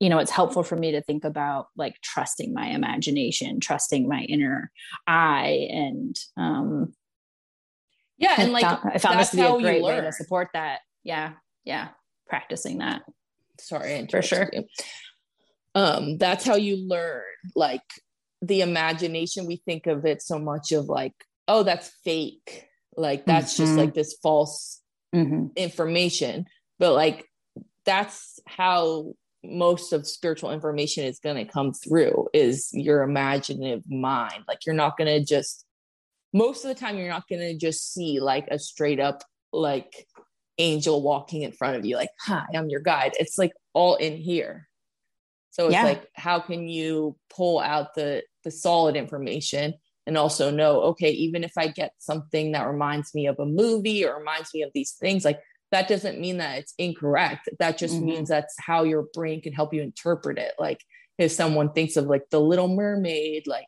you 0.00 0.08
know 0.08 0.18
it's 0.18 0.30
helpful 0.30 0.62
for 0.62 0.76
me 0.76 0.92
to 0.92 1.02
think 1.02 1.24
about 1.24 1.68
like 1.76 2.00
trusting 2.02 2.52
my 2.54 2.68
imagination 2.68 3.60
trusting 3.60 4.08
my 4.08 4.22
inner 4.22 4.70
eye 5.06 5.66
and 5.70 6.16
um 6.36 6.92
yeah 8.16 8.36
and 8.38 8.52
like 8.52 8.62
found, 8.62 8.78
i 8.94 8.98
found 8.98 9.18
this 9.18 9.30
to 9.30 9.36
be 9.36 9.42
a 9.42 9.60
great 9.60 9.82
way 9.82 10.00
to 10.00 10.12
support 10.12 10.48
that 10.52 10.80
yeah 11.02 11.32
yeah. 11.68 11.88
Practicing 12.26 12.78
that. 12.78 13.02
Sorry 13.60 14.06
for 14.10 14.22
sure. 14.22 14.50
you. 14.52 14.64
um 15.74 16.16
that's 16.16 16.44
how 16.44 16.56
you 16.56 16.88
learn 16.88 17.22
like 17.54 17.82
the 18.40 18.62
imagination. 18.62 19.46
We 19.46 19.62
think 19.64 19.86
of 19.86 20.06
it 20.06 20.22
so 20.22 20.38
much 20.38 20.72
of 20.72 20.86
like 20.86 21.14
oh 21.46 21.62
that's 21.62 21.90
fake. 22.04 22.66
Like 22.96 23.26
that's 23.26 23.54
mm-hmm. 23.54 23.64
just 23.64 23.76
like 23.76 23.94
this 23.94 24.16
false 24.22 24.80
mm-hmm. 25.14 25.48
information. 25.56 26.46
But 26.78 26.94
like 26.94 27.26
that's 27.84 28.40
how 28.46 29.12
most 29.44 29.92
of 29.92 30.06
spiritual 30.06 30.50
information 30.50 31.04
is 31.04 31.20
going 31.20 31.36
to 31.36 31.50
come 31.50 31.72
through 31.72 32.28
is 32.32 32.70
your 32.72 33.02
imaginative 33.02 33.82
mind. 33.88 34.44
Like 34.48 34.66
you're 34.66 34.74
not 34.74 34.96
going 34.96 35.08
to 35.08 35.24
just 35.24 35.64
most 36.32 36.64
of 36.64 36.68
the 36.68 36.74
time 36.74 36.98
you're 36.98 37.08
not 37.08 37.28
going 37.28 37.40
to 37.40 37.56
just 37.56 37.92
see 37.92 38.20
like 38.20 38.48
a 38.50 38.58
straight 38.58 39.00
up 39.00 39.22
like 39.52 40.06
angel 40.58 41.02
walking 41.02 41.42
in 41.42 41.52
front 41.52 41.76
of 41.76 41.84
you 41.84 41.96
like 41.96 42.10
hi 42.20 42.44
i'm 42.54 42.68
your 42.68 42.80
guide 42.80 43.12
it's 43.18 43.38
like 43.38 43.52
all 43.72 43.94
in 43.96 44.16
here 44.16 44.68
so 45.50 45.66
it's 45.66 45.72
yeah. 45.72 45.84
like 45.84 46.06
how 46.14 46.40
can 46.40 46.68
you 46.68 47.16
pull 47.30 47.58
out 47.60 47.94
the 47.94 48.22
the 48.44 48.50
solid 48.50 48.96
information 48.96 49.74
and 50.06 50.18
also 50.18 50.50
know 50.50 50.80
okay 50.80 51.10
even 51.10 51.44
if 51.44 51.52
i 51.56 51.68
get 51.68 51.92
something 51.98 52.52
that 52.52 52.66
reminds 52.66 53.14
me 53.14 53.26
of 53.26 53.38
a 53.38 53.46
movie 53.46 54.04
or 54.04 54.18
reminds 54.18 54.52
me 54.52 54.62
of 54.62 54.70
these 54.74 54.92
things 54.92 55.24
like 55.24 55.40
that 55.70 55.88
doesn't 55.88 56.20
mean 56.20 56.38
that 56.38 56.58
it's 56.58 56.74
incorrect. 56.78 57.48
That 57.58 57.78
just 57.78 57.94
mm-hmm. 57.94 58.06
means 58.06 58.28
that's 58.28 58.54
how 58.58 58.84
your 58.84 59.06
brain 59.12 59.40
can 59.40 59.52
help 59.52 59.74
you 59.74 59.82
interpret 59.82 60.38
it. 60.38 60.54
Like 60.58 60.82
if 61.18 61.32
someone 61.32 61.72
thinks 61.72 61.96
of 61.96 62.06
like 62.06 62.22
the 62.30 62.40
little 62.40 62.68
mermaid, 62.68 63.46
like, 63.46 63.66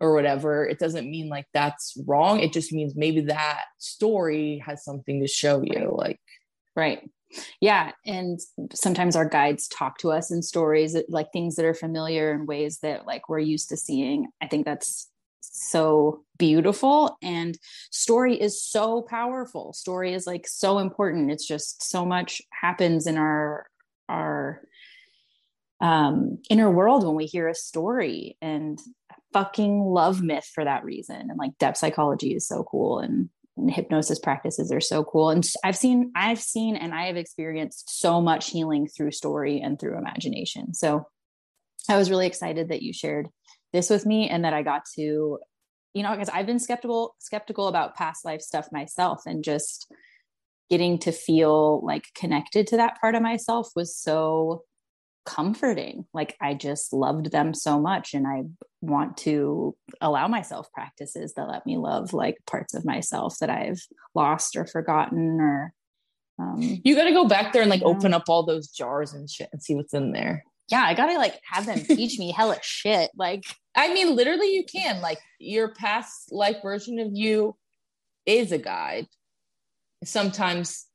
or 0.00 0.14
whatever, 0.14 0.66
it 0.66 0.78
doesn't 0.78 1.10
mean 1.10 1.28
like 1.28 1.46
that's 1.54 1.96
wrong. 2.06 2.40
It 2.40 2.52
just 2.52 2.72
means 2.72 2.94
maybe 2.96 3.22
that 3.22 3.64
story 3.78 4.62
has 4.64 4.84
something 4.84 5.20
to 5.20 5.28
show 5.28 5.62
you. 5.62 5.94
Like, 5.96 6.20
right. 6.76 7.08
Yeah. 7.60 7.92
And 8.06 8.38
sometimes 8.72 9.16
our 9.16 9.28
guides 9.28 9.66
talk 9.68 9.98
to 9.98 10.12
us 10.12 10.30
in 10.30 10.42
stories, 10.42 10.96
like 11.08 11.32
things 11.32 11.56
that 11.56 11.64
are 11.64 11.74
familiar 11.74 12.32
in 12.32 12.46
ways 12.46 12.78
that 12.80 13.06
like 13.06 13.28
we're 13.28 13.40
used 13.40 13.70
to 13.70 13.76
seeing. 13.76 14.28
I 14.40 14.46
think 14.46 14.64
that's 14.64 15.08
so 15.56 16.24
beautiful 16.36 17.16
and 17.22 17.56
story 17.90 18.40
is 18.40 18.60
so 18.60 19.02
powerful 19.02 19.72
story 19.72 20.12
is 20.12 20.26
like 20.26 20.48
so 20.48 20.78
important 20.78 21.30
it's 21.30 21.46
just 21.46 21.82
so 21.82 22.04
much 22.04 22.42
happens 22.50 23.06
in 23.06 23.16
our 23.16 23.66
our 24.08 24.62
um 25.80 26.38
inner 26.50 26.70
world 26.70 27.06
when 27.06 27.14
we 27.14 27.26
hear 27.26 27.46
a 27.46 27.54
story 27.54 28.36
and 28.42 28.80
fucking 29.34 29.80
love 29.80 30.22
myth 30.22 30.50
for 30.54 30.64
that 30.64 30.84
reason. 30.84 31.16
And 31.28 31.38
like 31.38 31.58
depth 31.58 31.76
psychology 31.76 32.34
is 32.34 32.48
so 32.48 32.64
cool 32.64 33.00
and, 33.00 33.28
and 33.58 33.70
hypnosis 33.70 34.18
practices 34.18 34.72
are 34.72 34.80
so 34.80 35.04
cool. 35.04 35.28
And 35.28 35.46
i've 35.62 35.76
seen 35.76 36.12
i've 36.16 36.40
seen 36.40 36.76
and 36.76 36.94
i 36.94 37.06
have 37.06 37.16
experienced 37.16 38.00
so 38.00 38.22
much 38.22 38.50
healing 38.50 38.88
through 38.88 39.10
story 39.10 39.60
and 39.60 39.78
through 39.78 39.98
imagination. 39.98 40.72
So 40.72 41.06
i 41.90 41.98
was 41.98 42.08
really 42.08 42.26
excited 42.26 42.70
that 42.70 42.80
you 42.80 42.94
shared 42.94 43.28
this 43.74 43.90
with 43.90 44.06
me 44.06 44.30
and 44.30 44.44
that 44.44 44.54
I 44.54 44.62
got 44.62 44.84
to, 44.94 45.38
you 45.92 46.02
know, 46.02 46.12
because 46.12 46.30
I've 46.30 46.46
been 46.46 46.60
skeptical, 46.60 47.16
skeptical 47.18 47.68
about 47.68 47.96
past 47.96 48.24
life 48.24 48.40
stuff 48.40 48.68
myself 48.72 49.22
and 49.26 49.44
just 49.44 49.92
getting 50.70 50.98
to 51.00 51.12
feel 51.12 51.84
like 51.84 52.04
connected 52.14 52.68
to 52.68 52.76
that 52.78 52.98
part 53.00 53.16
of 53.16 53.22
myself 53.22 53.68
was 53.76 53.94
so 53.94 54.62
comforting. 55.24 56.06
Like 56.12 56.36
I 56.40 56.54
just 56.54 56.92
loved 56.92 57.30
them 57.30 57.54
so 57.54 57.80
much. 57.80 58.14
And 58.14 58.26
I 58.26 58.44
want 58.80 59.16
to 59.18 59.76
allow 60.00 60.28
myself 60.28 60.70
practices 60.72 61.34
that 61.34 61.48
let 61.48 61.66
me 61.66 61.76
love 61.76 62.12
like 62.12 62.36
parts 62.46 62.74
of 62.74 62.84
myself 62.84 63.38
that 63.40 63.50
I've 63.50 63.80
lost 64.14 64.56
or 64.56 64.66
forgotten 64.66 65.40
or 65.40 65.72
um, 66.38 66.60
you 66.60 66.96
got 66.96 67.04
to 67.04 67.12
go 67.12 67.28
back 67.28 67.52
there 67.52 67.62
and 67.62 67.70
like 67.70 67.82
open 67.82 68.12
up 68.12 68.24
all 68.28 68.42
those 68.42 68.68
jars 68.68 69.12
and 69.12 69.30
shit 69.30 69.48
and 69.52 69.62
see 69.62 69.76
what's 69.76 69.94
in 69.94 70.10
there 70.10 70.42
yeah, 70.70 70.82
I 70.82 70.94
gotta 70.94 71.14
like 71.14 71.40
have 71.50 71.66
them 71.66 71.80
teach 71.84 72.18
me 72.18 72.32
hella 72.32 72.58
shit. 72.62 73.10
Like, 73.16 73.44
I 73.74 73.92
mean, 73.92 74.14
literally, 74.14 74.54
you 74.54 74.64
can. 74.64 75.00
Like, 75.00 75.18
your 75.38 75.74
past 75.74 76.32
life 76.32 76.56
version 76.62 76.98
of 76.98 77.08
you 77.12 77.56
is 78.26 78.52
a 78.52 78.58
guide. 78.58 79.06
Sometimes 80.04 80.86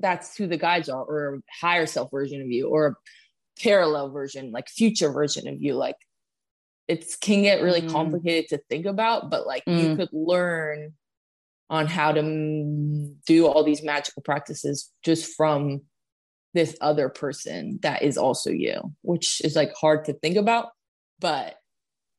that's 0.00 0.36
who 0.36 0.46
the 0.46 0.56
guides 0.56 0.88
are, 0.88 1.02
or 1.02 1.34
a 1.36 1.40
higher 1.60 1.86
self 1.86 2.10
version 2.10 2.40
of 2.40 2.48
you, 2.48 2.68
or 2.68 2.86
a 2.86 2.94
parallel 3.62 4.10
version, 4.10 4.50
like 4.50 4.68
future 4.68 5.12
version 5.12 5.48
of 5.48 5.60
you. 5.60 5.74
Like, 5.74 5.96
it 6.88 7.04
can 7.20 7.42
get 7.42 7.62
really 7.62 7.82
mm. 7.82 7.90
complicated 7.90 8.48
to 8.50 8.58
think 8.68 8.86
about, 8.86 9.30
but 9.30 9.46
like, 9.46 9.64
mm. 9.64 9.82
you 9.82 9.96
could 9.96 10.10
learn 10.12 10.94
on 11.68 11.86
how 11.86 12.10
to 12.12 13.14
do 13.26 13.46
all 13.46 13.62
these 13.62 13.82
magical 13.82 14.22
practices 14.22 14.90
just 15.04 15.32
from 15.36 15.82
this 16.52 16.76
other 16.80 17.08
person 17.08 17.78
that 17.82 18.02
is 18.02 18.18
also 18.18 18.50
you, 18.50 18.80
which 19.02 19.40
is 19.44 19.54
like 19.54 19.72
hard 19.80 20.04
to 20.06 20.12
think 20.14 20.36
about, 20.36 20.70
but 21.20 21.54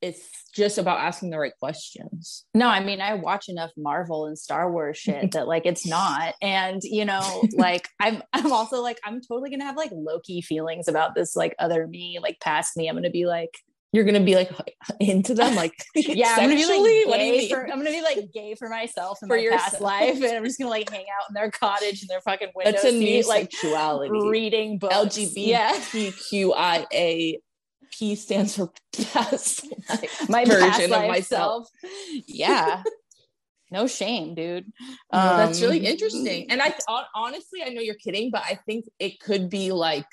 it's 0.02 0.28
just 0.54 0.78
about 0.78 1.00
asking 1.00 1.30
the 1.30 1.40
right 1.40 1.54
questions. 1.60 2.46
No, 2.54 2.68
I 2.68 2.84
mean, 2.84 3.02
I 3.02 3.14
watch 3.14 3.50
enough 3.50 3.72
Marvel 3.78 4.26
and 4.26 4.38
Star 4.38 4.72
Wars 4.72 4.98
shit 4.98 5.32
that 5.32 5.48
like 5.48 5.66
it's 5.66 5.86
not. 5.86 6.34
And 6.42 6.82
you 6.84 7.06
know, 7.06 7.44
like 7.54 7.88
I'm 8.00 8.22
I'm 8.34 8.52
also 8.52 8.82
like, 8.82 9.00
I'm 9.04 9.22
totally 9.22 9.50
gonna 9.50 9.66
have 9.66 9.78
like 9.78 9.92
Loki 9.94 10.42
feelings 10.42 10.88
about 10.88 11.16
this 11.16 11.36
like 11.36 11.56
other 11.60 11.88
me, 11.88 12.20
like 12.22 12.40
past 12.40 12.76
me. 12.76 12.90
I'm 12.90 12.96
gonna 12.96 13.10
be 13.10 13.26
like, 13.26 13.58
you're 13.94 14.06
gonna 14.06 14.22
be 14.22 14.36
like 14.36 14.52
into 15.00 15.34
them, 15.36 15.56
like 15.56 15.74
yeah, 15.96 16.36
I'm 16.38 16.50
gonna 16.50 16.56
be 16.56 17.06
like 17.06 17.20
gay 17.20 17.50
for 17.50 17.64
I'm 17.64 17.78
gonna 17.78 17.92
be 17.92 18.02
like 18.02 18.32
gay 18.34 18.56
for 18.56 18.70
myself 18.70 19.20
in 19.22 19.28
for 19.28 19.36
my 19.36 19.42
yourself. 19.42 19.64
past 19.64 19.82
life, 19.82 20.16
and 20.16 20.38
I'm 20.38 20.44
just 20.44 20.58
gonna 20.60 20.72
like 20.72 20.90
hang 20.90 21.06
out 21.20 21.30
in 21.30 21.34
their 21.36 21.52
cottage 21.52 22.02
in 22.02 22.08
their 22.10 22.22
fucking 22.22 22.50
window 22.56 22.72
That's 22.72 22.84
a 22.84 22.92
seat, 22.92 23.28
like 23.28 23.52
sexuality, 23.52 24.12
reading 24.12 24.80
books. 24.80 24.96
LGBTQIA. 24.96 25.82
P 27.92 28.16
stands 28.16 28.56
for 28.56 28.72
past 29.12 29.66
life 29.90 30.26
my 30.30 30.46
version 30.46 30.70
past 30.70 30.84
of 30.84 31.08
myself. 31.08 31.68
Self. 31.82 32.24
Yeah. 32.28 32.84
no 33.72 33.88
shame, 33.88 34.36
dude. 34.36 34.66
Um, 35.12 35.26
no, 35.26 35.38
that's 35.38 35.62
really 35.62 35.86
interesting. 35.86 36.50
And 36.50 36.62
I 36.62 36.74
honestly, 37.16 37.62
I 37.66 37.70
know 37.70 37.82
you're 37.82 37.96
kidding, 37.96 38.32
but 38.32 38.44
I 38.44 38.60
think 38.66 38.86
it 39.00 39.20
could 39.20 39.50
be 39.50 39.72
like 39.72 40.06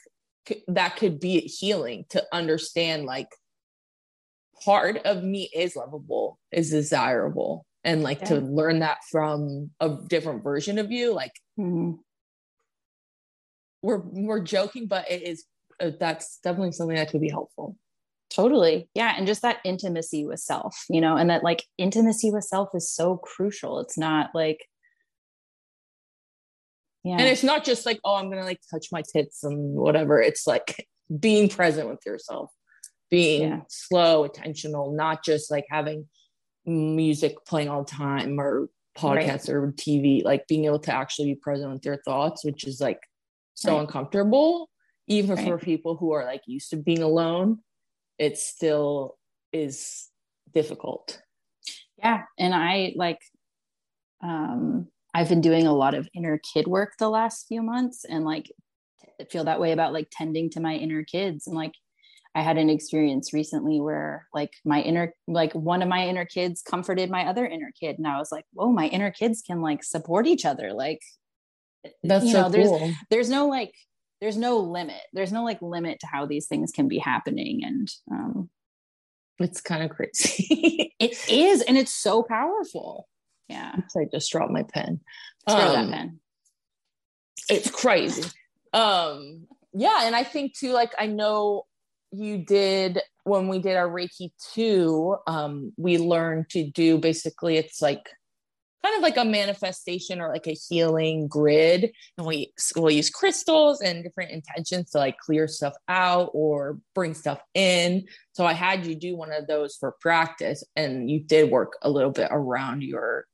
that 0.68 0.96
could 0.96 1.20
be 1.20 1.40
healing 1.40 2.04
to 2.10 2.24
understand 2.32 3.04
like 3.04 3.28
part 4.64 4.98
of 5.04 5.22
me 5.22 5.50
is 5.54 5.76
lovable, 5.76 6.38
is 6.52 6.70
desirable. 6.70 7.64
And 7.84 8.02
like 8.02 8.20
yeah. 8.20 8.28
to 8.28 8.40
learn 8.40 8.80
that 8.80 8.98
from 9.10 9.70
a 9.80 9.96
different 10.08 10.42
version 10.42 10.78
of 10.78 10.90
you, 10.90 11.14
like 11.14 11.32
mm-hmm. 11.58 11.92
we're 13.82 14.02
we're 14.04 14.40
joking, 14.40 14.88
but 14.88 15.10
it 15.10 15.22
is 15.22 15.44
Uh, 15.80 15.90
that's 15.98 16.38
definitely 16.42 16.72
something 16.72 16.96
that 16.96 17.10
could 17.10 17.20
be 17.20 17.30
helpful. 17.30 17.76
Totally. 18.30 18.88
Yeah. 18.94 19.14
And 19.16 19.26
just 19.26 19.42
that 19.42 19.58
intimacy 19.64 20.26
with 20.26 20.40
self 20.40 20.84
you 20.90 21.00
know 21.00 21.16
and 21.16 21.30
that 21.30 21.42
like 21.42 21.64
intimacy 21.78 22.30
with 22.30 22.44
self 22.44 22.70
is 22.74 22.90
so 22.92 23.16
crucial. 23.16 23.80
It's 23.80 23.98
not 23.98 24.30
like 24.34 24.66
yeah. 27.04 27.16
And 27.18 27.28
it's 27.28 27.44
not 27.44 27.64
just 27.64 27.86
like 27.86 28.00
oh 28.04 28.16
i'm 28.16 28.28
gonna 28.28 28.44
like 28.44 28.60
touch 28.70 28.88
my 28.92 29.02
tits 29.12 29.44
and 29.44 29.74
whatever. 29.74 30.20
It's 30.20 30.46
like 30.46 30.86
being 31.18 31.48
present 31.48 31.88
with 31.88 32.00
yourself 32.04 32.50
being 33.10 33.42
yeah. 33.42 33.60
slow 33.68 34.24
intentional 34.24 34.94
not 34.94 35.24
just 35.24 35.50
like 35.50 35.64
having 35.70 36.06
music 36.66 37.36
playing 37.46 37.68
all 37.68 37.84
the 37.84 37.90
time 37.90 38.38
or 38.38 38.68
podcasts 38.96 39.48
right. 39.48 39.50
or 39.50 39.72
tv 39.72 40.24
like 40.24 40.46
being 40.46 40.64
able 40.64 40.78
to 40.78 40.92
actually 40.92 41.32
be 41.32 41.34
present 41.36 41.72
with 41.72 41.84
your 41.84 41.98
thoughts 42.04 42.44
which 42.44 42.64
is 42.64 42.80
like 42.80 43.00
so 43.54 43.74
right. 43.74 43.80
uncomfortable 43.80 44.68
even 45.08 45.36
right. 45.36 45.46
for 45.46 45.58
people 45.58 45.96
who 45.96 46.12
are 46.12 46.24
like 46.24 46.42
used 46.46 46.70
to 46.70 46.76
being 46.76 47.02
alone 47.02 47.58
it 48.18 48.36
still 48.36 49.16
is 49.52 50.08
difficult. 50.52 51.20
Yeah. 51.98 52.22
And 52.38 52.54
I 52.54 52.92
like, 52.96 53.20
um, 54.22 54.88
I've 55.14 55.28
been 55.28 55.40
doing 55.40 55.66
a 55.66 55.74
lot 55.74 55.94
of 55.94 56.08
inner 56.14 56.38
kid 56.52 56.66
work 56.66 56.92
the 56.98 57.08
last 57.08 57.46
few 57.48 57.62
months 57.62 58.04
and 58.04 58.24
like 58.24 58.50
feel 59.30 59.44
that 59.44 59.60
way 59.60 59.72
about 59.72 59.92
like 59.92 60.08
tending 60.10 60.50
to 60.50 60.60
my 60.60 60.74
inner 60.74 61.02
kids. 61.02 61.46
And 61.46 61.56
like, 61.56 61.72
I 62.34 62.42
had 62.42 62.58
an 62.58 62.70
experience 62.70 63.32
recently 63.32 63.80
where 63.80 64.28
like 64.34 64.52
my 64.64 64.80
inner, 64.82 65.14
like 65.26 65.52
one 65.54 65.82
of 65.82 65.88
my 65.88 66.06
inner 66.06 66.24
kids 66.24 66.62
comforted 66.62 67.10
my 67.10 67.24
other 67.26 67.46
inner 67.46 67.72
kid. 67.80 67.96
And 67.98 68.06
I 68.06 68.18
was 68.18 68.30
like, 68.30 68.44
whoa, 68.52 68.70
my 68.70 68.86
inner 68.88 69.10
kids 69.10 69.42
can 69.44 69.60
like 69.60 69.82
support 69.82 70.26
each 70.26 70.44
other. 70.44 70.72
Like, 70.72 71.00
that's 72.04 72.26
you 72.26 72.34
know, 72.34 72.44
so 72.44 72.48
there's, 72.50 72.68
cool. 72.68 72.92
there's 73.10 73.30
no 73.30 73.48
like 73.48 73.72
there's 74.20 74.36
no 74.36 74.58
limit. 74.58 75.00
There's 75.12 75.32
no 75.32 75.44
like 75.44 75.62
limit 75.62 76.00
to 76.00 76.06
how 76.06 76.26
these 76.26 76.46
things 76.46 76.72
can 76.72 76.88
be 76.88 76.98
happening 76.98 77.60
and 77.64 77.88
um 78.10 78.50
it's 79.38 79.60
kind 79.60 79.82
of 79.82 79.90
crazy. 79.90 80.94
It 81.00 81.16
is 81.30 81.62
and 81.62 81.78
it's 81.78 81.94
so 81.94 82.24
powerful. 82.24 83.06
Yeah. 83.48 83.76
I 83.96 84.06
just 84.12 84.32
dropped 84.32 84.50
my 84.50 84.64
pen. 84.64 85.00
Throw 85.48 85.56
um, 85.56 85.90
that 85.90 85.96
pen. 85.96 86.20
it's 87.48 87.70
crazy. 87.70 88.28
Um 88.72 89.46
yeah 89.72 90.00
and 90.02 90.16
i 90.16 90.24
think 90.24 90.56
too 90.56 90.72
like 90.72 90.92
i 90.98 91.06
know 91.06 91.64
you 92.10 92.38
did 92.38 93.00
when 93.24 93.48
we 93.48 93.58
did 93.58 93.76
our 93.76 93.88
reiki 93.88 94.30
2 94.54 95.16
um 95.26 95.72
we 95.76 95.98
learned 95.98 96.48
to 96.48 96.68
do 96.70 96.98
basically 96.98 97.56
it's 97.56 97.82
like 97.82 98.08
kind 98.84 98.96
of 98.96 99.02
like 99.02 99.16
a 99.16 99.24
manifestation 99.24 100.20
or 100.20 100.28
like 100.28 100.46
a 100.46 100.56
healing 100.68 101.26
grid. 101.28 101.90
And 102.16 102.26
we 102.26 102.52
we'll 102.76 102.90
use 102.90 103.10
crystals 103.10 103.80
and 103.80 104.02
different 104.02 104.30
intentions 104.30 104.90
to 104.90 104.98
like 104.98 105.18
clear 105.18 105.48
stuff 105.48 105.74
out 105.88 106.30
or 106.34 106.78
bring 106.94 107.14
stuff 107.14 107.40
in. 107.54 108.06
So 108.32 108.46
i 108.46 108.52
had 108.52 108.86
you 108.86 108.94
do 108.94 109.16
one 109.16 109.32
of 109.32 109.46
those 109.46 109.76
for 109.76 109.96
practice 110.00 110.62
and 110.76 111.10
you 111.10 111.20
did 111.20 111.50
work 111.50 111.76
a 111.82 111.90
little 111.90 112.10
bit 112.10 112.28
around 112.30 112.82
your 112.82 113.26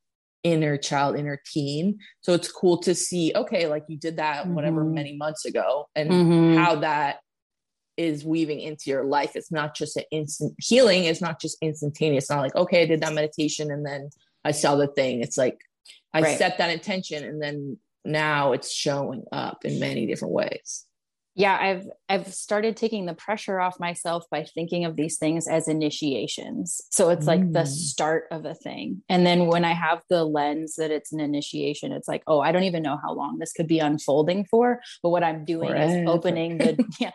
inner 0.42 0.76
child 0.76 1.16
inner 1.16 1.40
teen. 1.52 1.98
So 2.20 2.32
it's 2.32 2.50
cool 2.50 2.78
to 2.78 2.94
see 2.94 3.32
okay 3.34 3.66
like 3.66 3.84
you 3.88 3.98
did 3.98 4.16
that 4.16 4.44
mm-hmm. 4.44 4.54
whatever 4.54 4.84
many 4.84 5.16
months 5.16 5.44
ago 5.44 5.88
and 5.94 6.10
mm-hmm. 6.10 6.56
how 6.56 6.76
that 6.76 7.18
is 7.96 8.24
weaving 8.24 8.60
into 8.60 8.90
your 8.90 9.04
life. 9.04 9.36
It's 9.36 9.52
not 9.52 9.76
just 9.76 9.96
an 9.96 10.04
instant 10.10 10.54
healing 10.58 11.04
it's 11.04 11.20
not 11.20 11.40
just 11.40 11.58
instantaneous. 11.60 12.24
It's 12.24 12.30
not 12.30 12.40
like 12.40 12.56
okay 12.56 12.82
i 12.82 12.86
did 12.86 13.02
that 13.02 13.12
meditation 13.12 13.70
and 13.70 13.84
then 13.84 14.08
I 14.44 14.52
saw 14.52 14.76
the 14.76 14.86
thing. 14.86 15.22
It's 15.22 15.38
like 15.38 15.58
I 16.12 16.20
right. 16.20 16.38
set 16.38 16.58
that 16.58 16.70
intention 16.70 17.24
and 17.24 17.42
then 17.42 17.78
now 18.04 18.52
it's 18.52 18.72
showing 18.72 19.24
up 19.32 19.64
in 19.64 19.80
many 19.80 20.06
different 20.06 20.34
ways 20.34 20.84
yeah 21.34 21.58
i've 21.60 21.86
i've 22.08 22.32
started 22.32 22.76
taking 22.76 23.06
the 23.06 23.14
pressure 23.14 23.60
off 23.60 23.80
myself 23.80 24.24
by 24.30 24.44
thinking 24.54 24.84
of 24.84 24.96
these 24.96 25.18
things 25.18 25.48
as 25.48 25.68
initiations 25.68 26.80
so 26.90 27.10
it's 27.10 27.26
like 27.26 27.40
the 27.52 27.60
mm. 27.60 27.66
start 27.66 28.24
of 28.30 28.44
a 28.44 28.54
thing 28.54 29.02
and 29.08 29.26
then 29.26 29.46
when 29.46 29.64
i 29.64 29.72
have 29.72 30.00
the 30.08 30.24
lens 30.24 30.76
that 30.76 30.90
it's 30.90 31.12
an 31.12 31.20
initiation 31.20 31.92
it's 31.92 32.08
like 32.08 32.22
oh 32.26 32.40
i 32.40 32.52
don't 32.52 32.62
even 32.62 32.82
know 32.82 32.98
how 33.02 33.12
long 33.12 33.38
this 33.38 33.52
could 33.52 33.66
be 33.66 33.78
unfolding 33.78 34.44
for 34.44 34.80
but 35.02 35.10
what 35.10 35.24
i'm 35.24 35.44
doing 35.44 35.68
Forever. 35.68 36.00
is 36.00 36.08
opening 36.08 36.58
the 36.58 36.84
yeah 37.00 37.12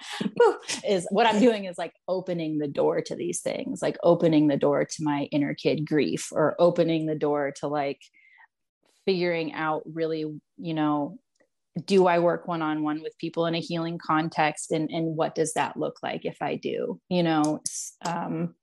is 0.87 1.07
what 1.11 1.25
i'm 1.25 1.39
doing 1.39 1.65
is 1.65 1.77
like 1.77 1.93
opening 2.07 2.57
the 2.57 2.67
door 2.67 3.01
to 3.01 3.15
these 3.15 3.41
things 3.41 3.81
like 3.81 3.97
opening 4.03 4.47
the 4.47 4.57
door 4.57 4.85
to 4.85 5.03
my 5.03 5.27
inner 5.31 5.53
kid 5.53 5.87
grief 5.87 6.29
or 6.31 6.55
opening 6.59 7.05
the 7.05 7.15
door 7.15 7.53
to 7.59 7.67
like 7.67 8.01
figuring 9.05 9.53
out 9.53 9.83
really 9.85 10.25
you 10.57 10.73
know 10.73 11.17
do 11.85 12.07
I 12.07 12.19
work 12.19 12.47
one 12.47 12.61
on 12.61 12.83
one 12.83 13.01
with 13.01 13.17
people 13.17 13.45
in 13.45 13.55
a 13.55 13.59
healing 13.59 13.97
context? 13.97 14.71
And, 14.71 14.89
and 14.89 15.15
what 15.15 15.35
does 15.35 15.53
that 15.53 15.77
look 15.77 15.99
like 16.01 16.25
if 16.25 16.37
I 16.41 16.55
do? 16.55 16.99
You 17.09 17.23
know, 17.23 17.61
um, 18.05 18.55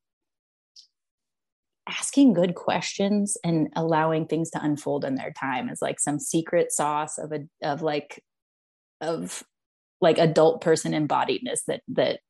asking 1.88 2.32
good 2.32 2.54
questions 2.54 3.36
and 3.44 3.68
allowing 3.76 4.26
things 4.26 4.50
to 4.50 4.62
unfold 4.62 5.04
in 5.04 5.14
their 5.14 5.32
time 5.32 5.68
is 5.68 5.80
like 5.80 6.00
some 6.00 6.18
secret 6.18 6.72
sauce 6.72 7.18
of 7.18 7.32
a 7.32 7.46
of 7.62 7.82
like 7.82 8.22
of 9.00 9.44
like 10.00 10.18
adult 10.18 10.60
person 10.60 10.92
embodiedness 10.92 11.60
that 11.68 11.82
that 11.88 12.20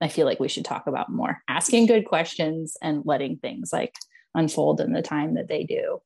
I 0.00 0.08
feel 0.08 0.26
like 0.26 0.40
we 0.40 0.48
should 0.48 0.64
talk 0.64 0.86
about 0.86 1.10
more. 1.10 1.42
Asking 1.48 1.86
good 1.86 2.04
questions 2.04 2.76
and 2.82 3.02
letting 3.04 3.38
things 3.38 3.72
like 3.72 3.94
unfold 4.34 4.80
in 4.80 4.92
the 4.92 5.02
time 5.02 5.34
that 5.34 5.48
they 5.48 5.64
do. 5.64 6.00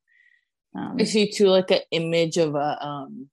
Um, 0.75 0.97
I 0.99 1.05
see 1.05 1.31
too 1.31 1.49
like 1.49 1.71
an 1.71 1.81
image 1.91 2.37
of 2.37 2.55
a 2.55 2.85
um 2.85 3.29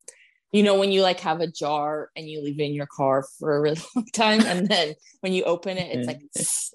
you 0.55 0.63
know 0.63 0.75
when 0.75 0.89
you 0.89 1.01
like 1.01 1.19
have 1.19 1.41
a 1.41 1.47
jar 1.47 2.09
and 2.15 2.29
you 2.29 2.41
leave 2.41 2.59
it 2.59 2.63
in 2.63 2.73
your 2.73 2.87
car 2.87 3.25
for 3.37 3.57
a 3.57 3.61
really 3.61 3.81
long 3.95 4.05
time 4.13 4.41
and 4.41 4.69
then 4.69 4.95
when 5.19 5.33
you 5.33 5.43
open 5.43 5.77
it 5.77 5.95
it's 5.95 6.07
like 6.07 6.21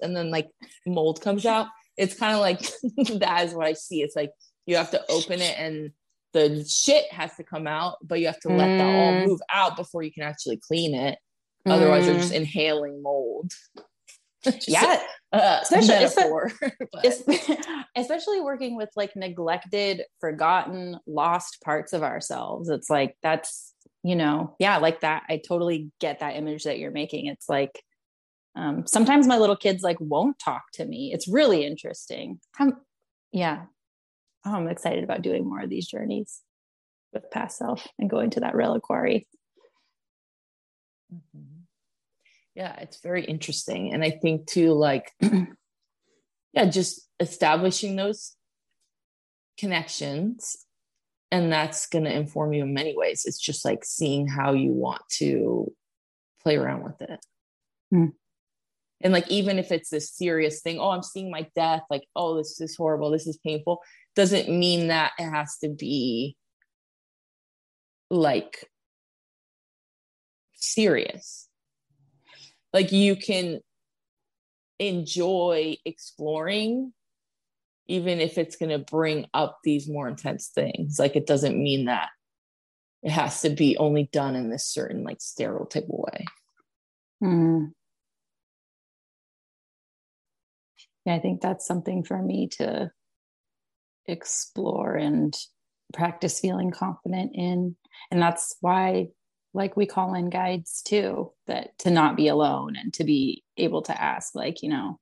and 0.01 0.15
then 0.15 0.29
like 0.29 0.47
mold 0.85 1.19
comes 1.21 1.45
out 1.45 1.67
it's 1.97 2.13
kind 2.13 2.33
of 2.33 2.39
like 2.39 2.59
that 3.19 3.45
is 3.47 3.55
what 3.55 3.65
i 3.65 3.73
see 3.73 4.03
it's 4.03 4.15
like 4.15 4.31
you 4.67 4.75
have 4.75 4.91
to 4.91 5.03
open 5.09 5.41
it 5.41 5.57
and 5.57 5.91
the 6.33 6.63
shit 6.63 7.11
has 7.11 7.35
to 7.35 7.43
come 7.43 7.65
out 7.65 7.97
but 8.03 8.19
you 8.19 8.27
have 8.27 8.39
to 8.39 8.49
let 8.49 8.69
mm. 8.69 8.77
that 8.77 8.85
all 8.85 9.13
mm. 9.13 9.27
move 9.27 9.41
out 9.51 9.75
before 9.75 10.03
you 10.03 10.11
can 10.11 10.23
actually 10.23 10.57
clean 10.57 10.93
it 10.93 11.17
mm. 11.67 11.71
otherwise 11.71 12.05
you're 12.05 12.15
just 12.15 12.33
mm. 12.33 12.37
inhaling 12.37 13.01
mold 13.01 13.51
yeah 14.67 15.01
uh, 15.33 15.59
especially, 15.61 17.37
especially 17.95 18.41
working 18.41 18.75
with 18.75 18.89
like 18.95 19.15
neglected 19.15 20.03
forgotten 20.19 20.99
lost 21.07 21.61
parts 21.63 21.93
of 21.93 22.03
ourselves 22.03 22.69
it's 22.69 22.89
like 22.89 23.15
that's 23.23 23.70
you 24.03 24.15
know 24.15 24.55
yeah 24.59 24.77
like 24.77 25.01
that. 25.01 25.23
I 25.29 25.37
totally 25.37 25.91
get 25.99 26.19
that 26.19 26.35
image 26.35 26.63
that 26.63 26.79
you're 26.79 26.91
making. 26.91 27.27
It's 27.27 27.49
like 27.49 27.81
um, 28.55 28.85
sometimes 28.85 29.27
my 29.27 29.37
little 29.37 29.55
kids 29.55 29.83
like 29.83 29.97
won't 29.99 30.37
talk 30.39 30.63
to 30.73 30.85
me. 30.85 31.11
It's 31.13 31.27
really 31.27 31.65
interesting. 31.65 32.39
I'm 32.59 32.77
yeah. 33.31 33.65
Oh, 34.43 34.55
i'm 34.55 34.67
excited 34.67 35.03
about 35.03 35.21
doing 35.21 35.47
more 35.47 35.61
of 35.61 35.69
these 35.69 35.87
journeys 35.87 36.41
with 37.13 37.29
past 37.29 37.59
self 37.59 37.87
and 37.99 38.09
going 38.09 38.31
to 38.31 38.39
that 38.39 38.55
reliquary. 38.55 39.27
Mm-hmm. 41.13 41.59
yeah 42.55 42.75
it's 42.77 43.01
very 43.01 43.23
interesting. 43.23 43.93
And 43.93 44.03
i 44.03 44.09
think 44.09 44.47
too 44.47 44.73
like 44.73 45.11
yeah 46.53 46.65
just 46.65 47.07
establishing 47.19 47.95
those 47.95 48.35
connections 49.57 50.65
and 51.31 51.51
that's 51.51 51.87
going 51.87 52.03
to 52.03 52.13
inform 52.13 52.53
you 52.53 52.63
in 52.63 52.73
many 52.73 52.95
ways. 52.95 53.23
It's 53.25 53.39
just 53.39 53.63
like 53.63 53.85
seeing 53.85 54.27
how 54.27 54.53
you 54.53 54.71
want 54.73 55.01
to 55.17 55.71
play 56.43 56.57
around 56.57 56.83
with 56.83 57.01
it. 57.01 57.19
Mm. 57.93 58.13
and 59.01 59.11
like 59.11 59.29
even 59.29 59.59
if 59.59 59.69
it's 59.69 59.89
this 59.89 60.09
serious 60.09 60.61
thing 60.61 60.79
oh 60.79 60.91
i'm 60.91 61.03
seeing 61.03 61.29
my 61.29 61.45
death 61.55 61.81
like 61.89 62.05
oh 62.15 62.37
this 62.37 62.61
is 62.61 62.77
horrible. 62.77 63.11
This 63.11 63.27
is 63.27 63.37
painful 63.45 63.81
doesn't 64.15 64.49
mean 64.49 64.87
that 64.87 65.11
it 65.19 65.29
has 65.29 65.57
to 65.57 65.69
be 65.69 66.37
like 68.09 68.69
serious. 70.53 71.47
Like 72.73 72.91
you 72.91 73.15
can 73.15 73.59
enjoy 74.79 75.77
exploring 75.85 76.93
even 77.91 78.21
if 78.21 78.37
it's 78.37 78.55
going 78.55 78.69
to 78.69 78.79
bring 78.79 79.25
up 79.33 79.59
these 79.65 79.89
more 79.89 80.07
intense 80.07 80.47
things 80.47 80.97
like 80.97 81.17
it 81.17 81.27
doesn't 81.27 81.61
mean 81.61 81.85
that 81.85 82.09
it 83.03 83.11
has 83.11 83.41
to 83.41 83.49
be 83.49 83.77
only 83.77 84.09
done 84.13 84.35
in 84.35 84.49
this 84.49 84.65
certain 84.65 85.03
like 85.03 85.19
stereotypical 85.19 86.05
way 86.05 86.25
mm. 87.21 87.71
yeah 91.05 91.15
i 91.15 91.19
think 91.19 91.41
that's 91.41 91.65
something 91.65 92.01
for 92.03 92.21
me 92.21 92.47
to 92.47 92.89
explore 94.07 94.95
and 94.95 95.37
practice 95.93 96.39
feeling 96.39 96.71
confident 96.71 97.31
in 97.35 97.75
and 98.09 98.21
that's 98.21 98.55
why 98.61 99.07
like 99.53 99.75
we 99.75 99.85
call 99.85 100.13
in 100.13 100.29
guides 100.29 100.81
too 100.81 101.29
that 101.47 101.77
to 101.77 101.91
not 101.91 102.15
be 102.15 102.29
alone 102.29 102.77
and 102.77 102.93
to 102.93 103.03
be 103.03 103.43
able 103.57 103.81
to 103.81 104.01
ask 104.01 104.33
like 104.33 104.63
you 104.63 104.69
know 104.69 104.97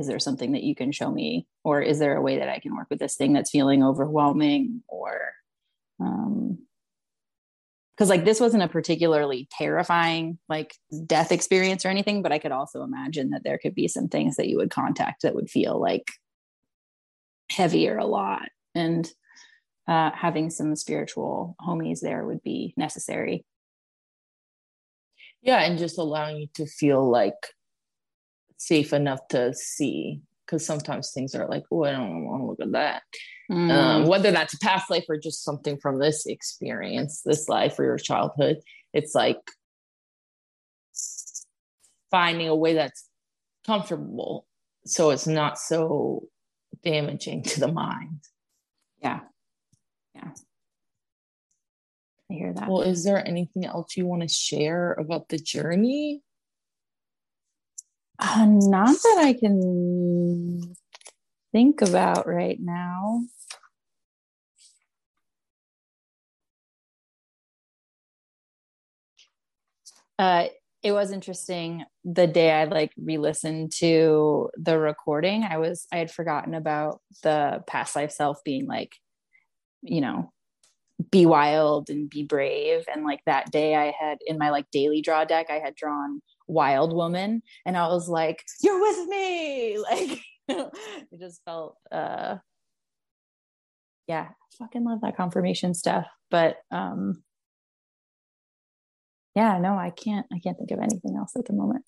is 0.00 0.06
there 0.06 0.18
something 0.18 0.52
that 0.52 0.64
you 0.64 0.74
can 0.74 0.92
show 0.92 1.10
me? 1.10 1.46
Or 1.62 1.80
is 1.80 1.98
there 1.98 2.16
a 2.16 2.22
way 2.22 2.38
that 2.38 2.48
i 2.48 2.58
can 2.58 2.74
work 2.74 2.88
with 2.90 2.98
this 2.98 3.16
thing 3.16 3.32
that's 3.32 3.50
feeling 3.50 3.84
overwhelming 3.84 4.82
or 4.88 5.32
um 6.00 6.58
because 7.96 8.08
like 8.08 8.24
this 8.24 8.40
wasn't 8.40 8.62
a 8.62 8.68
particularly 8.68 9.46
terrifying 9.58 10.38
like 10.48 10.74
death 11.04 11.30
experience 11.30 11.84
or 11.84 11.88
anything 11.88 12.22
but 12.22 12.32
i 12.32 12.38
could 12.38 12.52
also 12.52 12.82
imagine 12.82 13.30
that 13.30 13.44
there 13.44 13.58
could 13.58 13.74
be 13.74 13.86
some 13.86 14.08
things 14.08 14.36
that 14.36 14.48
you 14.48 14.56
would 14.56 14.70
contact 14.70 15.20
that 15.22 15.34
would 15.34 15.50
feel 15.50 15.78
like 15.78 16.10
heavier 17.50 17.98
a 17.98 18.06
lot. 18.06 18.48
And 18.74 19.10
uh, 19.86 20.10
having 20.14 20.50
some 20.50 20.76
spiritual 20.76 21.56
homies 21.60 22.00
there 22.00 22.24
would 22.24 22.42
be 22.42 22.72
necessary. 22.76 23.44
Yeah 25.42 25.60
and 25.60 25.78
just 25.78 25.98
allowing 25.98 26.36
you 26.36 26.46
to 26.54 26.66
feel 26.66 27.08
like 27.10 27.34
safe 28.60 28.92
enough 28.92 29.26
to 29.28 29.54
see 29.54 30.20
because 30.44 30.66
sometimes 30.66 31.12
things 31.12 31.34
are 31.34 31.48
like 31.48 31.64
oh 31.72 31.84
i 31.84 31.92
don't 31.92 32.26
want 32.26 32.42
to 32.42 32.46
look 32.46 32.60
at 32.60 32.72
that 32.72 33.02
mm. 33.50 33.70
um, 33.70 34.06
whether 34.06 34.30
that's 34.30 34.52
a 34.52 34.58
past 34.58 34.90
life 34.90 35.04
or 35.08 35.16
just 35.16 35.42
something 35.42 35.78
from 35.78 35.98
this 35.98 36.26
experience 36.26 37.22
this 37.24 37.48
life 37.48 37.78
or 37.78 37.84
your 37.84 37.96
childhood 37.96 38.58
it's 38.92 39.14
like 39.14 39.40
finding 42.10 42.48
a 42.48 42.54
way 42.54 42.74
that's 42.74 43.08
comfortable 43.64 44.46
so 44.84 45.08
it's 45.08 45.26
not 45.26 45.58
so 45.58 46.28
damaging 46.84 47.42
to 47.42 47.60
the 47.60 47.72
mind 47.72 48.20
yeah 49.02 49.20
yeah 50.14 50.28
I 52.30 52.34
hear 52.34 52.52
that. 52.52 52.68
Well, 52.68 52.82
is 52.82 53.02
there 53.02 53.26
anything 53.26 53.64
else 53.64 53.96
you 53.96 54.06
want 54.06 54.22
to 54.22 54.28
share 54.28 54.92
about 54.92 55.28
the 55.30 55.36
journey? 55.36 56.22
Uh, 58.20 58.46
not 58.46 58.96
that 59.02 59.18
I 59.18 59.32
can 59.32 60.74
think 61.52 61.80
about 61.80 62.26
right 62.26 62.58
now. 62.60 63.22
Uh, 70.18 70.48
it 70.82 70.92
was 70.92 71.12
interesting 71.12 71.84
the 72.04 72.26
day 72.26 72.52
I 72.52 72.64
like 72.64 72.92
re-listened 73.02 73.72
to 73.78 74.50
the 74.54 74.78
recording. 74.78 75.44
I 75.44 75.58
was 75.58 75.86
I 75.92 75.96
had 75.98 76.10
forgotten 76.10 76.54
about 76.54 77.00
the 77.22 77.62
past 77.66 77.96
life 77.96 78.10
self 78.12 78.44
being 78.44 78.66
like, 78.66 78.96
you 79.82 80.00
know, 80.02 80.30
be 81.10 81.26
wild 81.26 81.90
and 81.90 82.10
be 82.10 82.22
brave. 82.24 82.84
And 82.92 83.04
like 83.04 83.20
that 83.26 83.50
day 83.50 83.74
I 83.74 83.94
had 83.98 84.18
in 84.26 84.38
my 84.38 84.50
like 84.50 84.70
daily 84.70 85.00
draw 85.02 85.24
deck, 85.24 85.46
I 85.50 85.58
had 85.58 85.74
drawn 85.74 86.20
wild 86.50 86.92
woman 86.92 87.42
and 87.64 87.76
I 87.76 87.88
was 87.88 88.08
like, 88.08 88.42
you're 88.62 88.80
with 88.80 89.08
me. 89.08 89.78
Like 90.48 90.72
it 91.12 91.20
just 91.20 91.42
felt 91.44 91.76
uh 91.92 92.36
yeah, 94.08 94.28
I 94.30 94.56
fucking 94.58 94.84
love 94.84 95.00
that 95.02 95.16
confirmation 95.16 95.74
stuff. 95.74 96.06
But 96.28 96.56
um 96.72 97.22
yeah, 99.36 99.58
no, 99.58 99.74
I 99.74 99.90
can't 99.90 100.26
I 100.32 100.40
can't 100.40 100.58
think 100.58 100.72
of 100.72 100.80
anything 100.80 101.16
else 101.16 101.36
at 101.36 101.44
the 101.44 101.52
moment. 101.52 101.84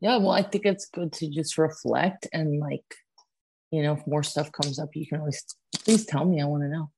Yeah, 0.00 0.16
well, 0.16 0.30
I 0.30 0.42
think 0.42 0.64
it's 0.64 0.86
good 0.86 1.12
to 1.14 1.28
just 1.28 1.58
reflect 1.58 2.26
and 2.32 2.58
like, 2.58 2.94
you 3.70 3.82
know, 3.82 3.92
if 3.92 4.06
more 4.06 4.22
stuff 4.22 4.50
comes 4.50 4.78
up, 4.78 4.88
you 4.94 5.06
can 5.06 5.20
always 5.20 5.44
please 5.84 6.06
tell 6.06 6.24
me. 6.24 6.40
I 6.40 6.46
want 6.46 6.62
to 6.62 6.68
know. 6.68 6.90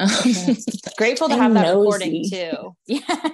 Um, 0.00 0.08
Grateful 0.98 1.28
to 1.28 1.36
have 1.36 1.54
that 1.54 1.66
nosy. 1.66 1.76
recording 1.76 2.30
too. 2.30 2.76
Yeah. 2.86 3.28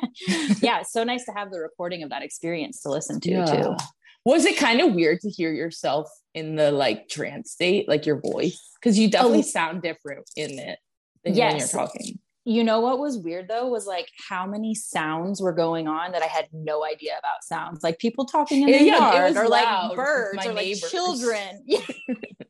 yeah. 0.61 0.82
So 0.82 1.05
nice 1.05 1.24
to 1.24 1.32
have 1.32 1.51
the 1.51 1.61
recording 1.61 2.03
of 2.03 2.11
that 2.11 2.23
experience 2.23 2.82
to 2.82 2.91
listen 2.91 3.20
to 3.20 3.31
yeah. 3.31 3.45
too. 3.45 3.77
Was 4.24 4.45
it 4.45 4.59
kind 4.59 4.81
of 4.81 4.95
weird 4.95 5.20
to 5.20 5.31
hear 5.31 5.53
yourself 5.53 6.11
in 6.35 6.57
the 6.57 6.70
like 6.70 7.09
trance 7.09 7.53
state, 7.53 7.89
like 7.89 8.05
your 8.05 8.20
voice? 8.20 8.61
Because 8.81 8.99
you 8.99 9.09
oh, 9.09 9.11
definitely 9.11 9.39
oh. 9.39 9.43
sound 9.43 9.82
different 9.82 10.28
in 10.37 10.59
it 10.59 10.78
than 11.24 11.35
yes. 11.35 11.53
when 11.53 11.59
you're 11.59 11.87
talking. 11.87 12.19
You 12.45 12.65
know 12.65 12.81
what 12.81 12.99
was 12.99 13.19
weird 13.19 13.49
though 13.49 13.69
was 13.69 13.87
like 13.87 14.09
how 14.28 14.47
many 14.47 14.74
sounds 14.74 15.41
were 15.43 15.53
going 15.53 15.89
on 15.89 16.12
that 16.12 16.23
I 16.23 16.27
had 16.27 16.47
no 16.53 16.85
idea 16.85 17.12
about 17.19 17.45
sounds. 17.45 17.82
Like 17.82 17.99
people 17.99 18.24
talking 18.24 18.62
in 18.62 18.66
the 18.66 18.85
yeah, 18.85 19.12
yard 19.12 19.37
or 19.37 19.49
like 19.49 19.95
birds 19.95 20.47
or 20.47 20.53
like 20.55 20.77
children. 20.91 21.66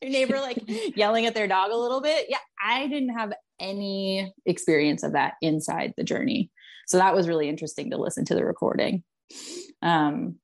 your 0.00 0.10
neighbor 0.10 0.38
like 0.40 0.58
yelling 0.96 1.26
at 1.26 1.34
their 1.34 1.48
dog 1.48 1.70
a 1.70 1.76
little 1.76 2.00
bit. 2.00 2.26
Yeah, 2.28 2.38
I 2.62 2.86
didn't 2.86 3.16
have 3.16 3.32
any 3.60 4.32
experience 4.44 5.02
of 5.02 5.12
that 5.12 5.34
inside 5.40 5.94
the 5.96 6.04
journey. 6.04 6.50
So 6.86 6.98
that 6.98 7.14
was 7.14 7.28
really 7.28 7.48
interesting 7.48 7.90
to 7.90 7.96
listen 7.96 8.24
to 8.26 8.34
the 8.34 8.44
recording. 8.44 9.04
Um, 9.80 10.36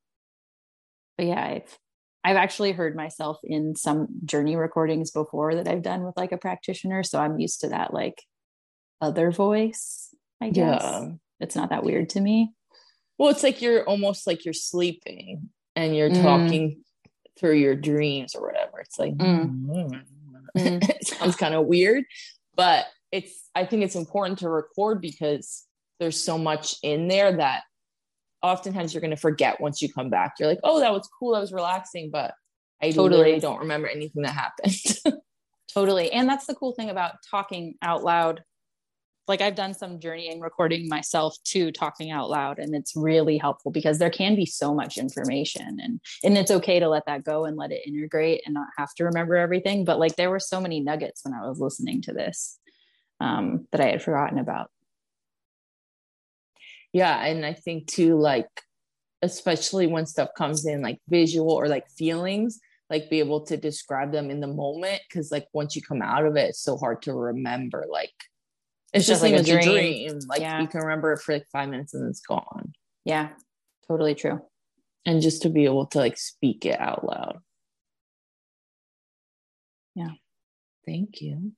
but 1.17 1.27
yeah, 1.27 1.45
I've 1.45 1.79
I've 2.25 2.37
actually 2.37 2.73
heard 2.73 2.97
myself 2.97 3.39
in 3.45 3.75
some 3.77 4.09
journey 4.25 4.57
recordings 4.57 5.11
before 5.11 5.55
that 5.55 5.69
I've 5.69 5.83
done 5.83 6.05
with 6.05 6.17
like 6.17 6.33
a 6.33 6.39
practitioner, 6.39 7.03
so 7.03 7.19
I'm 7.21 7.39
used 7.39 7.61
to 7.61 7.69
that 7.69 7.93
like 7.93 8.23
other 9.01 9.31
voice. 9.31 10.15
I 10.41 10.51
guess 10.51 10.83
yeah. 10.83 11.09
it's 11.41 11.57
not 11.57 11.71
that 11.71 11.85
weird 11.85 12.11
to 12.11 12.21
me. 12.21 12.53
Well, 13.19 13.31
it's 13.31 13.43
like 13.43 13.61
you're 13.61 13.85
almost 13.85 14.27
like 14.27 14.45
you're 14.45 14.55
sleeping 14.55 15.51
and 15.75 15.97
you're 15.97 16.11
mm. 16.11 16.23
talking 16.23 16.83
through 17.39 17.55
your 17.55 17.75
dreams 17.75 18.35
or 18.35 18.47
whatever. 18.47 18.81
It's 18.81 18.99
like 18.99 19.17
mm. 19.17 20.03
mm. 20.57 20.89
it 20.89 21.07
sounds 21.07 21.37
kind 21.37 21.55
of 21.55 21.67
weird, 21.67 22.05
but 22.55 22.87
it's 23.13 23.49
I 23.55 23.65
think 23.65 23.83
it's 23.83 23.97
important 23.97 24.39
to 24.41 24.49
record 24.49 25.01
because 25.01 25.65
there's 26.01 26.21
so 26.23 26.39
much 26.39 26.77
in 26.83 27.09
there 27.09 27.37
that 27.37 27.63
oftentimes 28.43 28.95
you're 28.95 29.01
going 29.01 29.11
to 29.11 29.17
forget 29.17 29.61
once 29.61 29.83
you 29.83 29.93
come 29.93 30.11
back. 30.11 30.35
You're 30.39 30.49
like, 30.49 30.61
oh, 30.63 30.81
that 30.81 30.93
was 30.93 31.09
cool, 31.19 31.33
that 31.35 31.41
was 31.41 31.53
relaxing, 31.53 32.11
but 32.11 32.35
I 32.81 32.93
totally 32.93 33.41
don't 33.41 33.59
remember 33.59 33.89
anything 33.89 34.23
that 34.23 34.33
happened. 34.33 35.21
totally, 35.73 36.13
and 36.13 36.29
that's 36.29 36.47
the 36.47 36.55
cool 36.55 36.73
thing 36.73 36.91
about 36.91 37.15
talking 37.29 37.75
out 37.83 38.05
loud 38.05 38.43
like 39.29 39.41
I've 39.41 39.55
done 39.55 39.75
some 39.75 40.01
journeying 40.01 40.41
recording 40.41 40.89
myself 40.89 41.37
too, 41.45 41.71
talking 41.71 42.11
out 42.11 42.31
loud, 42.31 42.59
and 42.59 42.75
it's 42.75 42.97
really 42.97 43.37
helpful 43.37 43.71
because 43.71 43.99
there 43.99 44.11
can 44.11 44.35
be 44.35 44.47
so 44.47 44.75
much 44.75 44.99
information, 44.99 45.79
and 45.81 46.01
and 46.25 46.39
it's 46.39 46.51
okay 46.51 46.81
to 46.81 46.89
let 46.89 47.07
that 47.07 47.25
go 47.25 47.45
and 47.45 47.57
let 47.57 47.73
it 47.73 47.87
integrate 47.87 48.43
and 48.47 48.55
not 48.55 48.69
have 48.77 48.95
to 48.95 49.05
remember 49.05 49.37
everything. 49.37 49.85
But 49.85 49.99
like 49.99 50.17
there 50.17 50.31
were 50.31 50.41
so 50.41 50.61
many 50.61 50.81
nuggets 50.81 51.21
when 51.25 51.35
I 51.35 51.47
was 51.47 51.61
listening 51.61 52.03
to 52.03 52.13
this 52.13 52.59
um, 53.21 53.67
that 53.73 53.81
I 53.81 53.91
had 53.91 54.03
forgotten 54.03 54.39
about. 54.39 54.71
Yeah, 56.93 57.23
and 57.25 57.45
I 57.45 57.53
think 57.53 57.87
too, 57.87 58.19
like 58.19 58.49
especially 59.21 59.87
when 59.87 60.07
stuff 60.07 60.31
comes 60.37 60.65
in 60.65 60.81
like 60.81 61.01
visual 61.09 61.53
or 61.53 61.69
like 61.69 61.91
feelings 61.91 62.61
like 62.91 63.11
be 63.11 63.19
able 63.19 63.45
to 63.45 63.57
describe 63.57 64.13
them 64.13 64.31
in 64.31 64.41
the 64.41 64.47
moment 64.47 65.01
because 65.09 65.31
like 65.31 65.47
once 65.53 65.77
you 65.77 65.83
come 65.83 66.03
out 66.03 66.25
of 66.25 66.37
it 66.37 66.51
it's 66.51 66.63
so 66.63 66.77
hard 66.77 67.03
to 67.03 67.13
remember 67.13 67.85
like 67.91 68.13
it's 68.93 69.07
just, 69.07 69.21
just 69.21 69.23
like 69.23 69.35
a 69.35 69.43
dream. 69.43 70.09
dream. 70.09 70.19
Like 70.29 70.41
yeah. 70.41 70.61
you 70.61 70.67
can 70.67 70.81
remember 70.81 71.13
it 71.13 71.21
for 71.21 71.35
like 71.35 71.47
five 71.53 71.69
minutes 71.69 71.95
and 71.95 72.09
it's 72.09 72.21
gone. 72.21 72.73
Yeah, 73.05 73.29
totally 73.87 74.15
true. 74.15 74.41
And 75.05 75.23
just 75.23 75.43
to 75.43 75.51
be 75.51 75.65
able 75.65 75.87
to 75.87 75.99
like 75.99 76.17
speak 76.19 76.65
it 76.65 76.79
out 76.81 77.05
loud. 77.05 77.39
Yeah. 79.95 80.11
Thank 80.87 81.21
you. 81.21 81.53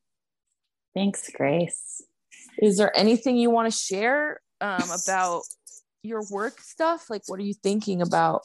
Thanks, 0.95 1.31
Grace. 1.31 2.03
Is 2.59 2.79
there 2.79 2.97
anything 2.97 3.37
you 3.37 3.51
want 3.51 3.71
to 3.71 3.79
share 3.79 4.41
um, 4.61 4.83
about 5.05 5.43
your 6.03 6.23
work 6.31 6.61
stuff? 6.61 7.09
Like, 7.11 7.23
what 7.27 7.39
are 7.39 7.45
you 7.45 7.55
thinking 7.55 8.03
about? 8.03 8.43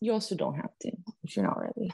You 0.00 0.12
also 0.12 0.34
don't 0.34 0.56
have 0.56 0.76
to 0.82 0.92
if 1.24 1.36
you're 1.36 1.46
not 1.46 1.60
ready. 1.60 1.92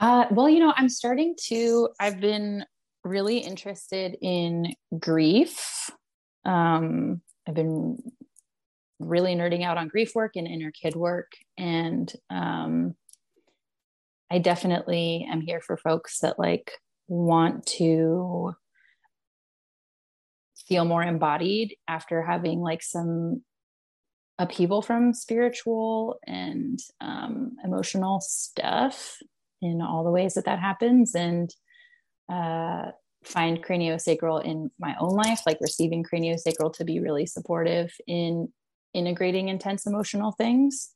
Uh, 0.00 0.26
well, 0.30 0.48
you 0.48 0.58
know, 0.58 0.72
I'm 0.76 0.88
starting 0.88 1.36
to, 1.44 1.90
I've 2.00 2.20
been 2.20 2.64
really 3.04 3.38
interested 3.38 4.16
in 4.20 4.74
grief. 4.98 5.90
Um, 6.44 7.20
I've 7.46 7.54
been 7.54 7.98
really 8.98 9.34
nerding 9.34 9.64
out 9.64 9.78
on 9.78 9.88
grief 9.88 10.14
work 10.14 10.32
and 10.36 10.46
inner 10.46 10.70
kid 10.70 10.94
work. 10.94 11.32
And 11.58 12.12
um, 12.30 12.94
I 14.30 14.38
definitely 14.38 15.26
am 15.30 15.40
here 15.40 15.60
for 15.60 15.76
folks 15.76 16.20
that 16.20 16.38
like 16.38 16.72
want 17.08 17.66
to 17.66 18.54
feel 20.68 20.84
more 20.84 21.02
embodied 21.02 21.76
after 21.88 22.22
having 22.22 22.60
like 22.60 22.82
some 22.82 23.42
upheaval 24.38 24.82
from 24.82 25.12
spiritual 25.12 26.18
and 26.26 26.78
um, 27.00 27.56
emotional 27.64 28.20
stuff 28.20 29.18
in 29.60 29.80
all 29.82 30.04
the 30.04 30.10
ways 30.10 30.34
that 30.34 30.44
that 30.46 30.58
happens. 30.58 31.14
And 31.14 31.50
uh, 32.28 32.90
find 33.24 33.62
craniosacral 33.62 34.44
in 34.44 34.70
my 34.78 34.96
own 34.98 35.14
life, 35.14 35.42
like 35.46 35.58
receiving 35.60 36.04
craniosacral 36.04 36.72
to 36.74 36.84
be 36.84 37.00
really 37.00 37.26
supportive 37.26 37.92
in 38.06 38.48
integrating 38.94 39.48
intense 39.48 39.86
emotional 39.86 40.32
things. 40.32 40.90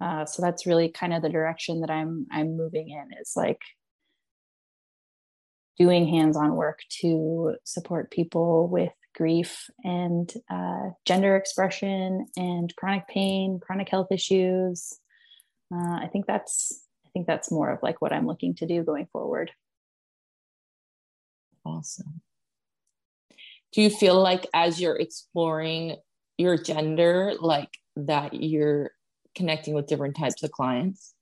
Uh, 0.00 0.24
so 0.24 0.42
that's 0.42 0.66
really 0.66 0.88
kind 0.88 1.12
of 1.12 1.22
the 1.22 1.28
direction 1.28 1.80
that 1.80 1.90
I'm 1.90 2.26
I'm 2.30 2.56
moving 2.56 2.90
in 2.90 3.08
is 3.20 3.32
like 3.36 3.60
doing 5.78 6.06
hands-on 6.08 6.54
work 6.56 6.80
to 7.00 7.54
support 7.64 8.10
people 8.10 8.68
with 8.68 8.92
grief 9.14 9.68
and 9.84 10.32
uh, 10.50 10.90
gender 11.04 11.36
expression 11.36 12.26
and 12.36 12.74
chronic 12.76 13.06
pain, 13.08 13.60
chronic 13.60 13.88
health 13.88 14.08
issues. 14.12 14.92
Uh, 15.72 15.98
I 16.02 16.08
think 16.12 16.26
that's 16.26 16.84
I 17.06 17.10
think 17.10 17.26
that's 17.26 17.50
more 17.50 17.70
of 17.70 17.80
like 17.82 18.00
what 18.00 18.12
I'm 18.12 18.26
looking 18.26 18.54
to 18.56 18.66
do 18.66 18.82
going 18.84 19.08
forward. 19.12 19.50
Awesome. 21.68 22.20
do 23.72 23.82
you 23.82 23.90
feel 23.90 24.20
like 24.20 24.46
as 24.54 24.80
you're 24.80 24.96
exploring 24.96 25.96
your 26.38 26.56
gender 26.56 27.34
like 27.40 27.68
that 27.96 28.32
you're 28.32 28.90
connecting 29.34 29.74
with 29.74 29.86
different 29.86 30.16
types 30.16 30.42
of 30.42 30.50
clients? 30.50 31.14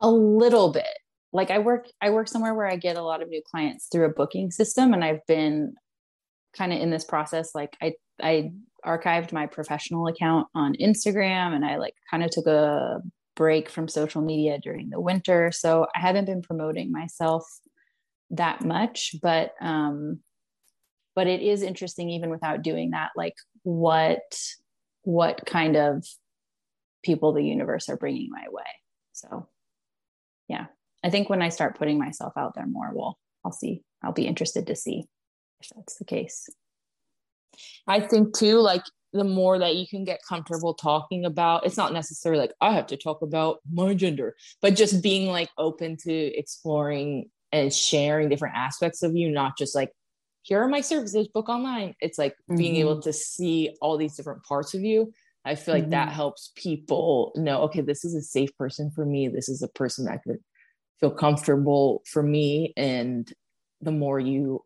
A 0.00 0.10
little 0.10 0.72
bit. 0.72 0.98
Like 1.32 1.50
i 1.50 1.58
work 1.58 1.86
i 2.02 2.10
work 2.10 2.28
somewhere 2.28 2.54
where 2.54 2.66
i 2.66 2.76
get 2.76 2.96
a 2.96 3.02
lot 3.02 3.22
of 3.22 3.28
new 3.28 3.42
clients 3.50 3.86
through 3.86 4.04
a 4.04 4.10
booking 4.10 4.50
system 4.50 4.92
and 4.92 5.02
i've 5.02 5.24
been 5.26 5.74
kind 6.54 6.72
of 6.74 6.78
in 6.80 6.90
this 6.90 7.04
process 7.06 7.54
like 7.54 7.74
i 7.80 7.94
i 8.22 8.52
archived 8.84 9.32
my 9.32 9.46
professional 9.46 10.08
account 10.08 10.46
on 10.54 10.74
instagram 10.74 11.54
and 11.54 11.64
i 11.64 11.76
like 11.78 11.94
kind 12.10 12.22
of 12.22 12.30
took 12.30 12.46
a 12.46 13.00
break 13.34 13.68
from 13.70 13.88
social 13.88 14.22
media 14.22 14.58
during 14.58 14.90
the 14.90 15.00
winter. 15.00 15.50
So 15.52 15.86
i 15.94 16.00
haven't 16.00 16.26
been 16.26 16.42
promoting 16.42 16.92
myself 16.92 17.44
that 18.32 18.64
much 18.64 19.14
but 19.22 19.54
um 19.60 20.18
but 21.14 21.26
it 21.26 21.42
is 21.42 21.62
interesting 21.62 22.10
even 22.10 22.30
without 22.30 22.62
doing 22.62 22.90
that 22.90 23.10
like 23.16 23.34
what 23.62 24.38
what 25.02 25.44
kind 25.46 25.76
of 25.76 26.04
people 27.02 27.32
the 27.32 27.42
universe 27.42 27.88
are 27.88 27.96
bringing 27.96 28.30
my 28.30 28.44
way. 28.50 28.62
So 29.12 29.48
yeah 30.48 30.66
i 31.04 31.10
think 31.10 31.28
when 31.30 31.42
i 31.42 31.48
start 31.48 31.78
putting 31.78 31.98
myself 31.98 32.32
out 32.36 32.54
there 32.54 32.66
more 32.66 32.90
we'll 32.92 33.16
i'll 33.44 33.52
see 33.52 33.82
i'll 34.02 34.12
be 34.12 34.26
interested 34.26 34.66
to 34.66 34.76
see 34.76 35.04
if 35.60 35.70
that's 35.76 35.96
the 35.96 36.04
case. 36.04 36.48
I 37.86 38.00
think 38.00 38.36
too 38.36 38.58
like 38.58 38.82
the 39.12 39.24
more 39.24 39.58
that 39.58 39.76
you 39.76 39.86
can 39.86 40.04
get 40.04 40.20
comfortable 40.26 40.74
talking 40.74 41.24
about 41.24 41.66
it's 41.66 41.76
not 41.76 41.92
necessarily 41.92 42.40
like 42.40 42.54
i 42.60 42.72
have 42.72 42.86
to 42.88 42.96
talk 42.96 43.22
about 43.22 43.58
my 43.70 43.94
gender 43.94 44.34
but 44.60 44.74
just 44.74 45.02
being 45.02 45.28
like 45.28 45.50
open 45.58 45.96
to 45.98 46.12
exploring 46.12 47.30
and 47.52 47.72
sharing 47.72 48.28
different 48.28 48.56
aspects 48.56 49.02
of 49.02 49.14
you 49.14 49.30
not 49.30 49.56
just 49.56 49.74
like 49.74 49.92
here 50.42 50.60
are 50.60 50.68
my 50.68 50.80
services 50.80 51.28
book 51.28 51.48
online 51.48 51.94
it's 52.00 52.18
like 52.18 52.32
mm-hmm. 52.32 52.56
being 52.56 52.76
able 52.76 52.94
mm-hmm. 52.94 53.02
to 53.02 53.12
see 53.12 53.74
all 53.80 53.96
these 53.96 54.16
different 54.16 54.42
parts 54.42 54.74
of 54.74 54.82
you 54.82 55.12
i 55.44 55.54
feel 55.54 55.74
like 55.74 55.84
mm-hmm. 55.84 55.90
that 55.90 56.08
helps 56.08 56.52
people 56.56 57.32
know 57.36 57.62
okay 57.62 57.80
this 57.80 58.04
is 58.04 58.14
a 58.14 58.22
safe 58.22 58.56
person 58.56 58.90
for 58.90 59.04
me 59.04 59.28
this 59.28 59.48
is 59.48 59.62
a 59.62 59.68
person 59.68 60.06
that 60.06 60.22
could 60.22 60.38
feel 61.00 61.10
comfortable 61.10 62.02
for 62.06 62.22
me 62.22 62.72
and 62.76 63.32
the 63.80 63.92
more 63.92 64.18
you 64.20 64.64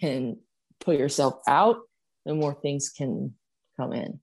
can 0.00 0.36
put 0.80 0.98
yourself 0.98 1.40
out 1.48 1.78
the 2.24 2.34
more 2.34 2.54
things 2.54 2.88
can 2.88 3.34
come 3.76 3.92
in 3.92 4.20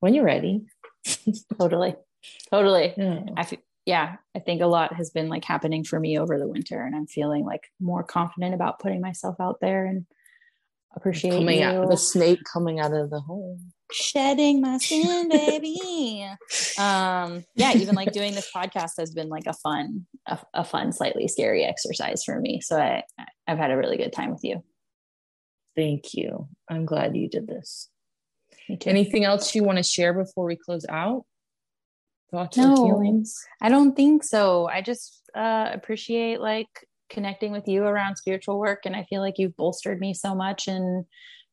when 0.00 0.14
you're 0.14 0.24
ready 0.24 0.64
totally 1.58 1.94
totally 2.50 2.94
yeah. 2.96 3.20
I 3.36 3.44
feel, 3.44 3.58
yeah 3.86 4.16
i 4.34 4.38
think 4.38 4.60
a 4.60 4.66
lot 4.66 4.94
has 4.94 5.10
been 5.10 5.28
like 5.28 5.44
happening 5.44 5.84
for 5.84 5.98
me 5.98 6.18
over 6.18 6.38
the 6.38 6.48
winter 6.48 6.82
and 6.82 6.94
i'm 6.94 7.06
feeling 7.06 7.44
like 7.44 7.68
more 7.80 8.02
confident 8.02 8.54
about 8.54 8.78
putting 8.78 9.00
myself 9.00 9.36
out 9.40 9.58
there 9.60 9.86
and 9.86 10.06
appreciate 10.96 11.32
coming 11.32 11.60
you. 11.60 11.64
out 11.64 11.88
the 11.88 11.96
snake 11.96 12.40
coming 12.52 12.80
out 12.80 12.92
of 12.92 13.10
the 13.10 13.20
hole. 13.20 13.58
Shedding 13.92 14.60
my 14.60 14.78
skin 14.78 15.28
baby. 15.28 16.26
Um 16.78 17.44
yeah 17.54 17.74
even 17.74 17.94
like 17.94 18.12
doing 18.12 18.34
this 18.34 18.50
podcast 18.54 18.92
has 18.98 19.12
been 19.12 19.28
like 19.28 19.46
a 19.46 19.52
fun 19.52 20.06
a, 20.26 20.38
a 20.54 20.64
fun 20.64 20.92
slightly 20.92 21.28
scary 21.28 21.64
exercise 21.64 22.22
for 22.24 22.40
me 22.40 22.60
so 22.60 22.78
i 22.78 23.02
i've 23.46 23.58
had 23.58 23.70
a 23.70 23.76
really 23.76 23.96
good 23.96 24.12
time 24.12 24.30
with 24.30 24.42
you. 24.42 24.62
Thank 25.76 26.14
you. 26.14 26.48
I'm 26.68 26.84
glad 26.84 27.16
you 27.16 27.28
did 27.28 27.46
this. 27.46 27.88
Anything 28.86 29.24
else 29.24 29.54
you 29.54 29.64
want 29.64 29.78
to 29.78 29.84
share 29.84 30.12
before 30.12 30.44
we 30.44 30.56
close 30.56 30.84
out 30.88 31.24
thoughts 32.30 32.56
no, 32.56 32.74
or 32.74 32.94
feelings? 32.94 33.36
I 33.60 33.68
don't 33.68 33.94
think 33.94 34.24
so. 34.24 34.66
I 34.66 34.82
just 34.82 35.30
uh 35.34 35.70
appreciate 35.72 36.40
like 36.40 36.68
connecting 37.08 37.52
with 37.52 37.66
you 37.68 37.84
around 37.84 38.14
spiritual 38.14 38.58
work 38.58 38.82
and 38.84 38.94
i 38.94 39.04
feel 39.10 39.20
like 39.20 39.34
you've 39.36 39.56
bolstered 39.56 39.98
me 39.98 40.14
so 40.14 40.32
much 40.32 40.68
in 40.68 41.04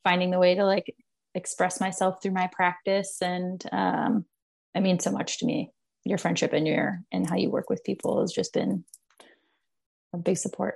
finding 0.03 0.29
the 0.29 0.37
way 0.37 0.53
to 0.53 0.63
like 0.63 0.95
express 1.33 1.79
myself 1.79 2.21
through 2.21 2.31
my 2.31 2.47
practice 2.53 3.17
and 3.21 3.63
um 3.71 4.23
it 4.77 4.81
means 4.81 5.03
so 5.03 5.11
much 5.11 5.39
to 5.39 5.45
me. 5.45 5.71
Your 6.05 6.17
friendship 6.17 6.53
and 6.53 6.65
your 6.65 7.01
and 7.11 7.27
how 7.27 7.35
you 7.35 7.49
work 7.49 7.69
with 7.69 7.83
people 7.83 8.21
has 8.21 8.31
just 8.31 8.53
been 8.53 8.85
a 10.13 10.17
big 10.17 10.37
support. 10.37 10.75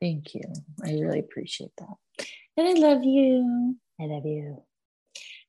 Thank 0.00 0.34
you. 0.34 0.42
I 0.84 0.92
really 0.92 1.20
appreciate 1.20 1.70
that. 1.78 2.26
And 2.56 2.68
i 2.68 2.72
love 2.72 3.04
you. 3.04 3.76
I 4.00 4.04
love 4.04 4.26
you 4.26 4.62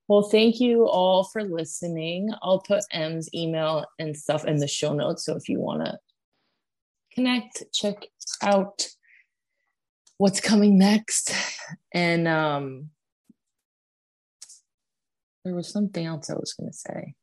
well, 0.08 0.24
thank 0.24 0.60
you 0.60 0.88
all 0.88 1.24
for 1.24 1.44
listening. 1.44 2.34
I'll 2.42 2.60
put 2.60 2.84
M's 2.92 3.30
email 3.34 3.86
and 4.00 4.16
stuff 4.18 4.46
in 4.46 4.58
the 4.58 4.68
show 4.68 4.94
notes. 4.94 5.26
So 5.26 5.36
if 5.36 5.48
you 5.48 5.60
want 5.60 5.86
to 5.86 5.98
connect, 7.14 7.64
check 7.74 8.06
out 8.42 8.88
what's 10.18 10.42
coming 10.42 10.78
next. 10.78 11.34
And 11.94 12.28
um, 12.28 12.90
there 15.46 15.56
was 15.56 15.70
something 15.70 16.06
else 16.06 16.30
I 16.30 16.36
was 16.36 16.54
going 16.54 16.70
to 16.70 16.78
say. 16.78 17.14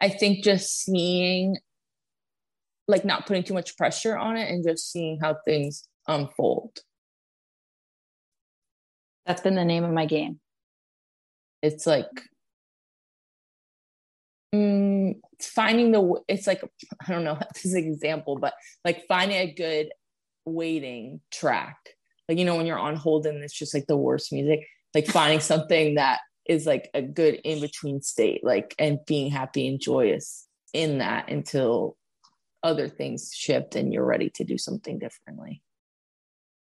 I 0.00 0.08
think 0.08 0.44
just 0.44 0.80
seeing, 0.80 1.56
like, 2.88 3.04
not 3.04 3.26
putting 3.26 3.44
too 3.44 3.54
much 3.54 3.76
pressure 3.76 4.18
on 4.18 4.36
it 4.36 4.50
and 4.50 4.62
just 4.62 4.90
seeing 4.90 5.18
how 5.20 5.36
things 5.46 5.88
unfold. 6.06 6.80
That's 9.26 9.40
been 9.40 9.54
the 9.54 9.64
name 9.64 9.84
of 9.84 9.92
my 9.92 10.06
game. 10.06 10.40
It's 11.62 11.86
like 11.86 12.10
mm, 14.54 15.18
finding 15.40 15.92
the, 15.92 16.22
it's 16.28 16.46
like, 16.46 16.62
I 17.06 17.12
don't 17.12 17.24
know 17.24 17.38
this 17.54 17.64
is 17.64 17.74
an 17.74 17.84
example, 17.84 18.36
but 18.36 18.54
like 18.84 19.06
finding 19.06 19.38
a 19.38 19.52
good 19.52 19.90
waiting 20.44 21.20
track. 21.30 21.76
Like, 22.28 22.38
you 22.38 22.44
know, 22.44 22.56
when 22.56 22.66
you're 22.66 22.78
on 22.78 22.96
hold 22.96 23.26
and 23.26 23.42
it's 23.42 23.54
just 23.54 23.74
like 23.74 23.86
the 23.86 23.96
worst 23.96 24.32
music, 24.32 24.66
like 24.94 25.06
finding 25.06 25.40
something 25.40 25.96
that 25.96 26.20
is 26.46 26.66
like 26.66 26.90
a 26.94 27.02
good 27.02 27.40
in 27.44 27.60
between 27.60 28.02
state, 28.02 28.44
like, 28.44 28.74
and 28.78 28.98
being 29.06 29.30
happy 29.30 29.66
and 29.66 29.80
joyous 29.80 30.46
in 30.72 30.98
that 30.98 31.30
until 31.30 31.96
other 32.62 32.88
things 32.88 33.30
shift 33.34 33.76
and 33.76 33.92
you're 33.92 34.04
ready 34.04 34.30
to 34.30 34.44
do 34.44 34.58
something 34.58 34.98
differently. 34.98 35.62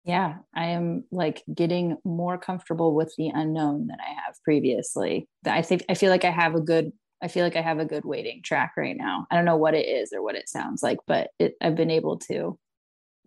Yeah, 0.05 0.35
I 0.53 0.65
am 0.67 1.03
like 1.11 1.41
getting 1.51 1.97
more 2.05 2.37
comfortable 2.37 2.93
with 2.93 3.11
the 3.17 3.29
unknown 3.33 3.87
than 3.87 3.97
I 3.99 4.13
have 4.25 4.35
previously. 4.43 5.27
I 5.45 5.63
think 5.63 5.83
I 5.89 5.95
feel 5.95 6.11
like 6.11 6.23
I 6.23 6.29
have 6.29 6.53
a 6.53 6.61
good 6.61 6.91
I 7.23 7.27
feel 7.27 7.43
like 7.43 7.55
I 7.55 7.61
have 7.61 7.79
a 7.79 7.85
good 7.85 8.05
waiting 8.05 8.43
track 8.43 8.73
right 8.77 8.95
now. 8.95 9.25
I 9.31 9.35
don't 9.35 9.45
know 9.45 9.57
what 9.57 9.73
it 9.73 9.87
is 9.87 10.13
or 10.13 10.21
what 10.21 10.35
it 10.35 10.47
sounds 10.47 10.83
like, 10.83 10.99
but 11.07 11.29
it, 11.39 11.55
I've 11.59 11.75
been 11.75 11.89
able 11.89 12.19
to 12.29 12.59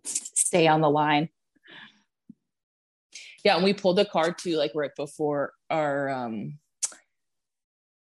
stay 0.05 0.67
on 0.67 0.79
the 0.79 0.89
line. 0.89 1.27
Yeah, 3.43 3.55
and 3.55 3.63
we 3.65 3.73
pulled 3.73 3.99
a 3.99 4.05
card 4.05 4.37
too, 4.37 4.55
like 4.55 4.71
right 4.73 4.95
before 4.95 5.51
our 5.69 6.09
um 6.09 6.59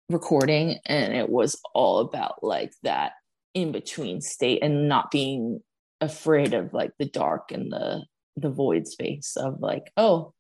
recording, 0.09 0.79
and 0.87 1.13
it 1.13 1.29
was 1.29 1.61
all 1.75 1.99
about 1.99 2.43
like 2.43 2.73
that 2.81 3.11
in 3.53 3.71
between 3.71 4.19
state 4.19 4.63
and 4.63 4.87
not 4.89 5.11
being 5.11 5.59
afraid 6.01 6.55
of 6.55 6.73
like 6.73 6.91
the 6.97 7.05
dark 7.05 7.51
and 7.51 7.71
the 7.71 8.03
the 8.35 8.49
void 8.49 8.88
space 8.88 9.35
of 9.35 9.60
like, 9.60 9.91
oh, 9.97 10.34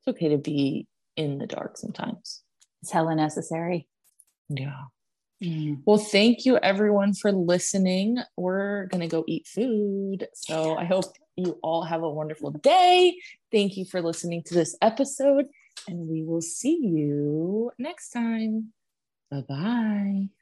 it's 0.00 0.16
okay 0.16 0.28
to 0.28 0.38
be 0.38 0.86
in 1.16 1.38
the 1.38 1.46
dark 1.46 1.76
sometimes. 1.76 2.42
It's 2.82 2.90
hella 2.90 3.14
necessary. 3.14 3.88
Yeah. 4.48 4.84
Mm. 5.42 5.82
Well, 5.84 5.98
thank 5.98 6.44
you 6.44 6.58
everyone 6.58 7.14
for 7.14 7.32
listening. 7.32 8.18
We're 8.36 8.86
going 8.86 9.00
to 9.00 9.08
go 9.08 9.24
eat 9.26 9.46
food. 9.46 10.28
So 10.34 10.76
I 10.76 10.84
hope 10.84 11.04
you 11.36 11.58
all 11.62 11.82
have 11.84 12.02
a 12.02 12.10
wonderful 12.10 12.50
day. 12.50 13.16
Thank 13.50 13.76
you 13.76 13.84
for 13.84 14.02
listening 14.02 14.42
to 14.46 14.54
this 14.54 14.76
episode, 14.82 15.46
and 15.88 16.08
we 16.08 16.24
will 16.24 16.42
see 16.42 16.78
you 16.82 17.70
next 17.78 18.10
time. 18.10 18.72
Bye 19.30 19.44
bye. 19.48 20.39